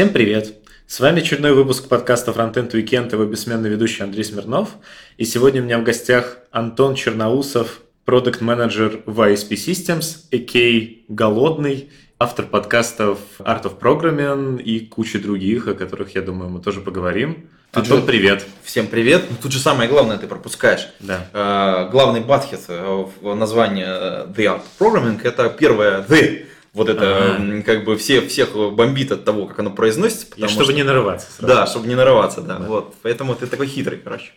Всем 0.00 0.14
привет! 0.14 0.54
С 0.86 0.98
вами 0.98 1.20
очередной 1.20 1.52
выпуск 1.52 1.86
подкаста 1.86 2.30
Frontend 2.30 2.70
Weekend, 2.70 3.12
его 3.12 3.26
бессменный 3.26 3.68
ведущий 3.68 4.02
Андрей 4.02 4.24
Смирнов. 4.24 4.70
И 5.18 5.26
сегодня 5.26 5.60
у 5.60 5.64
меня 5.66 5.78
в 5.78 5.82
гостях 5.82 6.38
Антон 6.50 6.94
Черноусов, 6.94 7.82
продукт 8.06 8.40
менеджер 8.40 9.02
в 9.04 9.20
ISP 9.20 9.50
Systems, 9.56 10.26
a.k.a. 10.32 11.04
Голодный, 11.12 11.90
автор 12.20 12.44
подкастов 12.44 13.18
Art 13.38 13.62
of 13.62 13.78
Programming 13.80 14.62
и 14.62 14.80
кучи 14.80 15.18
других, 15.18 15.66
о 15.66 15.74
которых, 15.74 16.14
я 16.14 16.20
думаю, 16.20 16.50
мы 16.50 16.60
тоже 16.60 16.80
поговорим. 16.80 17.48
Тут 17.72 17.84
Антон, 17.84 18.00
же... 18.00 18.06
привет. 18.06 18.44
Всем 18.62 18.88
привет. 18.88 19.24
Ну, 19.30 19.36
тут 19.40 19.52
же 19.52 19.58
самое 19.58 19.88
главное 19.88 20.18
ты 20.18 20.26
пропускаешь. 20.26 20.88
Да. 21.00 21.26
Uh, 21.32 21.90
главный 21.90 22.20
батхит 22.20 22.60
э, 22.68 23.04
в 23.22 23.34
названии 23.34 23.86
э, 23.86 24.26
The 24.26 24.44
Art 24.44 24.60
of 24.60 24.62
Programming 24.78 25.20
это 25.22 25.48
первое 25.48 26.02
The 26.02 26.46
вот 26.74 26.88
это 26.88 27.36
ага. 27.36 27.62
как 27.62 27.84
бы 27.84 27.96
все, 27.96 28.20
всех 28.20 28.52
бомбит 28.52 29.10
от 29.10 29.24
того, 29.24 29.46
как 29.46 29.58
оно 29.58 29.70
произносится. 29.70 30.26
И 30.36 30.46
чтобы 30.46 30.64
что... 30.64 30.72
не 30.72 30.82
нарываться. 30.82 31.26
Сразу. 31.32 31.54
Да, 31.54 31.66
чтобы 31.66 31.88
не 31.88 31.94
нарываться, 31.94 32.42
да, 32.42 32.58
да. 32.58 32.66
Вот. 32.66 32.94
Поэтому 33.02 33.34
ты 33.34 33.46
такой 33.46 33.66
хитрый, 33.66 33.98
короче. 33.98 34.32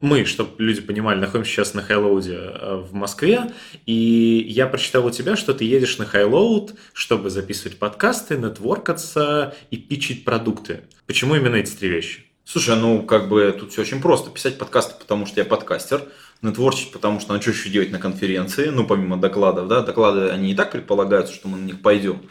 Мы, 0.00 0.24
чтобы 0.24 0.52
люди 0.58 0.80
понимали, 0.80 1.18
находимся 1.18 1.50
сейчас 1.50 1.74
на 1.74 1.82
Хайлоуде 1.82 2.36
э, 2.36 2.76
в 2.76 2.94
Москве, 2.94 3.52
и 3.84 4.46
я 4.48 4.66
прочитал 4.66 5.06
у 5.06 5.10
тебя, 5.10 5.36
что 5.36 5.54
ты 5.54 5.64
едешь 5.64 5.98
на 5.98 6.06
Хайлоуд, 6.06 6.74
чтобы 6.92 7.30
записывать 7.30 7.78
подкасты, 7.78 8.36
нетворкаться 8.36 9.54
и 9.70 9.76
пичить 9.76 10.24
продукты. 10.24 10.82
Почему 11.06 11.34
именно 11.34 11.56
эти 11.56 11.72
три 11.72 11.88
вещи? 11.88 12.24
Слушай, 12.44 12.76
ну 12.76 13.02
как 13.02 13.28
бы 13.28 13.54
тут 13.58 13.72
все 13.72 13.82
очень 13.82 14.00
просто. 14.00 14.30
Писать 14.30 14.56
подкасты, 14.56 14.94
потому 14.98 15.26
что 15.26 15.40
я 15.40 15.44
подкастер– 15.44 16.02
нетворчить, 16.42 16.92
потому 16.92 17.20
что 17.20 17.34
ну 17.34 17.40
что 17.40 17.50
еще 17.50 17.68
делать 17.68 17.90
на 17.90 17.98
конференции, 17.98 18.68
ну 18.68 18.86
помимо 18.86 19.16
докладов, 19.16 19.68
да, 19.68 19.82
доклады, 19.82 20.28
они 20.28 20.52
и 20.52 20.54
так 20.54 20.70
предполагаются, 20.70 21.34
что 21.34 21.48
мы 21.48 21.58
на 21.58 21.64
них 21.64 21.82
пойдем, 21.82 22.22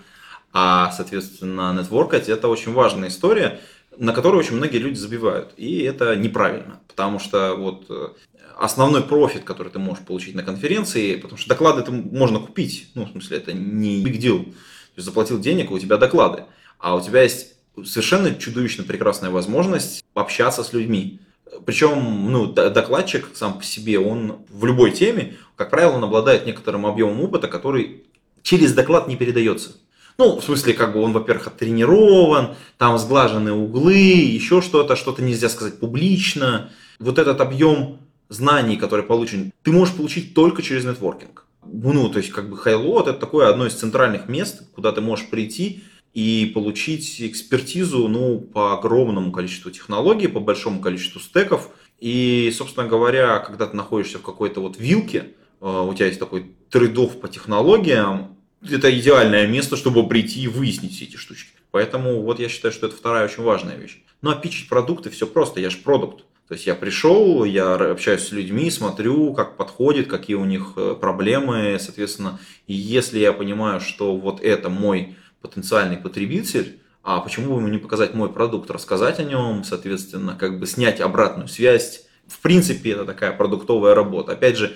а, 0.53 0.91
соответственно, 0.91 1.73
нетворкать 1.73 2.29
это 2.29 2.47
очень 2.47 2.73
важная 2.73 3.09
история, 3.09 3.59
на 3.97 4.13
которую 4.13 4.39
очень 4.39 4.55
многие 4.55 4.77
люди 4.77 4.95
забивают, 4.95 5.53
и 5.57 5.81
это 5.81 6.15
неправильно, 6.15 6.79
потому 6.87 7.19
что 7.19 7.55
вот 7.55 7.85
э, 7.89 8.09
основной 8.57 9.03
профит, 9.03 9.43
который 9.43 9.71
ты 9.71 9.79
можешь 9.79 10.03
получить 10.05 10.35
на 10.35 10.43
конференции, 10.43 11.15
потому 11.15 11.37
что 11.37 11.49
доклады 11.49 11.81
это 11.81 11.91
можно 11.91 12.39
купить, 12.39 12.89
ну, 12.95 13.05
в 13.05 13.11
смысле, 13.11 13.37
это 13.37 13.53
не 13.53 14.03
big 14.03 14.19
deal, 14.19 14.45
то 14.45 14.97
есть 14.97 15.05
заплатил 15.05 15.39
денег, 15.39 15.71
у 15.71 15.79
тебя 15.79 15.97
доклады, 15.97 16.45
а 16.79 16.95
у 16.95 17.01
тебя 17.01 17.23
есть 17.23 17.55
совершенно 17.85 18.33
чудовищно 18.35 18.83
прекрасная 18.83 19.29
возможность 19.29 20.03
общаться 20.13 20.63
с 20.63 20.73
людьми. 20.73 21.19
Причем, 21.65 22.31
ну, 22.31 22.47
докладчик 22.47 23.29
сам 23.33 23.57
по 23.57 23.63
себе, 23.63 23.99
он 23.99 24.39
в 24.49 24.65
любой 24.65 24.91
теме, 24.91 25.35
как 25.55 25.69
правило, 25.69 25.93
он 25.93 26.03
обладает 26.03 26.45
некоторым 26.45 26.85
объемом 26.85 27.21
опыта, 27.21 27.47
который 27.47 28.03
через 28.43 28.73
доклад 28.73 29.07
не 29.07 29.15
передается. 29.15 29.71
Ну, 30.17 30.39
в 30.39 30.43
смысле, 30.43 30.73
как 30.73 30.93
бы 30.93 31.01
он, 31.01 31.13
во-первых, 31.13 31.47
оттренирован, 31.47 32.55
там 32.77 32.97
сглажены 32.97 33.53
углы, 33.53 33.93
еще 33.93 34.61
что-то, 34.61 34.95
что-то 34.95 35.21
нельзя 35.21 35.47
сказать 35.47 35.79
публично. 35.79 36.71
Вот 36.99 37.19
этот 37.19 37.39
объем 37.39 37.99
знаний, 38.29 38.77
который 38.77 39.05
получен, 39.05 39.53
ты 39.61 39.71
можешь 39.71 39.95
получить 39.95 40.33
только 40.33 40.63
через 40.63 40.85
нетворкинг. 40.85 41.45
Ну, 41.63 42.09
то 42.09 42.17
есть, 42.17 42.31
как 42.31 42.49
бы 42.49 42.57
Хайлот 42.57 43.07
это 43.07 43.19
такое 43.19 43.49
одно 43.49 43.67
из 43.67 43.73
центральных 43.73 44.27
мест, 44.27 44.63
куда 44.73 44.91
ты 44.91 45.01
можешь 45.01 45.29
прийти 45.29 45.83
и 46.13 46.51
получить 46.53 47.21
экспертизу 47.21 48.07
ну, 48.07 48.39
по 48.39 48.73
огромному 48.73 49.31
количеству 49.31 49.69
технологий, 49.69 50.27
по 50.27 50.39
большому 50.39 50.81
количеству 50.81 51.19
стеков. 51.19 51.69
И, 51.99 52.51
собственно 52.55 52.87
говоря, 52.87 53.39
когда 53.39 53.67
ты 53.67 53.75
находишься 53.75 54.17
в 54.17 54.23
какой-то 54.23 54.61
вот 54.61 54.79
вилке, 54.79 55.35
э, 55.61 55.87
у 55.87 55.93
тебя 55.93 56.07
есть 56.07 56.19
такой 56.19 56.55
трейдов 56.69 57.19
по 57.19 57.27
технологиям, 57.27 58.36
это 58.61 58.97
идеальное 58.97 59.47
место, 59.47 59.75
чтобы 59.75 60.07
прийти 60.07 60.41
и 60.41 60.47
выяснить 60.47 60.95
все 60.95 61.05
эти 61.05 61.15
штучки. 61.15 61.51
Поэтому 61.71 62.21
вот 62.21 62.39
я 62.39 62.49
считаю, 62.49 62.73
что 62.73 62.87
это 62.87 62.95
вторая 62.95 63.25
очень 63.25 63.43
важная 63.43 63.75
вещь. 63.77 64.01
Ну 64.21 64.31
а 64.31 64.35
пичить 64.35 64.69
продукты 64.69 65.09
все 65.09 65.27
просто, 65.27 65.59
я 65.59 65.69
же 65.69 65.77
продукт. 65.77 66.23
То 66.47 66.53
есть 66.53 66.65
я 66.65 66.75
пришел, 66.75 67.43
я 67.43 67.75
общаюсь 67.75 68.21
с 68.21 68.31
людьми, 68.31 68.71
смотрю, 68.71 69.33
как 69.33 69.57
подходит, 69.57 70.07
какие 70.07 70.37
у 70.37 70.45
них 70.45 70.73
э, 70.77 70.95
проблемы, 70.99 71.77
соответственно, 71.77 72.39
и 72.67 72.73
если 72.73 73.19
я 73.19 73.33
понимаю, 73.33 73.81
что 73.81 74.15
вот 74.15 74.39
это 74.39 74.69
мой 74.69 75.17
потенциальный 75.41 75.97
потребитель, 75.97 76.79
а 77.03 77.19
почему 77.19 77.53
бы 77.53 77.59
ему 77.59 77.67
не 77.67 77.77
показать 77.77 78.13
мой 78.13 78.31
продукт, 78.31 78.71
рассказать 78.71 79.19
о 79.19 79.23
нем, 79.23 79.65
соответственно, 79.65 80.35
как 80.39 80.59
бы 80.59 80.67
снять 80.67 81.01
обратную 81.01 81.49
связь. 81.49 82.05
В 82.27 82.39
принципе, 82.39 82.91
это 82.91 83.05
такая 83.05 83.31
продуктовая 83.31 83.93
работа. 83.93 84.33
Опять 84.33 84.57
же, 84.57 84.75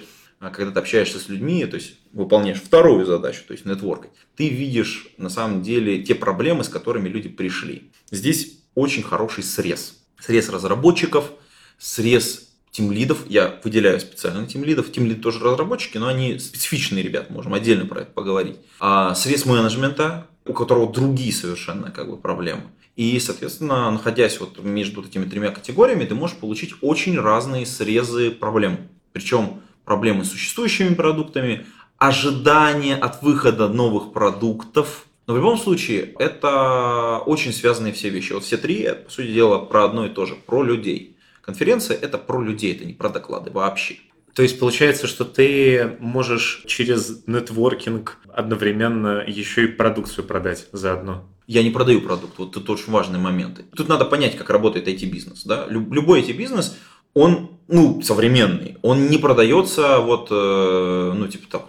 когда 0.50 0.72
ты 0.72 0.80
общаешься 0.80 1.20
с 1.20 1.30
людьми, 1.30 1.66
то 1.66 1.76
есть 1.76 1.94
выполняешь 2.14 2.62
вторую 2.62 3.06
задачу, 3.06 3.44
то 3.48 3.54
есть 3.54 3.66
нетворкать, 3.66 4.12
ты 4.36 4.50
видишь 4.50 5.08
на 5.18 5.30
самом 5.30 5.62
деле 5.62 6.02
те 6.02 6.16
проблемы, 6.16 6.64
с 6.64 6.70
которыми 6.70 7.08
люди 7.08 7.30
пришли. 7.30 7.92
Здесь 8.10 8.58
очень 8.74 9.04
хороший 9.04 9.44
срез. 9.44 10.00
Срез 10.20 10.50
разработчиков, 10.50 11.32
срез 11.78 12.50
тимлидов, 12.72 13.26
я 13.28 13.60
выделяю 13.64 14.00
специально 14.00 14.48
тимлидов, 14.48 14.92
тимлид 14.92 15.22
тоже 15.22 15.40
разработчики, 15.44 15.98
но 15.98 16.08
они 16.08 16.40
специфичные 16.40 17.04
ребят, 17.04 17.30
можем 17.30 17.54
отдельно 17.54 17.86
про 17.86 18.02
это 18.02 18.12
поговорить. 18.12 18.58
А 18.80 19.14
срез 19.14 19.46
менеджмента, 19.46 20.28
у 20.46 20.54
которого 20.54 20.92
другие 20.92 21.34
совершенно 21.34 21.92
как 21.92 22.10
бы 22.10 22.18
проблемы. 22.18 22.64
И, 22.96 23.20
соответственно, 23.20 23.90
находясь 23.92 24.40
вот 24.40 24.64
между 24.64 25.04
этими 25.04 25.26
тремя 25.26 25.52
категориями, 25.52 26.06
ты 26.06 26.16
можешь 26.16 26.38
получить 26.38 26.74
очень 26.82 27.20
разные 27.20 27.66
срезы 27.66 28.32
проблем. 28.32 28.90
Причем 29.14 29.62
проблемы 29.92 30.24
с 30.24 30.32
существующими 30.32 30.94
продуктами, 30.94 31.66
ожидания 31.98 32.96
от 32.96 33.22
выхода 33.22 33.68
новых 33.68 34.14
продуктов. 34.14 35.06
Но 35.28 35.34
в 35.34 35.38
любом 35.38 35.58
случае, 35.58 36.14
это 36.18 37.22
очень 37.26 37.52
связанные 37.52 37.92
все 37.92 38.08
вещи. 38.08 38.32
Вот 38.32 38.46
все 38.46 38.56
три, 38.56 38.88
по 39.06 39.12
сути 39.12 39.34
дела, 39.34 39.58
про 39.60 39.84
одно 39.84 40.06
и 40.06 40.10
то 40.10 40.26
же, 40.26 40.36
про 40.36 40.64
людей. 40.64 41.18
Конференция– 41.42 41.98
это 42.02 42.18
про 42.18 42.42
людей, 42.42 42.74
это 42.74 42.86
не 42.86 42.94
про 42.94 43.10
доклады 43.10 43.52
вообще. 43.52 43.96
То 44.34 44.44
есть 44.44 44.58
получается, 44.60 45.08
что 45.08 45.26
ты 45.26 45.98
можешь 46.00 46.64
через 46.68 47.28
нетворкинг 47.28 48.18
одновременно 48.34 49.26
еще 49.28 49.66
и 49.66 49.68
продукцию 49.68 50.24
продать 50.24 50.68
заодно. 50.72 51.28
Я 51.48 51.64
не 51.64 51.70
продаю 51.72 52.00
продукт, 52.00 52.38
вот 52.38 52.54
тут 52.54 52.70
очень 52.70 52.94
важные 52.94 53.20
моменты. 53.20 53.66
Тут 53.76 53.90
надо 53.90 54.06
понять, 54.06 54.38
как 54.38 54.50
работает 54.52 54.88
IT-бизнес. 54.88 55.44
Да? 55.44 55.66
Любой 55.68 56.22
IT-бизнес, 56.22 56.78
он 57.14 57.60
ну, 57.72 58.02
современный, 58.02 58.78
он 58.82 59.08
не 59.08 59.18
продается 59.18 60.00
вот, 60.00 60.28
э, 60.30 61.14
ну, 61.16 61.28
типа 61.28 61.46
так, 61.50 61.66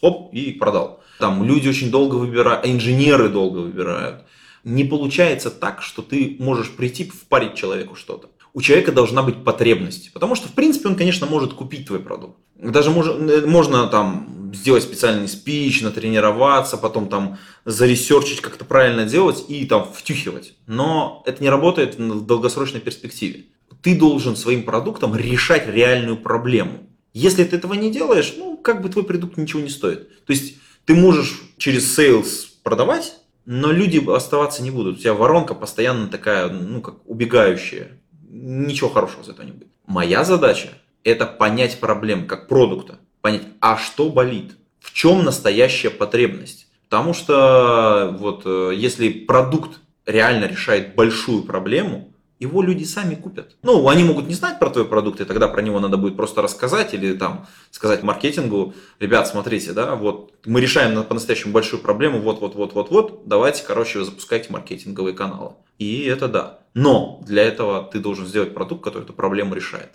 хоп, 0.00 0.32
и 0.32 0.52
продал. 0.52 1.00
Там 1.18 1.44
люди 1.44 1.68
очень 1.68 1.90
долго 1.90 2.16
выбирают, 2.16 2.66
инженеры 2.66 3.28
долго 3.28 3.58
выбирают. 3.58 4.24
Не 4.64 4.84
получается 4.84 5.50
так, 5.50 5.82
что 5.82 6.02
ты 6.02 6.36
можешь 6.38 6.70
прийти 6.70 7.04
впарить 7.04 7.54
человеку 7.54 7.94
что-то 7.96 8.28
у 8.54 8.60
человека 8.60 8.92
должна 8.92 9.22
быть 9.22 9.44
потребность. 9.44 10.12
Потому 10.12 10.34
что, 10.34 10.48
в 10.48 10.52
принципе, 10.52 10.88
он, 10.88 10.94
конечно, 10.94 11.26
может 11.26 11.54
купить 11.54 11.86
твой 11.86 12.00
продукт. 12.00 12.36
Даже 12.56 12.90
можно, 12.90 13.30
э, 13.30 13.46
можно 13.46 13.86
там 13.86 14.50
сделать 14.54 14.82
специальный 14.82 15.28
спич, 15.28 15.80
натренироваться, 15.80 16.76
потом 16.76 17.08
там 17.08 17.38
заресерчить, 17.64 18.40
как 18.40 18.56
это 18.56 18.64
правильно 18.64 19.04
делать 19.04 19.44
и 19.48 19.64
там 19.64 19.90
втюхивать. 19.90 20.54
Но 20.66 21.22
это 21.26 21.42
не 21.42 21.48
работает 21.48 21.98
в 21.98 22.26
долгосрочной 22.26 22.80
перспективе. 22.80 23.46
Ты 23.82 23.96
должен 23.96 24.36
своим 24.36 24.62
продуктом 24.62 25.14
решать 25.14 25.66
реальную 25.66 26.16
проблему. 26.16 26.88
Если 27.12 27.44
ты 27.44 27.56
этого 27.56 27.74
не 27.74 27.90
делаешь, 27.90 28.34
ну, 28.36 28.56
как 28.56 28.80
бы 28.80 28.88
твой 28.88 29.04
продукт 29.04 29.36
ничего 29.36 29.60
не 29.60 29.68
стоит. 29.68 30.24
То 30.24 30.32
есть, 30.32 30.56
ты 30.86 30.94
можешь 30.94 31.42
через 31.58 31.98
sales 31.98 32.46
продавать, 32.62 33.14
но 33.44 33.70
люди 33.70 34.02
оставаться 34.10 34.62
не 34.62 34.70
будут. 34.70 34.96
У 34.98 35.00
тебя 35.00 35.14
воронка 35.14 35.54
постоянно 35.54 36.08
такая, 36.08 36.48
ну, 36.48 36.80
как 36.80 36.96
убегающая 37.06 37.98
ничего 38.32 38.88
хорошего 38.88 39.22
из 39.22 39.28
этого 39.28 39.44
не 39.44 39.52
будет. 39.52 39.68
Моя 39.86 40.24
задача 40.24 40.70
это 41.04 41.26
понять 41.26 41.80
проблем 41.80 42.26
как 42.26 42.48
продукта, 42.48 42.98
понять, 43.20 43.42
а 43.60 43.76
что 43.76 44.08
болит, 44.08 44.52
в 44.80 44.92
чем 44.92 45.24
настоящая 45.24 45.90
потребность. 45.90 46.66
Потому 46.84 47.14
что 47.14 48.16
вот 48.18 48.42
э, 48.44 48.72
если 48.74 49.10
продукт 49.10 49.80
реально 50.06 50.46
решает 50.46 50.94
большую 50.94 51.42
проблему, 51.42 52.11
его 52.42 52.60
люди 52.60 52.84
сами 52.84 53.14
купят. 53.14 53.56
Ну, 53.62 53.88
они 53.88 54.02
могут 54.04 54.26
не 54.26 54.34
знать 54.34 54.58
про 54.58 54.68
твой 54.68 54.84
продукт, 54.84 55.20
и 55.20 55.24
тогда 55.24 55.46
про 55.48 55.62
него 55.62 55.78
надо 55.78 55.96
будет 55.96 56.16
просто 56.16 56.42
рассказать 56.42 56.92
или 56.92 57.14
там 57.16 57.46
сказать 57.70 58.02
маркетингу, 58.02 58.74
ребят, 58.98 59.28
смотрите, 59.28 59.72
да, 59.72 59.94
вот 59.94 60.34
мы 60.44 60.60
решаем 60.60 61.02
по-настоящему 61.04 61.52
большую 61.52 61.80
проблему, 61.80 62.20
вот-вот-вот-вот-вот, 62.20 63.22
давайте, 63.26 63.64
короче, 63.64 64.00
вы 64.00 64.04
запускайте 64.04 64.52
маркетинговые 64.52 65.14
каналы. 65.14 65.52
И 65.78 66.04
это 66.04 66.28
да. 66.28 66.58
Но 66.74 67.20
для 67.24 67.42
этого 67.44 67.84
ты 67.84 68.00
должен 68.00 68.26
сделать 68.26 68.54
продукт, 68.54 68.82
который 68.82 69.04
эту 69.04 69.12
проблему 69.12 69.54
решает. 69.54 69.90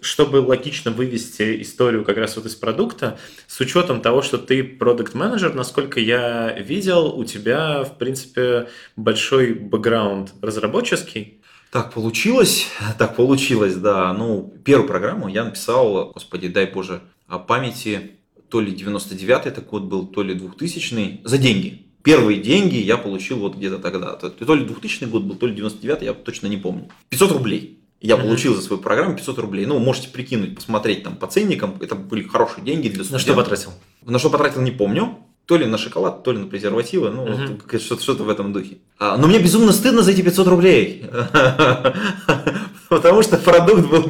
Чтобы 0.00 0.36
логично 0.36 0.90
вывести 0.90 1.60
историю 1.62 2.04
как 2.04 2.16
раз 2.18 2.36
вот 2.36 2.46
из 2.46 2.54
продукта, 2.54 3.18
с 3.46 3.58
учетом 3.60 4.00
того, 4.00 4.22
что 4.22 4.38
ты 4.38 4.62
продукт 4.62 5.14
менеджер 5.14 5.54
насколько 5.54 5.98
я 5.98 6.52
видел, 6.58 7.18
у 7.18 7.24
тебя, 7.24 7.82
в 7.82 7.98
принципе, 7.98 8.68
большой 8.96 9.54
бэкграунд 9.54 10.34
разработческий. 10.40 11.40
Так 11.70 11.92
получилось, 11.92 12.66
так 12.96 13.16
получилось, 13.16 13.74
да. 13.74 14.12
Ну, 14.14 14.54
первую 14.64 14.88
программу 14.88 15.28
я 15.28 15.44
написал, 15.44 16.12
господи, 16.12 16.48
дай 16.48 16.66
боже, 16.66 17.02
о 17.26 17.38
памяти, 17.38 18.12
то 18.48 18.60
ли 18.60 18.72
99-й 18.72 19.48
это 19.48 19.60
год 19.60 19.82
был, 19.82 20.06
то 20.06 20.22
ли 20.22 20.34
2000-й, 20.34 21.20
за 21.24 21.38
деньги. 21.38 21.84
Первые 22.02 22.40
деньги 22.40 22.76
я 22.76 22.96
получил 22.96 23.38
вот 23.40 23.56
где-то 23.56 23.78
тогда. 23.78 24.14
То 24.14 24.54
ли 24.54 24.64
2000 24.64 25.04
год 25.04 25.24
был, 25.24 25.34
то 25.34 25.46
ли 25.46 25.54
99 25.54 26.02
я 26.02 26.14
точно 26.14 26.46
не 26.46 26.56
помню. 26.56 26.88
500 27.10 27.32
рублей. 27.32 27.77
Я 28.00 28.16
получил 28.16 28.54
за 28.54 28.62
свою 28.62 28.80
программу 28.80 29.16
500 29.16 29.38
рублей. 29.38 29.66
Ну, 29.66 29.78
можете 29.78 30.08
прикинуть, 30.08 30.54
посмотреть 30.54 31.02
там 31.02 31.16
по 31.16 31.26
ценникам. 31.26 31.76
Это 31.80 31.96
были 31.96 32.22
хорошие 32.22 32.64
деньги 32.64 32.88
для 32.88 33.02
студентов. 33.02 33.12
На 33.12 33.18
что 33.18 33.34
потратил? 33.34 33.70
На 34.04 34.18
что 34.18 34.30
потратил, 34.30 34.60
не 34.60 34.70
помню. 34.70 35.18
То 35.46 35.56
ли 35.56 35.66
на 35.66 35.78
шоколад, 35.78 36.22
то 36.22 36.32
ли 36.32 36.38
на 36.38 36.46
презервативы. 36.46 37.10
Ну, 37.10 37.26
uh-huh. 37.26 37.62
вот, 37.72 37.82
что-то, 37.82 38.02
что-то 38.02 38.22
в 38.24 38.28
этом 38.28 38.52
духе. 38.52 38.78
А, 38.98 39.16
но 39.16 39.26
мне 39.26 39.38
безумно 39.38 39.72
стыдно 39.72 40.02
за 40.02 40.12
эти 40.12 40.20
500 40.20 40.46
рублей. 40.46 41.06
Потому 42.88 43.22
что 43.22 43.36
продукт 43.38 43.88
был, 43.88 44.04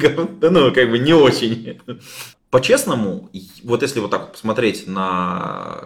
ну, 0.50 0.72
как 0.72 0.90
бы 0.90 0.98
не 0.98 1.14
очень. 1.14 1.80
По-честному, 2.50 3.30
вот 3.62 3.82
если 3.82 4.00
вот 4.00 4.10
так 4.10 4.32
посмотреть 4.32 4.86
на 4.86 5.78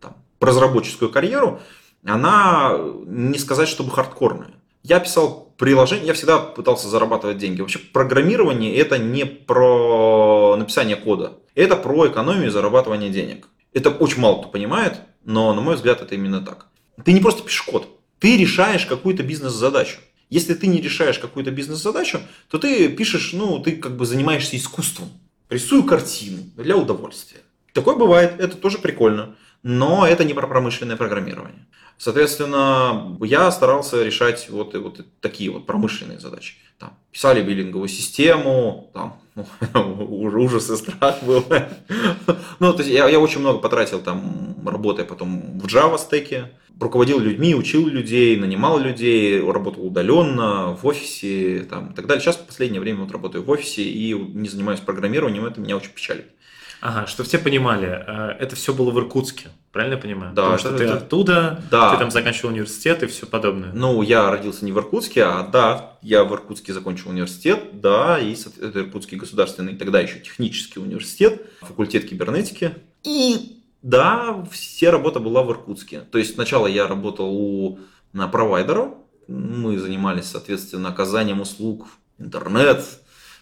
там, 0.00 0.16
разработческую 0.40 1.10
карьеру, 1.10 1.60
она 2.04 2.78
не 3.06 3.38
сказать, 3.38 3.68
чтобы 3.68 3.90
хардкорная. 3.90 4.54
Я 4.82 5.00
писал 5.00 5.51
приложение, 5.62 6.08
я 6.08 6.14
всегда 6.14 6.38
пытался 6.40 6.88
зарабатывать 6.88 7.38
деньги. 7.38 7.60
Вообще 7.60 7.78
программирование 7.78 8.74
это 8.74 8.98
не 8.98 9.24
про 9.24 10.56
написание 10.56 10.96
кода, 10.96 11.34
это 11.54 11.76
про 11.76 12.08
экономию 12.08 12.48
и 12.48 12.50
зарабатывание 12.50 13.10
денег. 13.10 13.46
Это 13.72 13.90
очень 13.90 14.18
мало 14.18 14.40
кто 14.40 14.48
понимает, 14.48 15.02
но 15.24 15.54
на 15.54 15.60
мой 15.60 15.76
взгляд 15.76 16.02
это 16.02 16.16
именно 16.16 16.40
так. 16.44 16.66
Ты 17.04 17.12
не 17.12 17.20
просто 17.20 17.44
пишешь 17.44 17.62
код, 17.62 17.86
ты 18.18 18.36
решаешь 18.36 18.86
какую-то 18.86 19.22
бизнес-задачу. 19.22 20.00
Если 20.30 20.54
ты 20.54 20.66
не 20.66 20.80
решаешь 20.80 21.20
какую-то 21.20 21.52
бизнес-задачу, 21.52 22.18
то 22.50 22.58
ты 22.58 22.88
пишешь, 22.88 23.32
ну, 23.32 23.60
ты 23.60 23.76
как 23.76 23.96
бы 23.96 24.04
занимаешься 24.04 24.56
искусством. 24.56 25.10
Рисую 25.48 25.84
картину 25.84 26.38
для 26.56 26.76
удовольствия. 26.76 27.42
Такое 27.72 27.94
бывает, 27.94 28.34
это 28.40 28.56
тоже 28.56 28.78
прикольно 28.78 29.36
но 29.62 30.06
это 30.06 30.24
не 30.24 30.34
про 30.34 30.46
промышленное 30.46 30.96
программирование. 30.96 31.66
Соответственно, 32.02 33.16
я 33.20 33.48
старался 33.52 34.02
решать 34.02 34.50
вот, 34.50 34.74
вот 34.74 35.06
такие 35.20 35.52
вот 35.52 35.66
промышленные 35.66 36.18
задачи. 36.18 36.54
Там, 36.76 36.98
писали 37.12 37.44
биллинговую 37.44 37.86
систему, 37.86 38.90
там, 38.92 39.20
ужас 40.08 40.68
и 40.68 40.76
страх 40.76 41.22
был. 41.22 41.44
ну, 42.58 42.72
то 42.72 42.82
есть 42.82 42.90
я, 42.90 43.08
я 43.08 43.20
очень 43.20 43.38
много 43.38 43.60
потратил 43.60 44.00
там, 44.00 44.56
работая 44.66 45.06
потом 45.06 45.60
в 45.60 45.66
Java 45.66 45.96
стеке, 45.96 46.50
руководил 46.80 47.20
людьми, 47.20 47.54
учил 47.54 47.86
людей, 47.86 48.36
нанимал 48.36 48.80
людей, 48.80 49.40
работал 49.40 49.86
удаленно, 49.86 50.74
в 50.74 50.84
офисе 50.84 51.68
там, 51.70 51.92
и 51.92 51.94
так 51.94 52.08
далее. 52.08 52.20
Сейчас 52.20 52.34
в 52.34 52.46
последнее 52.46 52.80
время 52.80 53.02
вот 53.02 53.12
работаю 53.12 53.44
в 53.44 53.50
офисе 53.50 53.84
и 53.84 54.12
не 54.12 54.48
занимаюсь 54.48 54.80
программированием, 54.80 55.46
это 55.46 55.60
меня 55.60 55.76
очень 55.76 55.92
печалит. 55.92 56.26
Ага, 56.80 57.06
чтобы 57.06 57.28
все 57.28 57.38
понимали, 57.38 57.86
э, 57.86 58.36
это 58.40 58.56
все 58.56 58.74
было 58.74 58.90
в 58.90 58.98
Иркутске, 58.98 59.50
правильно 59.72 59.94
я 59.94 60.00
понимаю? 60.00 60.34
Да. 60.34 60.42
Потому 60.42 60.58
что 60.58 60.76
ты 60.76 60.84
оттуда, 60.84 61.62
да. 61.70 61.92
ты 61.92 61.98
там 61.98 62.10
закончил 62.10 62.48
университет 62.48 63.02
и 63.02 63.06
все 63.06 63.26
подобное. 63.26 63.72
Ну, 63.72 64.02
я 64.02 64.30
родился 64.30 64.64
не 64.64 64.72
в 64.72 64.78
Иркутске, 64.78 65.24
а 65.24 65.42
да, 65.42 65.96
я 66.02 66.24
в 66.24 66.32
Иркутске 66.32 66.72
закончил 66.72 67.10
университет, 67.10 67.80
да, 67.80 68.18
и 68.18 68.34
это 68.60 68.80
Иркутский 68.80 69.16
государственный, 69.16 69.76
тогда 69.76 70.00
еще 70.00 70.20
технический 70.20 70.78
университет, 70.78 71.42
факультет 71.62 72.08
кибернетики. 72.08 72.74
И 73.02 73.62
да, 73.82 74.44
вся 74.50 74.90
работа 74.90 75.18
была 75.18 75.42
в 75.42 75.50
Иркутске. 75.50 76.00
То 76.00 76.18
есть 76.18 76.34
сначала 76.34 76.66
я 76.66 76.86
работал 76.86 77.34
у 77.34 77.78
на 78.12 78.28
провайдера, 78.28 78.94
мы 79.26 79.78
занимались, 79.78 80.26
соответственно, 80.26 80.90
оказанием 80.90 81.40
услуг 81.40 81.86
интернет, 82.18 82.84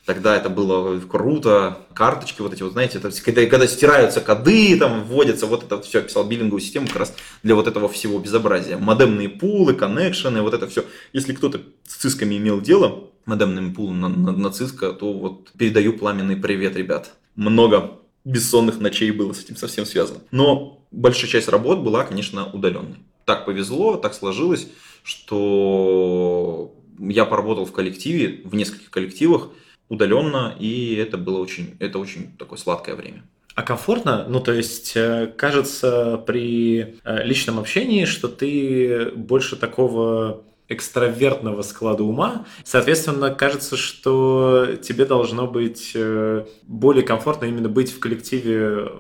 Тогда 0.07 0.37
это 0.37 0.49
было 0.49 0.99
круто. 1.01 1.79
Карточки 1.95 2.41
вот 2.41 2.53
эти, 2.53 2.63
вот 2.63 2.73
знаете, 2.73 2.99
это, 2.99 3.11
когда, 3.23 3.45
когда 3.47 3.67
стираются 3.67 4.21
коды, 4.21 4.79
там 4.79 5.05
вводятся, 5.05 5.47
вот 5.47 5.65
это 5.65 5.81
все, 5.83 6.03
писал 6.03 6.25
биллинговую 6.25 6.61
систему 6.61 6.87
как 6.87 6.97
раз 6.97 7.15
для 7.43 7.55
вот 7.55 7.67
этого 7.67 7.89
всего 7.89 8.19
безобразия. 8.19 8.77
Модемные 8.77 9.29
пулы, 9.29 9.75
коннекшены, 9.75 10.43
вот 10.43 10.55
это 10.55 10.67
все. 10.69 10.85
Если 11.13 11.35
кто-то 11.35 11.61
с 11.87 11.97
цисками 11.97 12.37
имел 12.37 12.61
дело, 12.61 13.11
модемными 13.27 13.73
пулами 13.73 13.99
на, 14.01 14.09
на, 14.09 14.33
на 14.33 14.51
циска, 14.51 14.93
то 14.93 15.13
вот 15.13 15.53
передаю 15.53 15.93
пламенный 15.93 16.37
привет, 16.37 16.77
ребят. 16.77 17.13
Много 17.37 17.99
бессонных 18.25 18.81
ночей 18.81 19.11
было 19.11 19.33
с 19.33 19.45
этим 19.45 19.57
совсем 19.57 19.87
связано. 19.87 20.21
Но 20.31 20.87
большая 20.91 21.31
часть 21.31 21.49
работ 21.49 21.81
была, 21.81 22.05
конечно, 22.05 22.51
удаленной. 22.51 22.97
Так 23.25 23.45
повезло, 23.45 23.97
так 23.97 24.15
сложилось, 24.15 24.67
что 25.03 26.75
я 26.99 27.25
поработал 27.25 27.65
в 27.65 27.73
коллективе, 27.73 28.43
в 28.45 28.55
нескольких 28.55 28.91
коллективах, 28.91 29.49
удаленно, 29.91 30.55
и 30.59 30.95
это 30.95 31.19
было 31.19 31.39
очень, 31.39 31.77
это 31.79 31.99
очень 31.99 32.35
такое 32.39 32.59
сладкое 32.59 32.95
время. 32.95 33.23
А 33.55 33.63
комфортно? 33.63 34.25
Ну, 34.29 34.41
то 34.41 34.53
есть, 34.53 34.93
э, 34.97 35.31
кажется, 35.37 36.17
при 36.17 36.97
э, 37.05 37.25
личном 37.25 37.59
общении, 37.59 38.07
что 38.07 38.29
ты 38.29 39.11
больше 39.15 39.57
такого 39.57 40.45
экстравертного 40.69 41.63
склада 41.63 42.05
ума. 42.05 42.47
Соответственно, 42.65 43.35
кажется, 43.35 43.77
что 43.77 44.69
тебе 44.81 45.05
должно 45.05 45.49
быть 45.49 45.93
э, 45.95 46.47
более 46.63 47.03
комфортно 47.03 47.47
именно 47.47 47.69
быть 47.69 47.93
в 47.93 47.99
коллективе 47.99 48.93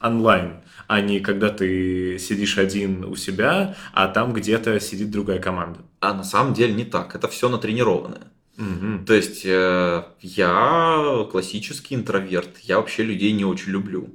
онлайн, 0.00 0.60
а 0.86 1.00
не 1.00 1.18
когда 1.18 1.48
ты 1.48 2.18
сидишь 2.20 2.58
один 2.58 3.04
у 3.04 3.16
себя, 3.16 3.74
а 3.92 4.06
там 4.06 4.32
где-то 4.32 4.78
сидит 4.78 5.10
другая 5.10 5.40
команда. 5.40 5.80
А 5.98 6.14
на 6.14 6.22
самом 6.22 6.54
деле 6.54 6.74
не 6.74 6.84
так. 6.84 7.16
Это 7.16 7.26
все 7.26 7.48
натренированное. 7.48 8.30
Угу. 8.58 9.04
То 9.06 9.14
есть 9.14 9.42
э, 9.44 10.04
я 10.20 11.26
классический 11.30 11.94
интроверт, 11.94 12.58
я 12.62 12.78
вообще 12.78 13.02
людей 13.02 13.32
не 13.32 13.44
очень 13.44 13.72
люблю. 13.72 14.08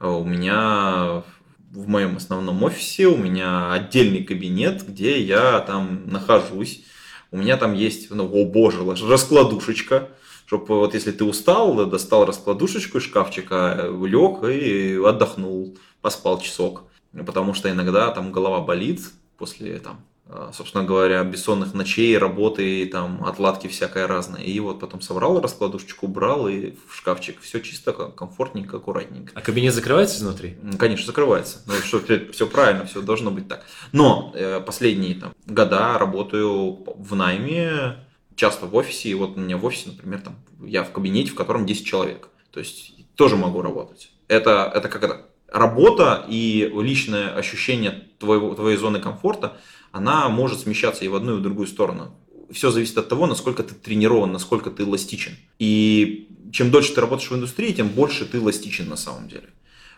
Э, 0.00 0.08
у 0.08 0.24
меня 0.24 1.24
в 1.70 1.88
моем 1.88 2.16
основном 2.16 2.62
офисе 2.62 3.06
у 3.06 3.16
меня 3.16 3.72
отдельный 3.72 4.22
кабинет, 4.22 4.86
где 4.86 5.20
я 5.20 5.60
там 5.60 6.08
нахожусь. 6.08 6.84
У 7.30 7.38
меня 7.38 7.56
там 7.56 7.74
есть, 7.74 8.10
ну, 8.10 8.30
о 8.30 8.44
боже, 8.44 8.78
раскладушечка, 8.84 10.08
чтобы 10.46 10.66
вот 10.78 10.94
если 10.94 11.10
ты 11.10 11.24
устал, 11.24 11.86
достал 11.86 12.24
раскладушечку 12.24 12.98
из 12.98 13.04
шкафчика, 13.04 13.90
лег 13.90 14.44
и 14.44 15.00
отдохнул, 15.04 15.76
поспал 16.00 16.40
часок. 16.40 16.84
Потому 17.12 17.54
что 17.54 17.70
иногда 17.70 18.10
там 18.10 18.30
голова 18.30 18.60
болит 18.60 19.00
после 19.38 19.78
там 19.78 20.04
собственно 20.52 20.82
говоря, 20.82 21.22
бессонных 21.22 21.72
ночей, 21.72 22.18
работы, 22.18 22.86
там, 22.86 23.24
отладки 23.24 23.68
всякое 23.68 24.08
разное. 24.08 24.42
И 24.42 24.58
вот 24.58 24.80
потом 24.80 25.00
собрал 25.00 25.40
раскладушечку, 25.40 26.06
убрал 26.06 26.48
и 26.48 26.72
в 26.88 26.96
шкафчик. 26.96 27.40
Все 27.40 27.60
чисто, 27.60 27.92
комфортненько, 27.92 28.78
аккуратненько. 28.78 29.32
А 29.34 29.40
кабинет 29.40 29.72
закрывается 29.72 30.16
изнутри? 30.16 30.56
Конечно, 30.78 31.06
закрывается. 31.06 31.62
Ну, 31.66 31.74
что, 31.74 32.00
все 32.32 32.46
правильно, 32.48 32.86
все 32.86 33.02
должно 33.02 33.30
быть 33.30 33.46
так. 33.46 33.64
Но 33.92 34.32
э, 34.34 34.60
последние 34.60 35.14
там, 35.14 35.32
года 35.46 35.96
работаю 35.96 36.84
в 36.96 37.14
найме, 37.14 37.96
часто 38.34 38.66
в 38.66 38.74
офисе. 38.74 39.10
И 39.10 39.14
вот 39.14 39.36
у 39.36 39.40
меня 39.40 39.56
в 39.56 39.64
офисе, 39.64 39.90
например, 39.90 40.22
там, 40.22 40.36
я 40.60 40.82
в 40.82 40.90
кабинете, 40.90 41.30
в 41.30 41.36
котором 41.36 41.66
10 41.66 41.86
человек. 41.86 42.30
То 42.50 42.58
есть 42.58 42.94
тоже 43.14 43.36
могу 43.36 43.62
работать. 43.62 44.10
Это, 44.26 44.70
это 44.74 44.88
как 44.88 45.04
это? 45.04 45.26
Работа 45.52 46.26
и 46.28 46.68
личное 46.74 47.32
ощущение 47.32 48.08
твоего, 48.18 48.56
твоей 48.56 48.76
зоны 48.76 48.98
комфорта– 48.98 49.56
она 49.96 50.28
может 50.28 50.60
смещаться 50.60 51.04
и 51.04 51.08
в 51.08 51.14
одну, 51.14 51.36
и 51.36 51.38
в 51.38 51.42
другую 51.42 51.66
сторону. 51.66 52.14
Все 52.50 52.70
зависит 52.70 52.98
от 52.98 53.08
того, 53.08 53.26
насколько 53.26 53.62
ты 53.62 53.74
тренирован, 53.74 54.30
насколько 54.30 54.70
ты 54.70 54.82
эластичен. 54.82 55.36
И 55.58 56.28
чем 56.52 56.70
дольше 56.70 56.94
ты 56.94 57.00
работаешь 57.00 57.30
в 57.30 57.34
индустрии, 57.34 57.72
тем 57.72 57.88
больше 57.88 58.26
ты 58.26 58.38
эластичен 58.38 58.88
на 58.88 58.96
самом 58.96 59.28
деле. 59.28 59.48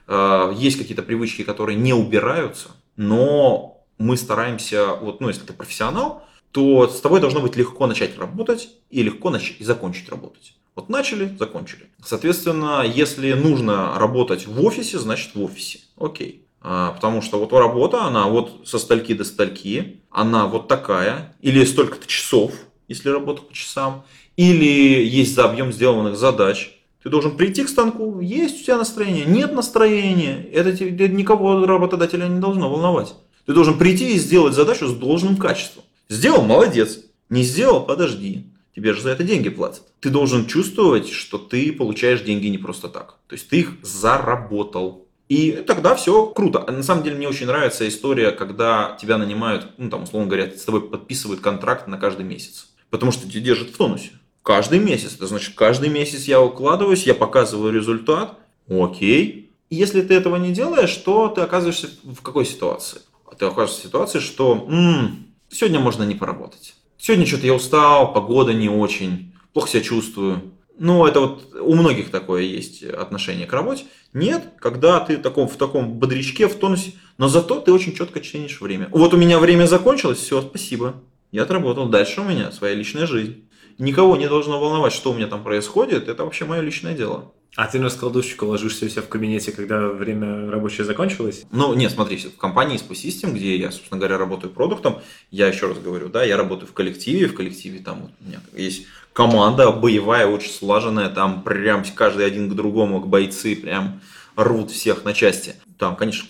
А, 0.06 0.52
есть 0.52 0.78
какие-то 0.78 1.02
привычки, 1.02 1.42
которые 1.42 1.76
не 1.76 1.92
убираются, 1.94 2.68
но 2.96 3.84
мы 3.98 4.16
стараемся, 4.16 4.94
вот, 4.94 5.20
ну, 5.20 5.28
если 5.28 5.44
ты 5.44 5.52
профессионал, 5.52 6.24
то 6.52 6.88
с 6.88 7.00
тобой 7.00 7.20
должно 7.20 7.40
быть 7.40 7.56
легко 7.56 7.86
начать 7.86 8.16
работать 8.18 8.70
и 8.90 9.02
легко 9.02 9.30
начать 9.30 9.56
и 9.58 9.64
закончить 9.64 10.08
работать. 10.08 10.54
Вот 10.76 10.88
начали, 10.88 11.36
закончили. 11.36 11.90
Соответственно, 12.04 12.84
если 12.86 13.32
нужно 13.32 13.98
работать 13.98 14.46
в 14.46 14.64
офисе, 14.64 15.00
значит 15.00 15.34
в 15.34 15.42
офисе. 15.42 15.80
Окей. 15.96 16.44
А, 16.60 16.92
потому 16.92 17.22
что 17.22 17.38
вот 17.38 17.52
работа, 17.52 18.04
она 18.04 18.26
вот 18.26 18.66
со 18.66 18.78
стальки 18.78 19.14
до 19.14 19.24
стальки, 19.24 20.00
она 20.10 20.46
вот 20.46 20.68
такая, 20.68 21.36
или 21.40 21.64
столько-то 21.64 22.06
часов, 22.06 22.52
если 22.88 23.10
работа 23.10 23.42
по 23.42 23.52
часам, 23.52 24.04
или 24.36 25.04
есть 25.04 25.34
за 25.34 25.44
объем 25.44 25.72
сделанных 25.72 26.16
задач. 26.16 26.74
Ты 27.02 27.10
должен 27.10 27.36
прийти 27.36 27.64
к 27.64 27.68
станку, 27.68 28.20
есть 28.20 28.62
у 28.62 28.64
тебя 28.64 28.76
настроение, 28.76 29.24
нет 29.24 29.52
настроения, 29.54 30.46
это, 30.52 30.70
это 30.70 31.08
никого 31.08 31.64
работодателя 31.64 32.26
не 32.26 32.40
должно 32.40 32.68
волновать. 32.68 33.14
Ты 33.46 33.54
должен 33.54 33.78
прийти 33.78 34.14
и 34.14 34.18
сделать 34.18 34.54
задачу 34.54 34.86
с 34.86 34.92
должным 34.94 35.36
качеством. 35.36 35.84
Сделал, 36.08 36.42
молодец. 36.42 37.00
Не 37.30 37.42
сделал, 37.42 37.84
подожди. 37.84 38.46
тебе 38.74 38.92
же 38.92 39.00
за 39.00 39.10
это 39.10 39.24
деньги 39.24 39.48
платят. 39.48 39.82
Ты 40.00 40.10
должен 40.10 40.46
чувствовать, 40.46 41.08
что 41.08 41.38
ты 41.38 41.72
получаешь 41.72 42.20
деньги 42.20 42.48
не 42.48 42.58
просто 42.58 42.88
так. 42.88 43.16
То 43.26 43.34
есть 43.34 43.48
ты 43.48 43.60
их 43.60 43.78
заработал. 43.82 45.07
И 45.28 45.52
тогда 45.66 45.94
все 45.94 46.26
круто. 46.26 46.64
На 46.70 46.82
самом 46.82 47.02
деле 47.02 47.16
мне 47.16 47.28
очень 47.28 47.46
нравится 47.46 47.86
история, 47.86 48.30
когда 48.30 48.96
тебя 49.00 49.18
нанимают, 49.18 49.66
ну 49.76 49.90
там, 49.90 50.04
условно 50.04 50.28
говоря, 50.28 50.50
с 50.50 50.64
тобой 50.64 50.88
подписывают 50.88 51.40
контракт 51.40 51.86
на 51.86 51.98
каждый 51.98 52.24
месяц. 52.24 52.68
Потому 52.90 53.12
что 53.12 53.28
тебя 53.28 53.42
держат 53.42 53.68
в 53.68 53.76
тонусе. 53.76 54.10
Каждый 54.42 54.78
месяц. 54.78 55.14
Это 55.16 55.26
значит, 55.26 55.54
каждый 55.54 55.90
месяц 55.90 56.24
я 56.24 56.40
укладываюсь, 56.40 57.02
я 57.02 57.14
показываю 57.14 57.72
результат. 57.72 58.38
Окей. 58.68 59.52
И 59.68 59.76
если 59.76 60.00
ты 60.00 60.14
этого 60.14 60.36
не 60.36 60.52
делаешь, 60.52 60.94
то 60.96 61.28
ты 61.28 61.42
оказываешься 61.42 61.90
в 62.02 62.22
какой 62.22 62.46
ситуации? 62.46 63.02
Ты 63.38 63.44
оказываешься 63.44 63.80
в 63.80 63.84
ситуации, 63.84 64.18
что 64.20 64.66
м-м, 64.66 65.26
сегодня 65.50 65.78
можно 65.78 66.04
не 66.04 66.14
поработать. 66.14 66.74
Сегодня 66.96 67.26
что-то 67.26 67.46
я 67.46 67.54
устал, 67.54 68.14
погода 68.14 68.54
не 68.54 68.70
очень, 68.70 69.34
плохо 69.52 69.68
себя 69.68 69.82
чувствую. 69.82 70.52
Ну, 70.78 71.06
это 71.06 71.20
вот 71.20 71.54
у 71.60 71.74
многих 71.74 72.10
такое 72.10 72.42
есть 72.42 72.82
отношение 72.82 73.46
к 73.46 73.52
работе. 73.52 73.84
Нет, 74.12 74.44
когда 74.58 75.00
ты 75.00 75.16
в 75.16 75.22
таком, 75.22 75.48
в 75.48 75.56
таком 75.56 75.94
бодрячке, 75.94 76.48
в 76.48 76.54
тонусе, 76.54 76.92
но 77.18 77.28
зато 77.28 77.60
ты 77.60 77.72
очень 77.72 77.94
четко 77.94 78.20
ценишь 78.20 78.60
время. 78.60 78.88
Вот 78.92 79.12
у 79.12 79.16
меня 79.16 79.38
время 79.38 79.66
закончилось, 79.66 80.18
все, 80.18 80.40
спасибо. 80.40 80.94
Я 81.32 81.42
отработал. 81.42 81.88
Дальше 81.88 82.20
у 82.20 82.24
меня 82.24 82.52
своя 82.52 82.74
личная 82.74 83.06
жизнь. 83.06 83.44
Никого 83.78 84.16
не 84.16 84.28
должно 84.28 84.60
волновать, 84.60 84.92
что 84.92 85.12
у 85.12 85.14
меня 85.14 85.26
там 85.26 85.44
происходит. 85.44 86.08
Это 86.08 86.24
вообще 86.24 86.44
мое 86.44 86.60
личное 86.60 86.94
дело. 86.94 87.32
А 87.56 87.66
ты 87.66 87.78
на 87.78 87.86
раскладушечку 87.86 88.46
ложишься 88.46 88.86
у 88.86 88.88
себя 88.88 89.02
в 89.02 89.08
кабинете, 89.08 89.50
когда 89.52 89.88
время 89.88 90.50
рабочее 90.50 90.84
закончилось? 90.84 91.44
Ну, 91.50 91.74
нет, 91.74 91.90
смотри, 91.90 92.16
в 92.16 92.36
компании 92.36 92.78
SPO 92.78 92.92
System, 92.92 93.32
где 93.32 93.56
я, 93.56 93.72
собственно 93.72 93.98
говоря, 93.98 94.16
работаю 94.16 94.52
продуктом, 94.52 95.00
я 95.30 95.48
еще 95.48 95.66
раз 95.66 95.78
говорю, 95.78 96.08
да, 96.08 96.22
я 96.22 96.36
работаю 96.36 96.68
в 96.68 96.72
коллективе, 96.72 97.26
в 97.26 97.34
коллективе 97.34 97.80
там 97.80 98.02
вот 98.02 98.10
у 98.20 98.28
меня 98.28 98.40
есть 98.54 98.86
команда 99.12 99.70
боевая, 99.70 100.26
очень 100.26 100.50
слаженная, 100.50 101.08
там 101.08 101.42
прям 101.42 101.84
каждый 101.94 102.26
один 102.26 102.50
к 102.50 102.54
другому, 102.54 103.00
к 103.00 103.06
бойцы, 103.06 103.56
прям 103.56 104.00
рвут 104.36 104.70
всех 104.70 105.04
на 105.04 105.12
части. 105.12 105.56
Там, 105.78 105.96
конечно, 105.96 106.28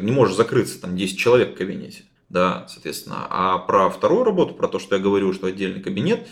не 0.00 0.12
можешь 0.12 0.36
закрыться, 0.36 0.80
там 0.80 0.96
10 0.96 1.18
человек 1.18 1.54
в 1.54 1.58
кабинете, 1.58 2.04
да, 2.28 2.66
соответственно. 2.68 3.26
А 3.30 3.58
про 3.58 3.90
вторую 3.90 4.24
работу, 4.24 4.54
про 4.54 4.68
то, 4.68 4.78
что 4.78 4.96
я 4.96 5.02
говорю, 5.02 5.32
что 5.32 5.46
отдельный 5.46 5.80
кабинет, 5.80 6.26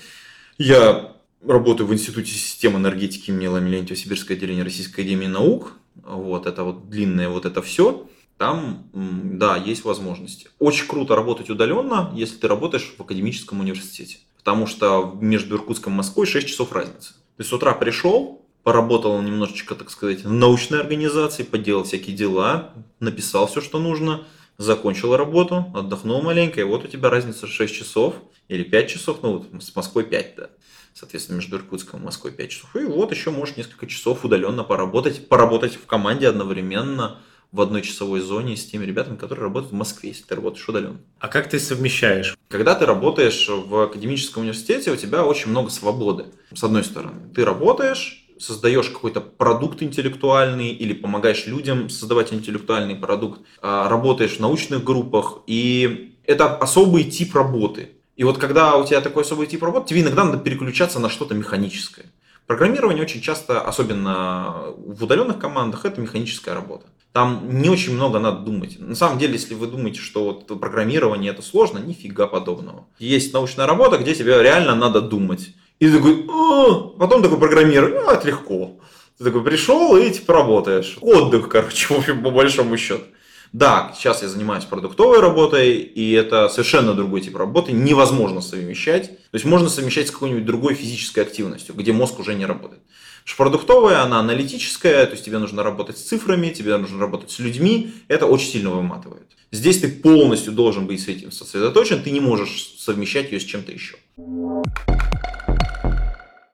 я 0.58 1.12
работаю 1.44 1.86
в 1.86 1.92
Институте 1.94 2.30
систем 2.32 2.76
энергетики 2.76 3.30
имени 3.30 3.46
Ламелентьева, 3.46 3.98
Сибирское 3.98 4.36
отделение 4.36 4.64
Российской 4.64 5.00
Академии 5.00 5.26
Наук. 5.26 5.72
Вот 5.96 6.46
это 6.46 6.64
вот 6.64 6.88
длинное 6.88 7.28
вот 7.28 7.46
это 7.46 7.62
все. 7.62 8.08
Там, 8.38 8.88
да, 8.92 9.56
есть 9.56 9.84
возможности. 9.84 10.48
Очень 10.58 10.88
круто 10.88 11.14
работать 11.14 11.50
удаленно, 11.50 12.10
если 12.14 12.36
ты 12.36 12.48
работаешь 12.48 12.94
в 12.96 13.00
академическом 13.00 13.60
университете. 13.60 14.18
Потому 14.42 14.66
что 14.66 15.16
между 15.20 15.56
Иркутском 15.56 15.92
и 15.92 15.96
Москвой 15.96 16.26
6 16.26 16.48
часов 16.48 16.72
разницы. 16.72 17.14
Ты 17.36 17.44
с 17.44 17.52
утра 17.52 17.74
пришел, 17.74 18.44
поработал 18.62 19.20
немножечко, 19.22 19.74
так 19.74 19.90
сказать, 19.90 20.24
в 20.24 20.32
научной 20.32 20.80
организации, 20.80 21.42
поделал 21.42 21.84
всякие 21.84 22.16
дела, 22.16 22.72
написал 23.00 23.46
все, 23.46 23.60
что 23.60 23.78
нужно, 23.78 24.24
закончил 24.58 25.16
работу, 25.16 25.66
отдохнул 25.74 26.22
маленько, 26.22 26.60
и 26.60 26.64
вот 26.64 26.84
у 26.84 26.88
тебя 26.88 27.10
разница 27.10 27.46
6 27.46 27.74
часов 27.74 28.14
или 28.48 28.62
5 28.62 28.90
часов, 28.90 29.18
ну 29.22 29.38
вот 29.38 29.62
с 29.62 29.74
Москвой 29.74 30.04
5, 30.04 30.34
да 30.36 30.50
соответственно, 30.94 31.36
между 31.36 31.56
Иркутском 31.56 32.00
и 32.00 32.04
Москвой 32.04 32.32
5 32.32 32.50
часов. 32.50 32.76
И 32.76 32.84
вот 32.84 33.10
еще 33.12 33.30
можешь 33.30 33.56
несколько 33.56 33.86
часов 33.86 34.24
удаленно 34.24 34.64
поработать, 34.64 35.28
поработать 35.28 35.74
в 35.74 35.86
команде 35.86 36.28
одновременно 36.28 37.18
в 37.52 37.60
одной 37.60 37.82
часовой 37.82 38.20
зоне 38.20 38.56
с 38.56 38.64
теми 38.64 38.86
ребятами, 38.86 39.16
которые 39.16 39.44
работают 39.44 39.72
в 39.72 39.76
Москве, 39.76 40.08
если 40.10 40.24
ты 40.24 40.34
работаешь 40.34 40.66
удаленно. 40.68 40.96
А 41.18 41.28
как 41.28 41.50
ты 41.50 41.60
совмещаешь? 41.60 42.36
Когда 42.48 42.74
ты 42.74 42.86
работаешь 42.86 43.48
в 43.48 43.84
академическом 43.84 44.42
университете, 44.42 44.90
у 44.90 44.96
тебя 44.96 45.24
очень 45.24 45.50
много 45.50 45.70
свободы. 45.70 46.26
С 46.54 46.64
одной 46.64 46.82
стороны, 46.82 47.28
ты 47.34 47.44
работаешь, 47.44 48.26
создаешь 48.38 48.88
какой-то 48.88 49.20
продукт 49.20 49.82
интеллектуальный 49.82 50.70
или 50.70 50.94
помогаешь 50.94 51.46
людям 51.46 51.90
создавать 51.90 52.32
интеллектуальный 52.32 52.96
продукт, 52.96 53.40
а, 53.60 53.88
работаешь 53.88 54.36
в 54.36 54.40
научных 54.40 54.82
группах, 54.82 55.40
и 55.46 56.16
это 56.24 56.56
особый 56.56 57.04
тип 57.04 57.34
работы. 57.34 57.90
И 58.16 58.24
вот 58.24 58.38
когда 58.38 58.76
у 58.76 58.86
тебя 58.86 59.00
такой 59.00 59.22
особый 59.22 59.46
тип 59.46 59.62
работы, 59.62 59.90
тебе 59.90 60.00
иногда 60.00 60.24
надо 60.24 60.38
переключаться 60.38 60.98
на 60.98 61.08
что-то 61.08 61.34
механическое. 61.34 62.06
Программирование 62.52 63.02
очень 63.02 63.22
часто, 63.22 63.62
особенно 63.62 64.74
в 64.76 65.04
удаленных 65.04 65.38
командах, 65.38 65.86
это 65.86 66.02
механическая 66.02 66.54
работа. 66.54 66.84
Там 67.14 67.48
не 67.48 67.70
очень 67.70 67.94
много 67.94 68.18
надо 68.18 68.40
думать. 68.40 68.78
На 68.78 68.94
самом 68.94 69.18
деле, 69.18 69.32
если 69.32 69.54
вы 69.54 69.68
думаете, 69.68 70.00
что 70.00 70.24
вот 70.24 70.60
программирование 70.60 71.32
это 71.32 71.40
сложно, 71.40 71.78
нифига 71.78 72.26
подобного. 72.26 72.84
Есть 72.98 73.32
научная 73.32 73.66
работа, 73.66 73.96
где 73.96 74.14
тебе 74.14 74.42
реально 74.42 74.74
надо 74.74 75.00
думать. 75.00 75.54
И 75.78 75.88
ты 75.88 75.96
такой, 75.96 76.26
а, 76.28 76.98
потом 76.98 77.22
такой 77.22 77.38
программирование, 77.38 78.02
а, 78.06 78.16
это 78.16 78.26
легко. 78.28 78.76
Ты 79.16 79.24
такой 79.24 79.42
пришел 79.42 79.96
и 79.96 80.10
типа 80.10 80.34
работаешь. 80.34 80.98
Отдых, 81.00 81.48
короче, 81.48 81.86
по 82.22 82.30
большому 82.30 82.76
счету. 82.76 83.04
Да, 83.52 83.92
сейчас 83.94 84.22
я 84.22 84.28
занимаюсь 84.28 84.64
продуктовой 84.64 85.20
работой, 85.20 85.76
и 85.76 86.12
это 86.12 86.48
совершенно 86.48 86.94
другой 86.94 87.20
тип 87.20 87.36
работы, 87.36 87.72
невозможно 87.72 88.40
совмещать. 88.40 89.10
То 89.10 89.34
есть 89.34 89.44
можно 89.44 89.68
совмещать 89.68 90.08
с 90.08 90.10
какой-нибудь 90.10 90.46
другой 90.46 90.74
физической 90.74 91.20
активностью, 91.20 91.74
где 91.74 91.92
мозг 91.92 92.18
уже 92.18 92.34
не 92.34 92.46
работает. 92.46 92.80
Потому 93.24 93.50
продуктовая, 93.50 94.02
она 94.02 94.20
аналитическая, 94.20 95.04
то 95.04 95.12
есть 95.12 95.24
тебе 95.24 95.38
нужно 95.38 95.62
работать 95.62 95.98
с 95.98 96.02
цифрами, 96.02 96.48
тебе 96.48 96.76
нужно 96.78 96.98
работать 96.98 97.30
с 97.30 97.38
людьми, 97.38 97.92
это 98.08 98.26
очень 98.26 98.48
сильно 98.48 98.70
выматывает. 98.70 99.26
Здесь 99.52 99.80
ты 99.80 99.88
полностью 99.88 100.54
должен 100.54 100.86
быть 100.86 101.02
с 101.02 101.08
этим 101.08 101.30
сосредоточен, 101.30 102.02
ты 102.02 102.10
не 102.10 102.20
можешь 102.20 102.74
совмещать 102.78 103.30
ее 103.32 103.38
с 103.38 103.44
чем-то 103.44 103.70
еще. 103.70 103.96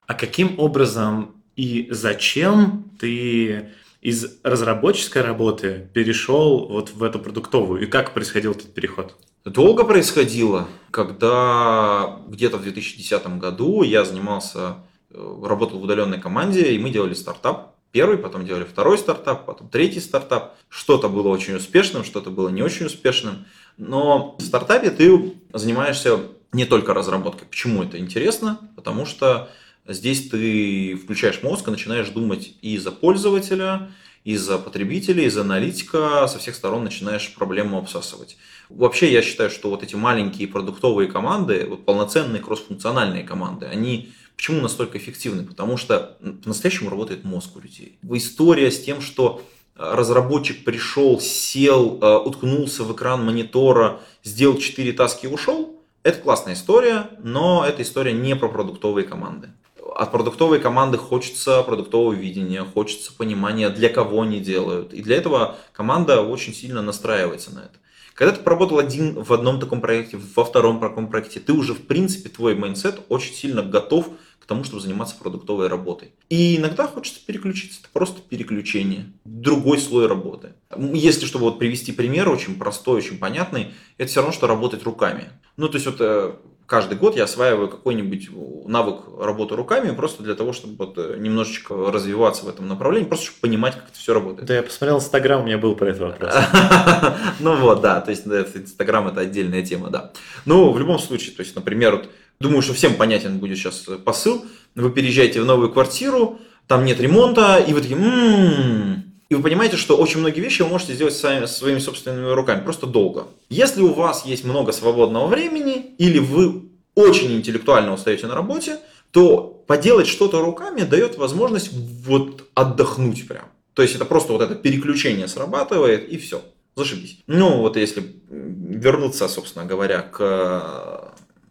А 0.06 0.14
каким 0.14 0.58
образом 0.58 1.36
и 1.54 1.86
зачем 1.90 2.90
ты 2.98 3.70
из 4.08 4.38
разработческой 4.42 5.20
работы 5.20 5.90
перешел 5.92 6.66
вот 6.66 6.90
в 6.90 7.02
эту 7.02 7.18
продуктовую? 7.18 7.82
И 7.82 7.86
как 7.86 8.14
происходил 8.14 8.52
этот 8.52 8.72
переход? 8.72 9.14
Долго 9.44 9.84
происходило, 9.84 10.66
когда 10.90 12.18
где-то 12.26 12.56
в 12.56 12.62
2010 12.62 13.38
году 13.38 13.82
я 13.82 14.06
занимался, 14.06 14.76
э, 15.10 15.40
работал 15.44 15.78
в 15.78 15.82
удаленной 15.82 16.18
команде, 16.18 16.72
и 16.72 16.78
мы 16.78 16.88
делали 16.88 17.12
стартап. 17.12 17.74
Первый, 17.92 18.16
потом 18.16 18.46
делали 18.46 18.64
второй 18.64 18.96
стартап, 18.96 19.44
потом 19.44 19.68
третий 19.68 20.00
стартап. 20.00 20.56
Что-то 20.70 21.10
было 21.10 21.28
очень 21.28 21.56
успешным, 21.56 22.02
что-то 22.02 22.30
было 22.30 22.48
не 22.48 22.62
очень 22.62 22.86
успешным. 22.86 23.44
Но 23.76 24.36
в 24.38 24.42
стартапе 24.42 24.90
ты 24.90 25.34
занимаешься 25.52 26.20
не 26.52 26.64
только 26.64 26.94
разработкой. 26.94 27.46
Почему 27.46 27.82
это 27.82 27.98
интересно? 27.98 28.58
Потому 28.74 29.04
что 29.04 29.50
Здесь 29.88 30.28
ты 30.28 30.96
включаешь 30.96 31.42
мозг 31.42 31.66
и 31.66 31.70
начинаешь 31.70 32.10
думать 32.10 32.52
и 32.60 32.76
за 32.76 32.92
пользователя, 32.92 33.90
и 34.22 34.36
за 34.36 34.58
потребителя, 34.58 35.24
и 35.24 35.30
за 35.30 35.40
аналитика, 35.40 36.28
со 36.28 36.38
всех 36.38 36.54
сторон 36.54 36.84
начинаешь 36.84 37.34
проблему 37.34 37.78
обсасывать. 37.78 38.36
Вообще 38.68 39.10
я 39.10 39.22
считаю, 39.22 39.48
что 39.48 39.70
вот 39.70 39.82
эти 39.82 39.94
маленькие 39.94 40.46
продуктовые 40.46 41.10
команды, 41.10 41.66
вот 41.66 41.86
полноценные 41.86 42.42
кроссфункциональные 42.42 43.24
команды, 43.24 43.64
они 43.64 44.12
почему 44.36 44.60
настолько 44.60 44.98
эффективны? 44.98 45.44
Потому 45.44 45.78
что 45.78 46.18
по-настоящему 46.42 46.90
работает 46.90 47.24
мозг 47.24 47.56
у 47.56 47.60
людей. 47.60 47.98
История 48.10 48.70
с 48.70 48.84
тем, 48.84 49.00
что 49.00 49.40
э, 49.74 49.94
разработчик 49.94 50.64
пришел, 50.64 51.18
сел, 51.18 51.98
э, 51.98 52.18
уткнулся 52.18 52.84
в 52.84 52.94
экран 52.94 53.24
монитора, 53.24 54.00
сделал 54.22 54.58
4 54.58 54.92
таски 54.92 55.24
и 55.24 55.30
ушел, 55.30 55.80
это 56.02 56.20
классная 56.20 56.52
история, 56.52 57.08
но 57.22 57.64
эта 57.66 57.80
история 57.80 58.12
не 58.12 58.36
про 58.36 58.50
продуктовые 58.50 59.06
команды 59.06 59.48
от 59.94 60.12
продуктовой 60.12 60.60
команды 60.60 60.98
хочется 60.98 61.62
продуктового 61.62 62.12
видения, 62.12 62.64
хочется 62.64 63.12
понимания, 63.12 63.70
для 63.70 63.88
кого 63.88 64.22
они 64.22 64.40
делают. 64.40 64.92
И 64.92 65.02
для 65.02 65.16
этого 65.16 65.56
команда 65.72 66.22
очень 66.22 66.54
сильно 66.54 66.82
настраивается 66.82 67.54
на 67.54 67.60
это. 67.60 67.78
Когда 68.14 68.32
ты 68.34 68.42
поработал 68.42 68.80
один 68.80 69.22
в 69.22 69.32
одном 69.32 69.60
таком 69.60 69.80
проекте, 69.80 70.18
во 70.34 70.44
втором 70.44 70.80
таком 70.80 71.08
проекте, 71.08 71.38
ты 71.38 71.52
уже, 71.52 71.72
в 71.72 71.86
принципе, 71.86 72.28
твой 72.28 72.56
mindset 72.56 73.00
очень 73.08 73.32
сильно 73.32 73.62
готов 73.62 74.08
к 74.40 74.46
тому, 74.46 74.64
чтобы 74.64 74.82
заниматься 74.82 75.14
продуктовой 75.16 75.68
работой. 75.68 76.10
И 76.28 76.56
иногда 76.56 76.88
хочется 76.88 77.20
переключиться. 77.24 77.78
Это 77.80 77.90
просто 77.92 78.20
переключение. 78.20 79.12
Другой 79.24 79.78
слой 79.78 80.08
работы. 80.08 80.54
Если, 80.76 81.26
чтобы 81.26 81.44
вот 81.44 81.60
привести 81.60 81.92
пример, 81.92 82.28
очень 82.28 82.58
простой, 82.58 82.96
очень 82.96 83.18
понятный, 83.18 83.68
это 83.98 84.10
все 84.10 84.20
равно, 84.20 84.32
что 84.32 84.48
работать 84.48 84.82
руками. 84.82 85.28
Ну, 85.56 85.68
то 85.68 85.76
есть 85.76 85.86
вот 85.86 86.00
э, 86.00 86.32
каждый 86.68 86.98
год 86.98 87.16
я 87.16 87.24
осваиваю 87.24 87.68
какой-нибудь 87.68 88.28
навык 88.66 89.00
работы 89.18 89.56
руками, 89.56 89.90
просто 89.96 90.22
для 90.22 90.34
того, 90.34 90.52
чтобы 90.52 90.76
вот 90.76 90.98
э, 90.98 91.16
немножечко 91.18 91.90
развиваться 91.90 92.44
в 92.44 92.48
этом 92.48 92.68
направлении, 92.68 93.08
просто 93.08 93.26
чтобы 93.26 93.40
понимать, 93.40 93.74
как 93.74 93.88
это 93.88 93.98
все 93.98 94.12
работает. 94.12 94.46
Да, 94.46 94.54
я 94.54 94.62
посмотрел 94.62 94.98
Инстаграм, 94.98 95.42
у 95.42 95.46
меня 95.46 95.56
был 95.56 95.74
про 95.74 95.88
этот 95.88 96.02
вопрос. 96.02 96.34
Ну 97.40 97.56
вот, 97.56 97.80
да, 97.80 98.00
то 98.00 98.10
есть 98.10 98.26
Инстаграм 98.26 99.08
это 99.08 99.20
отдельная 99.20 99.64
тема, 99.64 99.88
да. 99.88 100.12
Ну, 100.44 100.70
в 100.70 100.78
любом 100.78 100.98
случае, 100.98 101.34
то 101.34 101.40
есть, 101.40 101.56
например, 101.56 101.96
вот, 101.96 102.10
думаю, 102.38 102.60
что 102.60 102.74
всем 102.74 102.94
понятен 102.94 103.38
будет 103.38 103.56
сейчас 103.56 103.86
посыл. 104.04 104.44
Вы 104.74 104.90
переезжаете 104.90 105.40
в 105.40 105.46
новую 105.46 105.72
квартиру, 105.72 106.38
там 106.66 106.84
нет 106.84 107.00
ремонта, 107.00 107.56
и 107.56 107.72
вы 107.72 107.80
такие, 107.80 107.98
м-м-м, 107.98 109.07
и 109.28 109.34
вы 109.34 109.42
понимаете, 109.42 109.76
что 109.76 109.96
очень 109.96 110.20
многие 110.20 110.40
вещи 110.40 110.62
вы 110.62 110.68
можете 110.68 110.94
сделать 110.94 111.14
сами, 111.14 111.46
своими 111.46 111.78
собственными 111.78 112.32
руками, 112.32 112.64
просто 112.64 112.86
долго. 112.86 113.26
Если 113.50 113.82
у 113.82 113.92
вас 113.92 114.24
есть 114.24 114.44
много 114.44 114.72
свободного 114.72 115.26
времени, 115.26 115.94
или 115.98 116.18
вы 116.18 116.62
очень 116.94 117.32
интеллектуально 117.36 117.92
устаете 117.92 118.26
на 118.26 118.34
работе, 118.34 118.78
то 119.10 119.62
поделать 119.66 120.06
что-то 120.06 120.40
руками 120.40 120.82
дает 120.82 121.18
возможность 121.18 121.70
вот 121.72 122.44
отдохнуть 122.54 123.28
прям. 123.28 123.44
То 123.74 123.82
есть 123.82 123.94
это 123.94 124.04
просто 124.04 124.32
вот 124.32 124.42
это 124.42 124.54
переключение 124.54 125.28
срабатывает 125.28 126.08
и 126.08 126.16
все. 126.16 126.42
Зашибись. 126.74 127.18
Ну 127.26 127.58
вот 127.58 127.76
если 127.76 128.02
вернуться, 128.30 129.28
собственно 129.28 129.64
говоря, 129.64 130.00
к 130.00 130.97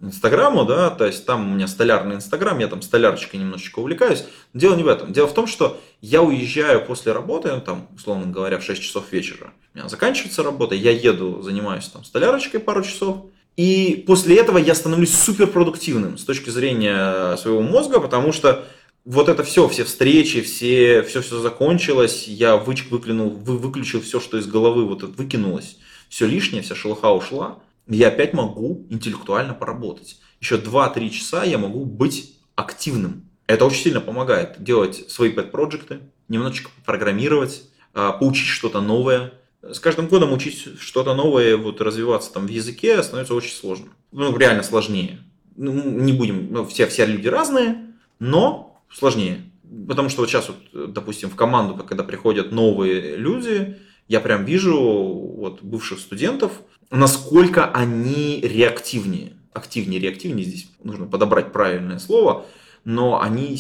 Инстаграму, 0.02 0.64
да, 0.66 0.90
то 0.92 1.06
есть 1.06 1.26
там 1.26 1.52
у 1.52 1.56
меня 1.56 1.68
столярный 1.68 2.16
Инстаграм, 2.16 2.58
я 2.60 2.68
там 2.68 2.82
столярочкой 2.82 3.40
немножечко 3.40 3.80
увлекаюсь. 3.80 4.26
Дело 4.54 4.76
не 4.76 4.84
в 4.84 4.88
этом. 4.88 5.12
Дело 5.12 5.28
в 5.28 5.34
том, 5.34 5.48
что 5.48 5.80
я 6.02 6.22
уезжаю 6.22 6.86
после 6.86 7.14
работы, 7.14 7.52
ну, 7.52 7.62
там, 7.62 7.88
условно 7.96 8.32
говоря, 8.32 8.60
в 8.60 8.64
6 8.64 8.82
часов 8.82 9.12
вечера. 9.12 9.54
У 9.74 9.78
меня 9.78 9.90
заканчивается 9.90 10.44
работа, 10.44 10.76
я 10.76 10.92
еду, 10.92 11.42
занимаюсь 11.42 11.88
там 11.88 12.04
столярочкой 12.04 12.60
пару 12.60 12.84
часов. 12.84 13.26
И 13.56 14.04
после 14.06 14.38
этого 14.38 14.60
я 14.60 14.76
становлюсь 14.76 15.16
суперпродуктивным 15.16 16.20
с 16.20 16.24
точки 16.24 16.52
зрения 16.52 17.36
своего 17.38 17.62
мозга, 17.62 18.00
потому 18.00 18.32
что 18.32 18.66
вот 19.04 19.30
это 19.30 19.44
все, 19.44 19.68
все 19.68 19.84
встречи, 19.84 20.42
все, 20.42 21.02
все, 21.02 21.22
все 21.22 21.40
закончилось, 21.40 22.28
я 22.28 22.58
вы, 22.58 22.76
выклинул, 22.92 23.30
вы, 23.30 23.58
выключил 23.58 24.02
все, 24.02 24.20
что 24.20 24.38
из 24.38 24.46
головы 24.46 24.86
вот 24.86 25.02
это 25.02 25.12
выкинулось, 25.14 25.78
все 26.10 26.28
лишнее, 26.28 26.62
вся 26.62 26.76
шелуха 26.76 27.12
ушла, 27.12 27.58
я 27.88 28.10
опять 28.10 28.34
могу 28.34 28.86
интеллектуально 28.90 29.54
поработать. 29.54 30.20
Еще 30.40 30.58
2-3 30.58 31.10
часа 31.10 31.44
я 31.44 31.58
могу 31.58 31.86
быть 31.86 32.38
активным. 32.56 33.30
Это 33.48 33.66
очень 33.66 33.84
сильно 33.84 34.02
помогает 34.02 34.62
делать 34.62 35.10
свои 35.10 35.30
пэт-проекты, 35.32 36.00
немножечко 36.28 36.70
программировать, 36.86 37.64
а, 37.94 38.12
поучить 38.12 38.48
что-то 38.48 38.82
новое. 38.82 39.34
С 39.62 39.80
каждым 39.80 40.08
годом 40.08 40.34
учить 40.34 40.80
что-то 40.80 41.14
новое, 41.14 41.56
вот 41.58 41.82
развиваться 41.82 42.32
там 42.32 42.46
в 42.46 42.50
языке 42.50 43.02
становится 43.02 43.34
очень 43.34 43.54
сложно. 43.54 43.88
Ну, 44.12 44.38
реально 44.38 44.64
сложнее. 44.64 45.20
Ну, 45.56 45.72
не 45.74 46.14
будем, 46.14 46.52
ну, 46.52 46.66
все, 46.66 46.88
все 46.88 47.06
люди 47.06 47.28
разные, 47.28 47.96
но 48.20 48.84
сложнее. 48.94 49.42
Потому 49.88 50.10
что 50.10 50.22
вот 50.22 50.30
сейчас, 50.30 50.50
вот, 50.50 50.94
допустим, 50.94 51.30
в 51.30 51.36
команду, 51.36 51.76
когда 51.84 52.04
приходят 52.04 52.52
новые 52.52 53.16
люди, 53.16 53.78
я 54.08 54.20
прям 54.20 54.46
вижу 54.46 54.78
вот 54.78 55.62
бывших 55.62 56.00
студентов, 56.00 56.62
насколько 56.90 57.66
они 57.72 58.40
реактивнее. 58.42 59.34
Активнее, 59.54 60.00
реактивнее 60.00 60.46
здесь 60.46 60.70
нужно 60.84 61.08
подобрать 61.08 61.52
правильное 61.52 62.00
слово, 62.00 62.46
но 62.84 63.20
они 63.22 63.60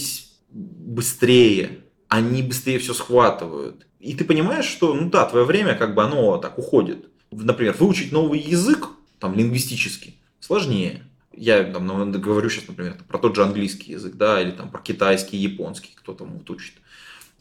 быстрее, 0.51 1.79
они 2.07 2.43
быстрее 2.43 2.79
все 2.79 2.93
схватывают. 2.93 3.87
И 3.99 4.13
ты 4.13 4.23
понимаешь, 4.23 4.65
что, 4.65 4.93
ну 4.93 5.09
да, 5.09 5.25
твое 5.25 5.45
время 5.45 5.75
как 5.75 5.95
бы 5.95 6.03
оно 6.03 6.37
так 6.37 6.57
уходит. 6.59 7.09
Например, 7.31 7.75
выучить 7.77 8.11
новый 8.11 8.39
язык, 8.39 8.89
там, 9.19 9.35
лингвистический, 9.35 10.19
сложнее. 10.39 11.03
Я 11.33 11.63
там, 11.63 11.85
ну, 11.85 12.19
говорю 12.19 12.49
сейчас, 12.49 12.67
например, 12.67 12.97
про 13.07 13.17
тот 13.17 13.35
же 13.35 13.43
английский 13.43 13.93
язык, 13.93 14.15
да, 14.15 14.41
или 14.41 14.51
там 14.51 14.69
про 14.69 14.81
китайский, 14.81 15.37
японский, 15.37 15.93
кто 15.95 16.13
там 16.13 16.37
вот 16.37 16.49
учит 16.49 16.75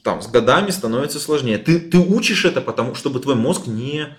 там 0.06 0.22
с 0.22 0.28
годами 0.28 0.70
становится 0.70 1.18
сложнее. 1.18 1.58
Ты, 1.58 1.80
ты 1.80 1.98
учишь 1.98 2.44
это, 2.44 2.60
потому 2.60 2.94
чтобы 2.94 3.18
твой 3.18 3.34
мозг 3.34 3.66
не, 3.66 4.16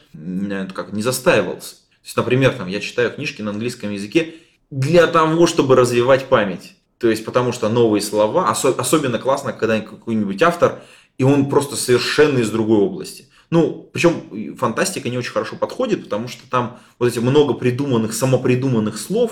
как, 0.73 0.91
не 0.91 1.01
застаивался. 1.01 1.75
То 1.75 2.03
есть, 2.03 2.17
например, 2.17 2.51
там, 2.51 2.67
я 2.67 2.81
читаю 2.81 3.09
книжки 3.09 3.41
на 3.41 3.51
английском 3.51 3.91
языке 3.91 4.35
для 4.69 5.07
того, 5.07 5.47
чтобы 5.47 5.77
развивать 5.77 6.25
память. 6.25 6.73
То 6.97 7.09
есть, 7.09 7.23
потому 7.23 7.53
что 7.53 7.69
новые 7.69 8.01
слова, 8.01 8.51
осо- 8.51 8.77
особенно 8.77 9.17
классно, 9.17 9.53
когда 9.53 9.79
какой-нибудь 9.79 10.41
автор, 10.41 10.81
и 11.17 11.23
он 11.23 11.47
просто 11.47 11.77
совершенно 11.77 12.39
из 12.39 12.49
другой 12.49 12.79
области. 12.79 13.29
Ну, 13.49 13.89
причем 13.93 14.57
фантастика 14.57 15.07
не 15.07 15.17
очень 15.17 15.31
хорошо 15.31 15.55
подходит, 15.55 16.03
потому 16.03 16.27
что 16.27 16.49
там 16.49 16.79
вот 16.99 17.07
эти 17.07 17.19
много 17.19 17.53
придуманных, 17.53 18.13
самопридуманных 18.13 18.97
слов, 18.97 19.31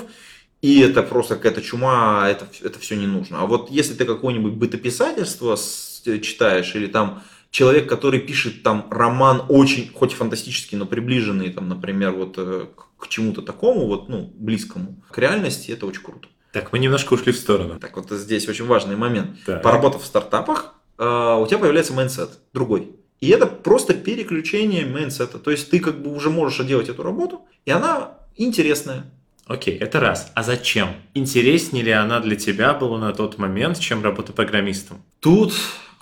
и 0.61 0.79
это 0.79 1.03
просто 1.03 1.35
какая-то 1.35 1.61
чума, 1.61 2.29
это, 2.29 2.47
это 2.61 2.79
все 2.79 2.95
не 2.95 3.07
нужно. 3.07 3.41
А 3.41 3.45
вот 3.45 3.69
если 3.69 3.93
ты 3.93 4.05
какое-нибудь 4.05 4.53
бытописательство 4.53 5.57
читаешь, 6.19 6.75
или 6.75 6.87
там 6.87 7.23
человек, 7.51 7.87
который 7.87 8.19
пишет 8.19 8.63
там 8.63 8.87
роман 8.91 9.43
очень, 9.47 9.89
хоть 9.93 10.13
фантастический, 10.13 10.77
но 10.77 10.85
приближенный, 10.85 11.49
там, 11.49 11.69
например, 11.69 12.11
вот 12.11 12.35
э, 12.37 12.67
к 12.97 13.07
чему-то 13.07 13.41
такому, 13.41 13.87
вот, 13.87 14.09
ну, 14.09 14.31
близкому, 14.35 15.01
к 15.09 15.17
реальности, 15.17 15.71
это 15.71 15.85
очень 15.85 16.01
круто. 16.01 16.27
Так, 16.51 16.71
мы 16.71 16.79
немножко 16.79 17.13
ушли 17.13 17.31
в 17.31 17.37
сторону. 17.37 17.79
Так, 17.79 17.95
вот 17.97 18.09
здесь 18.11 18.47
очень 18.47 18.65
важный 18.65 18.95
момент. 18.95 19.37
Так. 19.45 19.61
Поработав 19.61 20.03
в 20.03 20.05
стартапах, 20.05 20.75
э, 20.97 21.03
у 21.03 21.45
тебя 21.47 21.59
появляется 21.59 21.93
mindset 21.93 22.39
другой. 22.53 22.91
И 23.21 23.29
это 23.29 23.47
просто 23.47 23.93
переключение 23.93 24.85
mindset 24.85 25.27
а. 25.27 25.39
То 25.39 25.51
есть 25.51 25.69
ты 25.69 25.79
как 25.79 26.01
бы 26.01 26.13
уже 26.13 26.29
можешь 26.29 26.65
делать 26.65 26.89
эту 26.89 27.03
работу, 27.03 27.41
и 27.65 27.71
она 27.71 28.17
интересная. 28.35 29.05
Окей, 29.47 29.77
это 29.77 29.99
раз. 29.99 30.31
А 30.33 30.43
зачем? 30.43 30.89
Интереснее 31.13 31.83
ли 31.83 31.91
она 31.91 32.19
для 32.19 32.35
тебя 32.35 32.73
была 32.73 32.99
на 32.99 33.13
тот 33.13 33.37
момент, 33.37 33.79
чем 33.79 34.03
работа 34.03 34.33
программистом? 34.33 35.03
Тут 35.19 35.53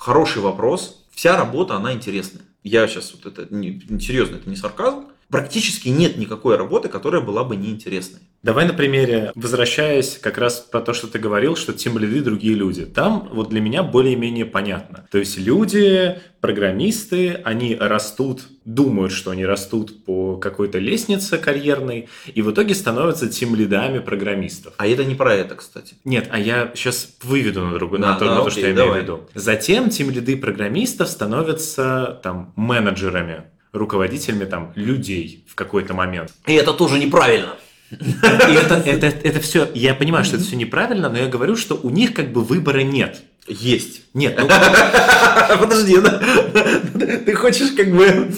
Хороший 0.04 0.42
вопрос. 0.42 1.02
Вся 1.12 1.38
работа, 1.38 1.78
она 1.78 1.94
интересная. 1.94 2.42
Я 2.62 2.90
сейчас 2.90 3.14
вот 3.14 3.26
это, 3.26 3.56
не, 3.56 3.80
серьезно, 4.02 4.36
это 4.36 4.50
не 4.50 4.58
сарказм. 4.58 5.06
Практически 5.34 5.90
нет 5.90 6.16
никакой 6.18 6.58
работы, 6.58 6.90
которая 6.90 7.20
была 7.20 7.44
бы 7.44 7.56
неинтересной. 7.56 8.20
Давай 8.44 8.68
на 8.68 8.74
примере, 8.74 9.32
возвращаясь 9.34 10.20
как 10.22 10.38
раз 10.38 10.60
про 10.60 10.80
то, 10.80 10.94
что 10.94 11.08
ты 11.08 11.18
говорил, 11.18 11.56
что 11.56 11.74
team 11.74 11.98
lead 11.98 12.17
ы 12.17 12.22
другие 12.22 12.54
люди. 12.54 12.86
Там 12.86 13.30
вот 13.32 13.50
для 13.50 13.60
меня 13.60 13.82
более-менее 13.82 14.46
понятно. 14.46 15.08
То 15.10 15.18
есть 15.18 15.40
люди, 15.40 16.20
программисты, 16.40 17.42
они 17.46 17.76
растут, 17.76 18.44
думают, 18.64 19.12
что 19.12 19.32
они 19.32 19.44
растут 19.44 20.06
по 20.06 20.38
какой-то 20.38 20.78
лестнице 20.78 21.40
карьерной, 21.40 22.10
и 22.32 22.42
в 22.44 22.52
итоге 22.52 22.76
становятся 22.76 23.28
team 23.28 23.56
lead 23.56 23.80
ами 23.80 23.98
программистов. 23.98 24.74
А 24.78 24.86
это 24.86 25.04
не 25.04 25.16
про 25.16 25.34
это, 25.34 25.56
кстати. 25.56 25.96
Нет, 26.04 26.28
а 26.30 26.38
я 26.38 26.72
сейчас 26.76 27.16
выведу 27.24 27.66
на 27.66 27.74
другую, 27.74 28.02
да, 28.02 28.10
на, 28.10 28.20
то, 28.20 28.26
да, 28.26 28.32
на 28.32 28.38
то, 28.42 28.48
окей, 28.50 28.60
что 28.60 28.68
я 28.68 28.76
давай. 28.76 28.92
имею 28.92 29.02
в 29.02 29.04
виду. 29.04 29.30
Затем 29.34 29.90
тем 29.90 30.12
лиды 30.12 30.38
программистов 30.38 31.08
становятся 31.08 32.20
там 32.22 32.54
менеджерами 32.56 33.46
руководителями 33.74 34.46
там 34.46 34.72
людей 34.76 35.44
в 35.48 35.56
какой-то 35.56 35.94
момент. 35.94 36.32
И 36.46 36.54
это 36.54 36.74
тоже 36.74 37.00
неправильно. 37.00 37.56
И 37.92 38.54
это, 38.54 38.76
это, 38.76 39.08
это 39.08 39.40
все, 39.40 39.70
я 39.74 39.94
понимаю, 39.94 40.26
что 40.26 40.38
это 40.38 40.46
все 40.46 40.56
неправильно, 40.56 41.10
но 41.10 41.18
я 41.18 41.28
говорю, 41.28 41.56
что 41.56 41.76
у 41.76 41.90
них 41.90 42.14
как 42.14 42.32
бы 42.32 42.44
выбора 42.44 42.80
нет. 42.80 43.22
Есть. 43.48 44.04
Нет, 44.14 44.40
ну... 44.40 44.48
Подожди, 45.60 45.98
ты 47.26 47.36
хочешь 47.36 47.72
как 47.72 47.92
бы... 47.94 48.32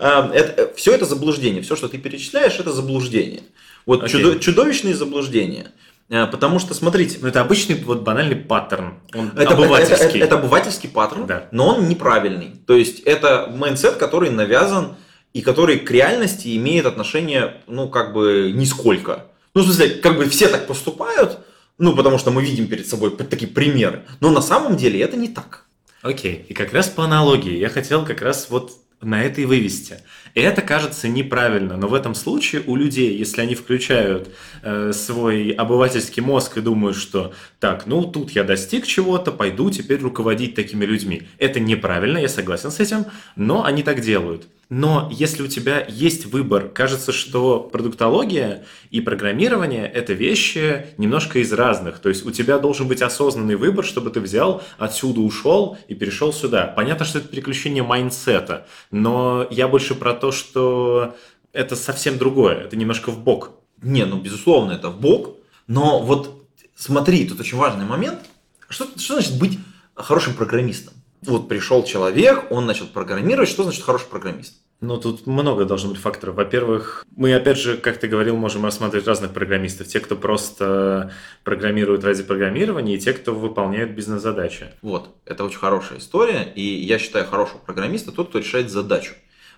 А, 0.00 0.32
все 0.76 0.92
это 0.92 1.04
заблуждение, 1.04 1.62
все, 1.62 1.76
что 1.76 1.88
ты 1.88 1.98
перечисляешь, 1.98 2.58
это 2.58 2.72
заблуждение. 2.72 3.42
Вот 3.86 4.08
чудовищные 4.08 4.94
заблуждения. 4.94 5.66
А, 6.10 6.26
потому 6.26 6.58
что, 6.58 6.74
смотрите... 6.74 7.18
Ну, 7.20 7.28
это 7.28 7.40
обычный 7.40 7.76
вот 7.76 8.02
банальный 8.02 8.36
паттерн. 8.36 8.94
Он 9.14 9.32
это, 9.36 9.54
обывательский. 9.54 9.94
Это, 9.94 10.16
это, 10.16 10.18
это 10.18 10.34
обывательский 10.36 10.88
паттерн, 10.88 11.26
да. 11.26 11.48
но 11.50 11.68
он 11.68 11.88
неправильный. 11.88 12.56
То 12.66 12.74
есть, 12.74 13.00
это 13.00 13.52
mindset, 13.54 13.96
который 13.96 14.30
навязан 14.30 14.96
и 15.32 15.42
который 15.42 15.78
к 15.78 15.90
реальности 15.90 16.56
имеет 16.56 16.86
отношение, 16.86 17.62
ну, 17.66 17.88
как 17.88 18.12
бы, 18.12 18.52
нисколько. 18.54 19.26
Ну, 19.54 19.62
в 19.62 19.64
смысле, 19.64 19.90
как 19.90 20.16
бы 20.16 20.28
все 20.28 20.48
так 20.48 20.66
поступают, 20.66 21.38
ну, 21.78 21.96
потому 21.96 22.18
что 22.18 22.30
мы 22.30 22.42
видим 22.42 22.66
перед 22.66 22.86
собой 22.86 23.16
такие 23.16 23.50
примеры. 23.50 24.04
Но 24.20 24.30
на 24.30 24.42
самом 24.42 24.76
деле 24.76 25.00
это 25.00 25.16
не 25.16 25.28
так. 25.28 25.64
Окей, 26.02 26.44
и 26.48 26.54
как 26.54 26.72
раз 26.74 26.88
по 26.88 27.04
аналогии 27.04 27.56
я 27.56 27.70
хотел 27.70 28.04
как 28.04 28.20
раз 28.20 28.48
вот 28.50 28.72
на 29.04 29.22
это 29.22 29.40
и 29.40 29.44
вывести. 29.44 29.98
И 30.34 30.40
это 30.40 30.62
кажется 30.62 31.08
неправильно, 31.08 31.76
но 31.76 31.86
в 31.86 31.94
этом 31.94 32.14
случае 32.14 32.62
у 32.66 32.74
людей, 32.74 33.16
если 33.16 33.40
они 33.40 33.54
включают 33.54 34.30
э, 34.62 34.92
свой 34.92 35.50
обывательский 35.50 36.22
мозг 36.22 36.56
и 36.56 36.60
думают, 36.60 36.96
что 36.96 37.32
так, 37.60 37.86
ну 37.86 38.04
тут 38.04 38.32
я 38.32 38.42
достиг 38.42 38.86
чего-то, 38.86 39.30
пойду 39.30 39.70
теперь 39.70 40.00
руководить 40.00 40.54
такими 40.54 40.84
людьми. 40.84 41.22
Это 41.38 41.60
неправильно, 41.60 42.18
я 42.18 42.28
согласен 42.28 42.70
с 42.70 42.80
этим, 42.80 43.06
но 43.36 43.64
они 43.64 43.82
так 43.82 44.00
делают. 44.00 44.46
Но 44.68 45.08
если 45.12 45.42
у 45.42 45.46
тебя 45.46 45.84
есть 45.86 46.26
выбор, 46.26 46.68
кажется, 46.68 47.12
что 47.12 47.60
продуктология 47.60 48.64
и 48.90 49.00
программирование– 49.00 49.86
это 49.94 50.12
вещи 50.12 50.86
немножко 50.96 51.38
из 51.40 51.52
разных. 51.52 51.98
То 51.98 52.08
есть 52.08 52.24
у 52.24 52.30
тебя 52.30 52.58
должен 52.58 52.88
быть 52.88 53.02
осознанный 53.02 53.56
выбор, 53.56 53.84
чтобы 53.84 54.10
ты 54.10 54.20
взял, 54.20 54.62
отсюда 54.78 55.20
ушел 55.20 55.76
и 55.88 55.94
перешел 55.94 56.32
сюда. 56.32 56.66
Понятно, 56.66 57.04
что 57.04 57.18
это 57.18 57.28
переключение 57.28 57.82
mindset 57.82 58.47
а, 58.47 58.66
но 58.90 59.46
я 59.50 59.68
больше 59.68 59.94
про 59.94 60.14
то, 60.14 60.32
что 60.32 61.14
это 61.52 61.76
совсем 61.76 62.18
другое, 62.18 62.56
это 62.56 62.76
немножко 62.76 63.10
в 63.10 63.22
бок. 63.22 63.52
Не, 63.82 64.06
ну 64.06 64.18
безусловно, 64.18 64.72
это 64.72 64.88
в 64.88 65.00
бок, 65.00 65.36
но 65.66 66.02
вот 66.02 66.46
смотри, 66.74 67.28
тут 67.28 67.40
очень 67.40 67.58
важный 67.58 67.84
момент. 67.84 68.20
Что, 68.68 68.86
что 68.96 69.14
значит 69.14 69.38
быть 69.38 69.58
хорошим 69.94 70.34
программистом? 70.34 70.93
Вот 71.26 71.48
пришел 71.48 71.84
человек, 71.84 72.50
он 72.50 72.66
начал 72.66 72.86
программировать. 72.86 73.48
Что 73.48 73.62
значит 73.62 73.82
хороший 73.82 74.08
программист? 74.08 74.54
Ну, 74.80 74.98
тут 74.98 75.26
много 75.26 75.64
должно 75.64 75.90
быть 75.90 76.00
факторов. 76.00 76.34
Во-первых, 76.34 77.06
мы, 77.16 77.34
опять 77.34 77.58
же, 77.58 77.76
как 77.76 77.96
ты 77.98 78.06
говорил, 78.06 78.36
можем 78.36 78.64
рассматривать 78.64 79.06
разных 79.06 79.32
программистов. 79.32 79.86
Те, 79.86 80.00
кто 80.00 80.14
просто 80.14 81.12
программирует 81.42 82.04
ради 82.04 82.22
программирования, 82.22 82.96
и 82.96 82.98
те, 82.98 83.14
кто 83.14 83.34
выполняет 83.34 83.94
бизнес-задачи. 83.94 84.66
Вот, 84.82 85.08
это 85.24 85.44
очень 85.44 85.58
хорошая 85.58 85.98
история. 86.00 86.42
И 86.54 86.62
я 86.62 86.98
считаю 86.98 87.26
хорошего 87.26 87.58
программиста 87.58 88.12
тот, 88.12 88.28
кто 88.28 88.40
решает 88.40 88.70
задачу. 88.70 89.14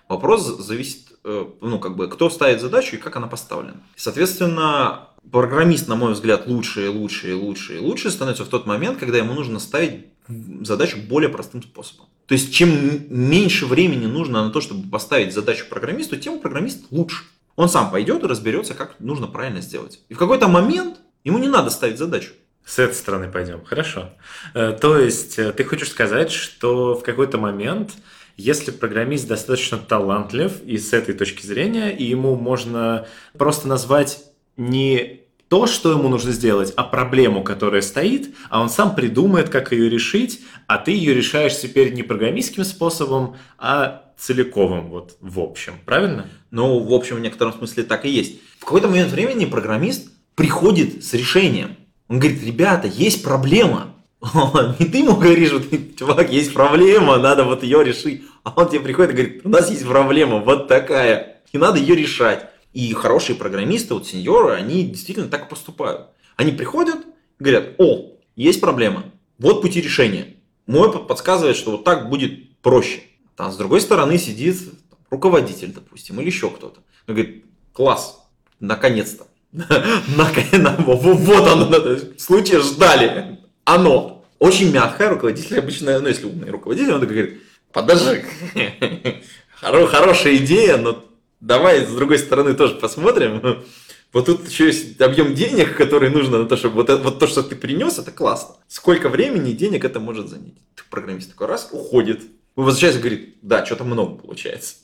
Вопрос 0.07 0.45
зависит, 0.45 1.07
э, 1.25 1.45
ну, 1.59 1.79
как 1.79 1.97
бы, 1.97 2.07
кто 2.07 2.29
ставит 2.29 2.61
задачу 2.61 2.95
и 2.95 2.99
как 2.99 3.17
она 3.17 3.27
поставлена. 3.27 3.81
Соответственно, 3.97 5.09
программист, 5.31 5.87
на 5.87 5.95
мой 5.95 6.13
взгляд, 6.13 6.47
лучше 6.47 6.85
и 6.85 6.87
лучше 6.87 7.31
и 7.31 7.33
лучше 7.33 7.75
и 7.77 7.79
лучше 7.79 8.11
становится 8.11 8.45
в 8.45 8.49
тот 8.49 8.65
момент, 8.65 8.97
когда 8.99 9.17
ему 9.17 9.33
нужно 9.33 9.59
ставить 9.59 10.07
задачу 10.61 10.97
более 10.97 11.29
простым 11.29 11.61
способом. 11.61 12.07
То 12.25 12.33
есть, 12.33 12.53
чем 12.53 13.05
меньше 13.09 13.65
времени 13.65 14.05
нужно 14.05 14.43
на 14.45 14.51
то, 14.51 14.59
чтобы 14.59 14.89
поставить 14.89 15.33
задачу 15.33 15.65
программисту, 15.69 16.17
тем 16.17 16.39
программист 16.39 16.85
лучше. 16.91 17.23
Он 17.55 17.69
сам 17.69 17.89
пойдет 17.89 18.23
и 18.23 18.27
разберется, 18.27 18.73
как 18.73 18.99
нужно 18.99 19.27
правильно 19.27 19.61
сделать. 19.61 20.01
И 20.09 20.13
в 20.13 20.17
какой-то 20.17 20.47
момент 20.47 20.99
ему 21.23 21.37
не 21.37 21.47
надо 21.47 21.69
ставить 21.69 21.97
задачу. 21.97 22.31
С 22.65 22.79
этой 22.79 22.95
стороны 22.95 23.31
пойдем. 23.31 23.63
Хорошо. 23.63 24.09
Э, 24.53 24.77
то 24.79 24.97
есть, 24.99 25.39
э, 25.39 25.53
ты 25.53 25.63
хочешь 25.63 25.89
сказать, 25.89 26.31
что 26.31 26.95
в 26.95 27.03
какой-то 27.03 27.37
момент 27.37 27.93
если 28.37 28.69
программист 28.69 29.27
достаточно 29.27 29.79
талантлив 29.79 30.61
и 30.63 30.77
с 30.77 30.93
этой 30.93 31.15
точки 31.15 31.43
зрения, 31.43 31.89
и 31.89 32.03
ему 32.03 32.35
можно 32.35 33.07
просто 33.35 33.67
назвать 33.67 34.26
не 34.57 35.21
то, 35.47 35.65
что 35.65 35.91
ему 35.91 36.09
нужно 36.09 36.31
сделать, 36.31 36.73
а 36.75 36.83
проблему, 36.83 37.43
которая 37.43 37.81
стоит, 37.81 38.35
а 38.49 38.61
он 38.61 38.69
сам 38.69 38.95
придумает, 38.95 39.49
как 39.49 39.71
ее 39.71 39.89
решить, 39.89 40.41
а 40.67 40.77
ты 40.77 40.91
ее 40.91 41.13
решаешь 41.13 41.57
теперь 41.57 41.93
не 41.93 42.03
программистским 42.03 42.65
способом, 42.65 43.37
а 43.57 44.11
целиковым, 44.17 44.89
вот 44.89 45.15
в 45.21 45.39
общем, 45.39 45.73
правильно? 45.85 46.25
Ну, 46.51 46.79
в 46.79 46.93
общем, 46.93 47.17
в 47.17 47.19
некотором 47.21 47.53
смысле 47.53 47.83
так 47.83 48.05
и 48.05 48.09
есть. 48.09 48.41
В 48.59 48.65
какой-то 48.65 48.89
момент 48.89 49.11
времени 49.11 49.45
программист 49.45 50.09
приходит 50.35 51.05
с 51.05 51.13
решением. 51.13 51.77
Он 52.09 52.19
говорит, 52.19 52.43
ребята, 52.43 52.87
есть 52.87 53.23
проблема. 53.23 53.93
И 54.79 54.85
ты 54.85 54.97
ему 54.97 55.15
говоришь, 55.15 55.51
вот, 55.51 55.65
чувак, 55.97 56.31
есть 56.31 56.53
проблема, 56.53 57.17
надо 57.17 57.43
вот 57.43 57.63
ее 57.63 57.83
решить. 57.83 58.23
А 58.43 58.53
он 58.55 58.67
тебе 58.67 58.79
приходит 58.79 59.11
и 59.11 59.13
говорит, 59.13 59.41
у 59.45 59.49
нас 59.49 59.69
есть 59.69 59.85
проблема 59.85 60.39
вот 60.39 60.67
такая, 60.67 61.41
и 61.51 61.57
надо 61.57 61.79
ее 61.79 61.95
решать. 61.95 62.49
И 62.77 62.93
хорошие 62.93 63.35
программисты, 63.35 63.95
вот 63.95 64.05
сеньоры, 64.05 64.53
они 64.53 64.83
действительно 64.83 65.29
так 65.29 65.49
поступают. 65.49 66.09
Они 66.35 66.51
приходят, 66.51 66.97
говорят, 67.39 67.69
о, 67.79 68.11
есть 68.35 68.61
проблема, 68.61 69.05
вот 69.39 69.63
пути 69.63 69.81
решения. 69.81 70.35
Мой 70.67 70.91
подсказывает, 70.91 71.57
что 71.57 71.71
вот 71.71 71.83
так 71.83 72.07
будет 72.07 72.55
проще. 72.61 73.01
Там 73.35 73.51
с 73.51 73.57
другой 73.57 73.81
стороны 73.81 74.19
сидит 74.19 74.57
руководитель, 75.09 75.73
допустим, 75.73 76.21
или 76.21 76.27
еще 76.27 76.51
кто-то. 76.51 76.81
Он 77.07 77.15
говорит, 77.15 77.45
класс, 77.73 78.23
наконец-то. 78.59 79.25
Вот 80.85 81.47
оно, 81.47 81.97
случай 82.19 82.59
ждали 82.59 83.39
оно 83.65 84.23
очень 84.37 84.71
мягкое, 84.71 85.09
руководитель 85.09 85.57
обычно, 85.57 85.97
ну, 85.99 86.07
если 86.07 86.27
умный 86.27 86.51
руководитель, 86.51 86.93
он 86.93 87.01
говорит, 87.01 87.41
подожди, 87.73 88.21
хорошая 89.61 90.35
идея, 90.35 90.77
но 90.77 91.06
давай 91.39 91.85
с 91.85 91.89
другой 91.89 92.19
стороны 92.19 92.53
тоже 92.53 92.75
посмотрим. 92.75 93.63
Вот 94.13 94.25
тут 94.25 94.47
еще 94.49 94.67
есть 94.67 94.99
объем 95.01 95.35
денег, 95.35 95.75
который 95.75 96.09
нужно 96.09 96.39
на 96.39 96.45
то, 96.45 96.55
чтобы 96.55 96.75
вот, 96.75 96.89
вот 96.89 97.19
то, 97.19 97.27
что 97.27 97.43
ты 97.43 97.55
принес, 97.55 97.99
это 97.99 98.11
классно. 98.11 98.55
Сколько 98.67 99.09
времени 99.09 99.51
и 99.51 99.53
денег 99.53 99.83
это 99.83 99.99
может 99.99 100.29
занять? 100.29 100.55
Ты 100.75 100.83
программист 100.89 101.31
такой 101.31 101.47
раз, 101.47 101.69
уходит. 101.71 102.21
Возвращается 102.55 102.99
и 102.99 103.01
говорит, 103.01 103.35
да, 103.41 103.65
что-то 103.65 103.83
много 103.83 104.15
получается. 104.15 104.75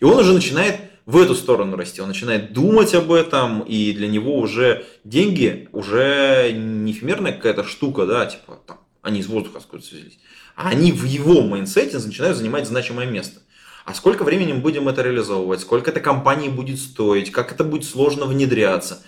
И 0.00 0.04
он 0.04 0.18
уже 0.18 0.32
начинает 0.32 0.80
в 1.06 1.16
эту 1.16 1.34
сторону 1.34 1.76
расти. 1.76 2.00
Он 2.00 2.08
начинает 2.08 2.52
думать 2.52 2.94
об 2.94 3.12
этом, 3.12 3.62
и 3.62 3.92
для 3.92 4.08
него 4.08 4.38
уже 4.38 4.84
деньги 5.04 5.68
уже 5.72 6.52
не 6.52 6.92
эфемерная 6.92 7.32
какая-то 7.32 7.64
штука, 7.64 8.04
да, 8.04 8.26
типа 8.26 8.60
там, 8.66 8.80
они 9.02 9.20
из 9.20 9.26
воздуха 9.26 9.58
откуда 9.58 9.82
связались, 9.82 10.18
а 10.54 10.68
они 10.68 10.92
в 10.92 11.04
его 11.04 11.42
майнсете 11.42 11.98
начинают 11.98 12.36
занимать 12.36 12.66
значимое 12.66 13.06
место. 13.06 13.40
А 13.88 13.94
сколько 13.94 14.22
времени 14.22 14.52
мы 14.52 14.60
будем 14.60 14.86
это 14.86 15.00
реализовывать, 15.00 15.62
сколько 15.62 15.90
это 15.90 16.00
компании 16.00 16.50
будет 16.50 16.78
стоить, 16.78 17.32
как 17.32 17.52
это 17.52 17.64
будет 17.64 17.88
сложно 17.88 18.26
внедряться. 18.26 19.02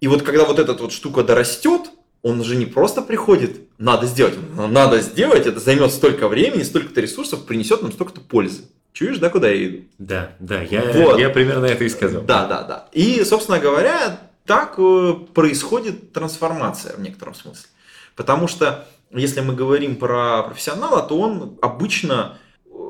И 0.00 0.06
вот 0.06 0.22
когда 0.22 0.44
вот 0.44 0.60
эта 0.60 0.72
вот 0.72 0.92
штука 0.92 1.24
дорастет, 1.24 1.90
он 2.22 2.38
уже 2.38 2.54
не 2.54 2.66
просто 2.66 3.02
приходит, 3.02 3.62
надо 3.78 4.06
сделать, 4.06 4.34
надо 4.54 5.00
сделать, 5.00 5.48
это 5.48 5.58
займет 5.58 5.90
столько 5.90 6.28
времени, 6.28 6.62
столько-то 6.62 7.00
ресурсов, 7.00 7.44
принесет 7.44 7.82
нам 7.82 7.90
столько-то 7.90 8.20
пользы. 8.20 8.62
Чуешь, 8.92 9.18
да, 9.18 9.30
куда 9.30 9.48
я 9.48 9.66
иду? 9.66 9.84
Да, 9.98 10.30
да, 10.38 10.62
я, 10.62 10.84
вот. 10.94 11.18
я 11.18 11.28
примерно 11.30 11.64
это 11.64 11.82
и 11.82 11.88
сказал. 11.88 12.22
Да, 12.22 12.46
да, 12.46 12.62
да. 12.62 12.88
И, 12.92 13.24
собственно 13.24 13.58
говоря, 13.58 14.20
так 14.46 14.76
э, 14.78 15.14
происходит 15.34 16.12
трансформация 16.12 16.94
в 16.94 17.00
некотором 17.00 17.34
смысле. 17.34 17.68
Потому 18.14 18.46
что, 18.46 18.86
если 19.12 19.40
мы 19.40 19.56
говорим 19.56 19.96
про 19.96 20.44
профессионала, 20.44 21.02
то 21.02 21.18
он 21.18 21.58
обычно 21.62 22.38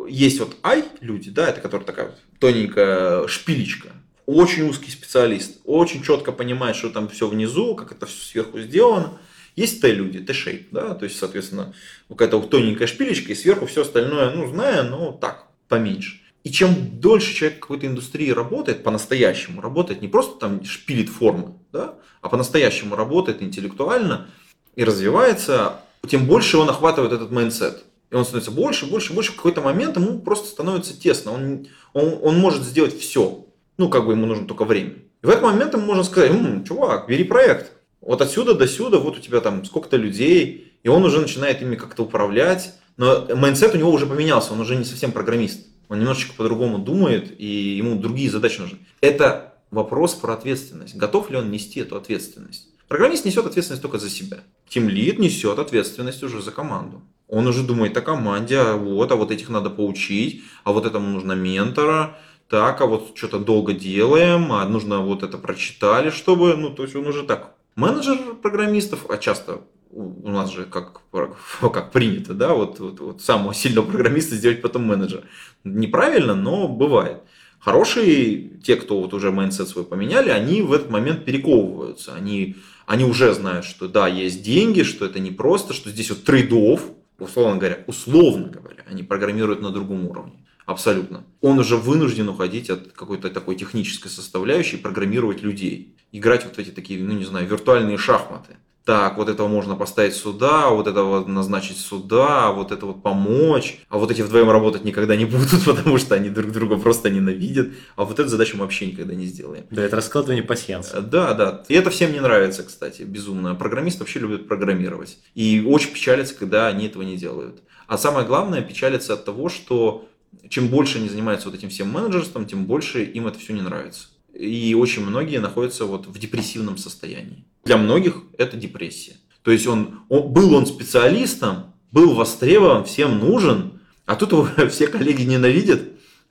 есть 0.09 0.41
вот 0.41 0.57
ай 0.63 0.85
люди, 1.01 1.31
да, 1.31 1.49
это 1.49 1.61
которая 1.61 1.87
такая 1.87 2.15
тоненькая 2.39 3.27
шпилечка, 3.29 3.91
очень 4.27 4.69
узкий 4.69 4.91
специалист, 4.91 5.61
очень 5.65 6.03
четко 6.03 6.33
понимает, 6.33 6.77
что 6.77 6.91
там 6.91 7.09
все 7.09 7.27
внизу, 7.27 7.75
как 7.75 7.93
это 7.93 8.07
все 8.07 8.25
сверху 8.25 8.61
сделано. 8.61 9.19
Есть 9.57 9.81
Т-люди, 9.81 10.21
Т-шейп, 10.21 10.69
да, 10.71 10.95
то 10.95 11.05
есть, 11.05 11.19
соответственно, 11.19 11.75
какая-то 12.09 12.41
тоненькая 12.41 12.87
шпилечка, 12.87 13.33
и 13.33 13.35
сверху 13.35 13.67
все 13.67 13.83
остальное, 13.83 14.31
ну, 14.31 14.49
знаю, 14.49 14.89
но 14.91 15.13
так, 15.13 15.49
поменьше. 15.69 16.21
И 16.45 16.51
чем 16.51 17.01
дольше 17.01 17.35
человек 17.35 17.59
в 17.59 17.61
какой-то 17.63 17.87
индустрии 17.87 18.31
работает, 18.31 18.83
по-настоящему 18.83 19.61
работает, 19.61 20.01
не 20.01 20.09
просто 20.09 20.39
там 20.39 20.65
шпилит 20.65 21.09
формы, 21.09 21.55
да, 21.73 21.97
а 22.23 22.29
по-настоящему 22.29 22.97
работает 22.97 23.43
интеллектуально 23.43 24.29
и 24.77 24.85
развивается, 24.85 25.81
тем 26.09 26.27
больше 26.27 26.57
он 26.57 26.71
охватывает 26.71 27.13
этот 27.13 27.31
mindset. 27.31 27.85
И 28.11 28.15
он 28.15 28.25
становится 28.25 28.51
больше, 28.51 28.87
больше, 28.87 29.13
больше. 29.13 29.33
В 29.33 29.37
какой-то 29.37 29.61
момент 29.61 29.97
ему 29.97 30.19
просто 30.19 30.49
становится 30.49 30.99
тесно. 30.99 31.33
Он, 31.33 31.67
он, 31.93 32.19
он 32.23 32.39
может 32.39 32.63
сделать 32.63 32.99
все. 32.99 33.47
Ну, 33.77 33.89
как 33.89 34.07
бы 34.07 34.13
ему 34.13 34.27
нужно 34.27 34.47
только 34.47 34.65
время. 34.65 34.95
И 35.23 35.27
в 35.27 35.31
этот 35.31 35.43
момент 35.43 35.75
ему 35.75 35.85
можно 35.85 36.03
сказать, 36.03 36.31
М, 36.31 36.65
чувак, 36.65 37.09
бери 37.09 37.25
проект. 37.25 37.73
Вот 38.01 38.21
отсюда 38.23 38.55
до 38.55 38.67
сюда, 38.67 38.99
вот 38.99 39.19
у 39.19 39.21
тебя 39.21 39.41
там 39.41 39.65
сколько-то 39.65 39.97
людей, 39.97 40.73
и 40.83 40.89
он 40.89 41.05
уже 41.05 41.21
начинает 41.21 41.63
ими 41.63 41.77
как-то 41.77 42.03
управлять, 42.03 42.75
но 42.97 43.27
mindset 43.35 43.75
у 43.75 43.79
него 43.79 43.91
уже 43.91 44.07
поменялся, 44.07 44.53
он 44.53 44.61
уже 44.61 44.77
не 44.77 44.85
совсем 44.85 45.13
программист. 45.13 45.67
Он 45.89 45.99
немножечко 45.99 46.35
по-другому 46.37 46.79
думает, 46.79 47.35
и 47.39 47.77
ему 47.77 47.97
другие 47.97 48.31
задачи 48.31 48.61
нужны. 48.61 48.79
Это 49.01 49.55
вопрос 49.71 50.15
про 50.15 50.35
ответственность. 50.35 50.97
Готов 50.97 51.31
ли 51.31 51.37
он 51.37 51.51
нести 51.51 51.81
эту 51.81 51.97
ответственность? 51.97 52.69
Программист 52.89 53.25
несет 53.25 53.47
ответственность 53.47 53.83
только 53.83 53.99
за 53.99 54.09
себя. 54.09 54.41
Team 54.69 54.89
lead 54.89 55.19
несет 55.19 55.59
ответственность 55.59 56.23
уже 56.23 56.43
за 56.43 56.51
команду. 56.51 57.03
Он 57.31 57.47
уже 57.47 57.63
думает 57.63 57.97
о 57.97 58.01
команде, 58.01 58.59
а 58.59 58.77
вот, 58.77 59.13
а 59.13 59.17
вот 59.17 59.31
этих 59.31 59.49
надо 59.49 59.71
поучить, 59.71 60.43
а 60.65 60.73
вот 60.73 60.85
этому 60.85 61.09
нужно 61.09 61.33
ментора, 61.33 62.19
так, 62.49 62.81
а 62.81 62.87
вот 62.87 63.13
что-то 63.15 63.39
долго 63.39 63.73
делаем, 63.73 64.53
а 64.53 64.65
нужно 64.67 64.99
вот 64.99 65.23
это 65.23 65.39
прочитали, 65.39 66.11
чтобы, 66.11 66.57
ну, 66.57 66.71
то 66.71 66.83
есть 66.83 66.97
он 66.97 67.07
уже 67.07 67.23
так. 67.23 67.55
Менеджер 67.77 68.35
программистов, 68.43 69.09
а 69.09 69.17
часто 69.17 69.61
у 69.93 70.29
нас 70.29 70.53
же 70.53 70.65
как, 70.65 71.03
как 71.61 71.93
принято, 71.93 72.35
да, 72.35 72.55
вот, 72.55 72.81
вот, 72.81 72.99
вот 72.99 73.23
самого 73.23 73.55
сильного 73.55 73.87
программиста 73.87 74.35
сделать 74.35 74.61
потом 74.61 74.85
менеджера. 74.85 75.23
Неправильно, 75.63 76.35
но 76.35 76.67
бывает. 76.67 77.23
Хорошие, 77.61 78.59
те, 78.65 78.75
кто 78.75 79.01
вот 79.01 79.15
уже 79.15 79.31
mindset 79.31 79.69
свой 79.69 79.85
поменяли, 79.85 80.31
они 80.31 80.63
в 80.63 80.73
этот 80.73 80.91
момент 80.91 81.25
перековываются. 81.25 82.15
Они, 82.15 82.57
они 82.87 83.05
уже 83.05 83.35
знают, 83.35 83.67
что 83.67 83.87
да, 83.87 84.09
есть 84.09 84.43
деньги, 84.43 84.83
что 84.83 85.05
это 85.05 85.21
не 85.21 85.31
просто, 85.31 85.75
что 85.75 85.91
здесь 85.91 86.11
вот 86.11 86.25
trade-off, 86.25 86.81
условно 87.21 87.59
говоря, 87.59 87.85
условно 87.87 88.49
говоря, 88.49 88.85
они 88.89 89.03
программируют 89.03 89.61
на 89.61 89.71
другом 89.71 90.07
уровне. 90.07 90.45
Абсолютно. 90.67 91.25
Он 91.41 91.59
уже 91.59 91.77
вынужден 91.77 92.29
уходить 92.29 92.71
от 92.71 92.93
какой-то 92.93 93.31
такой 93.31 93.57
технической 93.57 94.11
составляющей, 94.11 94.77
программировать 94.77 95.43
людей. 95.43 95.97
Играть 96.13 96.45
вот 96.45 96.59
эти 96.59 96.71
такие, 96.71 97.03
ну 97.03 97.13
не 97.13 97.25
знаю, 97.25 97.47
виртуальные 97.47 97.99
шахматы 97.99 98.57
так, 98.91 99.19
вот 99.19 99.29
этого 99.29 99.47
можно 99.47 99.77
поставить 99.77 100.15
сюда, 100.15 100.71
вот 100.71 100.89
этого 100.89 101.25
назначить 101.25 101.77
сюда, 101.79 102.51
вот 102.51 102.73
это 102.73 102.87
вот 102.87 103.05
помочь, 103.05 103.79
а 103.89 103.99
вот 103.99 104.11
эти 104.11 104.21
вдвоем 104.21 104.51
работать 104.51 104.83
никогда 104.83 105.15
не 105.15 105.27
будут, 105.27 105.65
потому 105.65 105.97
что 105.97 106.17
они 106.17 106.29
друг 106.29 106.51
друга 106.51 106.77
просто 106.77 107.09
ненавидят, 107.09 107.69
а 107.95 108.05
вот 108.05 108.19
эту 108.19 108.29
задачу 108.29 108.57
мы 108.57 108.65
вообще 108.65 108.87
никогда 108.87 109.15
не 109.15 109.27
сделаем. 109.27 109.67
Да, 109.71 109.83
это 109.83 109.95
раскладывание 109.95 110.43
пассианса. 110.43 111.03
Да, 111.03 111.35
да. 111.35 111.63
И 111.69 111.75
это 111.75 111.91
всем 111.91 112.13
не 112.13 112.19
нравится, 112.19 112.65
кстати, 112.65 113.03
безумно. 113.03 113.55
Программисты 113.55 114.01
вообще 114.01 114.19
любят 114.19 114.49
программировать. 114.49 115.19
И 115.37 115.65
очень 115.65 115.93
печалятся, 115.93 116.35
когда 116.35 116.67
они 116.67 116.87
этого 116.87 117.05
не 117.05 117.17
делают. 117.17 117.63
А 117.87 117.97
самое 117.97 118.27
главное, 118.27 118.61
печалятся 118.61 119.15
от 119.15 119.25
того, 119.25 119.49
что 119.49 120.09
чем 120.49 120.67
больше 120.67 120.99
они 120.99 121.09
занимаются 121.09 121.49
вот 121.49 121.57
этим 121.57 121.69
всем 121.69 121.91
менеджерством, 121.91 122.45
тем 122.45 122.65
больше 122.65 123.05
им 123.05 123.29
это 123.29 123.39
все 123.39 123.53
не 123.53 123.63
нравится. 123.63 124.09
И 124.35 124.75
очень 124.75 125.05
многие 125.05 125.39
находятся 125.39 125.85
вот 125.85 126.07
в 126.07 126.19
депрессивном 126.19 126.79
состоянии. 126.79 127.45
Для 127.65 127.77
многих 127.77 128.23
это 128.39 128.57
депрессия. 128.57 129.17
То 129.43 129.51
есть 129.51 129.67
он, 129.67 130.01
он 130.09 130.33
был 130.33 130.55
он 130.55 130.67
специалистом, 130.67 131.75
был 131.93 132.15
востребован, 132.15 132.85
всем 132.85 133.19
нужен, 133.19 133.81
а 134.07 134.17
тут 134.17 134.33
его 134.33 134.49
все 134.71 134.87
коллеги 134.87 135.23
ненавидят. 135.23 135.83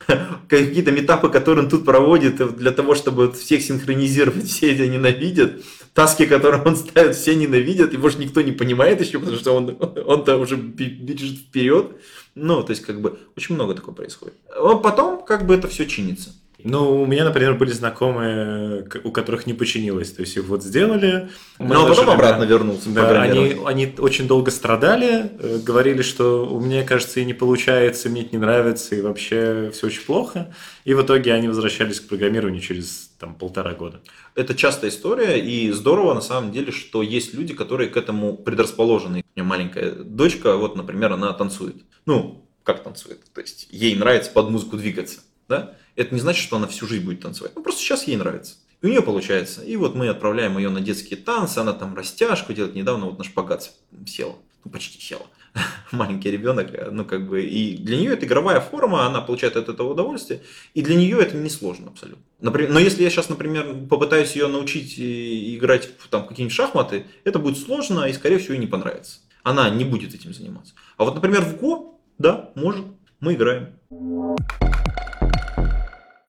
Какие-то 0.48 0.92
метапы, 0.92 1.30
которые 1.30 1.66
он 1.66 1.70
тут 1.70 1.86
проводит 1.86 2.56
для 2.58 2.72
того, 2.72 2.96
чтобы 2.96 3.32
всех 3.32 3.62
синхронизировать, 3.62 4.48
все 4.50 4.74
это 4.74 4.88
ненавидят. 4.88 5.62
Таски, 5.94 6.26
которые 6.26 6.62
он 6.64 6.76
ставит, 6.76 7.16
все 7.16 7.36
ненавидят, 7.36 7.94
его 7.94 8.10
же 8.10 8.20
никто 8.20 8.42
не 8.42 8.52
понимает 8.52 9.02
еще, 9.02 9.20
потому 9.20 9.38
что 9.38 9.54
он, 9.54 9.78
он-то 10.06 10.38
уже 10.38 10.56
бежит 10.56 11.40
вперед. 11.40 11.98
Ну, 12.36 12.64
то 12.64 12.72
есть, 12.72 12.84
как 12.84 13.02
бы, 13.02 13.20
очень 13.36 13.56
много 13.56 13.74
такого 13.74 13.96
происходит. 13.96 14.36
А 14.56 14.76
потом, 14.76 15.26
как 15.26 15.46
бы, 15.46 15.56
это 15.56 15.68
все 15.68 15.86
чинится. 15.86 16.30
Ну, 16.64 17.02
у 17.02 17.06
меня, 17.06 17.24
например, 17.24 17.56
были 17.56 17.72
знакомые, 17.72 18.86
у 19.04 19.12
которых 19.12 19.48
не 19.48 19.54
починилось. 19.54 20.12
То 20.12 20.22
есть 20.22 20.36
их 20.36 20.46
вот 20.46 20.64
сделали. 20.64 21.30
Но 21.58 21.88
потом 21.88 22.10
обратно 22.10 22.44
вернулся. 22.44 22.90
Да, 22.90 23.22
они, 23.22 23.58
они 23.66 23.96
очень 23.98 24.28
долго 24.28 24.52
страдали, 24.52 25.32
э, 25.40 25.60
говорили, 25.60 26.02
что 26.02 26.46
у 26.46 26.60
меня, 26.60 26.84
кажется, 26.84 27.20
и 27.22 27.26
не 27.26 27.34
получается, 27.34 28.10
мне 28.10 28.22
это 28.22 28.32
не 28.34 28.40
нравится, 28.40 28.96
и 28.96 29.02
вообще 29.02 29.72
все 29.74 29.88
очень 29.88 30.02
плохо. 30.02 30.54
И 30.84 30.94
в 30.94 31.02
итоге 31.02 31.34
они 31.34 31.48
возвращались 31.48 32.02
к 32.02 32.08
программированию 32.08 32.62
через 32.62 33.12
там, 33.20 33.36
полтора 33.36 33.74
года. 33.74 34.02
Это 34.36 34.54
частая 34.54 34.90
история, 34.90 35.40
и 35.40 35.72
здорово 35.72 36.14
на 36.14 36.22
самом 36.22 36.52
деле, 36.52 36.72
что 36.72 37.02
есть 37.02 37.34
люди, 37.34 37.54
которые 37.54 37.90
к 37.90 37.98
этому 37.98 38.36
предрасположены. 38.36 39.24
У 39.36 39.40
меня 39.40 39.48
маленькая 39.48 39.92
дочка, 39.92 40.58
вот, 40.58 40.76
например, 40.76 41.14
она 41.14 41.32
танцует. 41.34 41.76
Ну, 42.06 42.46
как 42.64 42.84
танцует? 42.84 43.20
То 43.34 43.42
есть 43.42 43.68
ей 43.72 43.96
нравится 43.96 44.32
под 44.32 44.50
музыку 44.50 44.78
двигаться. 44.78 45.22
Да? 45.48 45.76
Это 46.00 46.16
не 46.16 46.22
значит, 46.22 46.42
что 46.42 46.56
она 46.56 46.66
всю 46.68 46.88
жизнь 46.88 47.04
будет 47.04 47.20
танцевать. 47.20 47.52
Ну, 47.58 47.62
просто 47.62 47.82
сейчас 47.82 48.08
ей 48.08 48.16
нравится. 48.16 48.56
И 48.82 48.86
у 48.86 48.90
нее 48.90 49.02
получается. 49.02 49.64
И 49.66 49.76
вот 49.76 49.96
мы 49.96 50.08
отправляем 50.08 50.58
ее 50.58 50.70
на 50.70 50.80
детские 50.80 51.20
танцы, 51.20 51.58
она 51.58 51.74
там 51.74 51.94
растяжку 51.94 52.54
делает. 52.54 52.74
Недавно 52.74 53.08
вот 53.08 53.18
на 53.18 53.26
шпагат 53.26 53.74
села. 54.08 54.36
Ну, 54.64 54.72
почти 54.72 54.98
села. 54.98 55.26
Маленький 55.92 56.32
ребенок, 56.32 56.70
ну, 56.92 57.04
как 57.04 57.28
бы, 57.28 57.44
и 57.44 57.76
для 57.76 57.98
нее 57.98 58.14
это 58.14 58.26
игровая 58.26 58.62
форма, 58.62 59.08
она 59.08 59.20
получает 59.20 59.58
от 59.58 59.68
этого 59.68 59.92
удовольствие, 59.92 60.42
и 60.74 60.82
для 60.82 60.96
нее 60.96 61.20
это 61.20 61.36
не 61.36 61.50
сложно 61.50 61.88
абсолютно. 61.90 62.24
Например, 62.40 62.72
но 62.72 62.80
если 62.80 63.04
я 63.04 63.10
сейчас, 63.10 63.28
например, 63.28 63.88
попытаюсь 63.90 64.36
ее 64.36 64.48
научить 64.48 64.96
играть 64.98 65.90
в 65.98 66.08
там, 66.08 66.26
какие-нибудь 66.26 66.56
шахматы, 66.56 67.08
это 67.26 67.40
будет 67.40 67.58
сложно 67.58 68.06
и, 68.06 68.14
скорее 68.14 68.38
всего, 68.38 68.54
ей 68.54 68.60
не 68.60 68.68
понравится. 68.68 69.20
Она 69.44 69.70
не 69.70 69.84
будет 69.84 70.14
этим 70.14 70.34
заниматься. 70.34 70.76
А 70.96 71.04
вот, 71.04 71.16
например, 71.16 71.42
в 71.42 71.58
Го, 71.58 72.00
да, 72.18 72.52
может, 72.56 72.86
мы 73.20 73.34
играем. 73.34 73.74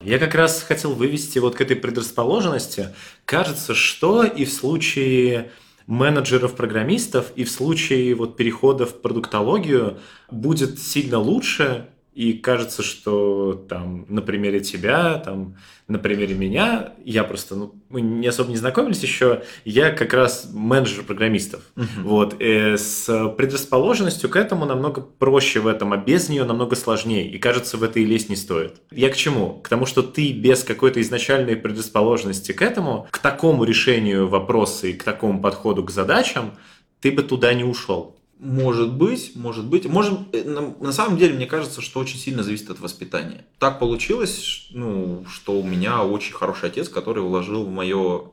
Я 0.02 0.18
как 0.18 0.34
раз 0.34 0.62
хотел 0.62 0.94
вывести 0.94 1.38
вот 1.38 1.56
к 1.56 1.60
этой 1.60 1.76
предрасположенности. 1.76 2.88
Кажется, 3.26 3.74
что 3.74 4.24
и 4.24 4.46
в 4.46 4.52
случае 4.52 5.50
менеджеров-программистов, 5.86 7.32
и 7.36 7.44
в 7.44 7.50
случае 7.50 8.14
вот 8.14 8.34
перехода 8.34 8.86
в 8.86 9.02
продуктологию 9.02 9.98
будет 10.30 10.78
сильно 10.78 11.18
лучше, 11.18 11.90
и 12.12 12.33
кажется, 12.33 12.83
что 12.83 13.55
там 13.68 14.05
на 14.09 14.20
примере 14.20 14.61
тебя, 14.61 15.18
там 15.18 15.57
на 15.87 15.99
примере 15.99 16.35
меня, 16.35 16.92
я 17.05 17.25
просто, 17.25 17.55
ну, 17.55 17.75
мы 17.88 18.01
не 18.01 18.27
особо 18.27 18.51
не 18.51 18.57
знакомились 18.57 19.03
еще, 19.03 19.42
я 19.64 19.90
как 19.90 20.12
раз 20.12 20.51
менеджер 20.53 21.05
программистов. 21.05 21.62
Uh-huh. 21.77 22.03
Вот, 22.03 22.37
э, 22.40 22.77
с 22.77 23.29
предрасположенностью 23.37 24.29
к 24.29 24.37
этому 24.37 24.66
намного 24.66 25.01
проще 25.01 25.61
в 25.61 25.66
этом, 25.66 25.92
а 25.92 25.96
без 25.96 26.29
нее 26.29 26.44
намного 26.44 26.77
сложнее. 26.77 27.31
И 27.31 27.38
кажется, 27.38 27.77
в 27.77 27.83
это 27.83 28.01
и 28.01 28.05
лезть 28.05 28.29
не 28.29 28.37
стоит. 28.37 28.81
Я 28.90 29.09
к 29.11 29.16
чему? 29.16 29.61
К 29.62 29.68
тому, 29.68 29.87
что 29.87 30.03
ты 30.03 30.33
без 30.33 30.64
какой-то 30.64 31.01
изначальной 31.01 31.57
предрасположенности 31.57 32.53
к 32.53 32.62
этому, 32.62 33.07
к 33.11 33.18
такому 33.18 33.64
решению 33.64 34.29
вопроса 34.29 34.88
и 34.88 34.92
к 34.92 35.05
такому 35.05 35.40
подходу 35.40 35.85
к 35.85 35.90
задачам, 35.90 36.53
ты 37.01 37.12
бы 37.12 37.23
туда 37.23 37.55
не 37.55 37.64
ушел. 37.64 38.19
Может 38.40 38.94
быть, 38.94 39.33
может 39.35 39.66
быть. 39.66 39.85
Можем, 39.85 40.26
э, 40.33 40.42
на 40.81 40.92
самом 40.92 41.18
деле, 41.18 41.35
мне 41.35 41.44
кажется, 41.46 41.83
что 41.83 42.00
очень 42.00 42.18
сильно 42.18 42.42
зависит 42.42 42.70
от 42.70 42.81
воспитания. 42.81 43.44
Так 43.59 43.79
получилось, 43.79 44.68
ну, 44.70 45.26
что 45.29 45.61
у 45.61 45.62
меня 45.62 46.03
очень 46.03 46.33
хороший 46.33 46.70
отец, 46.70 46.88
который 46.88 47.22
вложил 47.22 47.64
в 47.64 47.70
мое 47.70 48.31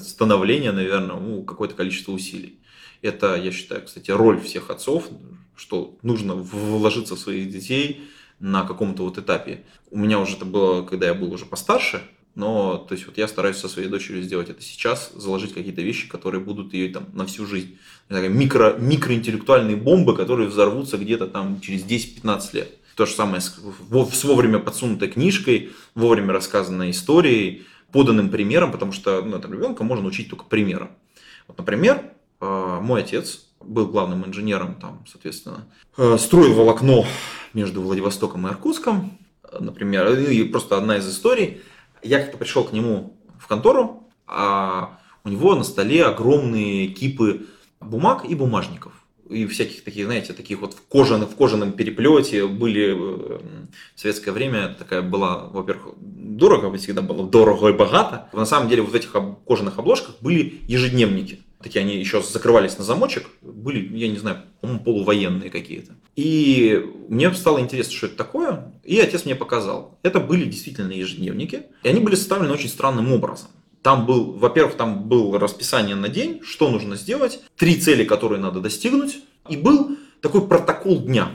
становление, 0.00 0.70
наверное, 0.70 1.16
ну, 1.16 1.42
какое-то 1.42 1.74
количество 1.74 2.12
усилий. 2.12 2.60
Это, 3.02 3.34
я 3.34 3.50
считаю, 3.50 3.84
кстати, 3.84 4.12
роль 4.12 4.40
всех 4.40 4.70
отцов, 4.70 5.08
что 5.56 5.98
нужно 6.02 6.36
вложиться 6.36 7.16
в 7.16 7.18
своих 7.18 7.50
детей 7.50 8.08
на 8.38 8.62
каком-то 8.62 9.02
вот 9.02 9.18
этапе. 9.18 9.64
У 9.90 9.98
меня 9.98 10.20
уже 10.20 10.36
это 10.36 10.44
было, 10.44 10.84
когда 10.84 11.06
я 11.06 11.14
был 11.14 11.32
уже 11.32 11.46
постарше, 11.46 12.02
но 12.36 12.78
то 12.78 12.94
есть 12.94 13.06
вот 13.06 13.18
я 13.18 13.26
стараюсь 13.26 13.56
со 13.56 13.68
своей 13.68 13.88
дочерью 13.88 14.22
сделать 14.22 14.48
это 14.48 14.62
сейчас, 14.62 15.10
заложить 15.12 15.52
какие-то 15.52 15.82
вещи, 15.82 16.08
которые 16.08 16.40
будут 16.40 16.72
ее 16.72 16.88
там 16.92 17.08
на 17.12 17.26
всю 17.26 17.44
жизнь. 17.46 17.78
Микро, 18.10 18.76
микроинтеллектуальные 18.78 19.76
бомбы, 19.76 20.16
которые 20.16 20.48
взорвутся 20.48 20.96
где-то 20.96 21.26
там 21.26 21.60
через 21.60 21.84
10-15 21.84 22.40
лет. 22.54 22.70
То 22.96 23.06
же 23.06 23.12
самое 23.12 23.40
с, 23.40 23.58
с 24.12 24.24
вовремя 24.24 24.58
подсунутой 24.58 25.08
книжкой, 25.08 25.70
вовремя 25.94 26.32
рассказанной 26.32 26.90
историей, 26.90 27.66
поданным 27.92 28.28
примером, 28.30 28.72
потому 28.72 28.92
что 28.92 29.22
ну, 29.22 29.38
там, 29.38 29.52
ребенка 29.52 29.84
можно 29.84 30.06
учить 30.06 30.30
только 30.30 30.44
примером. 30.44 30.90
Вот, 31.46 31.58
например, 31.58 32.02
э, 32.40 32.78
мой 32.80 33.02
отец 33.02 33.46
был 33.60 33.86
главным 33.86 34.24
инженером, 34.26 34.74
там, 34.74 35.04
соответственно, 35.10 35.66
э, 35.96 36.16
строил 36.18 36.54
волокно 36.54 37.04
между 37.54 37.82
Владивостоком 37.82 38.46
и 38.46 38.50
Иркутском, 38.50 39.18
например, 39.58 40.18
и 40.18 40.44
просто 40.44 40.76
одна 40.76 40.96
из 40.96 41.08
историй– 41.08 41.60
я 42.02 42.20
как-то 42.20 42.38
пришел 42.38 42.64
к 42.64 42.72
нему 42.72 43.16
в 43.38 43.46
контору, 43.46 44.08
а 44.26 44.98
у 45.24 45.28
него 45.28 45.54
на 45.54 45.64
столе 45.64 46.04
огромные 46.04 46.88
кипы 46.88 47.46
бумаг 47.88 48.24
и 48.28 48.34
бумажников. 48.34 48.92
И 49.28 49.46
всяких 49.46 49.84
таких, 49.84 50.06
знаете, 50.06 50.32
таких 50.32 50.60
вот 50.60 50.72
в 50.72 50.80
кожаном, 50.88 51.28
в 51.28 51.36
кожаном 51.36 51.72
переплете 51.72 52.46
были 52.46 52.92
э, 52.92 53.38
в 53.94 54.00
советское 54.00 54.32
время 54.32 54.74
такая 54.78 55.02
была, 55.02 55.48
во-первых, 55.48 55.96
дорого, 55.98 56.74
всегда 56.78 57.02
было 57.02 57.28
дорого 57.28 57.68
и 57.68 57.72
богато. 57.72 58.28
На 58.32 58.46
самом 58.46 58.70
деле 58.70 58.82
вот 58.82 58.92
в 58.92 58.94
этих 58.94 59.14
кожаных 59.46 59.78
обложках 59.78 60.16
были 60.20 60.60
ежедневники 60.66 61.40
такие 61.62 61.84
они 61.84 61.96
еще 61.96 62.22
закрывались 62.22 62.78
на 62.78 62.84
замочек, 62.84 63.26
были, 63.42 63.96
я 63.96 64.08
не 64.08 64.16
знаю, 64.16 64.42
по-моему, 64.60 64.82
полувоенные 64.82 65.50
какие-то. 65.50 65.92
И 66.16 66.84
мне 67.08 67.32
стало 67.34 67.60
интересно, 67.60 67.92
что 67.92 68.06
это 68.06 68.16
такое, 68.16 68.72
и 68.84 68.98
отец 68.98 69.24
мне 69.24 69.34
показал. 69.34 69.98
Это 70.02 70.20
были 70.20 70.44
действительно 70.44 70.92
ежедневники, 70.92 71.62
и 71.82 71.88
они 71.88 72.00
были 72.00 72.14
составлены 72.14 72.52
очень 72.52 72.68
странным 72.68 73.12
образом. 73.12 73.48
Там 73.82 74.06
был, 74.06 74.32
во-первых, 74.32 74.76
там 74.76 75.08
было 75.08 75.38
расписание 75.38 75.94
на 75.94 76.08
день, 76.08 76.40
что 76.42 76.70
нужно 76.70 76.96
сделать, 76.96 77.40
три 77.56 77.76
цели, 77.76 78.04
которые 78.04 78.40
надо 78.40 78.60
достигнуть, 78.60 79.18
и 79.48 79.56
был 79.56 79.96
такой 80.20 80.46
протокол 80.46 81.00
дня. 81.00 81.30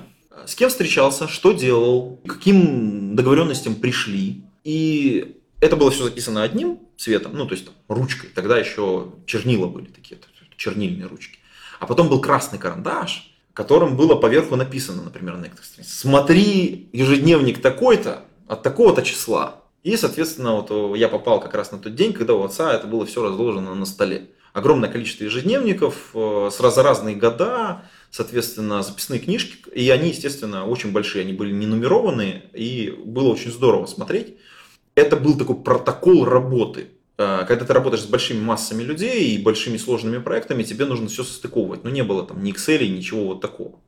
С 0.45 0.55
кем 0.55 0.69
встречался, 0.69 1.27
что 1.27 1.53
делал, 1.53 2.19
каким 2.27 3.15
договоренностям 3.15 3.75
пришли. 3.75 4.43
И 4.63 5.37
это 5.61 5.77
было 5.77 5.89
все 5.91 6.03
записано 6.03 6.43
одним 6.43 6.79
цветом, 6.97 7.35
ну, 7.35 7.45
то 7.45 7.53
есть 7.53 7.65
там, 7.65 7.73
ручкой. 7.87 8.29
Тогда 8.35 8.57
еще 8.57 9.13
чернила 9.25 9.67
были 9.67 9.85
такие, 9.85 10.19
чернильные 10.57 11.07
ручки. 11.07 11.39
А 11.79 11.85
потом 11.85 12.09
был 12.09 12.19
красный 12.21 12.59
карандаш, 12.59 13.31
которым 13.53 13.95
было 13.95 14.15
поверху 14.15 14.55
написано, 14.55 15.03
например, 15.03 15.37
на 15.37 15.43
некоторых 15.43 15.65
страницах. 15.65 15.95
Смотри 15.95 16.89
ежедневник 16.93 17.61
такой-то 17.61 18.25
от 18.47 18.63
такого-то 18.63 19.01
числа. 19.03 19.62
И, 19.83 19.97
соответственно, 19.97 20.55
вот 20.55 20.95
я 20.95 21.09
попал 21.09 21.39
как 21.39 21.53
раз 21.53 21.71
на 21.71 21.79
тот 21.79 21.93
день, 21.95 22.13
когда 22.13 22.33
у 22.33 22.43
отца 22.43 22.73
это 22.73 22.87
было 22.87 23.05
все 23.05 23.21
разложено 23.21 23.75
на 23.75 23.85
столе. 23.85 24.29
Огромное 24.53 24.89
количество 24.89 25.25
ежедневников 25.25 26.11
э, 26.13 26.49
с 26.51 26.77
разные 26.77 27.15
года, 27.15 27.83
соответственно, 28.11 28.83
записные 28.83 29.19
книжки. 29.19 29.57
И 29.73 29.89
они, 29.89 30.09
естественно, 30.09 30.65
очень 30.65 30.91
большие, 30.91 31.23
они 31.23 31.33
были 31.33 31.51
не 31.51 31.65
нумерованные, 31.65 32.43
и 32.53 32.93
было 33.03 33.29
очень 33.29 33.51
здорово 33.51 33.87
смотреть 33.87 34.37
это 34.95 35.15
был 35.15 35.37
такой 35.37 35.55
протокол 35.55 36.25
работы. 36.25 36.87
А, 37.17 37.45
когда 37.45 37.65
ты 37.65 37.73
работаешь 37.73 38.03
с 38.03 38.07
большими 38.07 38.41
массами 38.41 38.83
людей 38.83 39.31
и 39.31 39.41
большими 39.41 39.77
сложными 39.77 40.19
проектами, 40.19 40.63
тебе 40.63 40.85
нужно 40.85 41.07
все 41.07 41.23
состыковывать. 41.23 41.83
Но 41.83 41.89
ну, 41.89 41.95
не 41.95 42.03
было 42.03 42.25
там 42.25 42.43
ни 42.43 42.53
Excel, 42.53 42.87
ничего 42.87 43.25
вот 43.25 43.41
такого. 43.41 43.79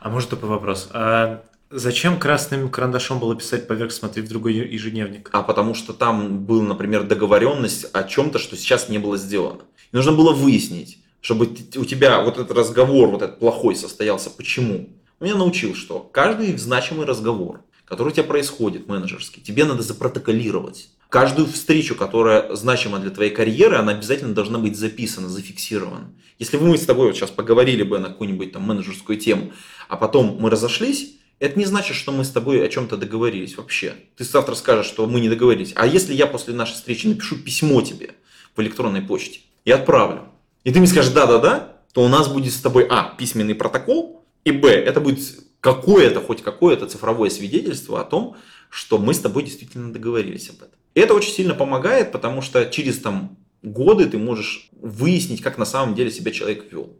А 0.00 0.10
может 0.10 0.30
такой 0.30 0.48
вопрос? 0.48 0.88
А 0.92 1.42
зачем 1.72 2.18
красным 2.18 2.68
карандашом 2.68 3.18
было 3.18 3.34
писать 3.34 3.66
поверх 3.66 3.92
«Смотри 3.92 4.22
в 4.22 4.28
другой 4.28 4.54
ежедневник»? 4.54 5.28
А 5.32 5.42
потому 5.42 5.74
что 5.74 5.92
там 5.92 6.44
был, 6.44 6.62
например, 6.62 7.04
договоренность 7.04 7.86
о 7.92 8.04
чем-то, 8.04 8.38
что 8.38 8.56
сейчас 8.56 8.88
не 8.88 8.98
было 8.98 9.16
сделано. 9.16 9.62
И 9.92 9.96
нужно 9.96 10.12
было 10.12 10.32
выяснить, 10.32 10.98
чтобы 11.20 11.48
у 11.76 11.84
тебя 11.84 12.20
вот 12.22 12.38
этот 12.38 12.56
разговор, 12.56 13.08
вот 13.08 13.22
этот 13.22 13.38
плохой 13.38 13.74
состоялся. 13.74 14.30
Почему? 14.30 14.90
Меня 15.20 15.34
научил, 15.34 15.74
что 15.74 15.98
каждый 15.98 16.56
значимый 16.56 17.06
разговор– 17.06 17.62
который 17.92 18.08
у 18.08 18.12
тебя 18.12 18.24
происходит, 18.24 18.88
менеджерский, 18.88 19.42
тебе 19.42 19.66
надо 19.66 19.82
запротоколировать. 19.82 20.88
Каждую 21.10 21.46
встречу, 21.46 21.94
которая 21.94 22.54
значима 22.56 22.98
для 22.98 23.10
твоей 23.10 23.30
карьеры, 23.30 23.76
она 23.76 23.92
обязательно 23.92 24.34
должна 24.34 24.58
быть 24.58 24.78
записана, 24.78 25.28
зафиксирована. 25.28 26.10
Если 26.38 26.56
бы 26.56 26.66
мы 26.66 26.78
с 26.78 26.86
тобой 26.86 27.08
вот 27.08 27.16
сейчас 27.16 27.30
поговорили 27.30 27.82
бы 27.82 27.98
на 27.98 28.08
какую-нибудь 28.08 28.52
там 28.52 28.62
менеджерскую 28.62 29.18
тему, 29.18 29.52
а 29.90 29.98
потом 29.98 30.38
мы 30.40 30.48
разошлись, 30.48 31.18
это 31.42 31.58
не 31.58 31.64
значит, 31.64 31.96
что 31.96 32.12
мы 32.12 32.24
с 32.24 32.30
тобой 32.30 32.64
о 32.64 32.68
чем-то 32.68 32.96
договорились 32.96 33.56
вообще. 33.56 33.94
Ты 34.16 34.22
завтра 34.22 34.54
скажешь, 34.54 34.86
что 34.86 35.08
мы 35.08 35.20
не 35.20 35.28
договорились. 35.28 35.72
А 35.74 35.88
если 35.88 36.14
я 36.14 36.28
после 36.28 36.54
нашей 36.54 36.74
встречи 36.74 37.08
напишу 37.08 37.36
письмо 37.36 37.82
тебе 37.82 38.10
в 38.54 38.62
электронной 38.62 39.02
почте 39.02 39.40
и 39.64 39.72
отправлю, 39.72 40.28
и 40.62 40.72
ты 40.72 40.78
мне 40.78 40.86
скажешь 40.86 41.10
«да-да-да», 41.10 41.78
то 41.92 42.04
у 42.04 42.08
нас 42.08 42.28
будет 42.28 42.52
с 42.52 42.60
тобой 42.60 42.86
а. 42.88 43.16
письменный 43.18 43.56
протокол, 43.56 44.24
и 44.44 44.52
б. 44.52 44.70
это 44.70 45.00
будет 45.00 45.18
какое-то, 45.58 46.20
хоть 46.20 46.42
какое-то 46.42 46.86
цифровое 46.86 47.28
свидетельство 47.28 48.00
о 48.00 48.04
том, 48.04 48.36
что 48.70 48.98
мы 48.98 49.12
с 49.12 49.18
тобой 49.18 49.42
действительно 49.42 49.92
договорились 49.92 50.48
об 50.48 50.58
этом. 50.58 50.78
И 50.94 51.00
это 51.00 51.12
очень 51.12 51.32
сильно 51.32 51.54
помогает, 51.54 52.12
потому 52.12 52.40
что 52.40 52.66
через 52.66 52.98
там 52.98 53.36
годы 53.64 54.06
ты 54.06 54.16
можешь 54.16 54.68
выяснить, 54.80 55.42
как 55.42 55.58
на 55.58 55.64
самом 55.64 55.96
деле 55.96 56.12
себя 56.12 56.30
человек 56.30 56.70
вел. 56.70 56.96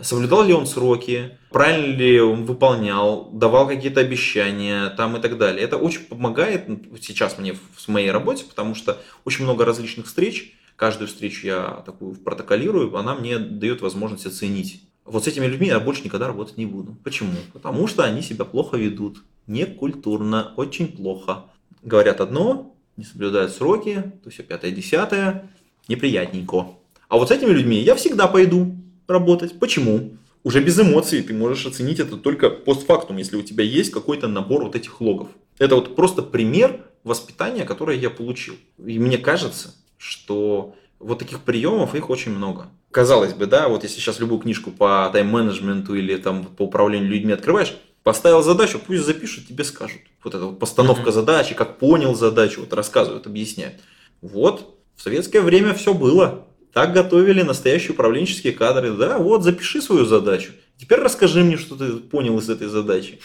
Соблюдал 0.00 0.44
ли 0.44 0.52
он 0.52 0.66
сроки, 0.66 1.38
правильно 1.50 1.96
ли 1.96 2.20
он 2.20 2.44
выполнял, 2.44 3.30
давал 3.32 3.68
какие-то 3.68 4.00
обещания 4.00 4.90
там 4.90 5.16
и 5.16 5.20
так 5.20 5.38
далее. 5.38 5.62
Это 5.62 5.76
очень 5.76 6.00
помогает 6.00 6.66
сейчас 7.00 7.38
мне 7.38 7.54
в 7.54 7.88
моей 7.88 8.10
работе, 8.10 8.44
потому 8.44 8.74
что 8.74 9.00
очень 9.24 9.44
много 9.44 9.64
различных 9.64 10.06
встреч, 10.06 10.54
каждую 10.76 11.08
встречу 11.08 11.46
я 11.46 11.82
такую 11.86 12.14
протоколирую, 12.14 12.96
она 12.96 13.14
мне 13.14 13.38
дает 13.38 13.80
возможность 13.80 14.26
оценить. 14.26 14.82
Вот 15.04 15.24
с 15.24 15.28
этими 15.28 15.46
людьми 15.46 15.66
я 15.66 15.80
больше 15.80 16.04
никогда 16.04 16.28
работать 16.28 16.56
не 16.56 16.66
буду. 16.66 16.96
Почему? 17.02 17.34
Потому 17.52 17.86
что 17.86 18.04
они 18.04 18.22
себя 18.22 18.44
плохо 18.44 18.76
ведут, 18.76 19.22
некультурно, 19.46 20.52
очень 20.56 20.88
плохо. 20.88 21.46
Говорят 21.82 22.20
одно, 22.20 22.76
не 22.96 23.04
соблюдают 23.04 23.52
сроки, 23.52 24.12
то 24.22 24.30
все 24.30 24.42
пятое, 24.42 24.70
десятое, 24.70 25.50
неприятненько. 25.88 26.68
А 27.08 27.16
вот 27.16 27.28
с 27.28 27.32
этими 27.32 27.50
людьми 27.50 27.78
я 27.78 27.94
всегда 27.94 28.28
пойду 28.28 28.76
работать. 29.12 29.58
Почему? 29.58 30.16
Уже 30.42 30.60
без 30.60 30.78
эмоций 30.80 31.22
ты 31.22 31.34
можешь 31.34 31.66
оценить 31.66 32.00
это 32.00 32.16
только 32.16 32.50
постфактум, 32.50 33.18
если 33.18 33.36
у 33.36 33.42
тебя 33.42 33.62
есть 33.62 33.92
какой-то 33.92 34.26
набор 34.26 34.64
вот 34.64 34.74
этих 34.74 35.00
логов. 35.00 35.28
Это 35.58 35.76
вот 35.76 35.94
просто 35.94 36.22
пример 36.22 36.84
воспитания, 37.04 37.64
которое 37.64 37.96
я 37.96 38.10
получил. 38.10 38.54
И 38.84 38.98
мне 38.98 39.18
кажется, 39.18 39.74
что 39.98 40.74
вот 40.98 41.18
таких 41.18 41.40
приемов 41.40 41.94
их 41.94 42.10
очень 42.10 42.32
много. 42.32 42.66
Казалось 42.90 43.34
бы, 43.34 43.46
да, 43.46 43.68
вот 43.68 43.84
если 43.84 44.00
сейчас 44.00 44.20
любую 44.20 44.40
книжку 44.40 44.70
по 44.70 45.08
тайм-менеджменту 45.12 45.94
или 45.94 46.16
там 46.16 46.44
по 46.44 46.62
управлению 46.62 47.10
людьми 47.10 47.32
открываешь, 47.32 47.76
поставил 48.02 48.42
задачу, 48.42 48.80
пусть 48.84 49.04
запишут, 49.04 49.46
тебе 49.48 49.64
скажут. 49.64 50.00
Вот 50.22 50.34
эта 50.34 50.46
вот 50.46 50.58
постановка 50.58 51.10
mm-hmm. 51.10 51.12
задачи, 51.12 51.54
как 51.54 51.78
понял 51.78 52.14
задачу, 52.14 52.60
вот 52.60 52.72
рассказывают, 52.72 53.26
объясняют. 53.26 53.76
Вот, 54.20 54.76
в 54.96 55.02
советское 55.02 55.40
время 55.40 55.74
все 55.74 55.94
было. 55.94 56.46
Так 56.72 56.94
готовили 56.94 57.42
настоящие 57.42 57.92
управленческие 57.92 58.52
кадры. 58.52 58.92
Да, 58.92 59.18
вот, 59.18 59.42
запиши 59.42 59.82
свою 59.82 60.04
задачу. 60.06 60.52
Теперь 60.78 61.00
расскажи 61.00 61.44
мне, 61.44 61.56
что 61.56 61.76
ты 61.76 61.92
понял 61.96 62.38
из 62.38 62.48
этой 62.48 62.68
задачи. 62.68 63.20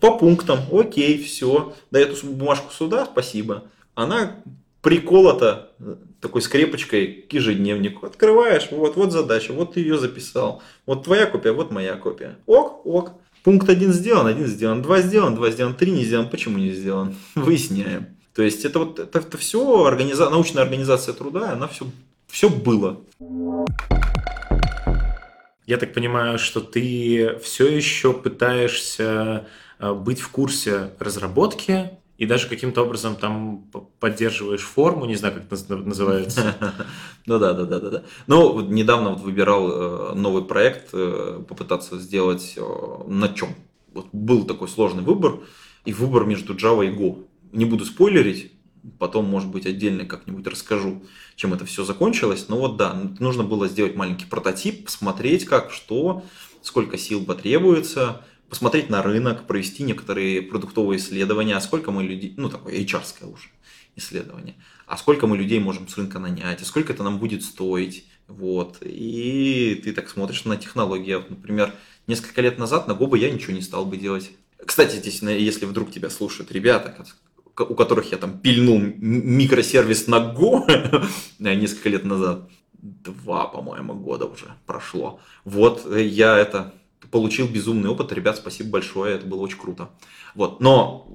По 0.00 0.16
пунктам, 0.16 0.60
окей, 0.72 1.22
все. 1.22 1.74
Да 1.90 2.00
эту 2.00 2.26
бумажку 2.26 2.72
сюда, 2.72 3.06
спасибо. 3.06 3.64
Она 3.94 4.36
приколота 4.80 5.70
э, 5.80 5.96
такой 6.20 6.42
скрепочкой 6.42 7.26
к 7.28 7.32
ежедневнику. 7.32 8.06
Открываешь, 8.06 8.68
вот, 8.70 8.96
вот 8.96 9.12
задача, 9.12 9.52
вот 9.52 9.74
ты 9.74 9.80
ее 9.80 9.98
записал. 9.98 10.62
Вот 10.86 11.04
твоя 11.04 11.26
копия, 11.26 11.52
вот 11.52 11.70
моя 11.70 11.96
копия. 11.96 12.38
Ок, 12.46 12.86
ок. 12.86 13.12
Пункт 13.42 13.68
один 13.68 13.92
сделан, 13.92 14.26
один 14.26 14.46
сделан, 14.46 14.82
два 14.82 15.00
сделан, 15.00 15.34
два 15.34 15.50
сделан, 15.50 15.74
три 15.74 15.90
не 15.90 16.04
сделан. 16.04 16.28
Почему 16.28 16.58
не 16.58 16.70
сделан? 16.70 17.14
Выясняем. 17.34 18.06
То 18.34 18.42
есть 18.42 18.64
это 18.64 18.78
вот 18.78 18.98
это, 18.98 19.18
это 19.18 19.38
все 19.38 19.84
организа... 19.84 20.28
научная 20.28 20.62
организация 20.62 21.14
труда, 21.14 21.52
она 21.52 21.68
все 21.68 21.86
все 22.34 22.50
было. 22.50 23.00
Я 25.66 25.78
так 25.78 25.94
понимаю, 25.94 26.40
что 26.40 26.60
ты 26.60 27.38
все 27.38 27.68
еще 27.68 28.12
пытаешься 28.12 29.46
э, 29.78 29.94
быть 29.94 30.18
в 30.18 30.30
курсе 30.30 30.90
разработки 30.98 31.90
и 32.18 32.26
даже 32.26 32.48
каким-то 32.48 32.82
образом 32.82 33.14
там 33.14 33.70
поддерживаешь 34.00 34.62
форму, 34.62 35.04
не 35.04 35.14
знаю, 35.14 35.34
как 35.34 35.44
это 35.46 35.76
называется. 35.76 36.56
Ну 37.26 37.38
да, 37.38 37.54
да, 37.54 37.64
да, 37.64 37.78
да. 37.78 38.02
Ну, 38.26 38.60
недавно 38.60 39.10
вот 39.10 39.20
выбирал 39.20 39.70
э, 39.70 40.14
новый 40.14 40.44
проект, 40.44 40.88
э, 40.92 41.40
попытаться 41.48 41.98
сделать 41.98 42.58
на 43.06 43.28
чем. 43.28 43.54
Вот 43.94 44.08
был 44.12 44.44
такой 44.44 44.68
сложный 44.68 45.04
выбор, 45.04 45.38
и 45.84 45.92
выбор 45.92 46.24
между 46.24 46.54
Java 46.54 46.84
и 46.84 46.90
Go. 46.90 47.24
Не 47.52 47.64
буду 47.64 47.84
спойлерить, 47.84 48.52
потом, 48.98 49.26
может 49.26 49.50
быть, 49.50 49.66
отдельно 49.66 50.04
как-нибудь 50.04 50.46
расскажу, 50.46 51.02
чем 51.36 51.54
это 51.54 51.64
все 51.64 51.84
закончилось. 51.84 52.46
Но 52.48 52.58
вот 52.58 52.76
да, 52.76 52.94
нужно 53.18 53.44
было 53.44 53.68
сделать 53.68 53.96
маленький 53.96 54.26
прототип, 54.26 54.84
посмотреть 54.84 55.44
как, 55.44 55.70
что, 55.70 56.24
сколько 56.62 56.98
сил 56.98 57.24
потребуется, 57.24 58.24
посмотреть 58.48 58.90
на 58.90 59.02
рынок, 59.02 59.46
провести 59.46 59.82
некоторые 59.82 60.42
продуктовые 60.42 60.98
исследования, 60.98 61.56
а 61.56 61.60
сколько 61.60 61.90
мы 61.90 62.04
людей, 62.04 62.34
ну 62.36 62.48
такое 62.48 62.74
hr 62.74 63.32
уже 63.32 63.48
исследование, 63.96 64.54
а 64.86 64.96
сколько 64.96 65.26
мы 65.26 65.36
людей 65.36 65.60
можем 65.60 65.88
с 65.88 65.96
рынка 65.96 66.18
нанять, 66.18 66.60
а 66.60 66.64
сколько 66.64 66.92
это 66.92 67.02
нам 67.02 67.18
будет 67.18 67.42
стоить, 67.42 68.06
вот, 68.26 68.78
и 68.80 69.80
ты 69.82 69.92
так 69.92 70.08
смотришь 70.08 70.44
на 70.44 70.56
технологии, 70.56 71.22
например, 71.28 71.74
несколько 72.06 72.42
лет 72.42 72.58
назад 72.58 72.88
на 72.88 72.94
Гоба 72.94 73.16
я 73.16 73.30
ничего 73.30 73.52
не 73.52 73.60
стал 73.60 73.84
бы 73.84 73.96
делать. 73.96 74.30
Кстати, 74.64 74.96
здесь, 74.96 75.20
если 75.22 75.66
вдруг 75.66 75.90
тебя 75.90 76.10
слушают 76.10 76.50
ребята, 76.50 76.94
у 77.58 77.74
которых 77.74 78.10
я 78.12 78.18
там 78.18 78.38
пильнул 78.38 78.80
микросервис 78.80 80.06
на 80.06 80.16
Go 80.16 81.06
несколько 81.38 81.88
лет 81.88 82.04
назад, 82.04 82.48
два, 82.84 83.46
по-моему, 83.46 83.94
года 83.94 84.26
уже 84.26 84.46
прошло. 84.66 85.20
Вот 85.44 85.86
э, 85.86 86.04
я 86.04 86.36
это 86.36 86.74
получил 87.10 87.46
безумный 87.46 87.90
опыт, 87.90 88.12
ребят, 88.12 88.36
спасибо 88.36 88.70
большое, 88.70 89.14
это 89.14 89.26
было 89.26 89.40
очень 89.40 89.58
круто. 89.58 89.90
Вот, 90.34 90.60
но 90.60 91.08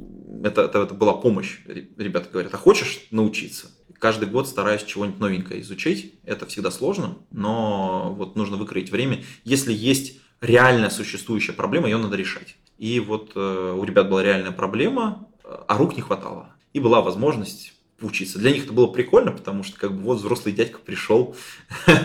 это, 0.43 0.62
это, 0.62 0.80
это 0.80 0.93
была 0.93 1.13
помощь. 1.13 1.60
Ребята 1.65 2.30
говорят, 2.32 2.54
а 2.54 2.58
хочешь 2.58 3.08
научиться? 3.12 3.67
Каждый 3.99 4.30
год 4.30 4.47
стараюсь 4.47 4.84
чего-нибудь 4.84 5.19
новенькое 5.19 5.62
изучить. 5.62 6.15
Это 6.23 6.45
всегда 6.45 6.71
сложно, 6.71 7.17
но 7.32 8.13
вот 8.17 8.38
нужно 8.38 8.56
выкроить 8.56 8.91
время. 8.91 9.23
Если 9.43 9.73
есть 9.73 10.19
реально 10.39 10.89
существующая 10.89 11.52
проблема, 11.52 11.89
ее 11.89 11.97
надо 11.97 12.15
решать. 12.15 12.56
И 12.78 13.02
вот 13.02 13.34
э, 13.36 13.75
у 13.78 13.84
ребят 13.84 14.10
была 14.10 14.23
реальная 14.23 14.54
проблема, 14.54 15.28
а 15.68 15.78
рук 15.78 15.96
не 15.96 16.02
хватало. 16.02 16.54
И 16.74 16.80
была 16.80 17.02
возможность 17.02 17.74
учиться. 18.02 18.40
Для 18.40 18.52
них 18.52 18.66
это 18.66 18.74
было 18.74 18.88
прикольно, 18.88 19.32
потому 19.32 19.64
что 19.64 19.80
как 19.80 19.96
бы 19.96 20.02
вот 20.04 20.20
взрослый 20.20 20.54
дядька 20.54 20.80
пришел. 20.80 21.36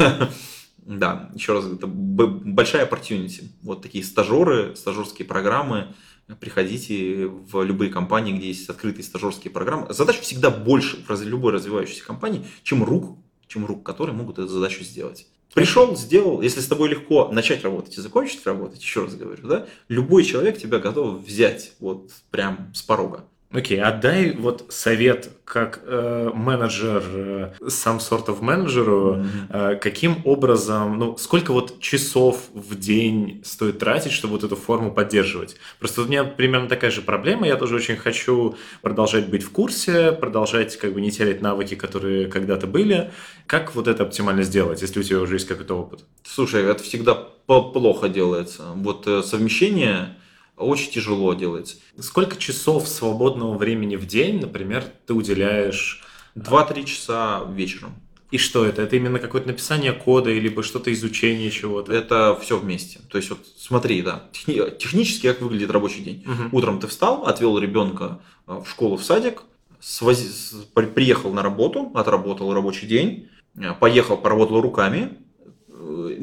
Да, 0.87 1.31
еще 1.35 1.55
раз, 1.55 1.65
это 1.65 1.87
большая 1.87 2.87
opportunity. 2.87 3.45
Вот 3.63 3.81
такие 3.81 4.05
стажеры, 4.05 4.77
стажерские 4.77 5.27
программы. 5.27 5.95
Приходите 6.41 7.27
в 7.27 7.63
любые 7.63 7.91
компании, 7.91 8.37
где 8.37 8.49
есть 8.49 8.69
открытые 8.69 9.03
стажерские 9.03 9.51
программы. 9.51 9.87
Задач 9.95 10.21
всегда 10.21 10.51
больше 10.51 11.03
в 11.09 11.23
любой 11.23 11.55
развивающейся 11.55 12.05
компании, 12.05 12.45
чем 12.63 12.85
рук, 12.85 13.19
чем 13.47 13.65
рук, 13.65 13.83
которые 13.83 14.15
могут 14.15 14.39
эту 14.39 14.49
задачу 14.49 14.85
сделать. 14.85 15.27
Пришел, 15.55 15.97
сделал, 15.97 16.43
если 16.43 16.61
с 16.61 16.67
тобой 16.67 16.89
легко 16.89 17.31
начать 17.31 17.63
работать 17.63 17.97
и 17.97 18.01
закончить 18.01 18.45
работать, 18.45 18.83
еще 18.83 19.05
раз 19.05 19.15
говорю, 19.15 19.47
да, 19.47 19.67
любой 19.89 20.25
человек 20.25 20.59
тебя 20.59 20.81
готов 20.81 21.25
взять 21.25 21.75
вот 21.79 22.11
прям 22.31 22.73
с 22.75 22.83
порога. 22.83 23.25
Окей, 23.55 23.79
okay, 23.79 23.83
отдай 23.83 24.33
вот 24.33 24.67
совет 24.71 25.31
как 25.45 25.83
э, 25.87 26.31
менеджер, 26.35 27.05
э, 27.07 27.53
сам 27.69 28.01
сортов 28.01 28.43
менеджеру, 28.43 29.19
mm-hmm. 29.19 29.75
э, 29.75 29.77
каким 29.77 30.23
образом, 30.25 30.99
ну, 30.99 31.17
сколько 31.19 31.53
вот 31.53 31.79
часов 31.79 32.49
в 32.53 32.77
день 32.77 33.43
стоит 33.45 33.79
тратить, 33.79 34.11
чтобы 34.11 34.35
вот 34.35 34.43
эту 34.43 34.57
форму 34.57 34.91
поддерживать? 34.91 35.55
Просто 35.79 36.03
у 36.03 36.07
меня 36.07 36.25
примерно 36.25 36.69
такая 36.69 36.91
же 36.91 37.01
проблема, 37.01 37.47
я 37.47 37.55
тоже 37.55 37.77
очень 37.77 37.97
хочу 37.97 38.57
продолжать 38.83 39.29
быть 39.29 39.45
в 39.45 39.51
курсе, 39.53 40.11
продолжать 40.11 40.77
как 40.77 40.93
бы 40.93 41.01
не 41.01 41.13
терять 41.13 41.41
навыки, 41.41 41.77
которые 41.77 42.27
когда-то 42.27 42.67
были. 42.67 43.13
Как 43.47 43.77
вот 43.77 43.87
это 43.87 44.03
оптимально 44.03 44.43
сделать, 44.43 44.83
если 44.83 44.99
у 44.99 45.05
тебя 45.05 45.21
уже 45.21 45.37
есть 45.37 45.47
какой-то 45.47 45.79
опыт? 45.79 46.05
Слушай, 46.25 46.65
это 46.65 46.83
всегда 46.83 47.15
плохо 47.15 48.09
делается. 48.09 48.65
Вот 48.75 49.07
э, 49.07 49.23
совмещение 49.23 50.17
очень 50.57 50.91
тяжело 50.93 51.35
делается. 51.35 51.77
Сколько 51.99 52.37
часов 52.37 52.89
свободного 52.89 53.57
времени 53.57 53.97
в 53.97 54.07
день, 54.07 54.41
например, 54.41 54.85
ты 55.07 55.15
уделяешь? 55.15 56.03
2-3 56.37 56.85
часа 56.85 57.45
вечером. 57.53 57.95
И 58.31 58.39
что 58.39 58.65
это? 58.65 58.83
Это 58.83 58.97
именно 58.97 59.21
какое-то 59.21 59.47
написание 59.47 59.93
кода, 59.93 60.33
либо 60.33 60.65
что-то 60.65 60.93
изучение 60.93 61.51
чего-то? 61.53 61.93
Это 61.93 62.37
все 62.43 62.59
вместе. 62.59 62.99
То 63.09 63.19
есть 63.19 63.31
вот 63.31 63.39
смотри, 63.57 64.03
да, 64.03 64.25
техни- 64.33 64.77
технически 64.77 65.29
как 65.29 65.41
выглядит 65.41 65.71
рабочий 65.71 66.03
день. 66.03 66.25
Угу. 66.27 66.57
Утром 66.57 66.81
ты 66.81 66.89
встал, 66.89 67.27
отвел 67.27 67.57
ребенка 67.59 68.21
э, 68.49 68.61
в 68.65 68.69
школу, 68.69 68.97
в 68.97 69.05
садик, 69.05 69.43
свози- 69.81 70.65
приехал 70.95 71.33
на 71.33 71.43
работу, 71.43 71.93
отработал 71.95 72.53
рабочий 72.53 72.89
день, 72.89 73.29
э, 73.57 73.73
поехал, 73.79 74.17
поработал 74.17 74.61
руками, 74.61 75.17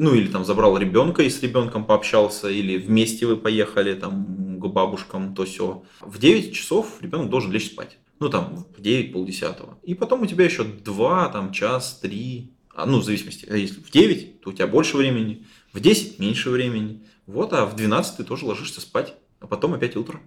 ну 0.02 0.14
или 0.14 0.26
там 0.26 0.44
забрал 0.44 0.76
ребенка 0.76 1.22
и 1.22 1.30
с 1.30 1.40
ребенком 1.42 1.84
пообщался, 1.84 2.50
или 2.50 2.76
вместе 2.76 3.24
вы 3.24 3.36
поехали 3.36 3.94
там 3.94 4.58
к 4.58 4.66
бабушкам, 4.66 5.32
то 5.32 5.44
все. 5.44 5.84
В 6.00 6.18
9 6.18 6.52
часов 6.52 7.00
ребенок 7.00 7.30
должен 7.30 7.52
лечь 7.52 7.66
спать. 7.66 7.98
Ну 8.18 8.28
там 8.28 8.66
в 8.76 8.80
9, 8.80 9.12
полдесятого. 9.12 9.78
И 9.84 9.94
потом 9.94 10.22
у 10.22 10.26
тебя 10.26 10.44
еще 10.44 10.64
2, 10.64 11.28
там 11.28 11.52
час, 11.52 12.00
3, 12.02 12.52
а, 12.74 12.86
ну 12.86 12.98
в 12.98 13.04
зависимости, 13.04 13.46
а 13.48 13.56
если 13.56 13.80
в 13.80 13.92
9, 13.92 14.40
то 14.40 14.50
у 14.50 14.52
тебя 14.52 14.66
больше 14.66 14.96
времени, 14.96 15.46
в 15.72 15.78
10 15.78 16.18
меньше 16.18 16.50
времени. 16.50 17.06
Вот, 17.26 17.52
а 17.52 17.64
в 17.64 17.76
12 17.76 18.16
ты 18.16 18.24
тоже 18.24 18.44
ложишься 18.44 18.80
спать, 18.80 19.14
а 19.38 19.46
потом 19.46 19.74
опять 19.74 19.94
утро. 19.94 20.20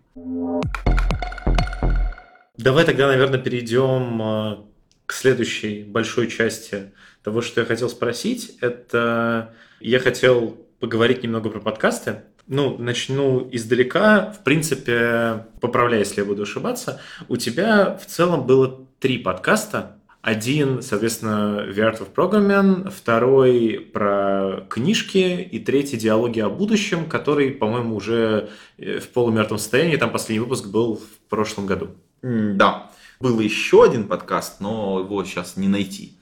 Давай 2.56 2.86
тогда, 2.86 3.08
наверное, 3.08 3.40
перейдем 3.40 4.22
а, 4.22 4.66
к 5.06 5.12
следующей 5.12 5.84
большой 5.84 6.32
части 6.32 6.94
того, 7.24 7.42
что 7.42 7.60
я 7.60 7.68
хотел 7.68 7.90
спросить, 7.90 8.58
это 8.62 9.54
я 9.80 10.00
хотел 10.00 10.58
поговорить 10.80 11.24
немного 11.24 11.50
про 11.50 11.60
подкасты. 11.60 12.24
Ну, 12.48 12.78
начну 12.78 13.48
издалека. 13.52 14.32
В 14.32 14.44
принципе, 14.44 15.48
поправляй, 15.62 16.00
если 16.00 16.22
я 16.22 16.26
буду 16.26 16.44
ошибаться. 16.44 17.02
У 17.28 17.38
тебя 17.38 17.98
в 18.02 18.06
целом 18.06 18.46
было 18.46 18.86
три 19.00 19.18
подкаста. 19.18 19.98
Один, 20.22 20.82
соответственно, 20.82 21.68
The 21.70 21.76
Art 21.76 22.00
of 22.00 22.14
Programming, 22.16 22.90
второй 22.90 23.80
про 23.94 24.66
книжки 24.70 25.42
и 25.42 25.60
третий 25.60 25.98
диалоги 25.98 26.40
о 26.40 26.50
будущем, 26.50 27.06
который, 27.06 27.52
по-моему, 27.52 27.96
уже 27.96 28.50
э, 28.78 29.00
в 29.00 29.10
полумертвом 29.10 29.60
состоянии. 29.60 29.98
Там 29.98 30.12
последний 30.12 30.40
выпуск 30.40 30.66
был 30.66 30.96
в 30.96 31.30
прошлом 31.30 31.68
году. 31.68 31.90
Да. 32.24 32.90
Был 33.20 33.40
еще 33.40 33.84
один 33.84 34.08
подкаст, 34.08 34.62
но 34.62 35.00
его 35.00 35.24
сейчас 35.24 35.58
не 35.58 35.68
найти. 35.68 36.18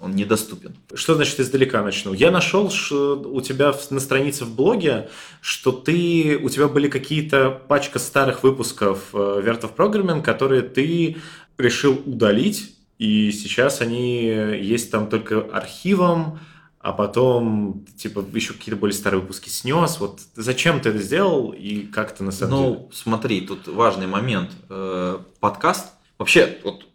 Он 0.00 0.14
недоступен. 0.14 0.76
Что 0.94 1.14
значит 1.14 1.40
издалека 1.40 1.82
начну? 1.82 2.12
Я 2.12 2.30
нашел 2.30 2.70
что 2.70 3.20
у 3.20 3.40
тебя 3.40 3.74
на 3.90 3.98
странице 3.98 4.44
в 4.44 4.54
блоге, 4.54 5.08
что 5.40 5.72
ты, 5.72 6.38
у 6.40 6.48
тебя 6.48 6.68
были 6.68 6.88
какие-то 6.88 7.50
пачка 7.50 7.98
старых 7.98 8.44
выпусков 8.44 9.08
э, 9.12 9.16
Word 9.16 9.62
of 9.62 9.74
Programming, 9.76 10.22
которые 10.22 10.62
ты 10.62 11.16
решил 11.58 12.00
удалить 12.06 12.78
и 12.98 13.30
сейчас 13.30 13.80
они 13.80 14.24
есть 14.24 14.90
там 14.90 15.08
только 15.08 15.40
архивом, 15.52 16.40
а 16.80 16.92
потом, 16.92 17.84
типа, 17.96 18.24
еще 18.34 18.54
какие-то 18.54 18.78
более 18.78 18.94
старые 18.94 19.20
выпуски 19.20 19.48
снес. 19.48 19.98
Вот 20.00 20.20
зачем 20.34 20.80
ты 20.80 20.90
это 20.90 20.98
сделал 20.98 21.52
и 21.52 21.82
как 21.82 22.14
ты 22.14 22.24
на 22.24 22.32
самом 22.32 22.50
ну, 22.50 22.62
деле? 22.62 22.78
Ну, 22.80 22.90
смотри, 22.92 23.40
тут 23.42 23.68
важный 23.68 24.06
момент. 24.06 24.50
Э, 24.68 25.18
подкаст, 25.38 25.92
вообще, 26.18 26.58
вот, 26.64 26.86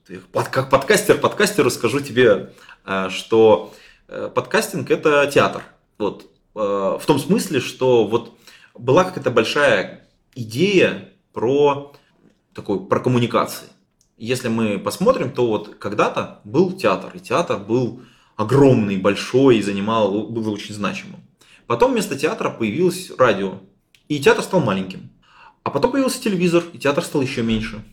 как 0.49 0.69
подкастер, 0.69 1.17
подкастеру 1.17 1.69
скажу 1.69 2.01
тебе, 2.01 2.25
э, 2.25 2.47
что 3.09 3.73
э, 4.07 4.29
подкастинг 4.33 4.91
это 4.91 5.27
театр. 5.27 5.63
Вот, 5.97 6.29
в 6.53 7.01
том 7.07 7.17
смысле, 7.17 7.59
что 7.59 8.05
вот 8.05 8.37
была 8.75 9.05
какая-то 9.05 9.31
большая 9.31 10.07
идея 10.35 11.09
про 11.31 11.93
такой, 12.53 12.85
про 12.85 12.99
коммуникации 12.99 13.67
если 14.17 14.47
мы 14.47 14.79
посмотрим, 14.79 15.31
то 15.31 15.47
вот 15.47 15.75
когда-то 15.75 16.39
был 16.43 16.71
театр, 16.71 17.11
и 17.13 17.19
театр 17.19 17.57
был 17.57 18.03
огромный, 18.35 18.97
большой 18.97 19.57
и 19.57 19.61
занимал, 19.61 20.27
был 20.27 20.51
очень 20.51 20.73
значимым. 20.73 21.19
Потом 21.67 21.91
вместо 21.91 22.17
театра 22.17 22.49
появилось 22.49 23.11
радио, 23.17 23.59
и 24.07 24.21
театр 24.21 24.43
стал 24.43 24.61
маленьким. 24.61 25.09
А 25.63 25.71
потом 25.71 25.91
появился 25.91 26.21
телевизор, 26.21 26.63
и 26.73 26.77
театр 26.77 27.03
стал 27.03 27.21
еще 27.21 27.41
меньше. 27.41 27.83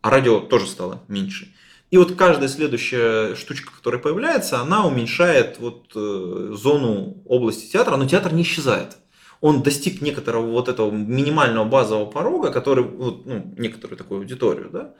А 0.00 0.10
радио 0.10 0.40
тоже 0.40 0.66
стало 0.66 1.02
меньше. 1.08 1.53
И 1.94 1.96
вот 1.96 2.16
каждая 2.16 2.48
следующая 2.48 3.36
штучка, 3.36 3.70
которая 3.72 4.02
появляется, 4.02 4.58
она 4.58 4.84
уменьшает 4.84 5.60
вот 5.60 5.92
э, 5.94 6.50
зону 6.52 7.22
области 7.24 7.70
театра, 7.70 7.96
но 7.96 8.04
театр 8.04 8.32
не 8.32 8.42
исчезает. 8.42 8.96
Он 9.40 9.62
достиг 9.62 10.00
некоторого 10.00 10.44
вот 10.44 10.68
этого 10.68 10.90
минимального 10.90 11.64
базового 11.64 12.06
порога, 12.06 12.50
который, 12.50 12.82
вот, 12.82 13.26
ну, 13.26 13.54
некоторую 13.56 13.96
такую 13.96 14.22
аудиторию, 14.22 14.70
да, 14.72 14.94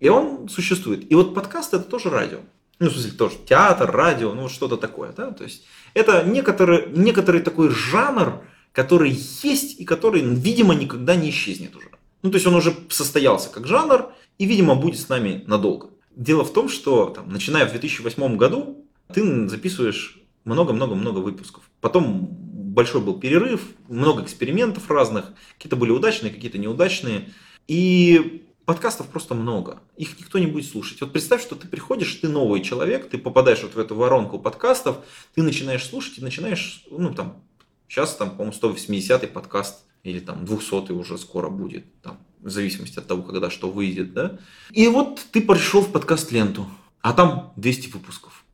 и 0.00 0.10
он 0.10 0.50
существует. 0.50 1.10
И 1.10 1.14
вот 1.14 1.34
подкаст 1.34 1.72
это 1.72 1.84
тоже 1.84 2.10
радио. 2.10 2.40
Ну, 2.78 2.90
в 2.90 2.92
смысле, 2.92 3.12
тоже 3.12 3.36
театр, 3.48 3.90
радио, 3.90 4.34
ну, 4.34 4.50
что-то 4.50 4.76
такое, 4.76 5.14
да, 5.16 5.30
то 5.30 5.44
есть 5.44 5.64
это 5.94 6.24
некоторый, 6.24 6.90
некоторый 6.90 7.40
такой 7.40 7.70
жанр, 7.70 8.42
который 8.72 9.12
есть 9.12 9.80
и 9.80 9.86
который, 9.86 10.20
видимо, 10.20 10.74
никогда 10.74 11.16
не 11.16 11.30
исчезнет 11.30 11.74
уже. 11.74 11.88
Ну, 12.20 12.30
то 12.30 12.34
есть 12.34 12.46
он 12.46 12.54
уже 12.54 12.76
состоялся 12.90 13.48
как 13.48 13.66
жанр 13.66 14.12
и, 14.36 14.44
видимо, 14.44 14.74
будет 14.74 15.00
с 15.00 15.08
нами 15.08 15.42
надолго. 15.46 15.93
Дело 16.16 16.44
в 16.44 16.52
том, 16.52 16.68
что, 16.68 17.06
там, 17.06 17.28
начиная 17.28 17.66
в 17.66 17.70
2008 17.70 18.36
году, 18.36 18.86
ты 19.12 19.48
записываешь 19.48 20.20
много-много-много 20.44 21.18
выпусков. 21.18 21.68
Потом 21.80 22.28
большой 22.28 23.00
был 23.00 23.18
перерыв, 23.18 23.62
много 23.88 24.22
экспериментов 24.22 24.90
разных, 24.90 25.32
какие-то 25.56 25.76
были 25.76 25.90
удачные, 25.90 26.32
какие-то 26.32 26.58
неудачные. 26.58 27.30
И 27.66 28.44
подкастов 28.64 29.08
просто 29.08 29.34
много. 29.34 29.80
Их 29.96 30.18
никто 30.18 30.38
не 30.38 30.46
будет 30.46 30.66
слушать. 30.66 31.00
Вот 31.00 31.12
представь, 31.12 31.42
что 31.42 31.54
ты 31.54 31.68
приходишь, 31.68 32.14
ты 32.14 32.28
новый 32.28 32.62
человек, 32.62 33.08
ты 33.08 33.18
попадаешь 33.18 33.62
вот 33.62 33.74
в 33.74 33.78
эту 33.78 33.94
воронку 33.94 34.38
подкастов, 34.38 34.98
ты 35.34 35.42
начинаешь 35.42 35.84
слушать 35.84 36.18
и 36.18 36.22
начинаешь, 36.22 36.84
ну 36.90 37.12
там, 37.12 37.42
сейчас 37.88 38.16
там, 38.16 38.30
по-моему, 38.30 38.52
180-й 38.52 39.28
подкаст 39.28 39.84
или 40.02 40.20
там 40.20 40.44
200-й 40.44 40.92
уже 40.92 41.18
скоро 41.18 41.48
будет, 41.48 41.84
там, 42.02 42.18
в 42.44 42.50
зависимости 42.50 42.98
от 42.98 43.06
того, 43.06 43.22
когда 43.22 43.50
что 43.50 43.70
выйдет, 43.70 44.12
да. 44.12 44.38
И 44.70 44.86
вот 44.86 45.20
ты 45.32 45.40
пришел 45.40 45.80
в 45.80 45.90
подкаст-ленту, 45.90 46.66
а 47.00 47.12
там 47.12 47.52
200 47.56 47.88
выпусков. 47.88 48.44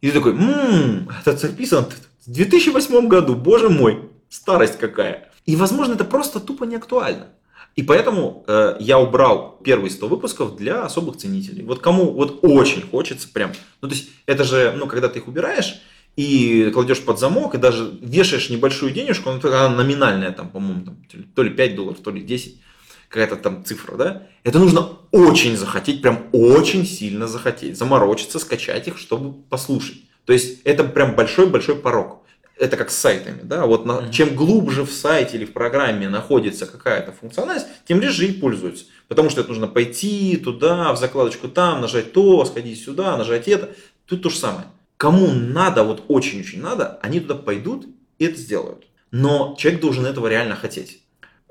И 0.00 0.08
ты 0.08 0.12
такой, 0.12 0.34
ммм, 0.34 1.08
это 1.24 1.36
записан 1.36 1.86
в 2.26 2.30
2008 2.30 3.08
году, 3.08 3.34
боже 3.34 3.68
мой, 3.68 4.10
старость 4.28 4.78
какая. 4.78 5.32
И, 5.46 5.56
возможно, 5.56 5.94
это 5.94 6.04
просто 6.04 6.40
тупо 6.40 6.64
не 6.64 6.76
актуально. 6.76 7.28
И 7.74 7.82
поэтому 7.82 8.44
э, 8.46 8.76
я 8.80 8.98
убрал 8.98 9.60
первые 9.64 9.90
100 9.90 10.08
выпусков 10.08 10.56
для 10.56 10.82
особых 10.82 11.16
ценителей. 11.16 11.64
Вот 11.64 11.80
кому 11.80 12.12
вот 12.12 12.40
очень 12.42 12.82
хочется 12.82 13.28
прям. 13.28 13.52
Ну, 13.80 13.88
то 13.88 13.94
есть, 13.94 14.10
это 14.26 14.44
же, 14.44 14.74
ну, 14.76 14.86
когда 14.86 15.08
ты 15.08 15.20
их 15.20 15.28
убираешь 15.28 15.80
и 16.16 16.70
кладешь 16.74 17.00
под 17.00 17.18
замок, 17.18 17.54
и 17.54 17.58
даже 17.58 17.98
вешаешь 18.02 18.50
небольшую 18.50 18.92
денежку, 18.92 19.30
ну, 19.30 19.40
она 19.48 19.68
номинальная, 19.68 20.32
там, 20.32 20.50
по-моему, 20.50 20.84
там, 20.84 20.96
то 21.34 21.42
ли 21.42 21.50
5 21.50 21.76
долларов, 21.76 21.98
то 22.02 22.10
ли 22.10 22.20
10, 22.20 22.60
какая-то 23.08 23.36
там 23.36 23.64
цифра, 23.64 23.96
да? 23.96 24.22
Это 24.44 24.58
нужно 24.58 24.98
очень 25.10 25.56
захотеть, 25.56 26.02
прям 26.02 26.26
очень 26.32 26.86
сильно 26.86 27.26
захотеть, 27.26 27.76
заморочиться, 27.76 28.38
скачать 28.38 28.88
их, 28.88 28.98
чтобы 28.98 29.32
послушать. 29.48 30.02
То 30.24 30.32
есть, 30.32 30.60
это 30.64 30.84
прям 30.84 31.16
большой-большой 31.16 31.76
порог 31.76 32.18
это 32.58 32.76
как 32.76 32.90
с 32.90 32.96
сайтами, 32.96 33.40
да, 33.42 33.66
вот 33.66 33.86
на, 33.86 33.92
mm-hmm. 33.92 34.10
чем 34.10 34.34
глубже 34.34 34.84
в 34.84 34.90
сайте 34.90 35.36
или 35.36 35.44
в 35.44 35.52
программе 35.52 36.08
находится 36.08 36.66
какая-то 36.66 37.12
функциональность, 37.12 37.66
тем 37.86 38.00
реже 38.00 38.26
и 38.26 38.32
пользуются. 38.32 38.86
Потому 39.06 39.30
что 39.30 39.40
это 39.40 39.50
нужно 39.50 39.68
пойти 39.68 40.36
туда, 40.36 40.92
в 40.92 40.98
закладочку 40.98 41.48
там, 41.48 41.80
нажать 41.80 42.12
то, 42.12 42.44
сходить 42.44 42.82
сюда, 42.82 43.16
нажать 43.16 43.48
это. 43.48 43.70
Тут 44.06 44.22
то 44.22 44.30
же 44.30 44.36
самое. 44.36 44.66
Кому 44.96 45.28
надо, 45.28 45.84
вот 45.84 46.04
очень-очень 46.08 46.60
надо, 46.60 46.98
они 47.02 47.20
туда 47.20 47.36
пойдут 47.36 47.86
и 48.18 48.24
это 48.24 48.36
сделают. 48.36 48.86
Но 49.10 49.54
человек 49.58 49.80
должен 49.80 50.04
этого 50.04 50.26
реально 50.26 50.56
хотеть. 50.56 51.02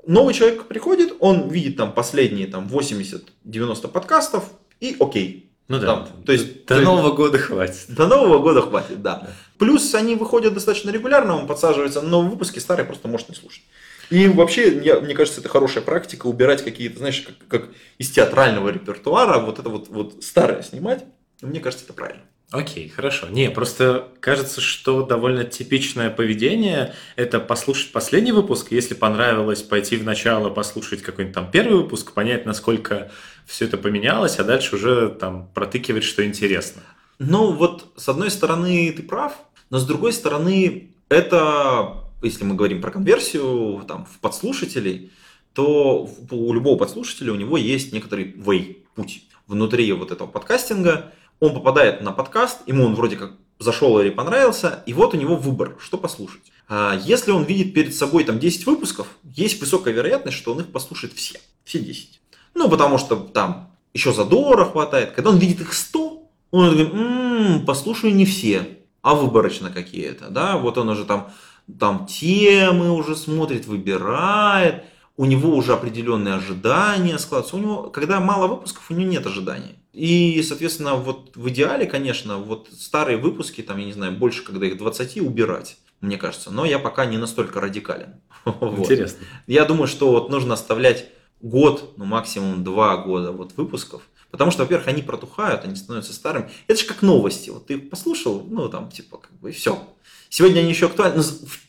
Новый 0.08 0.32
человек 0.32 0.64
приходит, 0.64 1.14
он 1.20 1.50
видит 1.50 1.76
там 1.76 1.92
последние 1.92 2.46
там 2.46 2.66
80-90 2.66 3.88
подкастов 3.88 4.44
и 4.80 4.96
окей, 4.98 5.52
ну 5.68 5.78
да. 5.78 5.86
Там, 5.86 6.08
то 6.24 6.32
есть, 6.32 6.64
до 6.64 6.80
Нового 6.80 7.14
года 7.14 7.36
хватит. 7.36 7.84
До 7.88 8.06
Нового 8.06 8.38
года 8.38 8.62
хватит, 8.62 9.02
да. 9.02 9.16
да. 9.16 9.30
Плюс 9.58 9.94
они 9.94 10.14
выходят 10.14 10.54
достаточно 10.54 10.88
регулярно, 10.90 11.36
он 11.36 11.46
подсаживается 11.46 12.00
на 12.00 12.08
новые 12.08 12.30
выпуски, 12.30 12.58
старые 12.58 12.86
просто 12.86 13.06
может 13.06 13.28
не 13.28 13.34
слушать. 13.34 13.62
И 14.08 14.28
вообще, 14.28 14.82
я, 14.82 14.98
мне 15.00 15.12
кажется, 15.12 15.40
это 15.40 15.50
хорошая 15.50 15.84
практика 15.84 16.26
убирать 16.26 16.64
какие-то, 16.64 17.00
знаешь, 17.00 17.20
как, 17.20 17.34
как 17.48 17.68
из 17.98 18.10
театрального 18.10 18.70
репертуара, 18.70 19.38
вот 19.38 19.58
это 19.58 19.68
вот, 19.68 19.88
вот 19.88 20.24
старое 20.24 20.62
снимать. 20.62 21.04
Мне 21.42 21.60
кажется, 21.60 21.84
это 21.84 21.92
правильно. 21.92 22.22
Окей, 22.50 22.88
хорошо. 22.88 23.28
Не, 23.28 23.50
просто 23.50 24.08
кажется, 24.20 24.62
что 24.62 25.02
довольно 25.02 25.44
типичное 25.44 26.08
поведение– 26.08 26.94
это 27.16 27.40
послушать 27.40 27.92
последний 27.92 28.32
выпуск, 28.32 28.68
если 28.70 28.94
понравилось, 28.94 29.62
пойти 29.62 29.98
в 29.98 30.04
начало, 30.04 30.48
послушать 30.48 31.02
какой-нибудь 31.02 31.34
там 31.34 31.50
первый 31.50 31.82
выпуск, 31.82 32.12
понять, 32.12 32.46
насколько 32.46 33.10
все 33.44 33.66
это 33.66 33.76
поменялось, 33.76 34.38
а 34.38 34.44
дальше 34.44 34.76
уже 34.76 35.10
там 35.10 35.50
протыкивать, 35.52 36.04
что 36.04 36.24
интересно. 36.24 36.80
Ну 37.18 37.52
вот, 37.52 37.92
с 37.96 38.08
одной 38.08 38.30
стороны, 38.30 38.90
ты 38.92 39.02
прав, 39.02 39.34
но 39.68 39.78
с 39.78 39.84
другой 39.84 40.14
стороны, 40.14 40.92
это, 41.10 42.04
если 42.22 42.44
мы 42.44 42.54
говорим 42.54 42.80
про 42.80 42.90
конверсию 42.90 43.84
там, 43.86 44.06
в 44.06 44.20
подслушателей, 44.20 45.12
то 45.52 46.08
у 46.30 46.52
любого 46.54 46.78
подслушателя 46.78 47.32
у 47.32 47.36
него 47.36 47.58
есть 47.58 47.92
некоторый 47.92 48.32
way, 48.32 48.78
путь 48.94 49.24
внутри 49.46 49.92
вот 49.92 50.12
этого 50.12 50.28
подкастинга– 50.28 51.12
он 51.40 51.54
попадает 51.54 52.00
на 52.00 52.12
подкаст, 52.12 52.60
ему 52.66 52.84
он 52.84 52.94
вроде 52.94 53.16
как 53.16 53.32
зашел 53.58 54.00
или 54.00 54.10
понравился, 54.10 54.82
и 54.86 54.92
вот 54.92 55.14
у 55.14 55.16
него 55.16 55.36
выбор, 55.36 55.76
что 55.80 55.98
послушать. 55.98 56.52
А 56.68 56.98
если 57.04 57.30
он 57.30 57.44
видит 57.44 57.74
перед 57.74 57.94
собой 57.94 58.24
там 58.24 58.38
10 58.38 58.66
выпусков, 58.66 59.06
есть 59.24 59.60
высокая 59.60 59.94
вероятность, 59.94 60.36
что 60.36 60.52
он 60.52 60.60
их 60.60 60.70
послушает 60.70 61.12
все, 61.14 61.40
все 61.64 61.78
10. 61.80 62.20
Ну, 62.54 62.68
потому 62.68 62.98
что 62.98 63.16
там 63.16 63.70
еще 63.94 64.12
задора 64.12 64.64
хватает. 64.64 65.12
Когда 65.12 65.30
он 65.30 65.38
видит 65.38 65.60
их 65.60 65.72
100, 65.72 66.22
он 66.50 66.70
говорит, 66.70 66.92
м-м, 66.92 67.66
послушаю 67.66 68.14
не 68.14 68.24
все, 68.24 68.78
а 69.02 69.14
выборочно 69.14 69.70
какие-то, 69.70 70.28
да, 70.28 70.56
вот 70.56 70.78
он 70.78 70.88
уже 70.88 71.04
там, 71.04 71.30
там 71.78 72.06
темы 72.06 72.92
уже 72.92 73.16
смотрит, 73.16 73.66
выбирает, 73.66 74.84
у 75.18 75.24
него 75.24 75.54
уже 75.54 75.72
определенные 75.72 76.34
ожидания 76.34 77.18
складываются. 77.18 77.56
У 77.56 77.58
него, 77.58 77.90
когда 77.90 78.20
мало 78.20 78.46
выпусков, 78.46 78.88
у 78.88 78.94
него 78.94 79.10
нет 79.10 79.26
ожиданий. 79.26 79.74
И, 79.92 80.40
соответственно, 80.46 80.94
вот 80.94 81.32
в 81.34 81.48
идеале, 81.48 81.86
конечно, 81.86 82.38
вот 82.38 82.68
старые 82.72 83.18
выпуски, 83.18 83.60
там, 83.62 83.78
я 83.78 83.84
не 83.84 83.92
знаю, 83.92 84.12
больше, 84.12 84.44
когда 84.44 84.64
их 84.66 84.78
20, 84.78 85.20
убирать, 85.20 85.76
мне 86.00 86.18
кажется. 86.18 86.52
Но 86.52 86.64
я 86.64 86.78
пока 86.78 87.04
не 87.04 87.18
настолько 87.18 87.60
радикален. 87.60 88.14
Интересно. 88.46 89.18
Вот. 89.18 89.28
Я 89.48 89.64
думаю, 89.64 89.88
что 89.88 90.12
вот 90.12 90.30
нужно 90.30 90.54
оставлять 90.54 91.06
год, 91.40 91.94
ну 91.96 92.04
максимум 92.04 92.62
два 92.62 92.96
года 92.98 93.32
вот 93.32 93.54
выпусков. 93.56 94.02
Потому 94.30 94.52
что, 94.52 94.62
во-первых, 94.62 94.86
они 94.86 95.02
протухают, 95.02 95.64
они 95.64 95.74
становятся 95.74 96.12
старыми. 96.12 96.48
Это 96.68 96.78
же 96.78 96.86
как 96.86 97.02
новости. 97.02 97.50
Вот 97.50 97.66
ты 97.66 97.78
послушал, 97.78 98.46
ну 98.48 98.68
там 98.68 98.88
типа 98.88 99.18
как 99.18 99.32
бы 99.40 99.50
все. 99.50 99.82
Сегодня 100.30 100.60
они 100.60 100.70
еще 100.70 100.86
актуальны, 100.86 101.16
но 101.16 101.24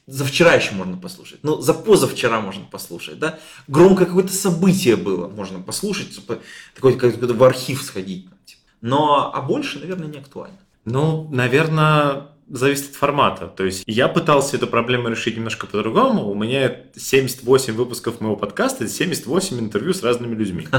за 0.08 0.26
вчера 0.26 0.54
еще 0.54 0.74
можно 0.74 0.98
послушать, 0.98 1.40
ну 1.44 1.62
за 1.62 1.74
позавчера 1.74 2.42
можно 2.42 2.66
послушать, 2.66 3.20
да. 3.20 3.40
Громкое 3.68 4.06
какое-то 4.06 4.34
событие 4.34 4.96
было, 4.96 5.28
можно 5.28 5.60
послушать, 5.60 6.16
типа, 6.16 6.40
такое 6.76 6.96
как 6.98 7.16
в 7.16 7.44
архив 7.44 7.82
сходить. 7.82 8.28
Типа. 8.46 8.62
Но, 8.82 9.32
а 9.34 9.42
больше, 9.42 9.80
наверное, 9.80 10.08
не 10.08 10.18
актуально. 10.18 10.58
Ну, 10.86 11.28
наверное, 11.32 12.30
зависит 12.50 12.92
от 12.92 12.96
формата. 12.96 13.48
То 13.48 13.64
есть 13.64 13.84
я 13.86 14.08
пытался 14.08 14.58
эту 14.58 14.68
проблему 14.68 15.10
решить 15.10 15.36
немножко 15.36 15.68
по-другому. 15.68 16.30
У 16.30 16.36
меня 16.36 16.78
78 16.96 17.74
выпусков 17.74 18.22
моего 18.22 18.36
подкаста, 18.36 18.88
78 18.88 19.60
интервью 19.60 19.94
с 19.94 20.04
разными 20.04 20.36
людьми. 20.36 20.68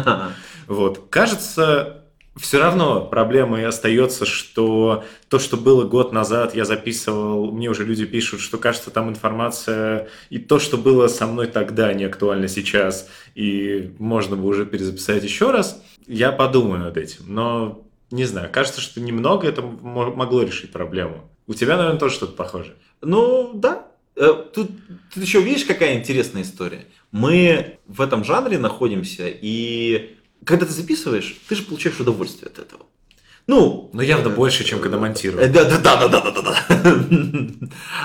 Вот. 0.67 1.09
Кажется, 1.11 2.00
все 2.37 2.59
равно 2.59 3.05
проблемой 3.05 3.67
остается, 3.67 4.25
что 4.25 5.05
то, 5.29 5.39
что 5.39 5.57
было 5.57 5.85
год 5.85 6.13
назад, 6.13 6.55
я 6.55 6.65
записывал, 6.65 7.51
мне 7.51 7.69
уже 7.69 7.85
люди 7.85 8.07
пишут, 8.07 8.41
что 8.41 8.57
кажется, 8.57 8.91
там 8.91 9.09
информация, 9.09 10.09
и 10.31 10.39
то, 10.39 10.59
что 10.59 10.77
было 10.77 11.09
со 11.09 11.27
мной 11.27 11.49
тогда, 11.49 11.93
не 11.93 12.05
актуально 12.05 12.49
сейчас, 12.49 13.09
и 13.35 13.95
можно 13.99 14.37
бы 14.37 14.47
уже 14.47 14.65
перезаписать 14.65 15.25
еще 15.25 15.51
раз. 15.51 15.83
Я 16.07 16.33
подумаю 16.33 16.81
над 16.81 16.97
этим, 16.97 17.25
но 17.27 17.85
не 18.11 18.25
знаю, 18.25 18.49
кажется, 18.53 18.81
что 18.81 19.01
немного 19.01 19.47
это 19.47 19.63
могло 19.63 20.43
решить 20.43 20.73
проблему. 20.73 21.31
У 21.47 21.55
тебя, 21.55 21.77
наверное, 21.77 21.99
тоже 21.99 22.15
что-то 22.15 22.33
похожее. 22.33 22.75
Ну, 23.01 23.53
да. 23.55 23.87
Э, 24.17 24.35
тут, 24.55 24.71
тут 25.13 25.23
еще 25.23 25.41
видишь, 25.41 25.65
какая 25.65 25.99
интересная 25.99 26.43
история. 26.43 26.87
Мы 27.11 27.79
в 27.87 28.01
этом 28.01 28.25
жанре 28.25 28.59
находимся, 28.59 29.27
и 29.29 30.17
когда 30.45 30.67
ты 30.67 30.73
записываешь, 30.73 31.37
ты 31.49 31.55
же 31.55 31.63
получаешь 31.63 32.01
удовольствие 32.01 32.49
от 32.49 32.59
этого. 32.59 32.87
Ну, 33.47 33.91
но 33.93 34.03
явно 34.03 34.31
больше, 34.31 34.65
чем 34.65 34.81
когда 34.81 34.99
монтируешь. 34.99 35.51
Да, 35.51 35.65
да, 35.65 35.79
да, 35.79 36.09
да, 36.09 36.21
да, 36.21 36.31
да, 36.31 36.43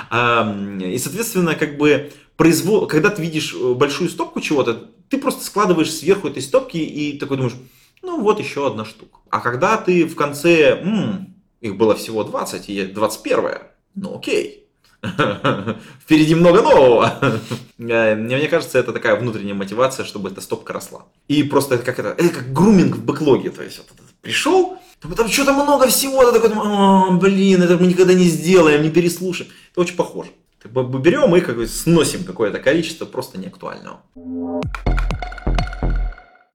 да. 0.10 0.86
И, 0.86 0.98
соответственно, 0.98 1.56
как 1.56 1.78
бы 1.78 2.12
произвол... 2.36 2.88
когда 2.88 3.10
ты 3.10 3.22
видишь 3.22 3.54
э, 3.54 3.74
большую 3.74 4.10
стопку 4.10 4.42
чего-то, 4.42 4.90
ты 5.10 5.18
просто 5.18 5.46
складываешь 5.46 5.92
сверху 5.92 6.28
этой 6.28 6.42
стопки 6.42 6.78
и 6.78 7.18
такой 7.20 7.38
думаешь, 7.38 7.56
ну 8.02 8.22
вот 8.22 8.40
еще 8.40 8.66
одна 8.66 8.86
штука. 8.86 9.20
А 9.30 9.40
когда 9.40 9.78
ты 9.78 10.06
в 10.06 10.16
конце, 10.16 10.80
м-м, 10.82 11.36
их 11.62 11.78
было 11.78 11.96
всего 11.96 12.24
20, 12.24 12.70
и 12.70 12.84
21, 12.86 13.60
ну 13.96 14.18
окей, 14.18 14.65
Впереди 16.02 16.36
много 16.36 16.62
нового. 16.62 17.14
Мне, 17.78 18.16
мне 18.16 18.48
кажется, 18.48 18.80
это 18.80 18.94
такая 18.94 19.16
внутренняя 19.16 19.54
мотивация, 19.54 20.06
чтобы 20.06 20.30
эта 20.30 20.42
стопка 20.42 20.74
росла. 20.74 21.06
И 21.28 21.44
просто 21.44 21.78
как 21.78 22.00
это, 22.00 22.10
это 22.10 22.30
как 22.30 22.54
груминг 22.54 22.96
в 22.96 23.04
бэклоге. 23.04 23.50
То 23.50 23.64
есть 23.64 23.78
вот, 23.78 23.88
пришел, 24.22 24.78
там 25.02 25.28
что-то 25.30 25.54
много 25.54 25.88
всего, 25.88 26.32
ты 26.32 26.40
такой, 26.40 26.58
О, 26.58 27.12
блин, 27.12 27.62
это 27.62 27.78
мы 27.78 27.88
никогда 27.88 28.14
не 28.14 28.26
сделаем, 28.26 28.82
не 28.82 28.90
переслушаем. 28.90 29.52
Это 29.72 29.82
очень 29.82 29.96
похоже. 29.96 30.30
Берем 30.64 31.36
и 31.36 31.42
как 31.42 31.58
бы 31.58 31.68
сносим 31.68 32.24
какое-то 32.24 32.60
количество 32.60 33.06
просто 33.06 33.38
неактуального. 33.38 34.02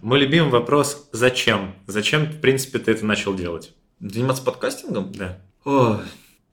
Мой 0.01 0.18
любимый 0.18 0.51
вопрос– 0.51 1.09
зачем? 1.12 1.74
Зачем, 1.86 2.24
в 2.24 2.40
принципе, 2.40 2.78
ты 2.78 2.92
это 2.92 3.05
начал 3.05 3.34
делать? 3.34 3.72
Заниматься 4.01 4.42
подкастингом? 4.42 5.12
Да. 5.12 5.38
О, 5.64 6.01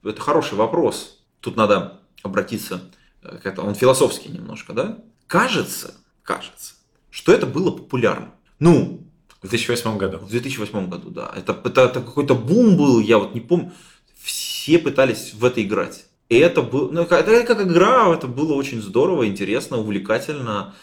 это 0.04 0.20
хороший 0.20 0.54
вопрос 0.54 1.17
тут 1.40 1.56
надо 1.56 2.00
обратиться 2.22 2.82
э, 3.22 3.38
к 3.38 3.46
этому, 3.46 3.68
он 3.68 3.74
философский 3.74 4.30
немножко, 4.30 4.72
да? 4.72 4.98
Кажется, 5.26 5.94
кажется, 6.22 6.74
что 7.10 7.32
это 7.32 7.46
было 7.46 7.70
популярно. 7.70 8.32
Ну, 8.58 9.06
в 9.40 9.48
2008 9.48 9.96
году. 9.98 10.18
В 10.18 10.30
2008 10.30 10.88
году, 10.88 11.10
да. 11.10 11.32
Это, 11.36 11.58
это, 11.64 11.82
это 11.82 12.00
какой-то 12.00 12.34
бум 12.34 12.76
был, 12.76 12.98
я 13.00 13.18
вот 13.18 13.34
не 13.34 13.40
помню. 13.40 13.72
Все 14.20 14.78
пытались 14.78 15.32
в 15.34 15.44
это 15.44 15.62
играть. 15.62 16.06
И 16.28 16.36
это 16.36 16.60
было, 16.60 16.90
ну, 16.90 17.02
это 17.02 17.44
как 17.44 17.62
игра, 17.62 18.12
это 18.14 18.26
было 18.26 18.52
очень 18.52 18.82
здорово, 18.82 19.26
интересно, 19.26 19.78
увлекательно. 19.78 20.74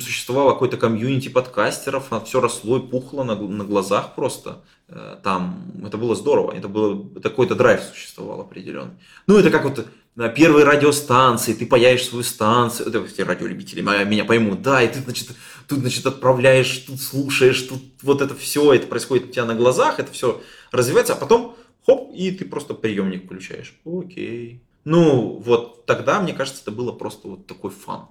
Существовало 0.00 0.52
какое-то 0.52 0.76
комьюнити 0.76 1.28
подкастеров, 1.28 2.12
все 2.24 2.40
росло 2.40 2.78
и 2.78 2.80
пухло 2.80 3.24
на, 3.24 3.34
на 3.34 3.64
глазах 3.64 4.14
просто. 4.14 4.62
Э, 4.86 5.16
там, 5.24 5.72
это 5.84 5.96
было 5.96 6.14
здорово, 6.14 6.52
это 6.52 6.68
было, 6.68 7.04
какой-то 7.20 7.56
драйв 7.56 7.80
существовал 7.82 8.42
определенный. 8.42 8.92
Ну, 9.26 9.38
это 9.38 9.50
как 9.50 9.64
вот 9.64 9.86
на 10.14 10.28
первые 10.28 10.64
радиостанции, 10.64 11.54
ты 11.54 11.66
паяешь 11.66 12.04
свою 12.04 12.22
станцию, 12.22 12.88
это 12.88 13.04
все 13.06 13.24
радиолюбители 13.24 13.80
меня 13.80 14.24
поймут, 14.24 14.62
да, 14.62 14.82
и 14.82 14.92
ты, 14.92 15.00
значит, 15.00 15.30
тут, 15.66 15.78
значит, 15.80 16.06
отправляешь, 16.06 16.84
тут 16.86 17.00
слушаешь, 17.00 17.60
тут 17.62 17.82
вот 18.02 18.20
это 18.20 18.36
все, 18.36 18.74
это 18.74 18.86
происходит 18.86 19.30
у 19.30 19.32
тебя 19.32 19.46
на 19.46 19.54
глазах, 19.54 19.98
это 19.98 20.12
все 20.12 20.40
развивается, 20.70 21.14
а 21.14 21.16
потом 21.16 21.56
хоп, 21.86 22.12
и 22.14 22.30
ты 22.30 22.44
просто 22.44 22.74
приемник 22.74 23.24
включаешь. 23.24 23.74
Окей. 23.84 24.60
Ну, 24.84 25.42
вот 25.44 25.86
тогда, 25.86 26.20
мне 26.20 26.32
кажется, 26.32 26.62
это 26.62 26.70
было 26.70 26.92
просто 26.92 27.28
вот 27.28 27.46
такой 27.46 27.70
фан. 27.70 28.06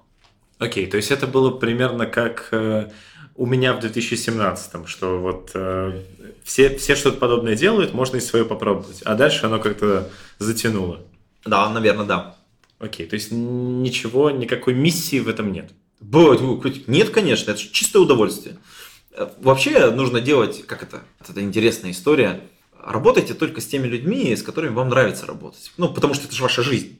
Окей, 0.58 0.86
то 0.86 0.96
есть 0.96 1.10
это 1.10 1.26
было 1.26 1.50
примерно 1.50 2.06
как 2.06 2.48
э, 2.52 2.90
у 3.34 3.46
меня 3.46 3.72
в 3.72 3.80
2017, 3.80 4.86
что 4.86 5.18
вот 5.18 5.52
э, 5.54 6.02
все, 6.44 6.76
все 6.76 6.94
что-то 6.94 7.16
подобное 7.16 7.56
делают, 7.56 7.94
можно 7.94 8.18
и 8.18 8.20
свое 8.20 8.44
попробовать. 8.44 9.00
А 9.02 9.14
дальше 9.14 9.46
оно 9.46 9.58
как-то 9.58 10.10
затянуло. 10.38 11.00
Да, 11.46 11.68
наверное, 11.70 12.04
да. 12.04 12.36
Окей, 12.78 13.06
то 13.06 13.14
есть 13.14 13.32
ничего, 13.32 14.30
никакой 14.30 14.74
миссии 14.74 15.20
в 15.20 15.28
этом 15.28 15.52
нет. 15.52 15.70
Нет, 16.00 17.10
конечно, 17.10 17.50
это 17.50 17.60
чистое 17.60 18.02
удовольствие. 18.02 18.58
Э, 19.12 19.28
вообще 19.38 19.90
нужно 19.90 20.20
делать, 20.20 20.66
как 20.66 20.82
это, 20.82 21.00
это 21.26 21.40
интересная 21.40 21.92
история, 21.92 22.42
работайте 22.84 23.34
только 23.34 23.60
с 23.60 23.66
теми 23.66 23.86
людьми, 23.86 24.34
с 24.34 24.42
которыми 24.42 24.74
вам 24.74 24.88
нравится 24.88 25.26
работать. 25.26 25.72
Ну, 25.76 25.92
потому 25.92 26.14
что 26.14 26.26
это 26.26 26.34
же 26.34 26.42
ваша 26.42 26.62
жизнь. 26.62 26.98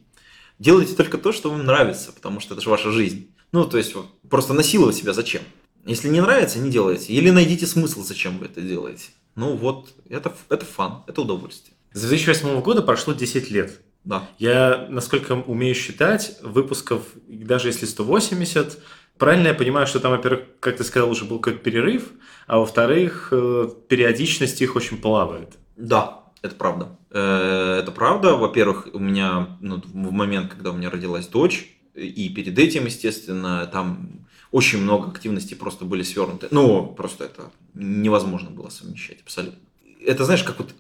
Делайте 0.59 0.95
только 0.95 1.19
то, 1.19 1.33
что 1.33 1.51
вам 1.51 1.65
нравится, 1.65 2.13
потому 2.13 2.41
что 2.41 2.55
это 2.55 2.63
же 2.63 2.71
ваша 2.71 2.91
жизнь. 2.91 3.31
Ну, 3.53 3.65
то 3.65 3.79
есть, 3.79 3.95
просто 4.29 4.53
насиловать 4.53 4.97
себя 4.97 5.13
зачем? 5.13 5.43
Если 5.87 6.09
не 6.09 6.21
нравится, 6.21 6.59
не 6.59 6.71
делайте. 6.71 7.13
Или 7.13 7.31
найдите 7.31 7.67
смысл, 7.67 8.03
зачем 8.03 8.39
вы 8.39 8.47
это 8.47 8.61
делаете. 8.61 9.07
Ну 9.35 9.57
вот, 9.57 9.95
это, 10.09 10.33
это 10.49 10.67
фан, 10.67 11.03
это 11.07 11.23
удовольствие. 11.23 11.75
С 11.93 12.03
2008 12.03 12.61
года 12.61 12.83
прошло 12.83 13.15
10 13.15 13.51
лет. 13.51 13.81
Да. 14.05 14.29
Я, 14.39 14.87
насколько 14.89 15.33
умею 15.33 15.75
считать, 15.75 16.37
выпусков, 16.43 17.03
даже 17.27 17.69
если 17.69 17.87
180, 17.87 18.79
правильно 19.19 19.49
я 19.49 19.55
понимаю, 19.55 19.87
что 19.87 20.01
там, 20.01 20.13
во-первых, 20.13 20.45
как 20.61 20.77
ты 20.77 20.85
сказал, 20.85 21.11
уже 21.11 21.25
был 21.25 21.39
какой-то 21.39 21.63
перерыв, 21.63 22.11
а 22.47 22.59
во-вторых, 22.59 23.29
э, 23.33 23.69
периодичность 23.89 24.61
их 24.63 24.77
очень 24.77 24.99
плавает. 24.99 25.59
Да, 25.81 26.25
это 26.43 26.55
правда. 26.55 26.89
Э, 27.11 27.81
это 27.83 27.91
правда. 27.91 28.37
Во-первых, 28.37 28.89
у 28.93 28.99
меня 28.99 29.57
ну, 29.61 29.83
в 29.83 30.13
момент, 30.13 30.51
когда 30.51 30.71
у 30.71 30.75
меня 30.75 30.91
родилась 30.91 31.27
дочь, 31.27 31.77
и 31.95 32.29
перед 32.29 32.59
этим, 32.59 32.87
естественно, 32.87 33.67
там 33.67 34.27
очень 34.53 34.81
много 34.81 35.11
активностей 35.11 35.57
просто 35.57 35.85
были 35.85 36.03
свернуты. 36.03 36.49
Ну, 36.51 36.87
просто 36.87 37.25
это 37.25 37.51
невозможно 37.75 38.51
было 38.51 38.69
совмещать 38.69 39.21
абсолютно. 39.23 39.59
Это, 40.05 40.25
знаешь, 40.25 40.43
как 40.43 40.59
вот 40.59 40.75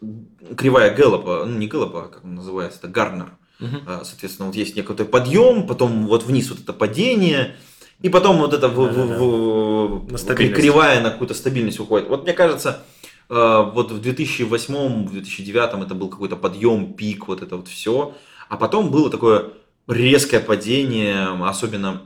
кривая 0.56 0.94
Гэллопа, 0.94 1.44
ну 1.46 1.58
не 1.58 1.66
Гэллопа, 1.66 2.04
а 2.04 2.08
как 2.08 2.24
он 2.24 2.36
называется, 2.36 2.78
это 2.78 2.88
Гарнер. 2.88 3.32
Угу. 3.60 4.04
Соответственно, 4.04 4.46
вот 4.46 4.56
есть 4.56 4.76
некий 4.76 5.04
подъем, 5.04 5.66
потом 5.66 6.06
вот 6.06 6.24
вниз 6.24 6.48
вот 6.48 6.60
это 6.60 6.72
падение, 6.72 7.56
и 8.00 8.08
потом 8.08 8.38
вот 8.38 8.54
это 8.54 8.68
в, 8.68 8.76
в, 8.76 10.08
в, 10.08 10.16
в, 10.16 10.34
кривая 10.34 11.02
на 11.02 11.10
какую-то 11.10 11.34
стабильность 11.34 11.78
уходит. 11.78 12.08
Вот 12.08 12.24
мне 12.24 12.32
кажется, 12.32 12.82
вот 13.30 13.92
в 13.92 14.00
2008, 14.00 15.06
в 15.06 15.12
2009 15.12 15.84
это 15.84 15.94
был 15.94 16.08
какой-то 16.08 16.36
подъем, 16.36 16.92
пик, 16.94 17.28
вот 17.28 17.42
это 17.42 17.56
вот 17.56 17.68
все. 17.68 18.14
А 18.48 18.56
потом 18.56 18.90
было 18.90 19.08
такое 19.10 19.52
резкое 19.86 20.40
падение, 20.40 21.28
особенно 21.44 22.02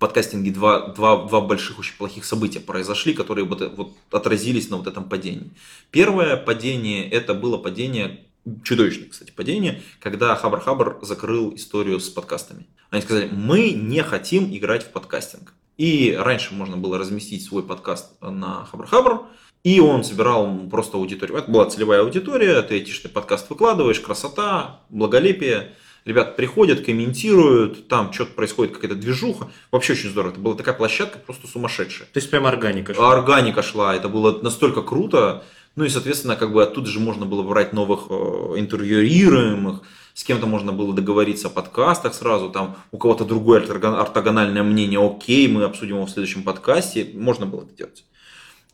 подкастинге 0.00 0.50
два, 0.50 0.88
два, 0.88 1.28
два 1.28 1.40
больших 1.42 1.78
очень 1.78 1.96
плохих 1.96 2.24
события 2.24 2.58
произошли, 2.58 3.12
которые 3.12 3.44
вот, 3.44 3.60
вот 3.76 3.92
отразились 4.10 4.70
на 4.70 4.78
вот 4.78 4.88
этом 4.88 5.04
падении. 5.04 5.50
Первое 5.90 6.36
падение, 6.36 7.08
это 7.08 7.34
было 7.34 7.58
падение, 7.58 8.24
чудовищное, 8.64 9.10
кстати, 9.10 9.30
падение, 9.30 9.82
когда 10.00 10.34
Хабр 10.34 10.60
Хабр 10.60 10.98
закрыл 11.02 11.54
историю 11.54 12.00
с 12.00 12.08
подкастами. 12.08 12.66
Они 12.88 13.02
сказали, 13.02 13.28
мы 13.30 13.72
не 13.72 14.02
хотим 14.02 14.52
играть 14.56 14.84
в 14.84 14.90
подкастинг. 14.90 15.52
И 15.76 16.16
раньше 16.18 16.54
можно 16.54 16.78
было 16.78 16.98
разместить 16.98 17.44
свой 17.44 17.62
подкаст 17.62 18.20
на 18.22 18.64
Хабр 18.64 18.86
Хабр, 18.86 19.26
и 19.64 19.80
он 19.80 20.04
собирал 20.04 20.68
просто 20.70 20.96
аудиторию. 20.96 21.38
Это 21.38 21.50
была 21.50 21.66
целевая 21.66 22.00
аудитория, 22.00 22.62
ты 22.62 22.74
айтишный 22.74 23.10
подкаст 23.10 23.50
выкладываешь, 23.50 24.00
красота, 24.00 24.80
благолепие– 24.88 25.72
Ребята 26.04 26.32
приходят, 26.32 26.84
комментируют, 26.84 27.88
там 27.88 28.12
что-то 28.12 28.32
происходит, 28.32 28.74
какая-то 28.74 28.94
движуха. 28.94 29.48
Вообще 29.70 29.92
очень 29.92 30.10
здорово. 30.10 30.32
Это 30.32 30.40
была 30.40 30.54
такая 30.54 30.74
площадка 30.74 31.18
просто 31.18 31.46
сумасшедшая. 31.46 32.06
То 32.06 32.18
есть 32.18 32.30
прям 32.30 32.46
органика 32.46 32.94
шла? 32.94 33.12
Органика 33.12 33.62
шла. 33.62 33.94
Это 33.94 34.08
было 34.08 34.40
настолько 34.40 34.82
круто. 34.82 35.44
Ну 35.76 35.84
и, 35.84 35.88
соответственно, 35.88 36.36
как 36.36 36.52
бы 36.52 36.62
оттуда 36.62 36.88
же 36.88 37.00
можно 37.00 37.26
было 37.26 37.42
брать 37.42 37.72
новых 37.72 38.06
э, 38.08 38.14
интервьюируемых, 38.56 39.82
с 40.14 40.24
кем-то 40.24 40.46
можно 40.46 40.72
было 40.72 40.92
договориться 40.92 41.46
о 41.46 41.50
подкастах 41.50 42.12
сразу, 42.14 42.50
там 42.50 42.76
у 42.90 42.98
кого-то 42.98 43.24
другое 43.24 43.60
ортогональное 43.62 44.64
мнение, 44.64 44.98
окей, 44.98 45.46
мы 45.46 45.62
обсудим 45.62 45.96
его 45.96 46.06
в 46.06 46.10
следующем 46.10 46.42
подкасте, 46.42 47.08
можно 47.14 47.46
было 47.46 47.62
это 47.62 47.72
делать. 47.72 48.04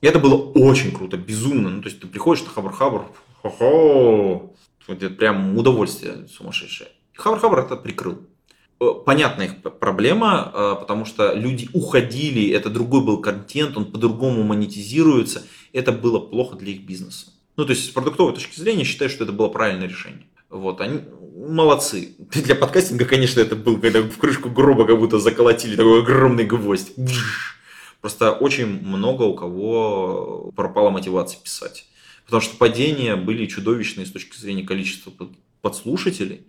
И 0.07 0.09
это 0.09 0.21
было 0.21 0.37
очень 0.37 0.93
круто, 0.93 1.17
безумно. 1.17 1.69
Ну, 1.69 1.83
то 1.83 1.89
есть 1.89 1.99
ты 1.99 2.07
приходишь 2.07 2.45
на 2.45 2.51
Хабр-Хабр, 2.51 3.07
хо-хо, 3.43 4.55
это 4.87 5.11
прям 5.11 5.59
удовольствие 5.59 6.29
сумасшедшее. 6.29 6.91
Хабр-Хабр 7.17 7.59
это 7.59 7.75
прикрыл. 7.75 8.21
Э, 8.79 8.91
понятная 9.05 9.47
их 9.47 9.63
проблема, 9.81 10.53
э, 10.55 10.77
потому 10.79 11.07
что 11.07 11.35
люди 11.35 11.69
уходили, 11.73 12.53
это 12.53 12.71
другой 12.71 13.05
был 13.05 13.21
контент, 13.21 13.77
он 13.77 13.91
по-другому 13.91 14.45
монетизируется, 14.45 15.43
это 15.73 15.91
было 15.91 16.21
плохо 16.21 16.55
для 16.55 16.71
их 16.71 16.83
бизнеса. 16.83 17.33
Ну, 17.57 17.65
то 17.65 17.73
есть, 17.73 17.87
с 17.87 17.89
продуктовой 17.89 18.33
точки 18.33 18.61
зрения, 18.61 18.85
считаю, 18.85 19.11
что 19.11 19.25
это 19.25 19.33
было 19.33 19.49
правильное 19.49 19.89
решение. 19.89 20.29
Вот, 20.51 20.81
они 20.81 21.01
молодцы. 21.35 22.15
Для 22.31 22.55
подкастинга, 22.55 23.07
конечно, 23.07 23.41
это 23.41 23.57
был, 23.57 23.81
когда 23.81 24.03
в 24.03 24.19
крышку 24.19 24.51
гроба 24.51 24.87
как 24.87 25.01
будто 25.01 25.19
заколотили 25.19 25.75
такой 25.75 26.03
огромный 26.03 26.45
гвоздь. 26.45 26.93
Просто 28.07 28.31
очень 28.31 28.67
много 28.67 29.25
у 29.25 29.35
кого 29.35 30.53
пропала 30.55 30.91
мотивация 30.91 31.41
писать. 31.41 31.89
Потому 32.25 32.41
что 32.41 32.57
падения 32.57 33.17
были 33.17 33.47
чудовищные 33.47 34.07
с 34.07 34.13
точки 34.13 34.39
зрения 34.39 34.63
количества 34.63 35.13
подслушателей. 35.61 36.47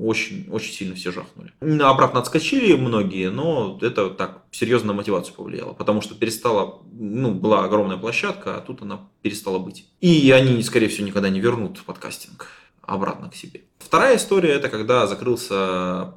Очень, 0.00 0.48
очень 0.52 0.72
сильно 0.72 0.94
все 0.94 1.10
жахнули. 1.10 1.52
Обратно 1.82 2.20
отскочили 2.20 2.74
многие, 2.74 3.30
но 3.30 3.76
это 3.82 4.10
так 4.10 4.44
серьезно 4.52 4.92
на 4.92 4.92
мотивацию 4.92 5.34
повлияло. 5.34 5.72
Потому 5.72 6.00
что 6.00 6.14
перестала, 6.14 6.80
ну, 6.92 7.34
была 7.34 7.64
огромная 7.64 7.96
площадка, 7.96 8.58
а 8.58 8.60
тут 8.60 8.82
она 8.82 9.00
перестала 9.22 9.58
быть. 9.58 9.88
И 10.00 10.30
они, 10.30 10.62
скорее 10.62 10.86
всего, 10.86 11.08
никогда 11.08 11.28
не 11.28 11.40
вернут 11.40 11.82
подкастинг 11.84 12.46
обратно 12.82 13.30
к 13.30 13.34
себе. 13.34 13.62
Вторая 13.80 14.16
история, 14.16 14.50
это 14.50 14.68
когда 14.68 15.08
закрылся, 15.08 16.14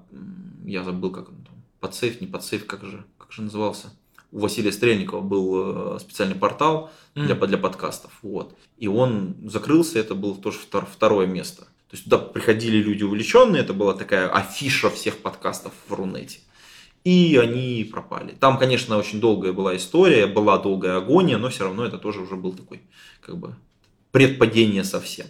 я 0.65 0.83
забыл, 0.83 1.09
как 1.09 1.29
он 1.29 1.37
там, 1.37 1.55
подсейф, 1.79 2.21
не 2.21 2.27
подсейф, 2.27 2.67
как 2.67 2.85
же, 2.85 3.03
как 3.17 3.31
же 3.31 3.41
назывался? 3.41 3.91
У 4.33 4.39
Василия 4.39 4.71
Стрельникова 4.71 5.21
был 5.21 5.95
э, 5.95 5.99
специальный 5.99 6.35
портал 6.35 6.91
для, 7.13 7.35
для 7.35 7.57
подкастов. 7.59 8.11
Вот. 8.23 8.57
И 8.77 8.87
он 8.87 9.35
закрылся, 9.45 9.99
это 9.99 10.15
было 10.15 10.35
тоже 10.35 10.57
второе 10.91 11.27
место. 11.27 11.65
То 11.65 11.95
есть 11.95 12.05
туда 12.05 12.17
приходили 12.17 12.77
люди 12.77 13.03
увлеченные, 13.03 13.61
это 13.61 13.73
была 13.73 13.93
такая 13.93 14.27
афиша 14.27 14.89
всех 14.89 15.19
подкастов 15.19 15.73
в 15.87 15.93
Рунете. 15.93 16.39
И 17.03 17.37
они 17.39 17.87
пропали. 17.91 18.31
Там, 18.39 18.57
конечно, 18.57 18.97
очень 18.97 19.21
долгая 19.21 19.53
была 19.53 19.75
история, 19.75 20.25
была 20.25 20.57
долгая 20.57 20.97
агония, 20.97 21.37
но 21.37 21.49
все 21.49 21.65
равно 21.65 21.85
это 21.85 21.99
тоже 21.99 22.21
уже 22.21 22.35
был 22.35 22.53
такой, 22.53 22.81
как 23.21 23.37
бы, 23.37 23.55
предпадение 24.11 24.83
совсем. 24.83 25.27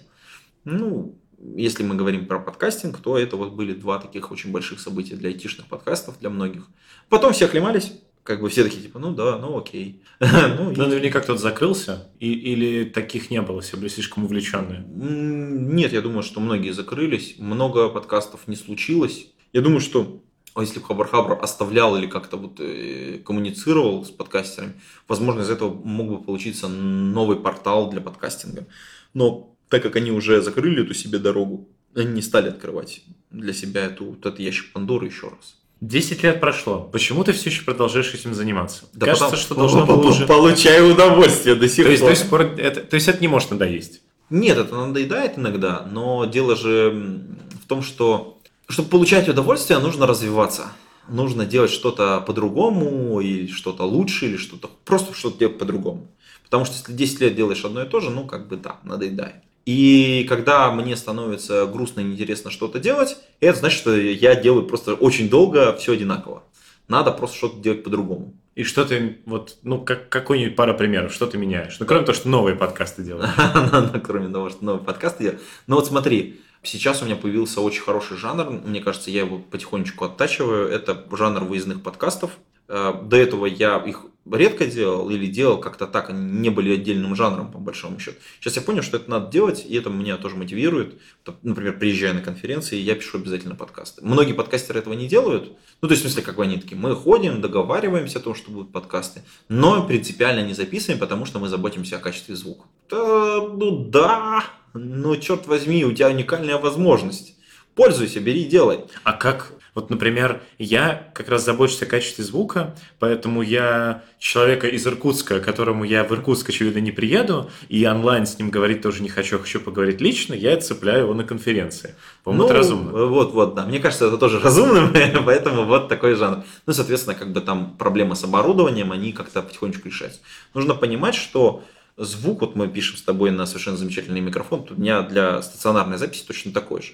Ну, 0.63 1.19
если 1.55 1.83
мы 1.83 1.95
говорим 1.95 2.25
про 2.25 2.39
подкастинг, 2.39 2.99
то 2.99 3.17
это 3.17 3.35
вот 3.35 3.51
были 3.51 3.73
два 3.73 3.99
таких 3.99 4.31
очень 4.31 4.53
больших 4.53 4.79
события 4.79 5.15
для 5.15 5.27
айтишных 5.29 5.67
подкастов, 5.67 6.19
для 6.19 6.29
многих. 6.29 6.69
Потом 7.09 7.33
все 7.33 7.45
оклемались, 7.45 7.91
как 8.23 8.41
бы 8.41 8.49
все 8.49 8.63
такие, 8.63 8.81
типа, 8.81 8.99
ну 8.99 9.11
да, 9.11 9.37
ну 9.37 9.57
окей. 9.57 10.01
ну, 10.19 10.71
и... 10.71 10.75
наверняка 10.77 11.19
кто-то 11.19 11.39
закрылся, 11.39 12.09
и, 12.19 12.31
или 12.31 12.85
таких 12.85 13.29
не 13.29 13.41
было, 13.41 13.61
все 13.61 13.77
были 13.77 13.89
слишком 13.89 14.25
увлеченные? 14.25 14.85
Нет, 14.87 15.93
я 15.93 16.01
думаю, 16.01 16.23
что 16.23 16.39
многие 16.39 16.71
закрылись, 16.71 17.35
много 17.37 17.89
подкастов 17.89 18.47
не 18.47 18.55
случилось. 18.55 19.27
Я 19.51 19.61
думаю, 19.61 19.81
что 19.81 20.23
если 20.57 20.79
бы 20.79 20.85
Хабар 20.85 21.07
Хабр 21.07 21.39
оставлял 21.41 21.97
или 21.97 22.07
как-то 22.07 22.37
вот 22.37 22.59
э, 22.59 23.19
коммуницировал 23.25 24.05
с 24.05 24.09
подкастерами, 24.09 24.73
возможно, 25.07 25.41
из 25.41 25.49
этого 25.49 25.73
мог 25.83 26.09
бы 26.09 26.23
получиться 26.23 26.67
новый 26.67 27.37
портал 27.37 27.89
для 27.89 28.01
подкастинга. 28.01 28.67
Но 29.13 29.55
так 29.69 29.81
как 29.81 29.95
они 29.95 30.11
уже 30.11 30.41
закрыли 30.41 30.83
эту 30.83 30.93
себе 30.93 31.17
дорогу, 31.17 31.67
они 31.95 32.13
не 32.13 32.21
стали 32.21 32.49
открывать 32.49 33.03
для 33.31 33.53
себя 33.53 33.85
эту, 33.85 34.05
вот 34.05 34.19
этот 34.19 34.39
ящик 34.39 34.71
Пандоры 34.71 35.07
еще 35.07 35.29
раз. 35.29 35.57
Десять 35.83 36.23
лет 36.23 36.39
прошло. 36.39 36.79
Почему 36.93 37.25
ты 37.25 37.33
все 37.33 37.49
еще 37.49 37.65
продолжаешь 37.65 38.13
этим 38.13 38.33
заниматься? 38.33 38.85
Да 38.93 39.07
Кажется, 39.07 39.25
потому, 39.25 39.41
что 39.41 39.55
должно 39.55 39.85
было 39.85 40.07
уже... 40.07 40.25
Получаю 40.25 40.93
удовольствие 40.93 41.55
до 41.55 41.67
сих 41.67 41.83
то 41.83 41.91
есть, 41.91 42.29
пор. 42.29 42.45
То 42.45 42.51
есть, 42.51 42.59
это, 42.59 42.81
то 42.85 42.95
есть 42.95 43.07
это 43.09 43.19
не 43.19 43.27
может 43.27 43.51
надоесть? 43.51 44.01
Нет, 44.29 44.57
это 44.57 44.73
надоедает 44.77 45.37
иногда, 45.37 45.85
но 45.91 46.23
дело 46.23 46.55
же 46.55 47.25
в 47.61 47.67
том, 47.67 47.83
что 47.83 48.39
чтобы 48.69 48.87
получать 48.87 49.27
удовольствие, 49.27 49.77
нужно 49.79 50.07
развиваться. 50.07 50.71
Нужно 51.09 51.45
делать 51.45 51.71
что-то 51.71 52.21
по-другому, 52.21 53.19
или 53.19 53.51
что-то 53.51 53.83
лучше, 53.83 54.27
или 54.27 54.37
что-то 54.37 54.69
просто 54.85 55.13
что-то 55.13 55.39
делать 55.39 55.57
по-другому. 55.57 56.07
Потому 56.45 56.63
что 56.63 56.75
если 56.75 56.93
10 56.93 57.19
лет 57.19 57.35
делаешь 57.35 57.65
одно 57.65 57.83
и 57.83 57.89
то 57.89 57.99
же, 57.99 58.09
ну 58.09 58.25
как 58.25 58.47
бы 58.47 58.55
да, 58.55 58.77
надоедает. 58.83 59.43
И 59.65 60.25
когда 60.27 60.71
мне 60.71 60.95
становится 60.95 61.65
грустно 61.65 62.01
и 62.01 62.03
неинтересно 62.03 62.51
что-то 62.51 62.79
делать, 62.79 63.17
это 63.39 63.59
значит, 63.59 63.79
что 63.79 63.95
я 63.95 64.35
делаю 64.35 64.65
просто 64.65 64.93
очень 64.93 65.29
долго 65.29 65.75
все 65.77 65.93
одинаково. 65.93 66.43
Надо 66.87 67.11
просто 67.11 67.37
что-то 67.37 67.59
делать 67.59 67.83
по-другому. 67.83 68.33
И 68.55 68.63
что 68.63 68.85
ты, 68.85 69.19
вот, 69.25 69.57
ну, 69.63 69.79
как, 69.79 70.09
какой-нибудь 70.09 70.55
пара 70.55 70.73
примеров, 70.73 71.13
что 71.13 71.25
ты 71.25 71.37
меняешь? 71.37 71.77
Ну, 71.79 71.85
кроме 71.85 72.05
того, 72.05 72.15
что 72.15 72.29
новые 72.29 72.55
подкасты 72.55 73.01
делаешь. 73.03 73.31
Кроме 74.03 74.29
того, 74.29 74.49
что 74.49 74.63
новые 74.63 74.83
подкасты 74.83 75.23
делаю. 75.23 75.39
Ну, 75.65 75.77
вот 75.77 75.87
смотри, 75.87 76.41
сейчас 76.61 77.01
у 77.01 77.05
меня 77.05 77.15
появился 77.15 77.61
очень 77.61 77.81
хороший 77.81 78.17
жанр, 78.17 78.51
мне 78.51 78.79
кажется, 78.81 79.09
я 79.09 79.21
его 79.21 79.39
потихонечку 79.39 80.05
оттачиваю. 80.05 80.69
Это 80.69 81.03
жанр 81.11 81.45
выездных 81.45 81.81
подкастов. 81.81 82.31
Э, 82.67 82.93
до 83.01 83.17
этого 83.17 83.47
я 83.47 83.77
их 83.77 84.05
редко 84.31 84.65
делал 84.65 85.09
или 85.09 85.27
делал 85.27 85.59
как-то 85.59 85.87
так, 85.87 86.09
они 86.09 86.39
не 86.39 86.49
были 86.49 86.73
отдельным 86.73 87.15
жанром 87.15 87.51
по 87.51 87.59
большому 87.59 87.99
счету. 87.99 88.17
Сейчас 88.39 88.55
я 88.55 88.61
понял, 88.61 88.81
что 88.81 88.97
это 88.97 89.09
надо 89.09 89.31
делать, 89.31 89.65
и 89.67 89.75
это 89.75 89.89
меня 89.89 90.17
тоже 90.17 90.35
мотивирует. 90.35 90.99
Например, 91.41 91.77
приезжая 91.77 92.13
на 92.13 92.21
конференции, 92.21 92.77
я 92.77 92.95
пишу 92.95 93.17
обязательно 93.17 93.55
подкасты. 93.55 94.03
Многие 94.03 94.33
подкастеры 94.33 94.79
этого 94.79 94.93
не 94.93 95.07
делают. 95.07 95.51
Ну, 95.81 95.87
то 95.87 95.93
есть, 95.93 96.03
в 96.03 96.07
смысле, 96.07 96.23
как 96.23 96.37
бы 96.37 96.43
они 96.43 96.57
такие, 96.57 96.77
мы 96.77 96.95
ходим, 96.95 97.41
договариваемся 97.41 98.19
о 98.19 98.21
том, 98.21 98.35
что 98.35 98.51
будут 98.51 98.71
подкасты, 98.71 99.23
но 99.49 99.85
принципиально 99.85 100.45
не 100.45 100.53
записываем, 100.53 100.99
потому 100.99 101.25
что 101.25 101.39
мы 101.39 101.49
заботимся 101.49 101.97
о 101.97 101.99
качестве 101.99 102.35
звука. 102.35 102.65
Да, 102.89 103.41
ну 103.41 103.85
да, 103.85 104.43
ну 104.73 105.15
черт 105.17 105.47
возьми, 105.47 105.85
у 105.85 105.91
тебя 105.91 106.09
уникальная 106.09 106.57
возможность. 106.57 107.32
Пользуйся, 107.75 108.19
бери, 108.19 108.45
делай. 108.45 108.81
А 109.03 109.13
как 109.13 109.53
вот, 109.75 109.89
например, 109.89 110.43
я 110.59 111.09
как 111.15 111.29
раз 111.29 111.43
забочусь 111.43 111.81
о 111.81 111.87
качестве 111.87 112.23
звука, 112.23 112.75
поэтому 112.99 113.41
я 113.41 114.03
человека 114.19 114.67
из 114.67 114.85
Иркутска, 114.85 115.39
которому 115.39 115.83
я 115.83 116.03
в 116.03 116.11
Иркутск, 116.11 116.49
очевидно, 116.49 116.77
не 116.77 116.91
приеду, 116.91 117.49
и 117.69 117.85
онлайн 117.87 118.27
с 118.27 118.37
ним 118.37 118.51
говорить 118.51 118.83
тоже 118.83 119.01
не 119.01 119.09
хочу, 119.09 119.39
хочу 119.39 119.59
поговорить 119.59 119.99
лично, 119.99 120.35
я 120.35 120.55
цепляю 120.57 121.05
его 121.05 121.15
на 121.15 121.23
конференции. 121.23 121.95
По-моему, 122.23 122.43
ну, 122.43 122.49
это 122.49 122.57
разумно. 122.57 123.05
Вот, 123.07 123.33
вот, 123.33 123.55
да. 123.55 123.65
Мне 123.65 123.79
кажется, 123.79 124.05
это 124.05 124.17
тоже 124.19 124.39
разумно, 124.43 124.91
поэтому 125.25 125.65
вот 125.65 125.89
такой 125.89 126.13
жанр. 126.13 126.43
Ну, 126.67 126.73
соответственно, 126.73 127.15
как 127.15 127.33
бы 127.33 127.41
там 127.41 127.75
проблемы 127.75 128.15
с 128.15 128.23
оборудованием, 128.23 128.91
они 128.91 129.11
как-то 129.11 129.41
потихонечку 129.41 129.87
решаются. 129.87 130.19
Нужно 130.53 130.75
понимать, 130.75 131.15
что 131.15 131.63
звук, 131.97 132.41
вот 132.41 132.55
мы 132.55 132.67
пишем 132.67 132.97
с 132.97 133.01
тобой 133.01 133.31
на 133.31 133.47
совершенно 133.47 133.77
замечательный 133.77 134.21
микрофон, 134.21 134.67
у 134.69 134.79
меня 134.79 135.01
для 135.01 135.41
стационарной 135.41 135.97
записи 135.97 136.25
точно 136.27 136.51
такой 136.51 136.83
же. 136.83 136.93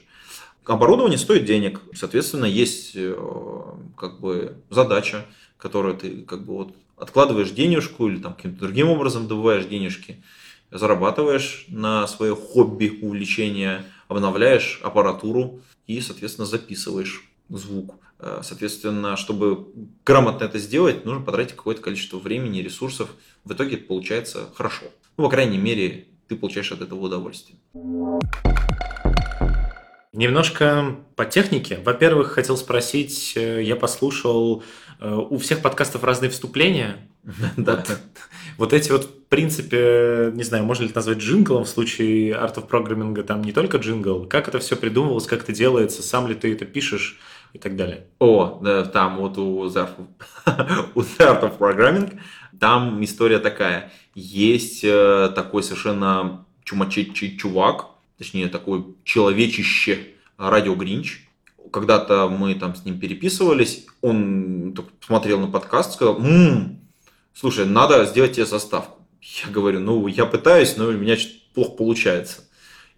Оборудование 0.70 1.18
стоит 1.18 1.46
денег, 1.46 1.82
соответственно, 1.96 2.46
есть 2.46 2.92
э, 2.94 3.16
как 3.98 4.20
бы 4.20 4.58
задача, 4.70 5.26
которую 5.58 5.98
ты 5.98 6.22
как 6.22 6.46
бы 6.46 6.54
вот 6.54 6.76
откладываешь 6.96 7.50
денежку 7.50 8.08
или 8.08 8.22
там 8.22 8.36
каким-то 8.36 8.60
другим 8.60 8.90
образом 8.90 9.28
добываешь 9.28 9.66
денежки, 9.66 10.24
зарабатываешь 10.70 11.66
на 11.70 12.06
свое 12.06 12.36
хобби, 12.36 13.00
увлечение, 13.02 13.84
обновляешь 14.10 14.80
аппаратуру 14.84 15.60
и, 15.88 16.02
соответственно, 16.02 16.46
записываешь 16.46 17.28
звук. 17.50 17.96
Э, 18.20 18.42
соответственно, 18.44 19.18
чтобы 19.18 19.70
грамотно 20.06 20.44
это 20.44 20.60
сделать, 20.60 21.04
нужно 21.04 21.26
потратить 21.26 21.56
какое-то 21.56 21.82
количество 21.82 22.20
времени, 22.20 22.60
ресурсов. 22.60 23.10
В 23.44 23.54
итоге 23.54 23.78
это 23.78 23.86
получается 23.86 24.50
хорошо. 24.54 24.86
Ну, 25.18 25.24
по 25.24 25.32
крайней 25.32 25.58
мере, 25.58 26.06
ты 26.28 26.36
получаешь 26.36 26.72
от 26.72 26.82
этого 26.82 27.00
удовольствие. 27.00 27.58
Немножко 30.12 30.96
по 31.16 31.26
технике. 31.26 31.80
Во-первых, 31.86 32.32
хотел 32.32 32.58
спросить, 32.58 33.34
э, 33.36 33.62
я 33.62 33.76
послушал, 33.76 34.64
э, 35.00 35.14
у 35.14 35.38
всех 35.38 35.62
подкастов 35.62 36.04
разные 36.04 36.32
вступления. 36.32 37.08
Да. 37.58 37.84
Вот 38.58 38.74
эти 38.74 38.92
вот, 38.92 39.06
в 39.06 39.26
принципе, 39.30 40.32
не 40.34 40.44
знаю, 40.44 40.66
можно 40.66 40.84
ли 40.84 40.90
это 40.90 40.98
назвать 40.98 41.20
джинглом 41.20 41.66
в 41.66 41.70
случае 41.70 42.32
Art 42.32 42.56
of 42.56 42.68
Programming, 42.68 43.22
там 43.24 43.44
не 43.44 43.52
только 43.52 43.78
джингл. 43.78 44.26
Как 44.26 44.48
это 44.48 44.58
все 44.60 44.76
придумывалось, 44.76 45.28
как 45.28 45.44
это 45.44 45.54
делается, 45.54 46.02
сам 46.02 46.28
ли 46.28 46.34
ты 46.34 46.54
это 46.54 46.66
пишешь 46.66 47.20
и 47.54 47.60
так 47.60 47.76
далее? 47.76 48.08
О, 48.18 48.60
да, 48.64 48.86
там 48.86 49.18
вот 49.18 49.38
у 49.38 49.66
The 49.68 49.88
Art 50.46 51.42
of 51.44 51.58
Programming, 51.60 52.20
там 52.60 53.04
история 53.04 53.40
такая. 53.40 53.92
Есть 54.16 54.84
э, 54.84 55.32
такой 55.36 55.62
совершенно 55.62 56.46
чумачечий 56.64 57.38
чувак, 57.38 57.88
точнее 58.20 58.50
такой 58.50 58.86
человечище 59.04 60.10
Радио 60.38 60.76
Гринч. 60.76 61.28
Когда-то 61.72 62.30
мы 62.30 62.54
там 62.54 62.76
с 62.76 62.86
ним 62.86 63.00
переписывались, 63.00 63.86
он 64.02 64.76
смотрел 65.02 65.40
на 65.40 65.48
подкаст, 65.48 65.94
сказал, 65.94 66.20
м-м, 66.20 66.80
слушай, 67.34 67.66
надо 67.66 68.06
сделать 68.06 68.34
тебе 68.34 68.46
заставку. 68.46 69.06
Я 69.22 69.52
говорю, 69.52 69.80
ну, 69.80 70.08
я 70.08 70.26
пытаюсь, 70.26 70.78
но 70.78 70.86
у 70.86 70.92
меня 70.92 71.18
что-то 71.18 71.40
плохо 71.54 71.72
получается. 71.72 72.44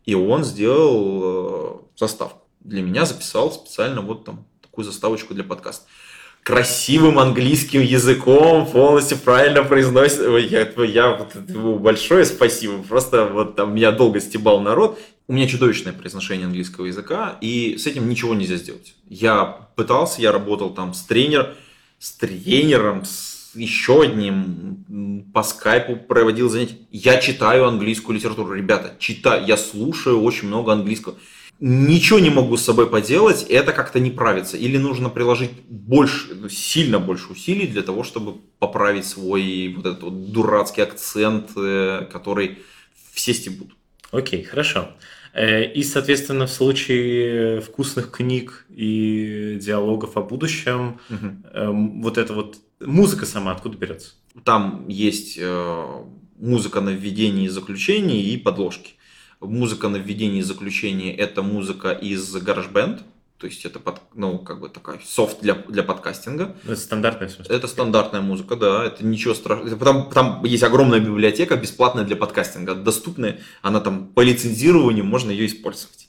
И 0.06 0.16
он 0.16 0.44
сделал 0.44 1.22
э, 1.24 1.80
заставку. 1.98 2.48
Для 2.60 2.82
меня 2.82 3.06
записал 3.06 3.52
специально 3.52 4.02
вот 4.02 4.26
там 4.26 4.46
такую 4.62 4.86
заставочку 4.86 5.34
для 5.34 5.44
подкаста 5.44 5.86
красивым 6.44 7.20
английским 7.20 7.82
языком, 7.82 8.66
полностью 8.66 9.18
правильно 9.18 9.64
произносит. 9.64 10.22
Я, 10.50 10.68
я 10.84 11.16
вот 11.16 11.36
большое 11.80 12.26
спасибо. 12.26 12.82
Просто 12.84 13.26
вот 13.26 13.56
там 13.56 13.76
меня 13.76 13.92
долго 13.92 14.20
стебал 14.20 14.62
народ. 14.62 15.00
У 15.28 15.34
меня 15.34 15.48
чудовищное 15.48 15.94
произношение 15.94 16.46
английского 16.46 16.86
языка, 16.86 17.38
и 17.40 17.78
с 17.78 17.88
этим 17.88 18.10
ничего 18.10 18.34
нельзя 18.34 18.58
сделать. 18.58 18.96
Я 19.08 19.46
пытался, 19.76 20.22
я 20.22 20.32
работал 20.32 20.72
там 20.72 20.94
с 20.94 21.04
тренером, 21.04 21.48
с 22.00 22.12
тренером, 22.12 23.06
с 23.06 23.52
еще 23.54 24.02
одним 24.02 25.26
по 25.34 25.44
скайпу 25.44 25.96
проводил 25.96 26.50
занятия. 26.50 26.78
Я 26.92 27.18
читаю 27.18 27.68
английскую 27.68 28.18
литературу, 28.18 28.54
ребята, 28.54 28.96
читаю, 29.00 29.46
я 29.46 29.58
слушаю 29.58 30.22
очень 30.22 30.48
много 30.48 30.74
английского. 30.74 31.16
Ничего 31.64 32.18
не 32.18 32.32
могу 32.32 32.58
с 32.58 32.64
собой 32.64 32.90
поделать, 32.90 33.44
это 33.44 33.72
как-то 33.72 34.00
не 34.00 34.10
правится. 34.10 34.58
Или 34.58 34.78
нужно 34.78 35.10
приложить 35.10 35.52
больше, 35.70 36.50
сильно 36.50 36.98
больше 36.98 37.32
усилий 37.32 37.68
для 37.68 37.84
того, 37.84 38.04
чтобы 38.04 38.34
поправить 38.58 39.06
свой 39.06 39.72
вот 39.78 39.86
этот 39.86 40.02
вот 40.02 40.32
дурацкий 40.32 40.82
акцент, 40.82 41.52
э, 41.56 42.08
который 42.12 42.58
все 43.14 43.36
стебут. 43.36 43.76
Окей, 44.12 44.44
хорошо. 44.44 44.90
Э, 45.34 45.64
и, 45.72 45.84
соответственно, 45.84 46.48
в 46.48 46.52
случае 46.52 47.62
вкусных 47.62 48.10
книг 48.10 48.66
и 48.70 49.60
диалогов 49.62 50.18
о 50.18 50.22
будущем, 50.24 51.00
угу. 51.12 52.02
вот 52.02 52.18
эта 52.18 52.34
вот 52.34 52.58
музыка 52.80 53.28
сама 53.28 53.52
откуда 53.52 53.78
берется? 53.78 54.14
Там 54.44 54.88
есть 54.88 55.38
э, 55.40 55.86
музыка 56.40 56.82
на 56.82 56.90
введении 56.90 57.46
и 57.46 57.50
заключении 57.50 58.32
и 58.32 58.38
подложки. 58.38 58.94
Музыка 59.42 59.90
на 59.90 59.98
введении 59.98 60.40
и 60.40 60.44
заключении– 60.44 61.14
это 61.18 61.42
музыка 61.42 61.92
из 61.92 62.36
GarageBand, 62.36 63.02
то 63.42 63.48
есть 63.48 63.66
это 63.66 63.80
под, 63.80 64.00
ну, 64.14 64.38
как 64.38 64.60
бы 64.60 64.70
такая 64.70 65.00
софт 65.04 65.42
для, 65.42 65.56
для 65.56 65.82
подкастинга. 65.82 66.56
Это 66.64 66.76
стандартная 66.76 67.28
смысле? 67.28 67.56
Это 67.56 67.68
стандартная 67.68 68.22
музыка, 68.22 68.56
да. 68.56 68.86
Это 68.86 69.04
ничего 69.04 69.34
страшного. 69.34 69.76
Там, 69.78 70.12
там 70.12 70.44
есть 70.46 70.62
огромная 70.62 71.00
библиотека 71.00 71.56
бесплатная 71.56 72.04
для 72.04 72.16
подкастинга, 72.16 72.76
доступная. 72.76 73.40
Она 73.64 73.80
там 73.80 74.10
по 74.10 74.22
лицензированию, 74.22 75.06
можно 75.06 75.32
ее 75.32 75.48
использовать. 75.48 76.08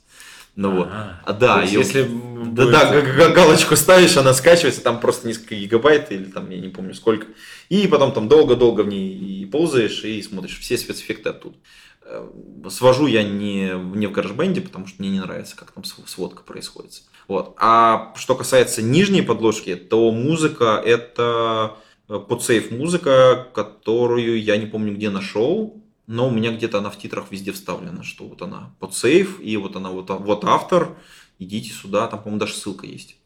Ну 0.55 0.77
вот. 0.77 0.89
А, 0.91 1.33
да, 1.33 1.63
ее, 1.63 1.79
если 1.79 2.07
да, 2.53 2.67
да, 2.67 3.29
галочку 3.31 3.77
ставишь, 3.77 4.19
она 4.19 4.35
скачивается, 4.35 4.83
там 4.83 5.01
просто 5.01 5.27
несколько 5.27 5.55
гигабайт 5.55 6.13
или 6.13 6.25
там, 6.25 6.51
я 6.51 6.59
не 6.59 6.69
помню 6.69 6.93
сколько. 6.93 7.27
И 7.71 7.87
потом 7.87 8.13
там 8.13 8.29
долго-долго 8.29 8.83
в 8.83 8.89
ней 8.89 9.15
и 9.15 9.47
ползаешь 9.47 10.05
и 10.05 10.21
смотришь 10.23 10.59
все 10.59 10.77
спецэффекты 10.77 11.31
оттуда. 11.31 11.57
Э, 12.05 12.29
свожу 12.69 13.07
я 13.07 13.23
не, 13.23 13.73
не 13.97 14.07
в 14.07 14.13
GarageBand, 14.13 14.61
потому 14.61 14.87
что 14.87 15.03
мне 15.03 15.11
не 15.11 15.21
нравится, 15.21 15.57
как 15.57 15.73
там 15.73 15.85
сводка 15.85 16.43
происходит. 16.43 17.03
Вот. 17.29 17.55
А 17.59 18.13
что 18.17 18.35
касается 18.35 18.83
нижней 18.83 19.23
подложки, 19.23 19.77
то 19.77 20.11
музыка 20.11 20.83
это 20.85 21.77
э, 22.09 22.19
подсейф 22.19 22.71
музыка, 22.71 23.49
которую 23.55 24.43
я 24.43 24.57
не 24.57 24.67
помню 24.67 24.95
где 24.95 25.11
нашел, 25.11 25.81
но 26.07 26.29
у 26.29 26.31
меня 26.31 26.53
где-то 26.53 26.79
она 26.79 26.91
в 26.91 26.99
титрах 26.99 27.27
везде 27.31 27.53
вставлена, 27.53 28.03
что 28.03 28.25
вот 28.25 28.43
она 28.43 28.75
подсейф, 28.81 29.41
и 29.41 29.57
вот 29.57 29.77
она 29.77 29.91
вот, 29.91 30.11
вот 30.11 30.45
автор, 30.45 30.97
идите 31.39 31.71
сюда, 31.71 32.09
там, 32.09 32.21
по-моему, 32.21 32.41
даже 32.41 32.55
ссылка 32.55 32.87
есть. 32.87 33.17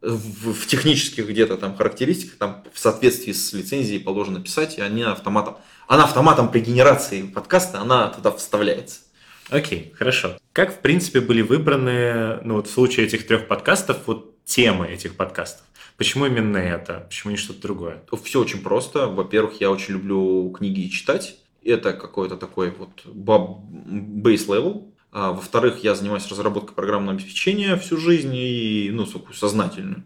В, 0.00 0.52
в 0.52 0.66
технических 0.66 1.28
где-то 1.28 1.56
там 1.56 1.76
характеристиках, 1.76 2.36
там 2.38 2.64
в 2.72 2.78
соответствии 2.78 3.32
с 3.32 3.52
лицензией 3.52 4.00
положено 4.00 4.40
писать, 4.40 4.78
и 4.78 4.80
они 4.80 5.02
автоматом, 5.02 5.56
она 5.86 6.04
автоматом 6.04 6.50
при 6.50 6.60
генерации 6.60 7.22
подкаста, 7.22 7.80
она 7.80 8.08
туда 8.08 8.32
вставляется. 8.32 9.00
Окей, 9.50 9.92
хорошо. 9.96 10.38
Как, 10.52 10.74
в 10.74 10.80
принципе, 10.80 11.20
были 11.20 11.42
выбраны, 11.42 12.40
ну 12.42 12.54
вот 12.54 12.66
в 12.66 12.72
случае 12.72 13.06
этих 13.06 13.26
трех 13.26 13.46
подкастов, 13.46 13.98
вот 14.06 14.42
темы 14.44 14.88
этих 14.88 15.16
подкастов? 15.16 15.64
Почему 15.96 16.26
именно 16.26 16.58
это? 16.58 17.06
Почему 17.08 17.30
не 17.30 17.36
что-то 17.36 17.62
другое? 17.62 18.02
Все 18.22 18.40
очень 18.40 18.60
просто. 18.60 19.06
Во-первых, 19.06 19.60
я 19.60 19.70
очень 19.70 19.94
люблю 19.94 20.50
книги 20.50 20.88
читать. 20.88 21.36
Это 21.64 21.92
какой-то 21.92 22.36
такой 22.36 22.70
вот 22.70 23.04
level. 24.48 24.92
А, 25.12 25.32
во-вторых, 25.32 25.82
я 25.82 25.94
занимаюсь 25.94 26.28
разработкой 26.28 26.74
программного 26.74 27.16
обеспечения 27.16 27.76
всю 27.76 27.96
жизнь 27.96 28.34
и, 28.34 28.90
ну, 28.92 29.06
сознательную. 29.32 30.02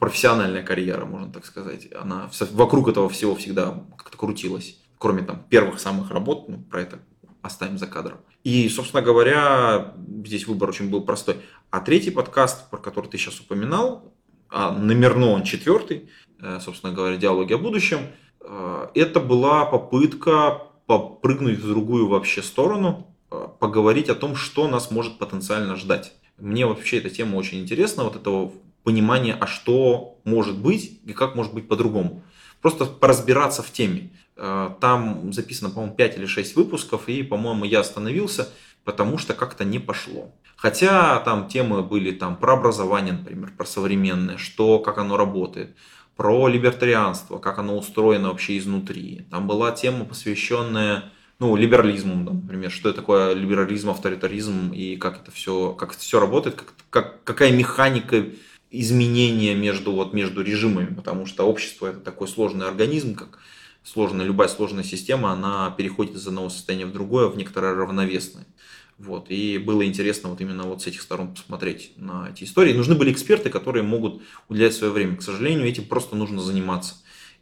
Профессиональная 0.00 0.62
карьера, 0.62 1.04
можно 1.04 1.32
так 1.32 1.46
сказать. 1.46 1.86
Она 1.94 2.28
вокруг 2.52 2.88
этого 2.88 3.08
всего 3.08 3.36
всегда 3.36 3.84
как-то 3.96 4.16
крутилась. 4.16 4.79
Кроме 5.00 5.22
там 5.22 5.42
первых 5.48 5.80
самых 5.80 6.10
работ, 6.10 6.50
ну, 6.50 6.58
про 6.58 6.82
это 6.82 6.98
оставим 7.40 7.78
за 7.78 7.86
кадром. 7.86 8.18
И, 8.44 8.68
собственно 8.68 9.00
говоря, 9.00 9.94
здесь 10.26 10.46
выбор 10.46 10.68
очень 10.68 10.90
был 10.90 11.00
простой. 11.00 11.36
А 11.70 11.80
третий 11.80 12.10
подкаст, 12.10 12.68
про 12.68 12.76
который 12.76 13.06
ты 13.06 13.16
сейчас 13.16 13.40
упоминал, 13.40 14.12
а 14.50 14.70
номерно 14.72 15.30
он 15.30 15.44
четвертый, 15.44 16.10
э, 16.38 16.58
собственно 16.60 16.92
говоря, 16.92 17.16
диалоги 17.16 17.54
о 17.54 17.58
будущем, 17.58 18.00
э, 18.42 18.88
это 18.94 19.20
была 19.20 19.64
попытка 19.64 20.64
попрыгнуть 20.84 21.60
в 21.60 21.66
другую 21.66 22.06
вообще 22.06 22.42
сторону, 22.42 23.06
э, 23.30 23.48
поговорить 23.58 24.10
о 24.10 24.14
том, 24.14 24.36
что 24.36 24.68
нас 24.68 24.90
может 24.90 25.16
потенциально 25.16 25.76
ждать. 25.76 26.12
Мне 26.36 26.66
вообще 26.66 26.98
эта 26.98 27.08
тема 27.08 27.36
очень 27.36 27.60
интересна, 27.60 28.04
вот 28.04 28.16
этого 28.16 28.52
понимания, 28.84 29.34
а 29.40 29.46
что 29.46 30.18
может 30.24 30.58
быть 30.58 31.00
и 31.06 31.14
как 31.14 31.36
может 31.36 31.54
быть 31.54 31.68
по-другому. 31.68 32.22
Просто 32.60 32.84
поразбираться 32.84 33.62
в 33.62 33.70
теме. 33.70 34.10
Э, 34.42 34.70
там 34.80 35.32
записано, 35.34 35.68
по-моему, 35.68 35.94
5 35.94 36.16
или 36.16 36.24
6 36.24 36.56
выпусков, 36.56 37.08
и, 37.08 37.22
по-моему, 37.22 37.66
я 37.66 37.80
остановился, 37.80 38.48
потому 38.84 39.18
что 39.18 39.34
как-то 39.34 39.64
не 39.64 39.78
пошло. 39.78 40.34
Хотя 40.56 41.20
там 41.20 41.46
темы 41.46 41.82
были 41.82 42.10
там 42.10 42.36
про 42.36 42.54
образование, 42.54 43.12
например, 43.12 43.52
про 43.56 43.66
современное, 43.66 44.38
что, 44.38 44.78
как 44.78 44.96
оно 44.96 45.18
работает, 45.18 45.76
про 46.16 46.48
либертарианство, 46.48 47.38
как 47.38 47.58
оно 47.58 47.76
устроено 47.76 48.28
вообще 48.28 48.56
изнутри. 48.56 49.26
Там 49.30 49.46
была 49.46 49.72
тема, 49.72 50.06
посвященная 50.06 51.04
ну, 51.38 51.54
либерализму, 51.54 52.16
например, 52.16 52.70
что 52.70 52.88
это 52.88 53.00
такое 53.00 53.34
либерализм, 53.34 53.90
авторитаризм 53.90 54.72
и 54.72 54.96
как 54.96 55.20
это 55.22 55.30
все, 55.30 55.72
как 55.72 55.92
это 55.92 56.00
все 56.00 56.18
работает, 56.18 56.56
как, 56.56 56.74
как, 56.88 57.24
какая 57.24 57.52
механика 57.52 58.24
изменения 58.70 59.54
между, 59.54 59.92
вот, 59.92 60.14
между 60.14 60.42
режимами, 60.42 60.94
потому 60.94 61.26
что 61.26 61.44
общество 61.44 61.88
это 61.88 62.00
такой 62.00 62.28
сложный 62.28 62.66
организм, 62.66 63.14
как 63.14 63.38
сложная, 63.82 64.26
любая 64.26 64.48
сложная 64.48 64.84
система, 64.84 65.32
она 65.32 65.70
переходит 65.70 66.16
из 66.16 66.26
одного 66.26 66.48
состояния 66.48 66.86
в 66.86 66.92
другое, 66.92 67.28
в 67.28 67.36
некоторое 67.36 67.74
равновесное. 67.74 68.46
Вот. 68.98 69.30
И 69.30 69.56
было 69.56 69.86
интересно 69.86 70.28
вот 70.28 70.40
именно 70.42 70.64
вот 70.64 70.82
с 70.82 70.86
этих 70.86 71.00
сторон 71.00 71.34
посмотреть 71.34 71.92
на 71.96 72.28
эти 72.30 72.44
истории. 72.44 72.74
Нужны 72.74 72.94
были 72.94 73.10
эксперты, 73.10 73.48
которые 73.48 73.82
могут 73.82 74.22
уделять 74.48 74.74
свое 74.74 74.92
время. 74.92 75.16
К 75.16 75.22
сожалению, 75.22 75.66
этим 75.66 75.86
просто 75.86 76.16
нужно 76.16 76.42
заниматься. 76.42 76.96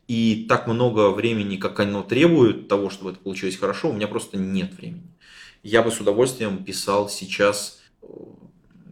И 0.06 0.46
так 0.48 0.68
много 0.68 1.10
времени, 1.10 1.56
как 1.56 1.80
оно 1.80 2.02
требует 2.02 2.68
того, 2.68 2.90
чтобы 2.90 3.10
это 3.10 3.20
получилось 3.20 3.56
хорошо, 3.56 3.90
у 3.90 3.92
меня 3.92 4.06
просто 4.06 4.38
нет 4.38 4.72
времени. 4.74 5.12
Я 5.62 5.82
бы 5.82 5.90
с 5.90 6.00
удовольствием 6.00 6.64
писал 6.64 7.10
сейчас 7.10 7.80
э, 8.02 8.06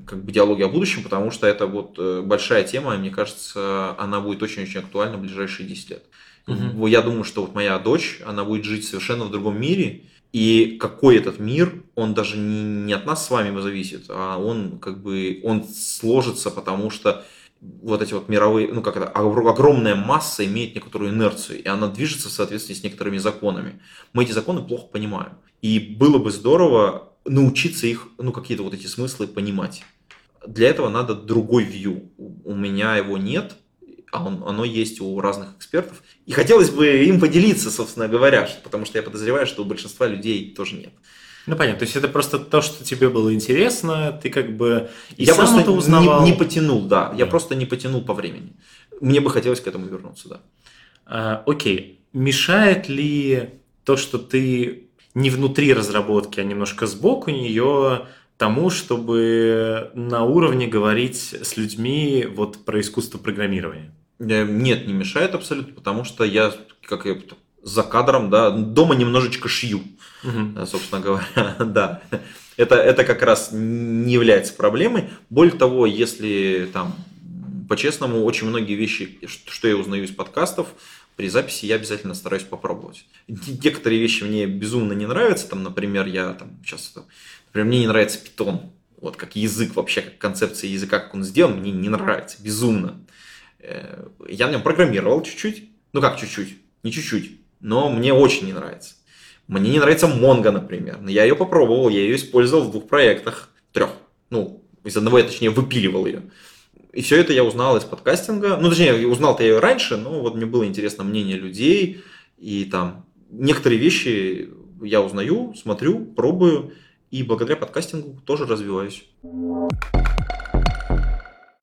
как 0.04 0.24
бы 0.24 0.32
диалоги 0.32 0.62
о 0.62 0.68
будущем, 0.68 1.04
потому 1.04 1.30
что 1.30 1.46
это 1.46 1.66
вот 1.66 1.94
э, 1.98 2.20
большая 2.22 2.64
тема, 2.64 2.94
и 2.94 2.98
мне 2.98 3.10
кажется, 3.10 3.94
она 3.98 4.20
будет 4.20 4.42
очень-очень 4.42 4.80
актуальна 4.80 5.16
в 5.16 5.20
ближайшие 5.20 5.68
10 5.68 5.90
лет. 5.90 6.04
Угу. 6.46 6.86
Я 6.86 7.02
думаю, 7.02 7.24
что 7.24 7.42
вот 7.42 7.54
моя 7.54 7.78
дочь, 7.78 8.20
она 8.24 8.44
будет 8.44 8.64
жить 8.64 8.86
совершенно 8.86 9.24
в 9.24 9.30
другом 9.30 9.60
мире, 9.60 10.04
и 10.32 10.76
какой 10.78 11.16
этот 11.16 11.38
мир, 11.38 11.82
он 11.94 12.14
даже 12.14 12.36
не, 12.36 12.92
от 12.92 13.06
нас 13.06 13.26
с 13.26 13.30
вами 13.30 13.58
зависит, 13.60 14.04
а 14.08 14.38
он 14.38 14.78
как 14.78 15.02
бы, 15.02 15.40
он 15.42 15.64
сложится, 15.64 16.50
потому 16.50 16.90
что 16.90 17.24
вот 17.60 18.02
эти 18.02 18.12
вот 18.12 18.28
мировые, 18.28 18.72
ну 18.72 18.82
как 18.82 18.96
это, 18.96 19.08
огромная 19.08 19.94
масса 19.94 20.44
имеет 20.44 20.74
некоторую 20.74 21.10
инерцию, 21.10 21.62
и 21.62 21.66
она 21.66 21.88
движется 21.88 22.28
в 22.28 22.32
соответствии 22.32 22.74
с 22.74 22.82
некоторыми 22.82 23.18
законами. 23.18 23.80
Мы 24.12 24.24
эти 24.24 24.32
законы 24.32 24.62
плохо 24.62 24.86
понимаем. 24.86 25.32
И 25.62 25.78
было 25.78 26.18
бы 26.18 26.30
здорово 26.30 27.12
научиться 27.24 27.86
их, 27.86 28.08
ну 28.18 28.30
какие-то 28.30 28.62
вот 28.62 28.74
эти 28.74 28.86
смыслы 28.86 29.26
понимать. 29.26 29.82
Для 30.46 30.68
этого 30.68 30.88
надо 30.90 31.14
другой 31.14 31.64
view. 31.64 32.10
У 32.44 32.54
меня 32.54 32.96
его 32.96 33.18
нет, 33.18 33.56
а 34.16 34.24
он, 34.26 34.42
оно 34.46 34.64
есть 34.64 35.00
у 35.00 35.20
разных 35.20 35.56
экспертов. 35.56 36.02
И 36.24 36.32
хотелось 36.32 36.70
бы 36.70 37.04
им 37.04 37.20
поделиться, 37.20 37.70
собственно 37.70 38.08
говоря, 38.08 38.48
потому 38.64 38.86
что 38.86 38.98
я 38.98 39.02
подозреваю, 39.02 39.46
что 39.46 39.62
у 39.62 39.66
большинства 39.66 40.06
людей 40.06 40.54
тоже 40.54 40.76
нет. 40.76 40.92
Ну 41.46 41.54
понятно, 41.54 41.80
то 41.80 41.84
есть 41.84 41.94
это 41.94 42.08
просто 42.08 42.38
то, 42.38 42.60
что 42.62 42.82
тебе 42.84 43.08
было 43.08 43.32
интересно, 43.32 44.18
ты 44.20 44.30
как 44.30 44.56
бы 44.56 44.90
и 45.16 45.24
я 45.24 45.34
сам 45.34 45.44
просто 45.44 45.60
это 45.60 45.70
узнавал. 45.70 46.24
Не, 46.24 46.32
не 46.32 46.36
потянул, 46.36 46.82
да, 46.82 47.14
я 47.16 47.26
просто 47.26 47.54
не 47.54 47.66
потянул 47.66 48.02
по 48.02 48.14
времени. 48.14 48.52
Мне 49.00 49.20
бы 49.20 49.30
хотелось 49.30 49.60
к 49.60 49.66
этому 49.66 49.86
вернуться, 49.86 50.28
да. 50.28 50.40
А, 51.04 51.42
окей, 51.46 52.00
мешает 52.12 52.88
ли 52.88 53.50
то, 53.84 53.96
что 53.96 54.18
ты 54.18 54.88
не 55.14 55.30
внутри 55.30 55.72
разработки, 55.72 56.40
а 56.40 56.44
немножко 56.44 56.86
сбоку 56.86 57.30
нее 57.30 58.06
тому, 58.38 58.70
чтобы 58.70 59.90
на 59.94 60.24
уровне 60.24 60.66
говорить 60.66 61.34
с 61.42 61.56
людьми 61.56 62.26
вот 62.28 62.64
про 62.64 62.80
искусство 62.80 63.18
программирования? 63.18 63.92
Э, 64.18 64.44
нет, 64.44 64.86
не 64.86 64.92
мешает 64.92 65.34
абсолютно, 65.34 65.74
потому 65.74 66.04
что 66.04 66.24
я, 66.24 66.52
как 66.82 67.06
я 67.06 67.16
за 67.62 67.82
кадром, 67.82 68.30
да, 68.30 68.50
дома 68.50 68.94
немножечко 68.94 69.48
шью, 69.48 69.82
угу. 70.22 70.66
собственно 70.66 71.00
говоря, 71.00 71.56
да. 71.58 72.02
Это, 72.56 72.76
это 72.76 73.04
как 73.04 73.22
раз 73.22 73.50
не 73.52 74.14
является 74.14 74.54
проблемой. 74.54 75.10
Более 75.28 75.54
того, 75.54 75.84
если 75.84 76.70
там, 76.72 76.94
по-честному, 77.68 78.24
очень 78.24 78.46
многие 78.46 78.74
вещи, 78.74 79.18
что 79.26 79.68
я 79.68 79.76
узнаю 79.76 80.04
из 80.04 80.10
подкастов, 80.10 80.68
при 81.16 81.28
записи 81.28 81.66
я 81.66 81.74
обязательно 81.74 82.14
стараюсь 82.14 82.44
попробовать. 82.44 83.04
Некоторые 83.26 84.00
вещи 84.00 84.22
мне 84.22 84.46
безумно 84.46 84.92
не 84.92 85.06
нравятся, 85.06 85.48
там, 85.48 85.62
например, 85.62 86.06
я 86.06 86.32
там 86.34 86.50
сейчас, 86.64 86.94
например, 87.48 87.66
мне 87.66 87.80
не 87.80 87.88
нравится 87.88 88.18
питон, 88.18 88.70
вот 89.00 89.16
как 89.16 89.36
язык 89.36 89.76
вообще, 89.76 90.02
как 90.02 90.18
концепция 90.18 90.70
языка, 90.70 90.98
как 90.98 91.14
он 91.14 91.24
сделан, 91.24 91.58
мне 91.60 91.72
не 91.72 91.88
нравится, 91.88 92.36
безумно. 92.40 93.00
Э, 93.58 94.06
я 94.28 94.46
на 94.46 94.52
нем 94.52 94.62
программировал 94.62 95.22
чуть-чуть, 95.22 95.70
Ну 95.92 96.00
как 96.00 96.18
чуть-чуть? 96.18 96.56
Не 96.82 96.92
чуть-чуть, 96.92 97.40
но 97.60 97.90
мне 97.90 98.12
очень 98.12 98.46
не 98.46 98.52
нравится. 98.52 98.94
Мне 99.48 99.70
не 99.70 99.78
нравится 99.78 100.08
Монго, 100.08 100.50
например. 100.50 100.98
Но 101.00 101.10
я 101.10 101.24
ее 101.24 101.36
попробовал, 101.36 101.88
я 101.88 102.00
ее 102.00 102.16
использовал 102.16 102.64
в 102.64 102.70
двух 102.72 102.88
проектах. 102.88 103.50
Трех. 103.72 103.90
Ну, 104.30 104.64
из 104.84 104.96
одного 104.96 105.18
я, 105.18 105.24
точнее, 105.24 105.50
выпиливал 105.50 106.06
ее. 106.06 106.22
И 106.92 107.02
все 107.02 107.20
это 107.20 107.32
я 107.32 107.44
узнал 107.44 107.76
из 107.76 107.84
подкастинга. 107.84 108.56
Ну, 108.56 108.68
точнее, 108.70 109.06
узнал-то 109.06 109.42
я 109.42 109.50
ее 109.50 109.58
раньше, 109.58 109.96
но 109.96 110.20
вот 110.20 110.34
мне 110.34 110.46
было 110.46 110.66
интересно 110.66 111.04
мнение 111.04 111.36
людей. 111.36 112.02
И 112.38 112.64
там 112.64 113.06
некоторые 113.30 113.78
вещи 113.78 114.48
я 114.82 115.00
узнаю, 115.00 115.54
смотрю, 115.54 116.04
пробую. 116.04 116.72
И 117.10 117.22
благодаря 117.22 117.56
подкастингу 117.56 118.20
тоже 118.24 118.46
развиваюсь. 118.46 119.04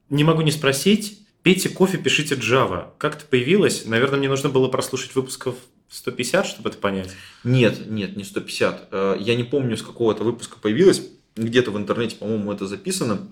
Не 0.10 0.24
могу 0.24 0.42
не 0.42 0.52
спросить. 0.52 1.23
Пейте 1.44 1.68
кофе, 1.68 1.98
пишите 1.98 2.36
Java. 2.36 2.92
Как 2.98 3.18
это 3.18 3.26
появилось? 3.26 3.86
Наверное, 3.86 4.18
мне 4.18 4.30
нужно 4.30 4.48
было 4.48 4.70
прослушать 4.70 5.14
выпусков 5.14 5.56
150, 5.90 6.46
чтобы 6.46 6.70
это 6.70 6.78
понять? 6.78 7.10
Нет, 7.44 7.86
нет, 7.86 8.16
не 8.16 8.24
150. 8.24 8.88
Э, 8.92 9.18
я 9.20 9.36
не 9.36 9.44
помню, 9.44 9.76
с 9.76 9.82
какого 9.82 10.14
это 10.14 10.24
выпуска 10.24 10.58
появилось. 10.58 11.04
Где-то 11.36 11.72
в 11.72 11.78
интернете, 11.78 12.16
по-моему, 12.16 12.54
это 12.54 12.66
записано. 12.66 13.28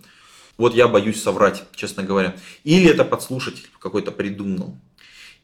Вот 0.57 0.75
я 0.75 0.89
боюсь 0.89 1.23
соврать, 1.23 1.63
честно 1.73 2.03
говоря. 2.03 2.35
Или 2.65 2.89
это 2.89 3.05
подслушатель 3.05 3.69
какой-то 3.79 4.11
придумал. 4.11 4.77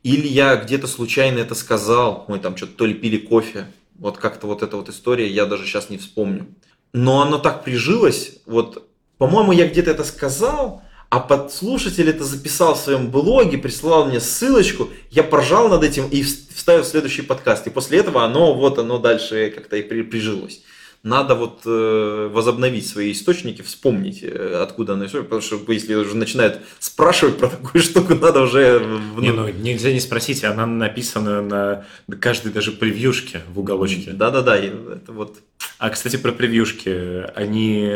Или 0.03 0.27
я 0.27 0.57
где-то 0.57 0.87
случайно 0.87 1.39
это 1.39 1.55
сказал. 1.55 2.25
Мы 2.27 2.37
там 2.37 2.57
что-то 2.57 2.73
то 2.73 2.85
ли 2.85 2.93
пили 2.93 3.17
кофе. 3.17 3.67
Вот 3.95 4.17
как-то 4.17 4.45
вот 4.45 4.61
эта 4.61 4.75
вот 4.75 4.89
история, 4.89 5.29
я 5.29 5.45
даже 5.45 5.65
сейчас 5.65 5.89
не 5.89 5.97
вспомню. 5.97 6.47
Но 6.91 7.21
оно 7.21 7.37
так 7.37 7.63
прижилось. 7.63 8.39
Вот, 8.45 8.89
по-моему, 9.17 9.53
я 9.53 9.69
где-то 9.69 9.91
это 9.91 10.03
сказал, 10.03 10.83
а 11.09 11.19
подслушатель 11.19 12.09
это 12.09 12.23
записал 12.23 12.75
в 12.75 12.79
своем 12.79 13.09
блоге, 13.09 13.57
прислал 13.57 14.05
мне 14.05 14.19
ссылочку, 14.19 14.89
я 15.09 15.23
поржал 15.23 15.69
над 15.69 15.83
этим 15.83 16.07
и 16.09 16.21
вставил 16.21 16.83
в 16.83 16.87
следующий 16.87 17.21
подкаст. 17.21 17.65
И 17.67 17.69
после 17.69 17.99
этого 17.99 18.25
оно 18.25 18.53
вот 18.53 18.77
оно 18.77 18.97
дальше 18.97 19.51
как-то 19.55 19.77
и 19.77 19.83
прижилось. 19.83 20.61
Надо 21.03 21.35
вот 21.35 21.61
э, 21.65 22.29
возобновить 22.33 22.87
свои 22.87 23.13
источники, 23.13 23.61
вспомнить, 23.61 24.23
э, 24.23 24.59
откуда 24.61 24.93
оно 24.93 25.07
все, 25.07 25.23
потому 25.23 25.41
что 25.41 25.61
если 25.71 25.93
уже 25.93 26.17
начинают 26.17 26.59
спрашивать 26.79 27.37
про 27.37 27.47
такую 27.47 27.81
штуку, 27.81 28.15
надо 28.15 28.41
уже... 28.41 28.81
Не, 29.17 29.31
ну 29.31 29.47
нельзя 29.47 29.93
не 29.93 30.01
спросить, 30.01 30.43
она 30.43 30.65
написана 30.65 31.41
на 31.41 31.85
каждой 32.19 32.51
даже 32.51 32.71
превьюшке 32.71 33.43
в 33.53 33.59
уголочке. 33.59 34.11
Да-да-да, 34.11 34.57
это 34.57 35.13
вот... 35.13 35.37
А, 35.77 35.91
кстати, 35.91 36.17
про 36.17 36.33
превьюшки, 36.33 37.29
они... 37.35 37.89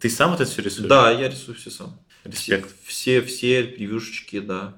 Ты 0.00 0.10
сам 0.10 0.34
это 0.34 0.44
все 0.44 0.60
рисуешь? 0.60 0.88
Да, 0.88 1.10
я 1.12 1.28
рисую 1.28 1.56
все 1.56 1.70
сам. 1.70 1.98
Респект. 2.24 2.70
Все, 2.84 3.20
все, 3.22 3.64
превьюшечки, 3.64 4.40
да. 4.40 4.74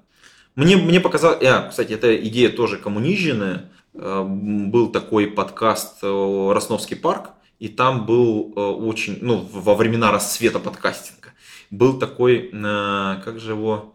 Мне, 0.55 0.77
мне 0.77 1.01
показалось, 1.01 1.45
а, 1.45 1.69
кстати, 1.69 1.93
эта 1.93 2.17
идея 2.17 2.49
тоже 2.49 2.79
коммуниженная. 2.79 3.71
Э, 3.95 4.25
был 4.25 4.91
такой 4.91 5.29
подкаст 5.29 5.99
э, 6.03 6.51
«Росновский 6.53 6.97
парк», 6.97 7.31
и 7.59 7.69
там 7.69 8.07
был 8.07 8.53
э, 8.55 8.61
очень, 8.61 9.19
ну, 9.21 9.49
во 9.53 9.75
времена 9.75 10.11
расцвета 10.11 10.59
подкастинга, 10.59 11.31
был 11.71 11.99
такой, 11.99 12.51
как 12.53 13.41
же 13.41 13.53
его, 13.53 13.95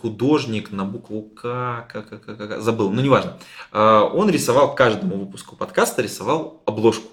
художник 0.00 0.70
на 0.70 0.84
букву 0.84 1.22
К, 1.22 1.86
К, 1.90 2.02
К, 2.02 2.18
К, 2.18 2.36
К, 2.36 2.60
забыл, 2.60 2.90
ну 2.90 3.02
неважно. 3.02 3.36
Он 3.72 4.30
рисовал 4.30 4.74
каждому 4.74 5.16
выпуску 5.16 5.54
подкаста, 5.54 6.00
рисовал 6.00 6.62
обложку. 6.64 7.08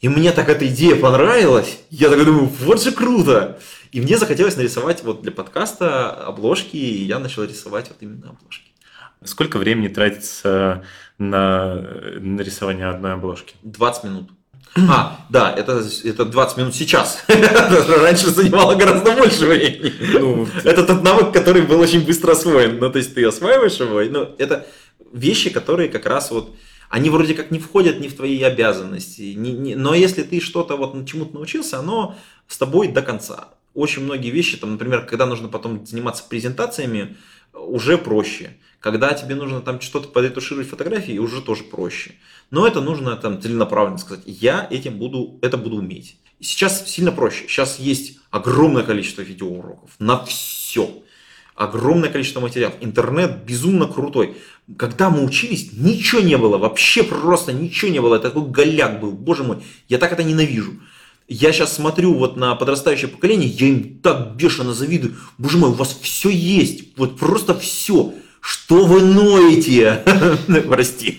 И 0.00 0.08
мне 0.08 0.32
так 0.32 0.48
эта 0.48 0.66
идея 0.66 0.96
понравилась. 0.96 1.78
Я 1.90 2.10
так 2.10 2.24
думаю, 2.24 2.46
вот 2.46 2.82
же 2.82 2.90
круто. 2.90 3.60
И 3.92 4.00
мне 4.00 4.18
захотелось 4.18 4.56
нарисовать 4.56 5.02
вот 5.02 5.22
для 5.22 5.32
подкаста 5.32 6.10
обложки, 6.10 6.76
и 6.76 7.04
я 7.04 7.18
начал 7.18 7.44
рисовать 7.44 7.88
вот 7.88 7.98
именно 8.00 8.30
обложки. 8.30 8.70
Сколько 9.24 9.58
времени 9.58 9.88
тратится 9.88 10.84
на 11.18 11.74
нарисование 12.20 12.88
одной 12.88 13.14
обложки? 13.14 13.56
20 13.62 14.04
минут. 14.04 14.30
А, 14.88 15.20
да, 15.30 15.52
это, 15.52 15.82
это 16.04 16.24
20 16.26 16.56
минут 16.58 16.74
сейчас. 16.74 17.24
Раньше 17.28 18.28
занимало 18.28 18.74
гораздо 18.74 19.12
больше 19.12 19.46
времени. 19.46 19.92
Ну, 20.18 20.46
это 20.64 20.84
тот 20.84 21.02
навык, 21.02 21.32
который 21.32 21.62
был 21.62 21.80
очень 21.80 22.04
быстро 22.04 22.32
освоен. 22.32 22.78
Ну, 22.78 22.90
то 22.90 22.98
есть 22.98 23.14
ты 23.14 23.24
осваиваешь 23.24 23.80
его, 23.80 24.02
ну, 24.02 24.34
это 24.38 24.66
вещи, 25.12 25.48
которые 25.50 25.88
как 25.88 26.04
раз 26.04 26.30
вот 26.30 26.54
они 26.90 27.10
вроде 27.10 27.34
как 27.34 27.50
не 27.50 27.58
входят 27.58 28.00
ни 28.00 28.08
в 28.08 28.14
твои 28.14 28.42
обязанности, 28.42 29.34
ни, 29.36 29.50
ни, 29.50 29.74
но 29.74 29.94
если 29.94 30.22
ты 30.22 30.40
что-то 30.40 30.76
вот 30.76 30.94
чему-то 31.06 31.34
научился, 31.34 31.78
оно 31.78 32.14
с 32.46 32.58
тобой 32.58 32.88
до 32.88 33.02
конца 33.02 33.48
очень 33.76 34.02
многие 34.02 34.30
вещи, 34.30 34.56
там, 34.56 34.72
например, 34.72 35.06
когда 35.06 35.26
нужно 35.26 35.48
потом 35.48 35.86
заниматься 35.86 36.24
презентациями, 36.28 37.16
уже 37.52 37.98
проще. 37.98 38.56
Когда 38.80 39.12
тебе 39.14 39.34
нужно 39.34 39.60
там 39.60 39.80
что-то 39.80 40.08
подретушировать 40.08 40.68
фотографии, 40.68 41.18
уже 41.18 41.42
тоже 41.42 41.64
проще. 41.64 42.12
Но 42.50 42.66
это 42.66 42.80
нужно 42.80 43.16
там 43.16 43.40
целенаправленно 43.40 43.98
сказать, 43.98 44.24
я 44.26 44.66
этим 44.70 44.98
буду, 44.98 45.38
это 45.42 45.56
буду 45.56 45.76
уметь. 45.76 46.18
Сейчас 46.40 46.88
сильно 46.88 47.12
проще. 47.12 47.46
Сейчас 47.48 47.78
есть 47.78 48.18
огромное 48.30 48.82
количество 48.82 49.22
видеоуроков 49.22 49.90
на 49.98 50.24
все. 50.24 51.02
Огромное 51.54 52.10
количество 52.10 52.40
материалов. 52.40 52.76
Интернет 52.80 53.44
безумно 53.44 53.86
крутой. 53.86 54.36
Когда 54.76 55.08
мы 55.08 55.24
учились, 55.24 55.70
ничего 55.72 56.20
не 56.20 56.36
было. 56.36 56.58
Вообще 56.58 57.02
просто 57.02 57.54
ничего 57.54 57.90
не 57.90 58.00
было. 58.00 58.16
Это 58.16 58.28
такой 58.28 58.50
голяк 58.50 59.00
был. 59.00 59.12
Боже 59.12 59.42
мой, 59.42 59.58
я 59.88 59.96
так 59.96 60.12
это 60.12 60.22
ненавижу. 60.22 60.72
Я 61.28 61.52
сейчас 61.52 61.74
смотрю 61.74 62.14
вот 62.14 62.36
на 62.36 62.54
подрастающее 62.54 63.08
поколение, 63.08 63.48
я 63.48 63.66
им 63.66 63.98
так 63.98 64.36
бешено 64.36 64.72
завидую. 64.72 65.16
Боже 65.38 65.58
мой, 65.58 65.70
у 65.70 65.72
вас 65.72 65.98
все 66.00 66.28
есть, 66.30 66.96
вот 66.96 67.18
просто 67.18 67.58
все. 67.58 68.14
Что 68.40 68.86
вы 68.86 69.02
ноете? 69.02 70.04
Прости. 70.68 71.18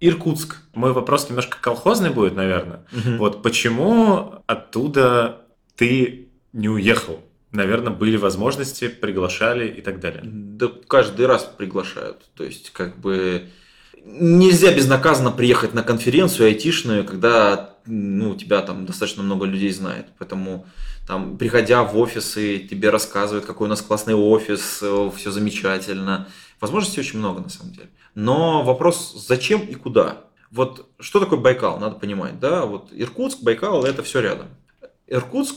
Иркутск. 0.00 0.56
Мой 0.74 0.92
вопрос 0.92 1.30
немножко 1.30 1.56
колхозный 1.58 2.10
будет, 2.10 2.34
наверное. 2.34 2.84
Угу. 2.92 3.16
Вот 3.16 3.42
почему 3.42 4.42
оттуда 4.46 5.46
ты 5.74 6.28
не 6.52 6.68
уехал? 6.68 7.20
Наверное, 7.50 7.94
были 7.94 8.18
возможности, 8.18 8.88
приглашали 8.88 9.68
и 9.68 9.80
так 9.80 10.00
далее. 10.00 10.20
Да 10.22 10.70
каждый 10.86 11.24
раз 11.24 11.44
приглашают. 11.44 12.28
То 12.34 12.44
есть, 12.44 12.70
как 12.70 12.98
бы 12.98 13.48
нельзя 14.04 14.72
безнаказанно 14.72 15.30
приехать 15.30 15.74
на 15.74 15.82
конференцию 15.82 16.48
айтишную, 16.48 17.04
когда 17.04 17.76
ну, 17.86 18.34
тебя 18.34 18.60
там 18.62 18.86
достаточно 18.86 19.22
много 19.22 19.46
людей 19.46 19.70
знает. 19.70 20.06
Поэтому 20.18 20.66
там, 21.06 21.38
приходя 21.38 21.82
в 21.82 21.98
офисы, 21.98 22.58
тебе 22.58 22.90
рассказывают, 22.90 23.46
какой 23.46 23.66
у 23.66 23.70
нас 23.70 23.82
классный 23.82 24.14
офис, 24.14 24.80
э, 24.82 25.10
все 25.16 25.30
замечательно. 25.30 26.28
Возможностей 26.60 27.00
очень 27.00 27.18
много 27.18 27.40
на 27.40 27.48
самом 27.48 27.72
деле. 27.72 27.90
Но 28.14 28.62
вопрос, 28.62 29.26
зачем 29.26 29.60
и 29.60 29.74
куда? 29.74 30.24
Вот 30.50 30.88
что 30.98 31.20
такое 31.20 31.38
Байкал, 31.38 31.78
надо 31.78 31.96
понимать, 31.96 32.38
да? 32.40 32.66
Вот 32.66 32.90
Иркутск, 32.92 33.40
Байкал, 33.42 33.84
это 33.84 34.02
все 34.02 34.20
рядом. 34.20 34.48
Иркутск 35.06 35.56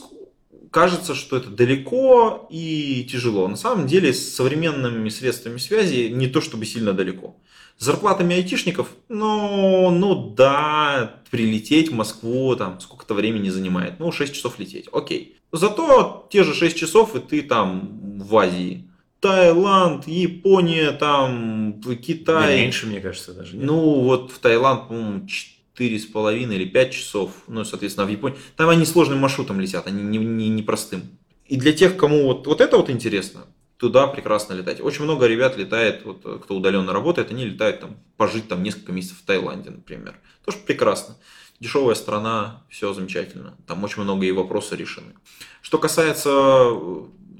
кажется, 0.70 1.14
что 1.14 1.36
это 1.36 1.50
далеко 1.50 2.48
и 2.50 3.06
тяжело. 3.10 3.46
На 3.46 3.56
самом 3.56 3.86
деле 3.86 4.12
с 4.12 4.34
современными 4.34 5.08
средствами 5.08 5.58
связи 5.58 6.08
не 6.08 6.26
то 6.26 6.40
чтобы 6.40 6.66
сильно 6.66 6.92
далеко. 6.92 7.36
С 7.78 7.84
зарплатами 7.84 8.36
айтишников, 8.36 8.88
ну, 9.08 9.90
ну 9.90 10.30
да, 10.30 11.20
прилететь 11.30 11.90
в 11.90 11.94
Москву 11.94 12.54
там 12.56 12.80
сколько-то 12.80 13.14
времени 13.14 13.48
занимает. 13.48 13.98
Ну, 13.98 14.12
6 14.12 14.32
часов 14.34 14.58
лететь, 14.58 14.88
окей. 14.92 15.36
Зато 15.52 16.26
те 16.30 16.44
же 16.44 16.54
6 16.54 16.76
часов 16.76 17.16
и 17.16 17.20
ты 17.20 17.42
там 17.42 18.18
в 18.18 18.36
Азии. 18.36 18.88
Таиланд, 19.20 20.06
Япония, 20.06 20.92
там, 20.92 21.80
Китай. 22.02 22.56
Да 22.56 22.62
меньше, 22.62 22.86
мне 22.86 23.00
кажется, 23.00 23.32
даже. 23.32 23.56
Нет? 23.56 23.64
Ну, 23.64 24.00
вот 24.02 24.30
в 24.30 24.38
Таиланд, 24.38 24.88
по-моему, 24.88 25.26
четыре 25.26 25.98
с 25.98 26.04
половиной 26.04 26.56
или 26.56 26.66
пять 26.66 26.92
часов, 26.92 27.30
ну, 27.48 27.64
соответственно, 27.64 28.06
в 28.06 28.10
Японии. 28.10 28.36
Там 28.56 28.68
они 28.68 28.84
сложным 28.84 29.20
маршрутом 29.20 29.60
летят, 29.60 29.86
они 29.86 30.02
не, 30.02 30.18
не, 30.18 30.50
не 30.50 30.62
простым. 30.62 31.04
И 31.46 31.56
для 31.56 31.72
тех, 31.72 31.96
кому 31.96 32.24
вот, 32.24 32.46
вот 32.46 32.60
это 32.60 32.76
вот 32.76 32.90
интересно, 32.90 33.46
туда 33.84 34.06
прекрасно 34.06 34.54
летать. 34.54 34.80
Очень 34.80 35.04
много 35.04 35.26
ребят 35.26 35.58
летает, 35.58 36.06
вот, 36.06 36.22
кто 36.42 36.56
удаленно 36.56 36.90
работает, 36.94 37.30
они 37.30 37.44
летают 37.44 37.80
там 37.80 37.98
пожить 38.16 38.48
там 38.48 38.62
несколько 38.62 38.92
месяцев 38.92 39.18
в 39.18 39.26
Таиланде, 39.26 39.68
например. 39.68 40.18
Тоже 40.46 40.56
прекрасно. 40.56 41.18
Дешевая 41.60 41.94
страна, 41.94 42.64
все 42.70 42.94
замечательно. 42.94 43.58
Там 43.66 43.84
очень 43.84 44.00
многие 44.00 44.30
вопросы 44.30 44.74
решены. 44.74 45.12
Что 45.60 45.76
касается, 45.76 46.70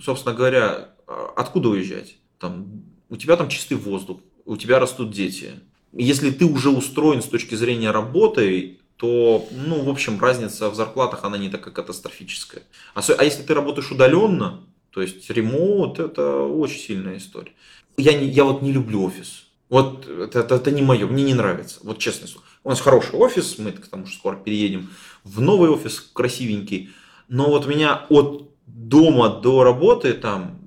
собственно 0.02 0.34
говоря, 0.34 0.90
откуда 1.34 1.70
уезжать? 1.70 2.18
Там, 2.38 2.84
у 3.08 3.16
тебя 3.16 3.36
там 3.36 3.48
чистый 3.48 3.78
воздух, 3.78 4.20
у 4.44 4.58
тебя 4.58 4.78
растут 4.78 5.12
дети, 5.12 5.52
если 5.94 6.30
ты 6.30 6.44
уже 6.44 6.68
устроен 6.68 7.22
с 7.22 7.26
точки 7.26 7.54
зрения 7.54 7.90
работы, 7.90 8.80
то, 8.96 9.48
ну, 9.50 9.82
в 9.82 9.88
общем, 9.88 10.20
разница 10.20 10.68
в 10.68 10.74
зарплатах, 10.74 11.24
она 11.24 11.38
не 11.38 11.48
такая 11.48 11.72
катастрофическая. 11.72 12.64
А, 12.94 13.00
а 13.16 13.24
если 13.24 13.42
ты 13.42 13.54
работаешь 13.54 13.90
удаленно, 13.90 14.66
то 14.94 15.02
есть 15.02 15.28
ремоут, 15.28 15.98
это 15.98 16.42
очень 16.42 16.78
сильная 16.78 17.16
история. 17.16 17.50
Я, 17.96 18.16
не, 18.16 18.28
я 18.28 18.44
вот 18.44 18.62
не 18.62 18.70
люблю 18.70 19.02
офис. 19.02 19.46
Вот 19.68 20.08
это, 20.08 20.38
это, 20.38 20.54
это 20.54 20.70
не 20.70 20.82
мое, 20.82 21.08
мне 21.08 21.24
не 21.24 21.34
нравится. 21.34 21.80
Вот 21.82 21.98
честно 21.98 22.28
слово. 22.28 22.46
У 22.62 22.68
нас 22.70 22.80
хороший 22.80 23.16
офис, 23.16 23.58
мы 23.58 23.72
к 23.72 23.88
тому, 23.88 24.06
что 24.06 24.16
скоро 24.16 24.36
переедем 24.36 24.90
в 25.24 25.40
новый 25.40 25.68
офис, 25.68 26.00
красивенький. 26.00 26.90
Но 27.28 27.48
вот 27.48 27.66
меня 27.66 28.06
от 28.08 28.50
дома 28.66 29.40
до 29.40 29.64
работы 29.64 30.12
там 30.12 30.60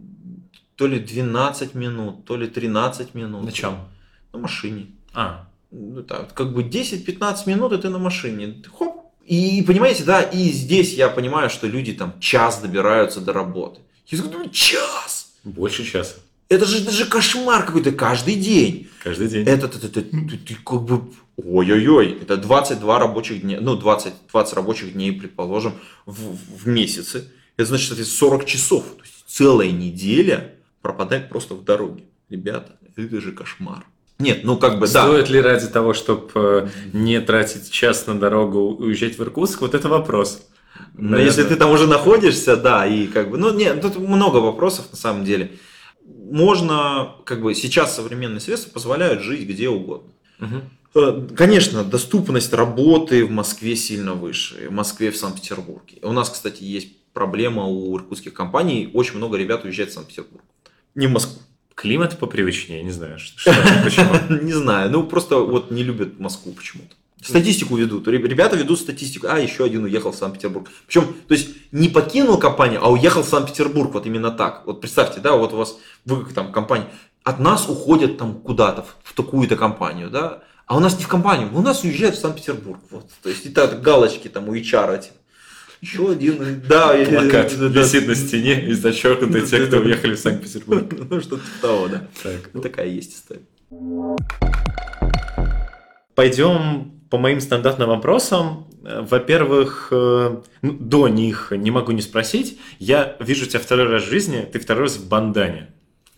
то 0.75 0.87
ли 0.87 0.99
12 0.99 1.73
минут, 1.73 2.25
то 2.25 2.35
ли 2.35 2.47
13 2.47 3.15
минут. 3.15 3.45
На 3.45 3.51
чем? 3.53 3.77
На 4.33 4.39
машине. 4.39 4.87
А, 5.13 5.47
Ну, 5.71 6.03
так, 6.03 6.33
как 6.33 6.53
бы 6.53 6.63
10-15 6.63 7.47
минут 7.47 7.71
и 7.71 7.77
ты 7.77 7.87
на 7.87 7.97
машине. 7.97 8.61
Хоп. 8.77 9.13
И 9.25 9.63
понимаете, 9.65 10.03
да, 10.03 10.21
и 10.21 10.49
здесь 10.49 10.93
я 10.93 11.07
понимаю, 11.07 11.49
что 11.49 11.65
люди 11.65 11.93
там 11.93 12.19
час 12.19 12.61
добираются 12.61 13.21
до 13.21 13.31
работы. 13.31 13.79
Я 14.07 14.17
такой 14.17 14.31
думаю, 14.31 14.49
час! 14.51 15.33
больше 15.43 15.83
часа. 15.85 16.15
Это 16.49 16.65
же, 16.65 16.81
это 16.81 16.91
же 16.91 17.05
кошмар 17.05 17.65
какой-то 17.65 17.91
каждый 17.91 18.35
день. 18.35 18.87
Каждый 19.03 19.27
день. 19.27 19.45
Это, 19.45 19.65
это, 19.67 19.77
это, 19.77 20.01
ты- 20.01 20.37
ты 20.37 20.55
как 20.55 20.83
бы, 20.83 21.01
ой-ой-ой, 21.35 22.17
это 22.21 22.37
22 22.37 22.99
рабочих 22.99 23.41
дня, 23.41 23.59
ну 23.59 23.75
20, 23.75 24.13
20 24.31 24.53
рабочих 24.53 24.93
дней, 24.93 25.11
предположим, 25.11 25.73
в, 26.05 26.37
в 26.57 26.67
месяце. 26.67 27.29
Это 27.57 27.67
значит, 27.67 27.91
это 27.91 28.05
40 28.05 28.45
часов. 28.45 28.83
То 28.97 29.03
есть 29.03 29.25
целая 29.27 29.71
неделя 29.71 30.53
пропадает 30.81 31.27
просто 31.29 31.55
в 31.55 31.63
дороге. 31.63 32.03
Ребята, 32.29 32.77
это 32.95 33.21
же 33.21 33.31
кошмар. 33.31 33.85
Нет, 34.19 34.43
ну 34.43 34.57
как 34.57 34.79
бы 34.79 34.87
да. 34.87 35.03
Стоит 35.03 35.29
ли 35.29 35.39
ради 35.39 35.67
того, 35.67 35.93
чтобы 35.93 36.71
не 36.93 37.19
тратить 37.21 37.69
час 37.69 38.07
на 38.07 38.17
дорогу, 38.19 38.75
уезжать 38.75 39.17
в 39.17 39.21
Иркутск? 39.21 39.61
Вот 39.61 39.75
это 39.75 39.89
вопрос. 39.89 40.47
Но 40.93 41.11
Наверное. 41.11 41.25
если 41.25 41.43
ты 41.43 41.55
там 41.55 41.71
уже 41.71 41.87
находишься, 41.87 42.57
да, 42.57 42.85
и 42.87 43.07
как 43.07 43.29
бы, 43.29 43.37
ну 43.37 43.53
нет, 43.53 43.81
тут 43.81 43.97
много 43.97 44.37
вопросов 44.37 44.85
на 44.91 44.97
самом 44.97 45.25
деле. 45.25 45.51
Можно, 46.05 47.15
как 47.25 47.41
бы, 47.41 47.53
сейчас 47.55 47.95
современные 47.95 48.39
средства 48.39 48.71
позволяют 48.71 49.21
жить 49.21 49.47
где 49.47 49.69
угодно. 49.69 50.11
Э, 50.95 51.27
Конечно, 51.35 51.83
доступность 51.83 52.53
работы 52.53 53.25
в 53.25 53.31
Москве 53.31 53.75
сильно 53.75 54.13
выше, 54.13 54.67
в 54.69 54.71
Москве, 54.71 55.11
в 55.11 55.17
Санкт-Петербурге. 55.17 55.99
У 56.01 56.11
нас, 56.11 56.29
кстати, 56.29 56.63
есть 56.63 56.89
проблема 57.13 57.65
у 57.65 57.95
иркутских 57.97 58.33
компаний, 58.33 58.89
очень 58.93 59.17
много 59.17 59.37
ребят 59.37 59.63
уезжает 59.65 59.91
в 59.91 59.93
Санкт-Петербург. 59.93 60.43
Не 60.95 61.07
в 61.07 61.11
Москву. 61.11 61.41
Климат 61.75 62.17
попривычнее, 62.17 62.81
не 62.83 62.91
знаю, 62.91 63.19
что- 63.19 63.53
почему. 63.83 64.09
Не 64.41 64.53
знаю, 64.53 64.89
ну 64.89 65.03
просто 65.03 65.37
вот 65.37 65.69
не 65.69 65.83
любят 65.83 66.19
Москву 66.19 66.51
почему-то. 66.53 66.95
Статистику 67.21 67.75
ведут. 67.75 68.07
Реб- 68.07 68.25
Ребята 68.25 68.55
ведут 68.55 68.79
статистику. 68.79 69.27
А, 69.29 69.39
еще 69.39 69.65
один 69.65 69.83
уехал 69.85 70.11
в 70.11 70.15
Санкт-Петербург. 70.15 70.69
Причем, 70.85 71.15
то 71.27 71.33
есть, 71.33 71.49
не 71.71 71.89
покинул 71.89 72.37
компанию, 72.37 72.79
а 72.83 72.91
уехал 72.91 73.23
в 73.23 73.27
Санкт-Петербург. 73.27 73.91
Вот 73.93 74.05
именно 74.05 74.31
так. 74.31 74.63
Вот 74.65 74.81
представьте, 74.81 75.19
да, 75.19 75.33
вот 75.35 75.51
у 75.53 75.57
вас, 75.57 75.77
вы 76.05 76.23
как 76.23 76.33
там 76.33 76.51
компания, 76.51 76.87
от 77.23 77.39
нас 77.39 77.67
уходят 77.67 78.17
там 78.17 78.35
куда-то, 78.35 78.83
в, 78.83 78.95
в 79.03 79.13
такую-то 79.13 79.55
компанию, 79.55 80.09
да, 80.09 80.43
а 80.67 80.77
у 80.77 80.79
нас 80.79 80.97
не 80.97 81.03
в 81.03 81.07
компанию, 81.07 81.49
у 81.53 81.61
нас 81.61 81.83
уезжают 81.83 82.15
в 82.15 82.19
Санкт-Петербург. 82.19 82.79
Вот. 82.91 83.09
То 83.23 83.29
есть, 83.29 83.45
и 83.45 83.49
так 83.49 83.81
галочки 83.81 84.27
там 84.27 84.47
у 84.49 84.55
HR 84.55 84.97
эти. 84.99 85.09
Еще 85.81 86.11
один, 86.11 86.61
да. 86.67 86.93
Плакат 87.05 87.53
да, 87.57 87.69
да. 87.69 87.81
висит 87.81 88.07
на 88.07 88.15
стене 88.15 88.67
и 88.67 88.73
зачеркнуты 88.73 89.41
те, 89.45 89.65
кто 89.65 89.77
уехали 89.77 90.15
в 90.15 90.19
Санкт-Петербург. 90.19 90.91
Ну, 91.09 91.21
что-то 91.21 91.43
того, 91.61 91.87
да. 91.87 92.07
Так, 92.21 92.49
Ну, 92.53 92.61
такая 92.61 92.87
есть 92.87 93.15
история. 93.15 93.41
Пойдем 96.15 96.96
по 97.09 97.17
моим 97.17 97.41
стандартным 97.41 97.89
вопросам. 97.89 98.67
Э, 98.83 99.01
Во-первых, 99.01 99.89
э, 99.91 100.41
ну, 100.61 100.73
до 100.73 101.07
них 101.07 101.51
не 101.51 101.71
могу 101.71 101.91
не 101.91 102.01
спросить. 102.01 102.59
Я 102.79 103.15
вижу 103.19 103.45
тебя 103.45 103.59
второй 103.59 103.87
раз 103.87 104.03
в 104.03 104.09
жизни, 104.09 104.47
ты 104.51 104.59
второй 104.59 104.83
раз 104.83 104.97
в 104.97 105.07
бандане. 105.07 105.73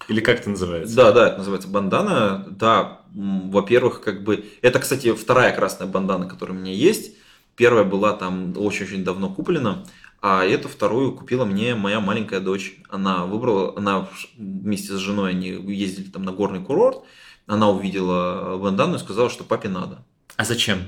Или 0.07 0.21
как 0.21 0.39
это 0.39 0.49
называется? 0.49 0.95
Да, 0.95 1.11
да, 1.11 1.27
это 1.27 1.37
называется 1.37 1.67
бандана. 1.67 2.45
Да, 2.49 3.01
во-первых, 3.13 4.01
как 4.01 4.23
бы... 4.23 4.45
Это, 4.61 4.79
кстати, 4.79 5.13
вторая 5.13 5.55
красная 5.55 5.87
бандана, 5.87 6.27
которая 6.27 6.57
у 6.57 6.59
меня 6.59 6.73
есть. 6.73 7.15
Первая 7.55 7.83
была 7.83 8.13
там 8.13 8.53
очень-очень 8.57 9.03
давно 9.03 9.29
куплена. 9.29 9.83
А 10.21 10.43
эту 10.43 10.67
вторую 10.67 11.13
купила 11.13 11.45
мне 11.45 11.75
моя 11.75 11.99
маленькая 11.99 12.39
дочь. 12.39 12.77
Она 12.89 13.25
выбрала, 13.25 13.73
она 13.77 14.07
вместе 14.37 14.93
с 14.93 14.97
женой, 14.97 15.31
они 15.31 15.49
ездили 15.49 16.09
там 16.09 16.23
на 16.23 16.31
горный 16.31 16.61
курорт. 16.61 17.03
Она 17.45 17.69
увидела 17.69 18.57
бандану 18.57 18.95
и 18.95 18.99
сказала, 18.99 19.29
что 19.29 19.43
папе 19.43 19.69
надо. 19.69 20.03
А 20.39 20.45
зачем? 20.45 20.83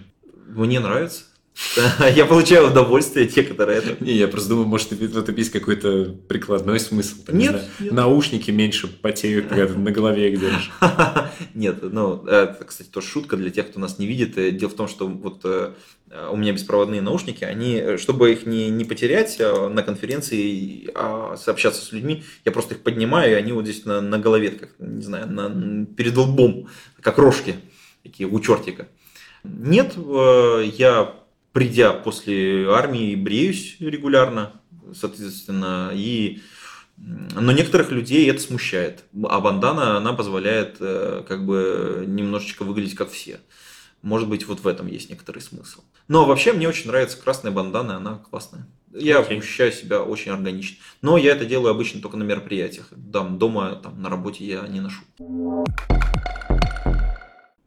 Мне 0.48 0.80
нравится. 0.80 1.24
Я 2.16 2.26
получаю 2.26 2.68
удовольствие, 2.68 3.28
те, 3.28 3.44
которые 3.44 3.80
это... 3.80 4.02
Не, 4.02 4.14
я 4.14 4.30
просто 4.30 4.48
думаю, 4.48 4.66
может, 4.66 4.92
в 4.92 5.18
этом 5.18 5.36
есть 5.36 5.52
какой-то 5.52 6.16
прикладной 6.30 6.80
смысл. 6.80 7.18
Нет, 7.28 7.66
нет. 7.82 7.92
Наушники 7.92 8.50
меньше 8.50 8.88
потеют, 8.88 9.48
когда 9.48 9.68
ты 9.68 9.78
на 9.78 9.92
голове 9.92 10.32
их 10.32 10.40
держишь. 10.40 10.72
Нет, 11.54 11.80
ну, 11.82 12.26
это, 12.26 12.64
кстати, 12.66 12.88
тоже 12.88 13.08
шутка 13.08 13.36
для 13.36 13.50
тех, 13.50 13.70
кто 13.70 13.82
нас 13.82 14.00
не 14.00 14.08
видит. 14.08 14.38
Э, 14.38 14.52
Дело 14.52 14.70
в 14.70 14.76
том, 14.76 14.88
что 14.88 15.06
вот 15.06 15.42
э, 15.44 15.74
у 16.32 16.38
меня 16.38 16.54
беспроводные 16.54 17.02
наушники, 17.02 17.44
они, 17.44 17.76
э, 17.76 17.98
чтобы 17.98 18.32
их 18.32 18.46
не, 18.46 18.70
не 18.70 18.86
потерять 18.86 19.36
э, 19.38 19.68
на 19.68 19.84
конференции, 19.84 20.90
а 20.96 21.36
сообщаться 21.36 21.84
с 21.84 21.92
людьми, 21.92 22.24
я 22.46 22.54
просто 22.54 22.76
их 22.76 22.84
поднимаю, 22.84 23.32
и 23.32 23.36
они 23.36 23.52
вот 23.52 23.66
здесь 23.66 23.84
на, 23.84 24.00
на 24.00 24.18
голове, 24.18 24.52
как, 24.52 24.70
не 24.80 25.04
знаю, 25.04 25.30
на, 25.30 25.86
перед 25.86 26.16
лбом, 26.16 26.70
как 27.02 27.18
рожки, 27.18 27.56
такие 28.04 28.30
у 28.30 28.40
чертика. 28.40 28.88
Нет, 29.44 29.96
э, 29.98 30.70
я, 30.78 31.14
придя 31.52 31.94
после 31.94 32.70
армии, 32.70 33.16
бреюсь 33.16 33.78
регулярно, 33.80 34.54
соответственно, 34.94 35.92
и 35.94 36.42
но 36.98 37.52
некоторых 37.52 37.92
людей 37.92 38.30
это 38.30 38.40
смущает. 38.40 39.06
А 39.24 39.40
бандана, 39.40 39.98
она 39.98 40.14
позволяет 40.14 40.78
э, 40.80 41.24
как 41.28 41.46
бы 41.46 42.06
немножечко 42.08 42.64
выглядеть 42.64 42.96
как 42.96 43.10
все. 43.10 43.40
Может 44.04 44.30
быть, 44.30 44.48
вот 44.48 44.60
в 44.60 44.68
этом 44.68 44.88
есть 44.88 45.10
некоторый 45.10 45.40
смысл. 45.40 45.82
Но 46.08 46.26
вообще 46.26 46.54
мне 46.54 46.68
очень 46.68 46.88
нравится 46.88 47.18
красная 47.18 47.52
бандана, 47.52 47.98
она 47.98 48.16
классная. 48.30 48.68
Я 48.94 49.20
Окей. 49.20 49.40
ощущаю 49.40 49.72
себя 49.72 50.04
очень 50.04 50.32
органично. 50.32 50.78
Но 51.02 51.18
я 51.18 51.32
это 51.32 51.46
делаю 51.46 51.72
обычно 51.72 52.02
только 52.02 52.18
на 52.18 52.24
мероприятиях. 52.24 52.90
Там, 53.12 53.38
дома, 53.38 53.76
там, 53.76 54.02
на 54.02 54.10
работе 54.10 54.44
я 54.44 54.68
не 54.68 54.82
ношу. 54.82 55.02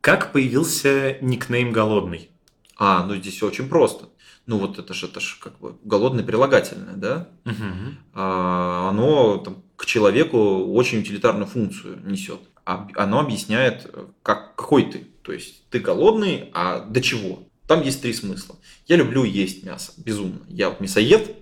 Как 0.05 0.32
появился 0.32 1.16
никнейм 1.22 1.72
«Голодный»? 1.72 2.28
А, 2.76 3.07
ну 3.07 3.16
здесь 3.16 3.42
очень 3.42 3.70
просто. 3.70 4.11
Ну 4.44 4.59
вот 4.59 4.78
это 4.78 4.92
же, 4.92 5.07
это 5.07 5.18
же 5.18 5.36
как 5.40 5.59
бы 5.59 5.76
голодное 5.82 6.22
прилагательное, 6.22 6.92
да? 6.92 7.28
Мгм. 7.44 7.96
а, 8.12 8.90
оно 8.90 9.38
там, 9.38 9.62
к 9.76 9.86
человеку 9.86 10.66
очень 10.74 11.00
утилитарную 11.00 11.46
функцию 11.46 12.02
несет. 12.05 12.40
Оно 12.66 13.20
объясняет, 13.20 13.90
как, 14.22 14.57
какой 14.57 14.90
ты. 14.90 15.07
То 15.22 15.32
есть 15.32 15.66
ты 15.70 15.78
голодный, 15.78 16.50
а 16.52 16.80
до 16.80 17.00
чего? 17.00 17.48
Там 17.66 17.80
есть 17.80 18.02
три 18.02 18.12
смысла. 18.12 18.57
Я 18.86 18.96
люблю 18.96 19.24
есть 19.24 19.64
мясо, 19.64 19.94
безумно. 19.96 20.40
Я 20.48 20.68
вот 20.68 20.80
мясоед, 20.80 21.34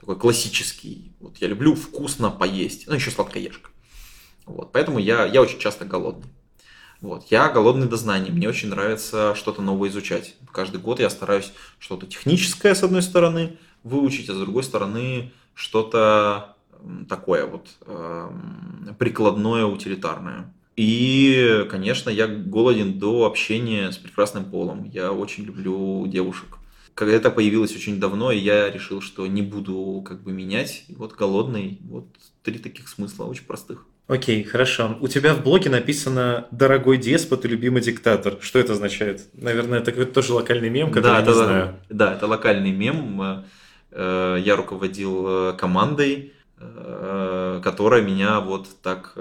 такой 0.00 0.18
классический. 0.18 1.12
Вот 1.20 1.36
я 1.42 1.48
люблю 1.48 1.74
вкусно 1.74 2.30
поесть. 2.30 2.86
Ну, 2.86 2.94
еще 2.94 3.10
сладкоежка. 3.10 3.68
Вот, 4.46 4.72
поэтому 4.72 4.98
я, 4.98 5.26
я 5.26 5.42
очень 5.42 5.58
часто 5.58 5.84
голодный. 5.84 6.30
Вот. 7.00 7.26
Я 7.30 7.48
голодный 7.48 7.86
до 7.86 7.96
знаний. 7.96 8.30
Мне 8.30 8.48
очень 8.48 8.68
нравится 8.70 9.34
что-то 9.36 9.62
новое 9.62 9.88
изучать. 9.88 10.34
Каждый 10.52 10.80
год 10.80 10.98
я 11.00 11.10
стараюсь 11.10 11.52
что-то 11.78 12.06
техническое, 12.06 12.74
с 12.74 12.82
одной 12.82 13.02
стороны, 13.02 13.56
выучить, 13.84 14.28
а 14.28 14.34
с 14.34 14.38
другой 14.38 14.64
стороны, 14.64 15.32
что-то 15.54 16.56
такое 17.08 17.46
вот 17.46 17.68
эм, 17.86 18.94
прикладное, 18.98 19.64
утилитарное. 19.64 20.52
И, 20.76 21.66
конечно, 21.68 22.08
я 22.08 22.28
голоден 22.28 23.00
до 23.00 23.26
общения 23.26 23.90
с 23.90 23.96
прекрасным 23.96 24.44
полом. 24.44 24.84
Я 24.84 25.12
очень 25.12 25.44
люблю 25.44 26.06
девушек. 26.06 26.58
Когда 26.94 27.14
это 27.14 27.30
появилось 27.32 27.74
очень 27.74 27.98
давно, 27.98 28.30
и 28.30 28.38
я 28.38 28.70
решил, 28.70 29.00
что 29.00 29.26
не 29.26 29.42
буду 29.42 30.04
как 30.06 30.22
бы 30.22 30.30
менять. 30.30 30.84
И 30.86 30.94
вот 30.94 31.14
голодный, 31.14 31.80
вот 31.82 32.06
три 32.44 32.58
таких 32.58 32.88
смысла 32.88 33.24
очень 33.24 33.44
простых. 33.44 33.87
Окей, 34.08 34.42
хорошо. 34.42 34.96
У 35.00 35.08
тебя 35.08 35.34
в 35.34 35.42
блоге 35.42 35.68
написано 35.68 36.46
«Дорогой 36.50 36.96
деспот 36.96 37.44
и 37.44 37.48
любимый 37.48 37.82
диктатор». 37.82 38.38
Что 38.40 38.58
это 38.58 38.72
означает? 38.72 39.26
Наверное, 39.34 39.80
это 39.80 39.92
какой-то 39.92 40.14
тоже 40.14 40.32
локальный 40.32 40.70
мем, 40.70 40.90
который 40.90 41.16
я 41.16 41.20
это, 41.20 41.30
не 41.30 41.36
знаю. 41.36 41.76
да, 41.90 42.14
это 42.14 42.26
локальный 42.26 42.72
мем. 42.72 43.44
Э, 43.90 44.38
Я 44.42 44.56
руководил 44.56 45.26
э, 45.28 45.52
командой, 45.58 46.32
э, 46.58 47.60
которая 47.62 48.00
меня 48.00 48.40
вот 48.40 48.68
так 48.82 49.14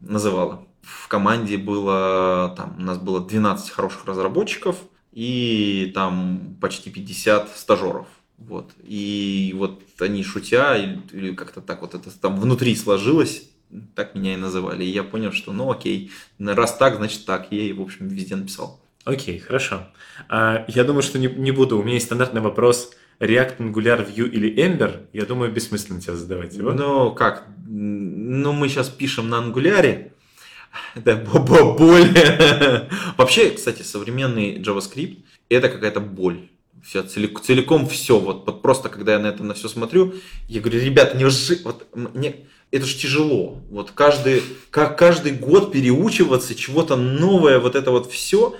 называла. 0.00 0.66
В 0.82 1.08
команде 1.08 1.56
было, 1.56 2.52
там, 2.54 2.76
у 2.78 2.82
нас 2.82 2.98
было 2.98 3.26
12 3.26 3.70
хороших 3.70 4.04
разработчиков 4.04 4.76
и 5.12 5.90
там 5.94 6.58
почти 6.60 6.90
50 6.90 7.48
стажеров. 7.56 8.08
Вот. 8.36 8.72
И 8.82 9.54
вот 9.56 9.80
они 10.00 10.22
шутя, 10.22 10.76
или 10.76 11.34
как-то 11.34 11.62
так 11.62 11.80
вот 11.80 11.94
это 11.94 12.10
там 12.10 12.38
внутри 12.40 12.74
сложилось, 12.74 13.48
так 13.94 14.14
меня 14.14 14.34
и 14.34 14.36
называли. 14.36 14.84
И 14.84 14.90
я 14.90 15.02
понял, 15.02 15.32
что 15.32 15.52
ну 15.52 15.70
окей, 15.70 16.10
раз 16.38 16.76
так, 16.76 16.96
значит 16.96 17.24
так. 17.24 17.48
Я 17.50 17.62
и, 17.62 17.72
в 17.72 17.80
общем, 17.80 18.08
везде 18.08 18.36
написал. 18.36 18.80
Окей, 19.04 19.38
хорошо. 19.38 19.88
А, 20.28 20.64
я 20.68 20.84
думаю, 20.84 21.02
что 21.02 21.18
не, 21.18 21.26
не 21.26 21.50
буду. 21.50 21.78
У 21.78 21.82
меня 21.82 21.94
есть 21.94 22.06
стандартный 22.06 22.40
вопрос. 22.40 22.92
React, 23.18 23.58
Angular, 23.58 24.14
Vue 24.14 24.28
или 24.28 24.52
Ember? 24.54 25.06
Я 25.12 25.26
думаю, 25.26 25.52
бессмысленно 25.52 26.00
тебя 26.00 26.16
задавать 26.16 26.54
его. 26.54 26.72
Ну, 26.72 27.12
как? 27.12 27.46
Ну, 27.66 28.52
мы 28.52 28.68
сейчас 28.68 28.88
пишем 28.88 29.28
на 29.28 29.38
ангуляре. 29.44 30.12
Это 30.94 31.16
бо- 31.16 31.40
бо- 31.40 31.76
боль. 31.76 32.08
Вообще, 33.16 33.50
кстати, 33.50 33.82
современный 33.82 34.58
JavaScript 34.58 35.18
это 35.48 35.68
какая-то 35.68 36.00
боль. 36.00 36.48
Все, 36.82 37.02
целиком 37.02 37.86
все. 37.86 38.18
Вот, 38.18 38.44
вот 38.46 38.62
просто, 38.62 38.88
когда 38.88 39.12
я 39.12 39.18
на 39.18 39.28
это 39.28 39.44
на 39.44 39.54
все 39.54 39.68
смотрю, 39.68 40.14
я 40.48 40.60
говорю, 40.60 40.80
ребят, 40.80 41.14
неужели... 41.14 41.60
Вот 41.62 41.86
мне... 41.94 42.46
это 42.72 42.86
же 42.86 42.96
тяжело. 42.96 43.58
Вот 43.70 43.92
каждый, 43.92 44.42
как 44.70 44.98
каждый 44.98 45.32
год 45.32 45.72
переучиваться, 45.72 46.54
чего-то 46.54 46.96
новое, 46.96 47.60
вот 47.60 47.76
это 47.76 47.90
вот 47.90 48.10
все. 48.10 48.56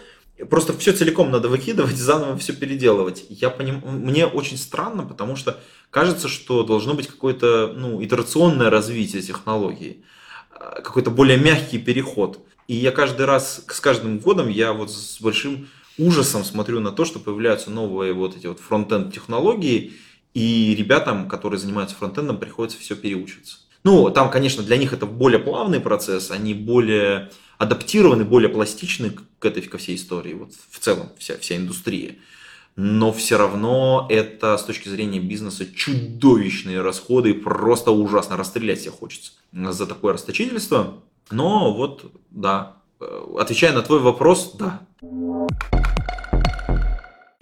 Просто 0.50 0.76
все 0.76 0.92
целиком 0.92 1.30
надо 1.30 1.48
выкидывать, 1.48 1.96
заново 1.96 2.36
все 2.36 2.52
переделывать. 2.52 3.24
Я 3.30 3.48
поним... 3.50 3.82
Мне 3.84 4.26
очень 4.26 4.58
странно, 4.58 5.02
потому 5.02 5.34
что 5.34 5.58
кажется, 5.90 6.28
что 6.28 6.62
должно 6.62 6.92
быть 6.92 7.08
какое-то 7.08 7.72
ну, 7.74 8.04
итерационное 8.04 8.68
развитие 8.68 9.22
технологии, 9.22 10.04
а, 10.50 10.82
какой-то 10.82 11.10
более 11.10 11.38
мягкий 11.38 11.78
переход. 11.78 12.38
И 12.68 12.74
я 12.74 12.92
каждый 12.92 13.24
раз, 13.24 13.64
с 13.66 13.80
каждым 13.80 14.18
годом, 14.18 14.48
я 14.48 14.74
вот 14.74 14.90
с 14.90 15.20
большим 15.22 15.68
ужасом 15.96 16.44
смотрю 16.44 16.80
на 16.80 16.92
то, 16.92 17.06
что 17.06 17.18
появляются 17.18 17.70
новые 17.70 18.12
вот 18.12 18.36
эти 18.36 18.46
вот 18.46 18.60
фронтенд 18.60 19.12
технологии, 19.12 19.94
и 20.34 20.74
ребятам, 20.78 21.28
которые 21.28 21.58
занимаются 21.58 21.96
фронтендом, 21.96 22.38
приходится 22.38 22.78
все 22.78 22.96
переучиваться. 22.96 23.58
Ну, 23.85 24.11
там, 24.11 24.30
конечно, 24.30 24.62
для 24.62 24.76
них 24.76 24.93
это 24.93 25.07
более 25.07 25.41
плавный 25.41 25.80
процесс, 25.80 26.30
они 26.30 26.55
более 26.55 27.30
адаптированы, 27.59 28.24
более 28.24 28.49
пластичны 28.49 29.12
к 29.39 29.45
этой 29.45 29.62
ко 29.62 29.78
всей 29.78 29.97
истории, 29.97 30.35
вот 30.35 30.53
в 30.70 30.78
целом 30.78 31.11
вся, 31.18 31.37
вся 31.39 31.57
индустрия. 31.57 32.16
Но 32.74 33.12
все 33.12 33.37
равно 33.37 34.07
это 34.09 34.57
с 34.57 34.64
точки 34.64 34.89
зрения 34.89 35.20
бизнеса 35.20 35.66
чудовищные 35.66 36.80
расходы, 36.80 37.35
просто 37.35 37.91
ужасно 37.91 38.37
расстрелять 38.37 38.80
всех 38.80 38.95
хочется 38.95 39.33
за 39.53 39.87
такое 39.87 40.14
расточительство. 40.14 40.95
Но 41.30 41.74
вот, 41.74 42.11
да, 42.30 42.76
э, 43.01 43.24
отвечая 43.39 43.72
на 43.72 43.83
твой 43.83 44.01
вопрос, 44.01 44.55
да. 44.59 44.80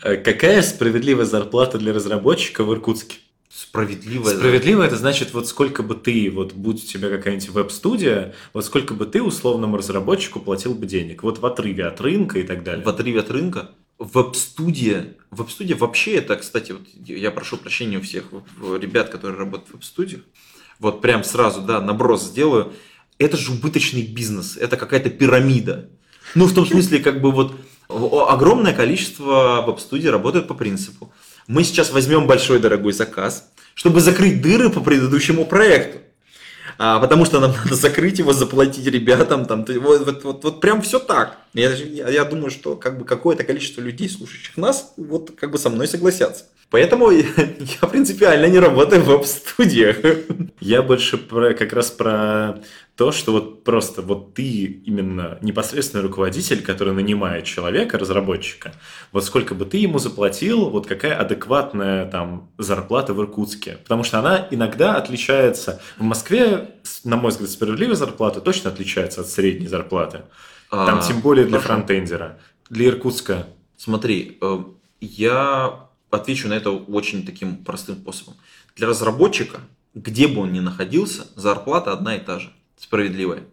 Э, 0.03 0.17
какая 0.17 0.63
справедливая 0.63 1.27
зарплата 1.27 1.79
для 1.79 1.93
разработчика 1.93 2.65
в 2.65 2.73
Иркутске? 2.73 3.19
Справедливая. 3.53 4.37
Справедливо 4.37 4.85
это 4.85 4.97
значит, 4.97 5.35
вот 5.35 5.49
сколько 5.49 5.83
бы 5.83 5.97
ты, 5.97 6.31
вот 6.31 6.53
будь 6.53 6.85
у 6.85 6.87
тебя 6.87 7.11
какая-нибудь 7.11 7.49
веб-студия, 7.49 8.33
вот 8.53 8.65
сколько 8.65 8.95
бы 8.95 9.07
ты 9.07 9.21
условному 9.21 9.77
разработчику 9.77 10.39
платил 10.39 10.73
бы 10.75 10.87
денег, 10.87 11.25
вот 11.25 11.41
в 11.41 11.47
отрыве 11.47 11.87
от 11.87 12.01
рынка 12.01 12.39
и 12.39 12.45
так 12.45 12.63
далее. 12.63 12.85
В 12.85 12.89
отрыве 12.89 13.19
от 13.19 13.31
рынка? 13.31 13.71
Веб-студия. 13.99 15.17
Веб-студия 15.33 15.77
вообще 15.77 16.15
это, 16.15 16.37
кстати, 16.37 16.73
вот 16.73 16.83
я 17.05 17.33
прошу 17.33 17.57
прощения 17.57 17.99
у 17.99 18.03
всех 18.03 18.27
ребят, 18.81 19.09
которые 19.09 19.39
работают 19.39 19.71
в 19.71 19.73
веб-студиях. 19.75 20.23
Вот 20.79 21.03
прям 21.03 21.25
сразу, 21.25 21.61
да, 21.61 21.81
наброс 21.81 22.23
сделаю. 22.23 22.73
Это 23.19 23.37
же 23.37 23.51
убыточный 23.51 24.03
бизнес, 24.03 24.57
это 24.57 24.77
какая-то 24.77 25.11
пирамида. 25.11 25.91
Ну, 26.37 26.47
в 26.47 26.55
том 26.55 26.65
смысле, 26.65 27.01
как 27.01 27.21
бы 27.21 27.33
вот 27.33 27.57
огромное 27.89 28.73
количество 28.73 29.65
веб-студий 29.67 30.09
работает 30.09 30.47
по 30.47 30.55
принципу. 30.55 31.13
Мы 31.51 31.65
сейчас 31.65 31.91
возьмем 31.91 32.29
большой 32.29 32.61
дорогой 32.61 32.93
заказ, 32.93 33.51
чтобы 33.75 34.01
закрыть 34.01 34.41
дыры 34.41 34.71
по 34.71 34.81
предыдущему 34.81 35.45
проекту. 35.45 35.99
А, 36.79 37.01
потому 37.01 37.25
что 37.25 37.41
нам 37.41 37.53
надо 37.65 37.75
закрыть 37.75 38.21
его, 38.21 38.33
заплатить 38.33 38.87
ребятам, 38.87 39.47
там, 39.47 39.65
вот, 39.65 40.07
вот, 40.07 40.23
вот, 40.23 40.45
вот 40.45 40.61
прям 40.61 40.81
все 40.81 41.01
так. 41.01 41.39
Я, 41.53 41.73
я, 41.73 42.25
думаю, 42.25 42.53
что 42.53 42.77
как 42.77 43.01
бы 43.01 43.05
какое-то 43.05 43.43
количество 43.43 43.81
людей, 43.81 44.09
слушающих 44.09 44.57
нас, 44.59 44.93
вот 44.97 45.33
как 45.37 45.51
бы 45.51 45.59
со 45.59 45.71
мной 45.71 45.89
согласятся. 45.89 46.45
Поэтому 46.71 47.11
я, 47.11 47.89
принципиально 47.89 48.47
не 48.47 48.61
работаю 48.61 49.03
в 49.03 49.07
веб-студиях. 49.07 49.97
Я 50.61 50.83
больше 50.83 51.19
про, 51.19 51.53
как 51.55 51.73
раз 51.73 51.91
про 51.91 52.61
то, 52.95 53.11
что 53.11 53.33
вот 53.33 53.65
просто 53.65 54.03
вот 54.03 54.35
ты 54.35 54.65
именно 54.87 55.39
непосредственный 55.41 56.05
руководитель, 56.05 56.63
который 56.63 56.95
нанимает 56.95 57.45
человека, 57.45 57.99
разработчика, 57.99 58.73
вот 59.11 59.25
сколько 59.25 59.55
бы 59.55 59.65
ты 59.65 59.79
ему 59.79 59.99
заплатил, 59.99 60.71
вот 60.71 60.87
какая 60.87 61.19
адекватная 61.19 62.07
там 62.07 62.51
зарплата 62.57 63.15
в 63.15 63.21
Иркутске. 63.21 63.79
Потому 63.83 64.05
что 64.05 64.21
она 64.21 64.47
иногда 64.51 64.97
отличается. 64.97 65.81
В 65.99 66.05
Москве, 66.05 66.71
на 67.03 67.17
мой 67.17 67.31
взгляд, 67.33 67.51
справедливая 67.51 67.97
зарплата 67.97 68.41
точно 68.41 68.71
отличается 68.71 69.23
от 69.23 69.27
средней 69.27 69.67
зарплаты. 69.67 70.23
Там 70.71 70.99
а, 71.01 71.03
тем 71.03 71.21
более 71.21 71.47
для 71.47 71.59
хорошо. 71.59 71.75
фронтендера. 71.75 72.39
Для 72.69 72.87
Иркутска. 72.87 73.49
Смотри, 73.77 74.39
э, 74.41 74.59
я 75.01 75.90
отвечу 76.11 76.49
на 76.49 76.55
это 76.55 76.71
очень 76.71 77.25
таким 77.25 77.57
простым 77.57 77.97
способом. 77.97 78.35
Для 78.77 78.87
разработчика, 78.87 79.61
где 79.95 80.29
бы 80.29 80.43
он 80.43 80.53
ни 80.53 80.61
находился, 80.61 81.27
зарплата 81.37 81.93
одна 81.93 82.17
и 82.17 82.21
та 82.21 82.39
же 82.39 82.53
справедливая. 82.77 83.45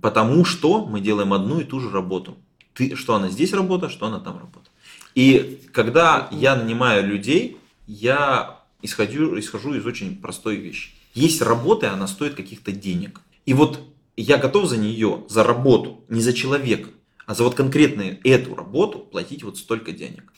Потому 0.00 0.44
что 0.44 0.84
мы 0.84 1.00
делаем 1.00 1.32
одну 1.32 1.60
и 1.60 1.64
ту 1.64 1.80
же 1.80 1.90
работу. 1.90 2.38
Ты, 2.74 2.94
что 2.94 3.14
она 3.14 3.28
здесь 3.28 3.52
работа, 3.52 3.88
что 3.88 4.06
она 4.06 4.20
там 4.20 4.38
работа. 4.38 4.70
И 5.14 5.60
когда 5.72 6.28
я 6.30 6.54
нанимаю 6.54 7.06
людей, 7.06 7.56
я 7.86 8.60
исходю, 8.82 9.38
исхожу 9.38 9.74
из 9.74 9.84
очень 9.84 10.16
простой 10.16 10.56
вещи. 10.56 10.90
Есть 11.14 11.42
работа, 11.42 11.86
и 11.86 11.90
она 11.90 12.06
стоит 12.06 12.34
каких-то 12.34 12.70
денег. 12.70 13.20
И 13.44 13.54
вот 13.54 13.80
я 14.16 14.36
готов 14.36 14.68
за 14.68 14.76
нее, 14.76 15.24
за 15.28 15.42
работу, 15.42 16.04
не 16.08 16.20
за 16.20 16.32
человека, 16.32 16.90
а 17.26 17.34
за 17.34 17.44
вот 17.44 17.54
конкретную 17.54 18.20
эту 18.24 18.54
работу 18.54 19.00
платить 19.00 19.42
вот 19.42 19.58
столько 19.58 19.92
денег. 19.92 20.32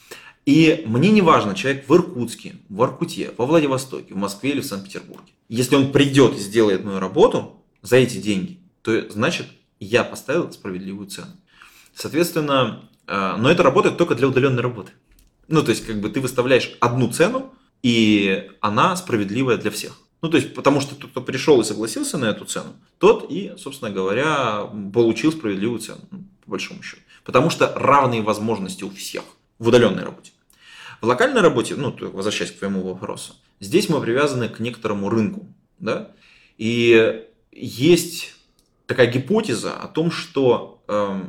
И 0.47 0.83
мне 0.87 1.11
не 1.11 1.23
важно, 1.23 1.55
человек 1.55 1.89
в 1.89 1.95
Иркутске, 1.95 2.57
в 2.69 2.83
Аркуте, 2.83 3.33
во 3.37 3.47
Владивостоке, 3.47 4.15
в 4.15 4.17
Москве 4.17 4.51
или 4.51 4.61
в 4.61 4.67
Санкт-Петербурге. 4.67 5.33
Если 5.49 5.77
он 5.77 5.93
придет 5.93 6.37
и 6.37 6.41
сделает 6.41 6.85
мою 6.85 6.99
работу, 6.99 7.61
за 7.83 7.97
эти 7.97 8.19
деньги, 8.19 8.61
то 8.83 9.11
значит 9.11 9.47
я 9.79 10.05
поставил 10.05 10.51
справедливую 10.53 11.09
цену. 11.09 11.33
Соответственно, 11.95 12.83
э, 13.07 13.37
но 13.39 13.51
это 13.51 13.63
работает 13.63 13.97
только 13.97 14.15
для 14.15 14.29
удаленной 14.29 14.63
работы. 14.63 14.93
Ну, 15.49 15.63
то 15.63 15.71
есть, 15.71 15.85
как 15.87 16.01
бы 16.01 16.11
ты 16.11 16.21
выставляешь 16.21 16.77
одну 16.81 17.11
цену, 17.11 17.53
и 17.83 18.51
она 18.61 18.95
справедливая 18.97 19.57
для 19.57 19.71
всех. 19.71 19.99
Ну, 20.23 20.29
то 20.29 20.37
есть, 20.37 20.55
потому 20.55 20.81
что 20.81 20.95
тот, 20.95 21.11
кто 21.11 21.23
пришел 21.23 21.61
и 21.61 21.65
согласился 21.65 22.19
на 22.19 22.27
эту 22.27 22.45
цену, 22.45 22.75
тот 22.99 23.31
и, 23.31 23.55
собственно 23.57 23.91
говоря, 23.91 24.71
получил 24.93 25.33
справедливую 25.33 25.81
цену, 25.81 26.01
ну, 26.11 26.25
по 26.45 26.53
большому 26.53 26.83
счету. 26.83 27.03
Потому 27.25 27.49
что 27.49 27.73
равные 27.75 28.23
возможности 28.23 28.85
у 28.85 28.91
всех 28.91 29.25
в 29.61 29.69
удаленной 29.69 30.03
работе. 30.03 30.33
В 31.01 31.07
локальной 31.07 31.41
работе, 31.41 31.77
ну, 31.77 31.97
возвращаясь 32.13 32.51
к 32.51 32.59
твоему 32.59 32.83
вопросу, 32.83 33.35
здесь 33.61 33.89
мы 33.89 34.01
привязаны 34.01 34.49
к 34.49 34.59
некоторому 34.59 35.09
рынку, 35.09 35.47
да, 35.79 36.11
и 36.59 37.25
есть 37.53 38.35
такая 38.87 39.07
гипотеза 39.07 39.77
о 39.77 39.87
том, 39.87 40.11
что 40.11 40.83
э, 40.89 41.23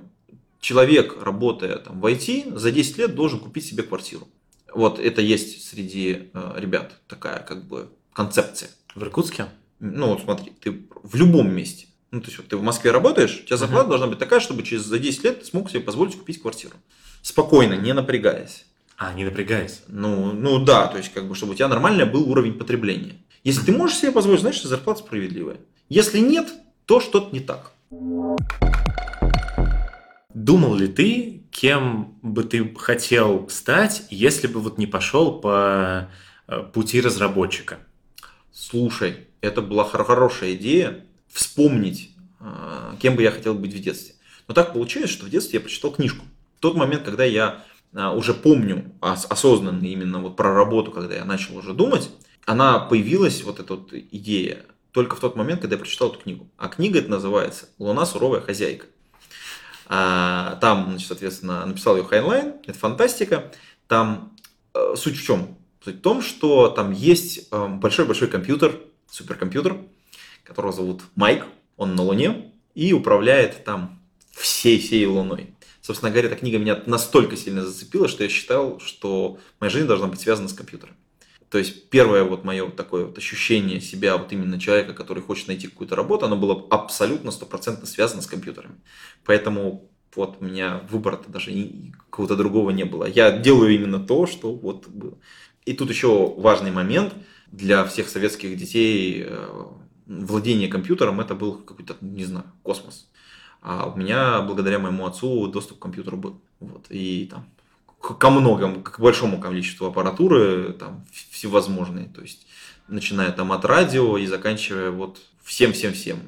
человек, 0.59 1.21
работая 1.21 1.77
там, 1.77 2.01
в 2.01 2.05
IT, 2.05 2.57
за 2.57 2.71
10 2.71 2.97
лет 2.97 3.15
должен 3.15 3.39
купить 3.39 3.65
себе 3.65 3.83
квартиру. 3.83 4.27
Вот 4.73 4.99
это 4.99 5.21
есть 5.21 5.69
среди 5.69 6.31
э, 6.33 6.53
ребят 6.57 6.99
такая 7.07 7.39
как 7.39 7.67
бы 7.67 7.89
концепция. 8.13 8.69
В 8.95 9.03
Иркутске? 9.03 9.47
Ну 9.79 10.07
вот 10.07 10.21
смотри, 10.21 10.53
ты 10.59 10.85
в 11.03 11.15
любом 11.15 11.53
месте. 11.53 11.87
Ну, 12.11 12.19
то 12.19 12.27
есть, 12.27 12.39
вот 12.39 12.47
ты 12.49 12.57
в 12.57 12.61
Москве 12.61 12.91
работаешь, 12.91 13.39
у 13.41 13.45
тебя 13.45 13.55
зарплата 13.55 13.85
uh-huh. 13.85 13.89
должна 13.89 14.07
быть 14.07 14.19
такая, 14.19 14.41
чтобы 14.41 14.63
через 14.63 14.83
за 14.83 14.99
10 14.99 15.23
лет 15.23 15.39
ты 15.39 15.45
смог 15.45 15.69
себе 15.69 15.79
позволить 15.79 16.17
купить 16.17 16.41
квартиру. 16.41 16.75
Спокойно, 17.21 17.73
не 17.73 17.93
напрягаясь. 17.93 18.65
А, 18.97 19.13
не 19.13 19.23
напрягаясь. 19.23 19.81
Ну, 19.87 20.31
ну 20.31 20.63
да, 20.63 20.87
то 20.87 20.97
есть, 20.97 21.13
как 21.13 21.27
бы, 21.27 21.35
чтобы 21.35 21.53
у 21.53 21.55
тебя 21.55 21.67
нормальный 21.67 22.05
был 22.05 22.29
уровень 22.29 22.53
потребления. 22.53 23.15
Если 23.43 23.65
ты 23.65 23.71
можешь 23.71 23.97
себе 23.97 24.11
позволить, 24.11 24.41
значит, 24.41 24.63
зарплата 24.63 24.99
справедливая. 24.99 25.57
Если 25.89 26.19
нет, 26.19 26.47
то 26.85 26.99
что-то 26.99 27.33
не 27.33 27.39
так. 27.39 27.71
Думал 30.33 30.75
ли 30.75 30.87
ты, 30.87 31.43
кем 31.51 32.17
бы 32.21 32.43
ты 32.43 32.73
хотел 32.75 33.49
стать, 33.49 34.03
если 34.09 34.47
бы 34.47 34.59
вот 34.59 34.77
не 34.77 34.87
пошел 34.87 35.39
по 35.39 36.09
э, 36.47 36.63
пути 36.73 37.01
разработчика? 37.01 37.79
Слушай, 38.51 39.27
это 39.41 39.61
была 39.61 39.83
хорошая 39.83 40.53
идея 40.53 41.05
вспомнить, 41.27 42.11
э, 42.39 42.95
кем 43.01 43.15
бы 43.15 43.23
я 43.23 43.31
хотел 43.31 43.55
быть 43.55 43.73
в 43.73 43.79
детстве. 43.79 44.15
Но 44.47 44.53
так 44.53 44.73
получилось, 44.73 45.09
что 45.09 45.25
в 45.25 45.29
детстве 45.29 45.57
я 45.57 45.61
прочитал 45.61 45.91
книжку. 45.91 46.25
Тот 46.61 46.75
момент, 46.75 47.03
когда 47.03 47.25
я 47.25 47.65
э, 47.91 48.07
уже 48.07 48.35
помню 48.35 48.93
осознанно 49.01 49.83
именно 49.83 50.19
вот 50.19 50.37
про 50.37 50.53
работу, 50.53 50.91
когда 50.91 51.15
я 51.15 51.25
начал 51.25 51.57
уже 51.57 51.73
думать, 51.73 52.11
она 52.45 52.79
появилась, 52.79 53.43
вот 53.43 53.59
эта 53.59 53.75
вот 53.75 53.91
идея, 53.93 54.63
только 54.91 55.15
в 55.15 55.19
тот 55.19 55.35
момент, 55.35 55.61
когда 55.61 55.75
я 55.75 55.79
прочитал 55.79 56.09
эту 56.09 56.19
книгу. 56.19 56.47
А 56.57 56.67
книга 56.67 56.99
это 56.99 57.09
называется 57.09 57.69
«Луна 57.79 58.05
суровая 58.05 58.41
хозяйка». 58.41 58.85
А, 59.87 60.57
там, 60.61 60.85
значит, 60.89 61.07
соответственно, 61.07 61.65
написал 61.65 61.97
ее 61.97 62.03
Хайнлайн, 62.03 62.53
это 62.65 62.77
фантастика. 62.77 63.51
Там 63.87 64.37
э, 64.75 64.93
суть 64.95 65.17
в 65.17 65.25
чем? 65.25 65.57
Суть 65.83 65.97
в 65.97 66.01
том, 66.01 66.21
что 66.21 66.67
там 66.67 66.91
есть 66.91 67.47
э, 67.51 67.67
большой-большой 67.67 68.27
компьютер, 68.27 68.79
суперкомпьютер, 69.09 69.77
которого 70.43 70.71
зовут 70.71 71.01
Майк, 71.15 71.45
он 71.75 71.95
на 71.95 72.03
Луне 72.03 72.53
и 72.75 72.93
управляет 72.93 73.63
там 73.65 73.99
всей-всей 74.31 75.07
Луной. 75.07 75.55
Собственно 75.81 76.11
говоря, 76.11 76.27
эта 76.27 76.37
книга 76.37 76.59
меня 76.59 76.81
настолько 76.85 77.35
сильно 77.35 77.65
зацепила, 77.65 78.07
что 78.07 78.23
я 78.23 78.29
считал, 78.29 78.79
что 78.79 79.39
моя 79.59 79.71
жизнь 79.71 79.87
должна 79.87 80.07
быть 80.07 80.21
связана 80.21 80.47
с 80.47 80.53
компьютером. 80.53 80.95
То 81.49 81.57
есть 81.57 81.89
первое 81.89 82.23
вот 82.23 82.45
мое 82.45 82.69
такое 82.69 83.05
вот 83.05 83.17
ощущение 83.17 83.81
себя 83.81 84.15
вот 84.15 84.31
именно 84.31 84.59
человека, 84.59 84.93
который 84.93 85.21
хочет 85.21 85.47
найти 85.47 85.67
какую-то 85.67 85.95
работу, 85.97 86.25
оно 86.25 86.37
было 86.37 86.65
абсолютно 86.69 87.29
стопроцентно 87.31 87.85
связано 87.87 88.21
с 88.21 88.27
компьютерами. 88.27 88.75
Поэтому 89.25 89.89
вот 90.15 90.37
у 90.39 90.45
меня 90.45 90.81
выбора-то 90.89 91.29
даже 91.29 91.51
какого-то 92.09 92.37
другого 92.37 92.69
не 92.69 92.85
было. 92.85 93.05
Я 93.05 93.37
делаю 93.37 93.73
именно 93.73 93.99
то, 93.99 94.27
что 94.27 94.53
вот 94.53 94.87
было. 94.87 95.17
И 95.65 95.73
тут 95.73 95.89
еще 95.89 96.33
важный 96.37 96.71
момент 96.71 97.13
для 97.51 97.83
всех 97.83 98.07
советских 98.07 98.57
детей, 98.57 99.25
э, 99.27 99.65
владение 100.05 100.69
компьютером 100.69 101.19
это 101.19 101.35
был 101.35 101.55
какой-то, 101.55 101.97
не 102.01 102.25
знаю, 102.25 102.45
космос. 102.63 103.09
А 103.61 103.85
у 103.85 103.97
меня, 103.97 104.41
благодаря 104.41 104.79
моему 104.79 105.05
отцу, 105.05 105.47
доступ 105.47 105.77
к 105.79 105.81
компьютеру 105.81 106.17
был. 106.17 106.41
Вот. 106.59 106.87
И 106.89 107.27
там 107.29 107.45
ко 108.01 108.29
многому, 108.29 108.81
к 108.81 108.99
большому 108.99 109.39
количеству 109.39 109.85
аппаратуры, 109.85 110.73
там 110.73 111.05
всевозможные. 111.11 112.07
То 112.07 112.21
есть, 112.21 112.47
начиная 112.87 113.31
там 113.31 113.51
от 113.51 113.63
радио 113.65 114.17
и 114.17 114.25
заканчивая 114.25 114.89
вот 114.89 115.21
всем-всем-всем. 115.43 116.19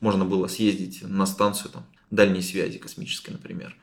Можно 0.00 0.24
было 0.24 0.46
съездить 0.46 1.02
на 1.02 1.26
станцию 1.26 1.72
там, 1.72 1.84
дальней 2.10 2.42
связи 2.42 2.78
космической, 2.78 3.30
например. 3.30 3.76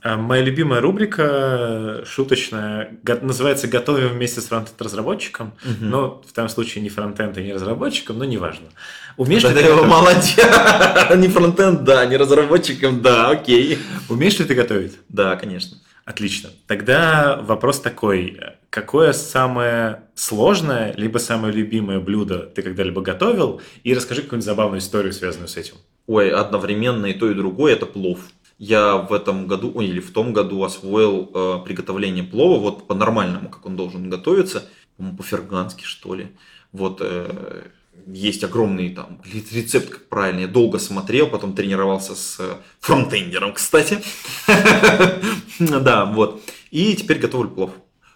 А 0.00 0.16
моя 0.16 0.42
любимая 0.44 0.80
рубрика 0.80 2.04
шуточная 2.06 2.96
называется 3.20 3.66
«Готовим 3.66 4.10
вместе 4.10 4.40
с 4.40 4.46
фронтенд-разработчиком». 4.46 5.54
Угу. 5.64 5.84
Но 5.84 6.22
в 6.24 6.32
том 6.32 6.48
случае 6.48 6.82
не 6.82 6.88
фронтенд 6.88 7.36
и 7.36 7.42
не 7.42 7.52
разработчиком, 7.52 8.18
но 8.18 8.24
неважно. 8.24 8.68
Умеешь 9.16 9.42
да 9.42 9.48
ли 9.48 9.56
ты 9.56 9.62
готовить? 9.64 9.90
молодец! 9.90 10.36
не 11.16 11.28
фронтенд, 11.28 11.82
да, 11.82 12.06
не 12.06 12.16
разработчиком, 12.16 13.02
да, 13.02 13.30
окей. 13.30 13.78
Умеешь 14.08 14.38
ли 14.38 14.44
ты 14.44 14.54
готовить? 14.54 14.98
Да, 15.08 15.34
конечно. 15.34 15.78
Отлично. 16.04 16.50
Тогда 16.68 17.40
вопрос 17.42 17.80
такой. 17.80 18.40
Какое 18.70 19.12
самое 19.12 20.04
сложное, 20.14 20.94
либо 20.96 21.18
самое 21.18 21.52
любимое 21.52 21.98
блюдо 21.98 22.38
ты 22.38 22.62
когда-либо 22.62 23.02
готовил? 23.02 23.60
И 23.82 23.92
расскажи 23.94 24.22
какую-нибудь 24.22 24.46
забавную 24.46 24.78
историю, 24.78 25.12
связанную 25.12 25.48
с 25.48 25.56
этим. 25.56 25.74
Ой, 26.06 26.30
одновременно 26.30 27.04
и 27.06 27.12
то, 27.12 27.30
и 27.30 27.34
другое– 27.34 27.72
это 27.74 27.84
плов. 27.84 28.20
Я 28.58 28.96
в 28.96 29.12
этом 29.12 29.46
году, 29.46 29.70
ой, 29.74 29.86
или 29.86 30.00
в 30.00 30.10
том 30.12 30.32
году 30.32 30.64
освоил 30.64 31.30
э, 31.32 31.58
приготовление 31.64 32.24
плова 32.24 32.58
вот 32.58 32.88
по-нормальному, 32.88 33.48
как 33.50 33.64
он 33.66 33.76
должен 33.76 34.10
готовиться, 34.10 34.68
по-фергански, 35.16 35.84
что 35.84 36.14
ли. 36.14 36.32
Вот 36.72 36.98
э, 37.00 37.68
есть 38.06 38.42
огромный 38.42 38.90
там 38.90 39.20
рецепт, 39.52 39.90
как 39.90 40.08
правильно. 40.08 40.40
Я 40.40 40.48
долго 40.48 40.78
смотрел, 40.78 41.28
потом 41.28 41.54
тренировался 41.54 42.14
с 42.14 42.40
э, 42.40 42.56
фронтендером, 42.80 43.52
кстати. 43.52 43.98
Да, 45.58 46.04
вот. 46.04 46.40
И 46.70 46.94
теперь 46.94 47.18
готовлю 47.18 47.50
плов. 47.50 47.72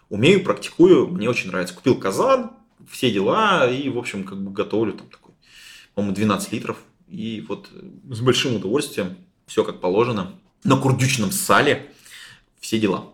Умею, 0.09 0.43
практикую, 0.43 1.07
мне 1.07 1.29
очень 1.29 1.49
нравится. 1.49 1.75
Купил 1.75 1.95
казан, 1.95 2.51
все 2.89 3.11
дела, 3.11 3.69
и, 3.69 3.89
в 3.89 3.97
общем, 3.97 4.23
как 4.23 4.41
бы 4.41 4.51
готовлю 4.51 4.93
там 4.93 5.07
такой, 5.09 5.33
по-моему, 5.93 6.15
12 6.15 6.53
литров. 6.53 6.77
И 7.09 7.43
вот 7.47 7.69
с 8.09 8.21
большим 8.21 8.55
удовольствием, 8.55 9.17
все 9.45 9.63
как 9.63 9.81
положено, 9.81 10.31
на 10.63 10.77
курдючном 10.77 11.31
сале, 11.31 11.91
все 12.59 12.79
дела. 12.79 13.05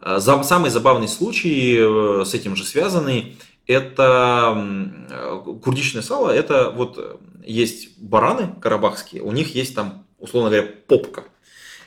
А, 0.00 0.20
самый 0.20 0.70
забавный 0.70 1.08
случай 1.08 1.76
э, 1.78 2.24
с 2.24 2.34
этим 2.34 2.56
же 2.56 2.64
связанный– 2.64 3.36
это 3.70 5.46
курдичное 5.62 6.02
сало, 6.02 6.30
это 6.30 6.70
вот 6.70 7.20
есть 7.44 7.98
бараны 7.98 8.54
карабахские, 8.60 9.22
у 9.22 9.30
них 9.30 9.54
есть 9.54 9.74
там, 9.74 10.06
условно 10.18 10.50
говоря, 10.50 10.68
попка. 10.88 11.24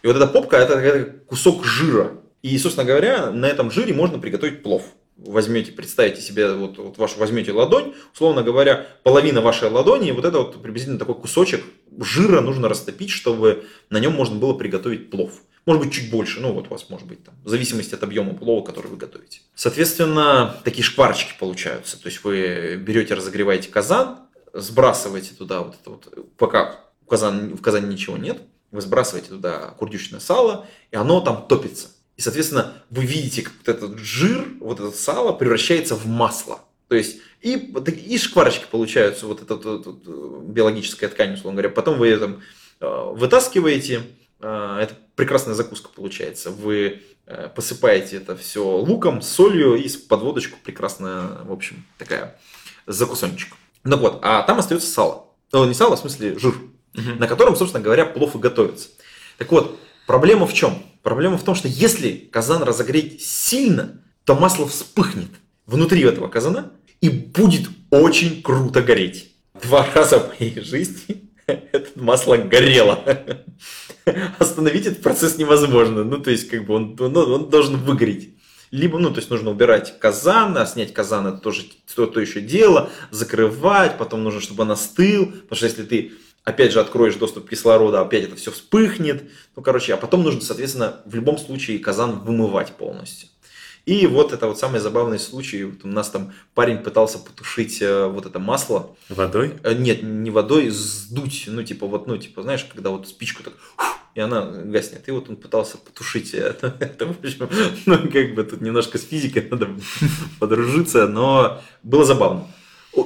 И 0.02 0.08
вот 0.08 0.16
эта 0.16 0.28
попка 0.28 0.58
это 0.58 1.06
кусок 1.28 1.66
жира. 1.66 2.12
И, 2.42 2.58
собственно 2.58 2.86
говоря, 2.86 3.32
на 3.32 3.46
этом 3.46 3.72
жире 3.72 3.94
можно 3.94 4.20
приготовить 4.20 4.64
плов. 4.64 4.84
Возьмете, 5.18 5.72
представьте 5.72 6.22
себе, 6.22 6.54
вот, 6.54 6.78
вот 6.78 6.98
вашу 6.98 7.20
возьмете 7.20 7.52
ладонь, 7.52 7.94
условно 8.14 8.44
говоря, 8.44 8.86
половина 9.04 9.42
вашей 9.42 9.70
ладони, 9.70 10.12
вот 10.12 10.26
это 10.26 10.40
вот 10.40 10.62
приблизительно 10.62 11.00
такой 11.00 11.16
кусочек 11.16 11.64
жира 12.00 12.42
нужно 12.42 12.70
растопить, 12.70 13.10
чтобы 13.10 13.66
на 13.90 14.00
нем 14.00 14.14
можно 14.14 14.36
было 14.36 14.54
приготовить 14.54 15.10
плов. 15.10 15.42
Может 15.66 15.84
быть, 15.84 15.94
чуть 15.94 16.12
больше, 16.12 16.42
ну 16.42 16.52
вот 16.52 16.68
у 16.68 16.70
вас 16.72 16.90
может 16.90 17.08
быть 17.08 17.24
там, 17.24 17.36
в 17.44 17.50
зависимости 17.50 17.96
от 17.96 18.04
объема 18.04 18.34
плова, 18.34 18.66
который 18.66 18.88
вы 18.88 18.98
готовите. 18.98 19.42
Соответственно, 19.56 20.58
такие 20.64 20.84
шкварочки 20.84 21.34
получаются. 21.40 22.02
То 22.02 22.08
есть 22.08 22.24
вы 22.24 22.76
берете, 22.76 23.14
разогреваете 23.14 23.70
казан, 23.70 24.20
сбрасываете 24.54 25.34
туда 25.36 25.62
вот 25.62 25.76
это 25.82 25.90
вот, 25.90 26.36
пока 26.38 26.80
в, 27.06 27.08
казан, 27.08 27.56
в 27.56 27.62
казане 27.62 27.88
ничего 27.88 28.18
нет, 28.18 28.42
вы 28.72 28.82
сбрасываете 28.82 29.30
туда 29.30 29.74
курдючное 29.78 30.20
сало, 30.20 30.68
и 30.92 30.96
оно 30.98 31.22
там 31.22 31.48
топится. 31.48 31.90
И, 32.18 32.22
соответственно, 32.22 32.74
вы 32.90 33.06
видите, 33.06 33.42
как 33.42 33.54
вот 33.66 33.68
этот 33.70 34.00
жир, 34.00 34.46
вот 34.60 34.80
это 34.80 34.92
сало 34.92 35.32
превращается 35.32 35.96
в 35.96 36.06
масло. 36.08 36.60
То 36.94 36.98
есть 36.98 37.22
и, 37.42 37.56
и 37.56 38.20
шкварочки 38.20 38.66
получаются, 38.70 39.26
вот 39.26 39.42
эта 39.42 39.56
вот, 39.56 39.84
вот, 39.88 40.44
биологическая 40.44 41.10
ткань, 41.10 41.34
условно 41.34 41.60
говоря. 41.60 41.74
Потом 41.74 41.98
вы 41.98 42.10
ее 42.10 42.20
там 42.20 42.42
э, 42.82 43.12
вытаскиваете, 43.16 44.04
а, 44.40 44.80
это 44.80 44.94
прекрасная 45.16 45.56
закуска 45.56 45.90
получается. 45.90 46.52
Вы 46.52 47.02
э, 47.26 47.50
посыпаете 47.56 48.18
это 48.18 48.38
все 48.38 48.64
луком, 48.64 49.24
солью 49.24 49.74
и 49.74 49.90
подводочку 50.08 50.60
прекрасная, 50.64 51.44
в 51.44 51.52
общем, 51.52 51.84
такая 51.98 52.40
закусончик. 52.86 53.56
Ну 53.84 53.98
вот, 53.98 54.20
а 54.22 54.44
там 54.44 54.60
остается 54.60 54.88
сало. 54.88 55.32
Ну, 55.52 55.66
не 55.66 55.74
сало, 55.74 55.96
в 55.96 56.00
смысле 56.00 56.38
жир, 56.38 56.54
угу. 56.54 57.16
на 57.18 57.26
котором, 57.26 57.56
собственно 57.56 57.84
говоря, 57.84 58.06
плов 58.06 58.36
и 58.36 58.38
готовится. 58.38 58.90
Так 59.40 59.52
вот, 59.52 59.80
проблема 60.06 60.46
в 60.46 60.54
чем? 60.54 60.84
Проблема 61.02 61.40
в 61.40 61.44
том, 61.44 61.56
что 61.56 61.68
если 61.68 62.30
казан 62.32 62.62
разогреть 62.62 63.24
сильно, 63.24 64.00
то 64.26 64.36
масло 64.36 64.68
вспыхнет 64.68 65.32
внутри 65.66 66.04
этого 66.04 66.28
казана 66.28 66.72
и 67.04 67.10
будет 67.10 67.70
очень 67.90 68.42
круто 68.42 68.82
гореть. 68.82 69.36
Два 69.62 69.86
раза 69.94 70.20
в 70.20 70.40
моей 70.40 70.58
жизни 70.62 71.30
это 71.48 71.90
масло 71.96 72.38
горело. 72.38 73.04
Остановить 74.40 74.86
этот 74.86 75.02
процесс 75.02 75.38
невозможно. 75.38 76.06
Ну, 76.06 76.20
то 76.20 76.32
есть, 76.32 76.48
как 76.48 76.66
бы 76.66 76.76
он, 76.76 76.96
он, 76.98 77.18
он 77.18 77.50
должен 77.50 77.76
выгореть. 77.76 78.38
Либо, 78.72 79.00
ну, 79.00 79.10
то 79.10 79.18
есть 79.18 79.30
нужно 79.30 79.52
убирать 79.52 80.00
казан, 80.00 80.58
а 80.58 80.66
снять 80.66 80.94
казан 80.94 81.28
это 81.28 81.40
тоже 81.40 81.66
то, 81.94 82.08
то 82.08 82.22
еще 82.22 82.40
дело, 82.40 82.90
закрывать, 83.12 83.98
потом 83.98 84.24
нужно, 84.24 84.40
чтобы 84.40 84.64
он 84.64 84.72
остыл, 84.72 85.26
потому 85.26 85.56
что 85.58 85.66
если 85.66 85.84
ты 85.84 86.14
опять 86.46 86.72
же 86.72 86.80
откроешь 86.80 87.16
доступ 87.16 87.50
кислорода, 87.50 88.00
опять 88.00 88.24
это 88.24 88.38
все 88.38 88.52
вспыхнет. 88.52 89.30
Ну, 89.58 89.62
короче, 89.62 89.94
а 89.94 89.98
потом 89.98 90.24
нужно, 90.24 90.40
соответственно, 90.40 91.02
в 91.06 91.14
любом 91.14 91.38
случае 91.38 91.80
казан 91.80 92.20
вымывать 92.20 92.72
полностью. 92.78 93.28
И 93.86 94.08
вот 94.08 94.32
это 94.32 94.48
вот 94.48 94.58
самый 94.58 94.80
забавный 94.80 95.20
случай. 95.20 95.66
Вот 95.66 95.84
у 95.84 95.88
нас 95.88 96.10
там 96.10 96.32
парень 96.54 96.78
пытался 96.78 97.20
потушить 97.20 97.82
э, 97.82 98.08
вот 98.08 98.26
это 98.26 98.40
масло. 98.40 98.96
Водой? 99.10 99.56
Э, 99.64 99.74
нет, 99.74 100.04
не 100.04 100.32
водой, 100.32 100.70
сдуть. 100.70 101.46
Ну, 101.48 101.64
типа, 101.64 101.86
вот, 101.88 102.08
ну, 102.08 102.18
типа, 102.18 102.44
знаешь, 102.44 102.64
когда 102.64 102.92
вот 102.92 103.08
спичку 103.08 103.44
так 103.44 103.54
и 104.16 104.20
она 104.20 104.42
гаснет. 104.46 105.08
И 105.08 105.12
вот 105.12 105.30
он 105.30 105.36
пытался 105.36 105.78
потушить 105.78 106.34
это. 106.34 106.76
это 106.80 107.08
в 107.08 107.12
общем, 107.12 107.50
ну, 107.86 107.98
как 108.10 108.36
бы 108.36 108.44
тут 108.44 108.62
немножко 108.62 108.98
с 108.98 109.04
физикой 109.04 109.48
надо 109.50 109.70
подружиться, 110.40 111.08
но 111.08 111.62
было 111.82 112.06
забавно. 112.06 112.48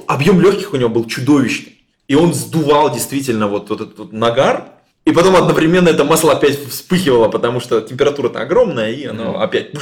Объем 0.06 0.40
легких 0.40 0.72
у 0.72 0.76
него 0.76 0.90
был 0.90 1.06
чудовищный. 1.06 1.78
И 2.08 2.14
он 2.14 2.32
сдувал 2.34 2.92
действительно 2.92 3.48
вот, 3.48 3.68
вот 3.68 3.80
этот 3.80 3.98
вот 3.98 4.12
нагар, 4.12 4.72
и 5.04 5.12
потом 5.12 5.36
одновременно 5.36 5.88
это 5.88 6.04
масло 6.04 6.32
опять 6.32 6.58
вспыхивало, 6.68 7.28
потому 7.28 7.60
что 7.60 7.80
температура-то 7.80 8.40
огромная, 8.40 8.92
и 8.92 9.04
оно 9.04 9.34
mm. 9.34 9.42
опять 9.42 9.74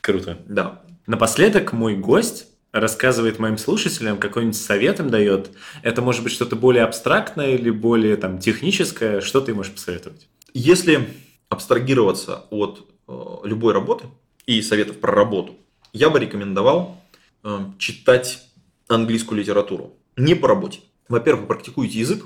Круто. 0.00 0.38
Да. 0.46 0.82
Напоследок 1.06 1.72
мой 1.72 1.96
гость 1.96 2.46
рассказывает 2.72 3.38
моим 3.38 3.58
слушателям, 3.58 4.18
какой-нибудь 4.18 4.56
совет 4.56 5.00
им 5.00 5.10
дает. 5.10 5.50
Это 5.82 6.02
может 6.02 6.22
быть 6.22 6.32
что-то 6.32 6.56
более 6.56 6.84
абстрактное 6.84 7.54
или 7.54 7.70
более 7.70 8.16
там, 8.16 8.38
техническое. 8.38 9.20
Что 9.20 9.40
ты 9.40 9.54
можешь 9.54 9.72
посоветовать? 9.72 10.28
Если 10.54 11.08
абстрагироваться 11.48 12.44
от 12.50 12.88
э, 13.08 13.36
любой 13.44 13.72
работы 13.72 14.06
и 14.46 14.62
советов 14.62 15.00
про 15.00 15.12
работу, 15.12 15.56
я 15.92 16.10
бы 16.10 16.20
рекомендовал 16.20 17.02
э, 17.42 17.58
читать 17.78 18.44
английскую 18.88 19.40
литературу. 19.40 19.96
Не 20.16 20.34
по 20.34 20.48
работе. 20.48 20.80
Во-первых, 21.08 21.48
практикуйте 21.48 21.98
язык 21.98 22.24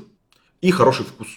и 0.60 0.70
хороший 0.70 1.06
вкус. 1.06 1.28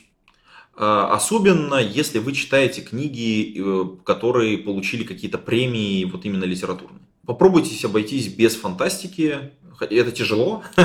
А, 0.80 1.12
особенно, 1.12 1.76
если 1.76 2.20
вы 2.20 2.34
читаете 2.34 2.82
книги, 2.82 3.56
э, 3.58 3.86
которые 4.06 4.60
получили 4.60 5.04
какие-то 5.04 5.40
премии 5.40 6.06
вот 6.06 6.24
именно 6.24 6.44
литературные. 6.44 7.02
Попробуйте 7.26 7.76
обойтись 7.88 8.28
без 8.28 8.56
фантастики. 8.56 9.52
Это 9.80 10.12
тяжело, 10.12 10.64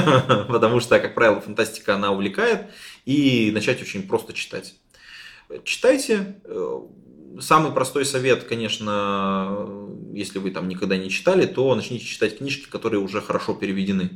потому 0.49 0.81
что, 0.81 0.99
как 0.99 1.15
правило, 1.15 1.43
фантастика, 1.43 1.95
она 1.95 2.11
увлекает. 2.11 2.71
И 3.05 3.51
начать 3.53 3.83
очень 3.83 4.05
просто 4.05 4.33
читать. 4.33 4.75
Читайте. 5.65 6.37
Э, 6.45 6.81
самый 7.41 7.73
простой 7.73 8.07
совет, 8.07 8.45
конечно, 8.45 9.69
если 10.15 10.39
вы 10.39 10.53
там 10.53 10.69
никогда 10.69 10.97
не 10.97 11.11
читали, 11.11 11.45
то 11.45 11.75
начните 11.75 12.07
читать 12.07 12.39
книжки, 12.39 12.67
которые 12.71 13.01
уже 13.01 13.21
хорошо 13.21 13.53
переведены. 13.53 14.09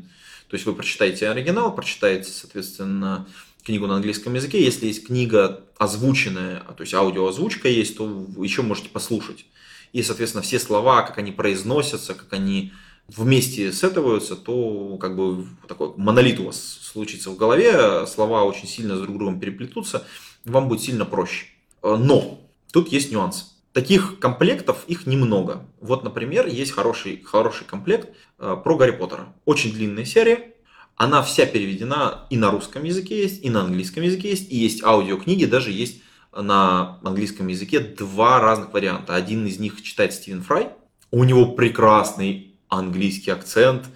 То 0.48 0.54
есть 0.54 0.64
вы 0.64 0.74
прочитаете 0.74 1.28
оригинал, 1.28 1.74
прочитаете, 1.74 2.30
соответственно, 2.30 3.26
книгу 3.66 3.86
на 3.86 3.96
английском 3.96 4.32
языке. 4.34 4.64
Если 4.64 4.86
есть 4.86 5.06
книга 5.06 5.64
озвученная, 5.76 6.60
то 6.60 6.80
есть 6.80 6.94
аудиоозвучка 6.94 7.68
есть, 7.68 7.98
то 7.98 8.26
еще 8.38 8.62
можете 8.62 8.88
послушать. 8.88 9.44
И, 9.92 10.02
соответственно, 10.02 10.42
все 10.42 10.58
слова, 10.58 11.02
как 11.02 11.18
они 11.18 11.32
произносятся, 11.32 12.14
как 12.14 12.32
они 12.32 12.72
вместе 13.08 13.72
сетываются, 13.72 14.36
то 14.36 14.96
как 14.98 15.16
бы 15.16 15.46
такой 15.68 15.92
монолит 15.96 16.40
у 16.40 16.44
вас 16.44 16.80
случится 16.92 17.30
в 17.30 17.36
голове, 17.36 18.06
слова 18.06 18.44
очень 18.44 18.68
сильно 18.68 18.96
с 18.96 19.00
друг 19.00 19.18
другом 19.18 19.40
переплетутся, 19.40 20.04
вам 20.44 20.68
будет 20.68 20.82
сильно 20.82 21.04
проще. 21.04 21.46
Но 21.82 22.40
тут 22.72 22.92
есть 22.92 23.12
нюанс. 23.12 23.56
таких 23.76 24.18
комплектов 24.20 24.84
их 24.86 25.06
немного. 25.06 25.66
Вот, 25.82 26.02
например, 26.02 26.46
есть 26.46 26.72
хороший, 26.72 27.22
хороший 27.22 27.66
комплект 27.66 28.08
э, 28.38 28.56
про 28.64 28.74
Гарри 28.74 28.92
Поттера. 28.92 29.34
Очень 29.44 29.74
длинная 29.74 30.06
серия, 30.06 30.54
она 30.96 31.22
вся 31.22 31.46
переведена 31.46 32.26
и 32.30 32.36
на 32.36 32.50
русском 32.50 32.82
языке 32.82 33.20
есть, 33.20 33.44
и 33.44 33.50
на 33.50 33.60
английском 33.62 34.02
языке 34.02 34.30
есть, 34.30 34.50
и 34.50 34.56
есть 34.56 34.82
аудиокниги, 34.82 35.44
даже 35.44 35.70
есть 35.70 36.02
на 36.32 36.98
английском 37.02 37.46
языке 37.48 37.80
два 37.80 38.40
разных 38.40 38.72
варианта. 38.72 39.14
Один 39.14 39.46
из 39.46 39.58
них 39.58 39.82
читает 39.82 40.12
Стивен 40.12 40.42
Фрай, 40.42 40.70
у 41.10 41.24
него 41.24 41.52
прекрасный 41.52 42.54
английский 42.68 43.30
акцент, 43.30 43.86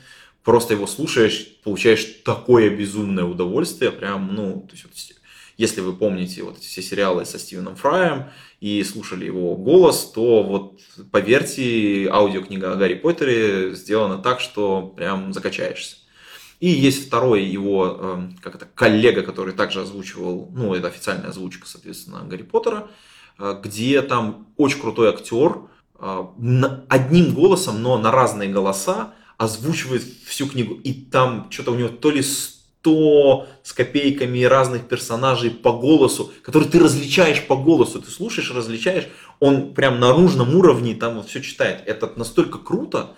просто 0.44 0.74
его 0.74 0.86
слушаешь, 0.86 1.58
получаешь 1.64 2.04
такое 2.24 2.70
безумное 2.70 3.24
удовольствие, 3.24 3.90
прям, 3.90 4.34
ну, 4.34 4.66
то 4.68 4.74
есть, 4.74 5.14
если 5.56 5.80
вы 5.80 5.94
помните 5.94 6.42
вот 6.42 6.58
все 6.58 6.80
сериалы 6.80 7.24
со 7.24 7.38
Стивеном 7.38 7.76
Фраем 7.76 8.30
и 8.60 8.82
слушали 8.84 9.26
его 9.26 9.56
голос, 9.56 10.10
то 10.14 10.42
вот 10.42 10.80
поверьте, 11.10 12.08
аудиокнига 12.10 12.72
о 12.72 12.76
Гарри 12.76 12.94
Поттере 12.94 13.74
сделана 13.74 14.18
так, 14.18 14.40
что 14.40 14.82
прям 14.82 15.32
закачаешься. 15.32 15.96
И 16.60 16.68
есть 16.68 17.06
второй 17.06 17.44
его, 17.44 17.96
эм, 17.98 18.36
как 18.42 18.54
это, 18.54 18.66
коллега, 18.74 19.22
который 19.22 19.54
также 19.54 19.80
озвучивал, 19.80 20.50
ну, 20.52 20.74
это 20.74 20.88
официальная 20.88 21.30
озвучка, 21.30 21.66
соответственно, 21.66 22.20
Гарри 22.28 22.42
Поттера, 22.42 22.88
э, 23.38 23.58
где 23.64 24.02
там 24.02 24.46
очень 24.58 24.78
крутой 24.78 25.08
актер, 25.08 25.62
э, 25.98 26.24
одним 26.88 27.34
голосом, 27.34 27.82
но 27.82 27.96
на 27.96 28.10
разные 28.10 28.50
голоса 28.50 29.14
озвучивает 29.38 30.02
всю 30.26 30.46
книгу. 30.46 30.74
И 30.74 30.92
там 30.92 31.46
что-то 31.50 31.72
у 31.72 31.76
него 31.76 31.88
то 31.88 32.10
ли 32.10 32.22
100 32.22 33.46
с 33.62 33.72
копейками 33.72 34.42
разных 34.42 34.86
персонажей 34.86 35.50
по 35.50 35.72
голосу, 35.72 36.30
которые 36.42 36.70
ты 36.70 36.78
различаешь 36.78 37.46
по 37.46 37.56
голосу, 37.56 38.02
ты 38.02 38.10
слушаешь, 38.10 38.52
различаешь, 38.54 39.08
он 39.38 39.72
прям 39.72 39.98
на 39.98 40.12
нужном 40.12 40.54
уровне 40.54 40.94
там 40.94 41.16
вот 41.16 41.28
все 41.28 41.40
читает. 41.40 41.82
Это 41.86 42.12
настолько 42.16 42.58
круто, 42.58 43.16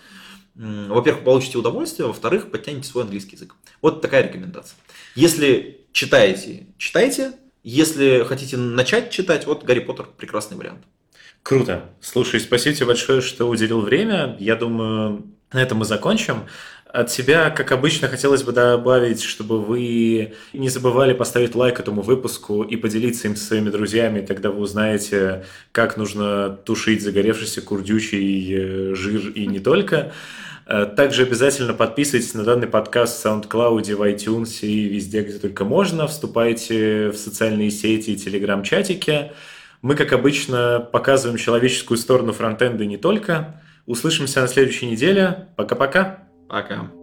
во-первых, 0.54 1.24
получите 1.24 1.58
удовольствие, 1.58 2.06
во-вторых, 2.06 2.50
подтяните 2.50 2.88
свой 2.88 3.04
английский 3.04 3.36
язык. 3.36 3.54
Вот 3.80 4.02
такая 4.02 4.22
рекомендация. 4.24 4.76
Если 5.14 5.86
читаете, 5.92 6.66
читайте. 6.78 7.32
Если 7.64 8.24
хотите 8.24 8.56
начать 8.56 9.10
читать, 9.10 9.46
вот 9.46 9.64
Гарри 9.64 9.80
Поттер 9.80 10.06
прекрасный 10.16 10.56
вариант. 10.56 10.84
Круто. 11.42 11.90
Слушай, 12.00 12.40
спасибо 12.40 12.74
тебе 12.74 12.86
большое, 12.86 13.20
что 13.20 13.48
уделил 13.48 13.80
время. 13.80 14.36
Я 14.40 14.56
думаю, 14.56 15.26
на 15.52 15.62
этом 15.62 15.78
мы 15.78 15.84
закончим. 15.84 16.46
От 16.92 17.10
себя, 17.10 17.48
как 17.48 17.72
обычно, 17.72 18.08
хотелось 18.08 18.42
бы 18.42 18.52
добавить, 18.52 19.22
чтобы 19.22 19.62
вы 19.62 20.34
не 20.52 20.68
забывали 20.68 21.14
поставить 21.14 21.54
лайк 21.54 21.80
этому 21.80 22.02
выпуску 22.02 22.62
и 22.62 22.76
поделиться 22.76 23.28
им 23.28 23.36
со 23.36 23.46
своими 23.46 23.70
друзьями, 23.70 24.20
тогда 24.20 24.50
вы 24.50 24.60
узнаете, 24.60 25.46
как 25.72 25.96
нужно 25.96 26.50
тушить 26.50 27.02
загоревшийся 27.02 27.62
курдючий 27.62 28.54
э, 28.54 28.94
жир 28.94 29.30
и 29.30 29.46
не 29.46 29.58
только. 29.58 30.12
Э, 30.66 30.84
также 30.84 31.22
обязательно 31.22 31.72
подписывайтесь 31.72 32.34
на 32.34 32.44
данный 32.44 32.66
подкаст 32.66 33.24
в 33.24 33.26
SoundCloud, 33.26 33.94
в 33.94 34.02
iTunes 34.02 34.60
и 34.60 34.84
везде, 34.88 35.22
где 35.22 35.38
только 35.38 35.64
можно. 35.64 36.06
Вступайте 36.06 37.08
в 37.08 37.16
социальные 37.16 37.70
сети 37.70 38.10
и 38.10 38.16
телеграм-чатики. 38.16 39.32
Мы, 39.80 39.94
как 39.94 40.12
обычно, 40.12 40.86
показываем 40.92 41.38
человеческую 41.38 41.96
сторону 41.96 42.34
фронтенда 42.34 42.84
не 42.84 42.98
только. 42.98 43.62
Услышимся 43.86 44.42
на 44.42 44.46
следующей 44.46 44.86
неделе. 44.86 45.48
Пока-пока. 45.56 46.21
Пока. 46.52 47.01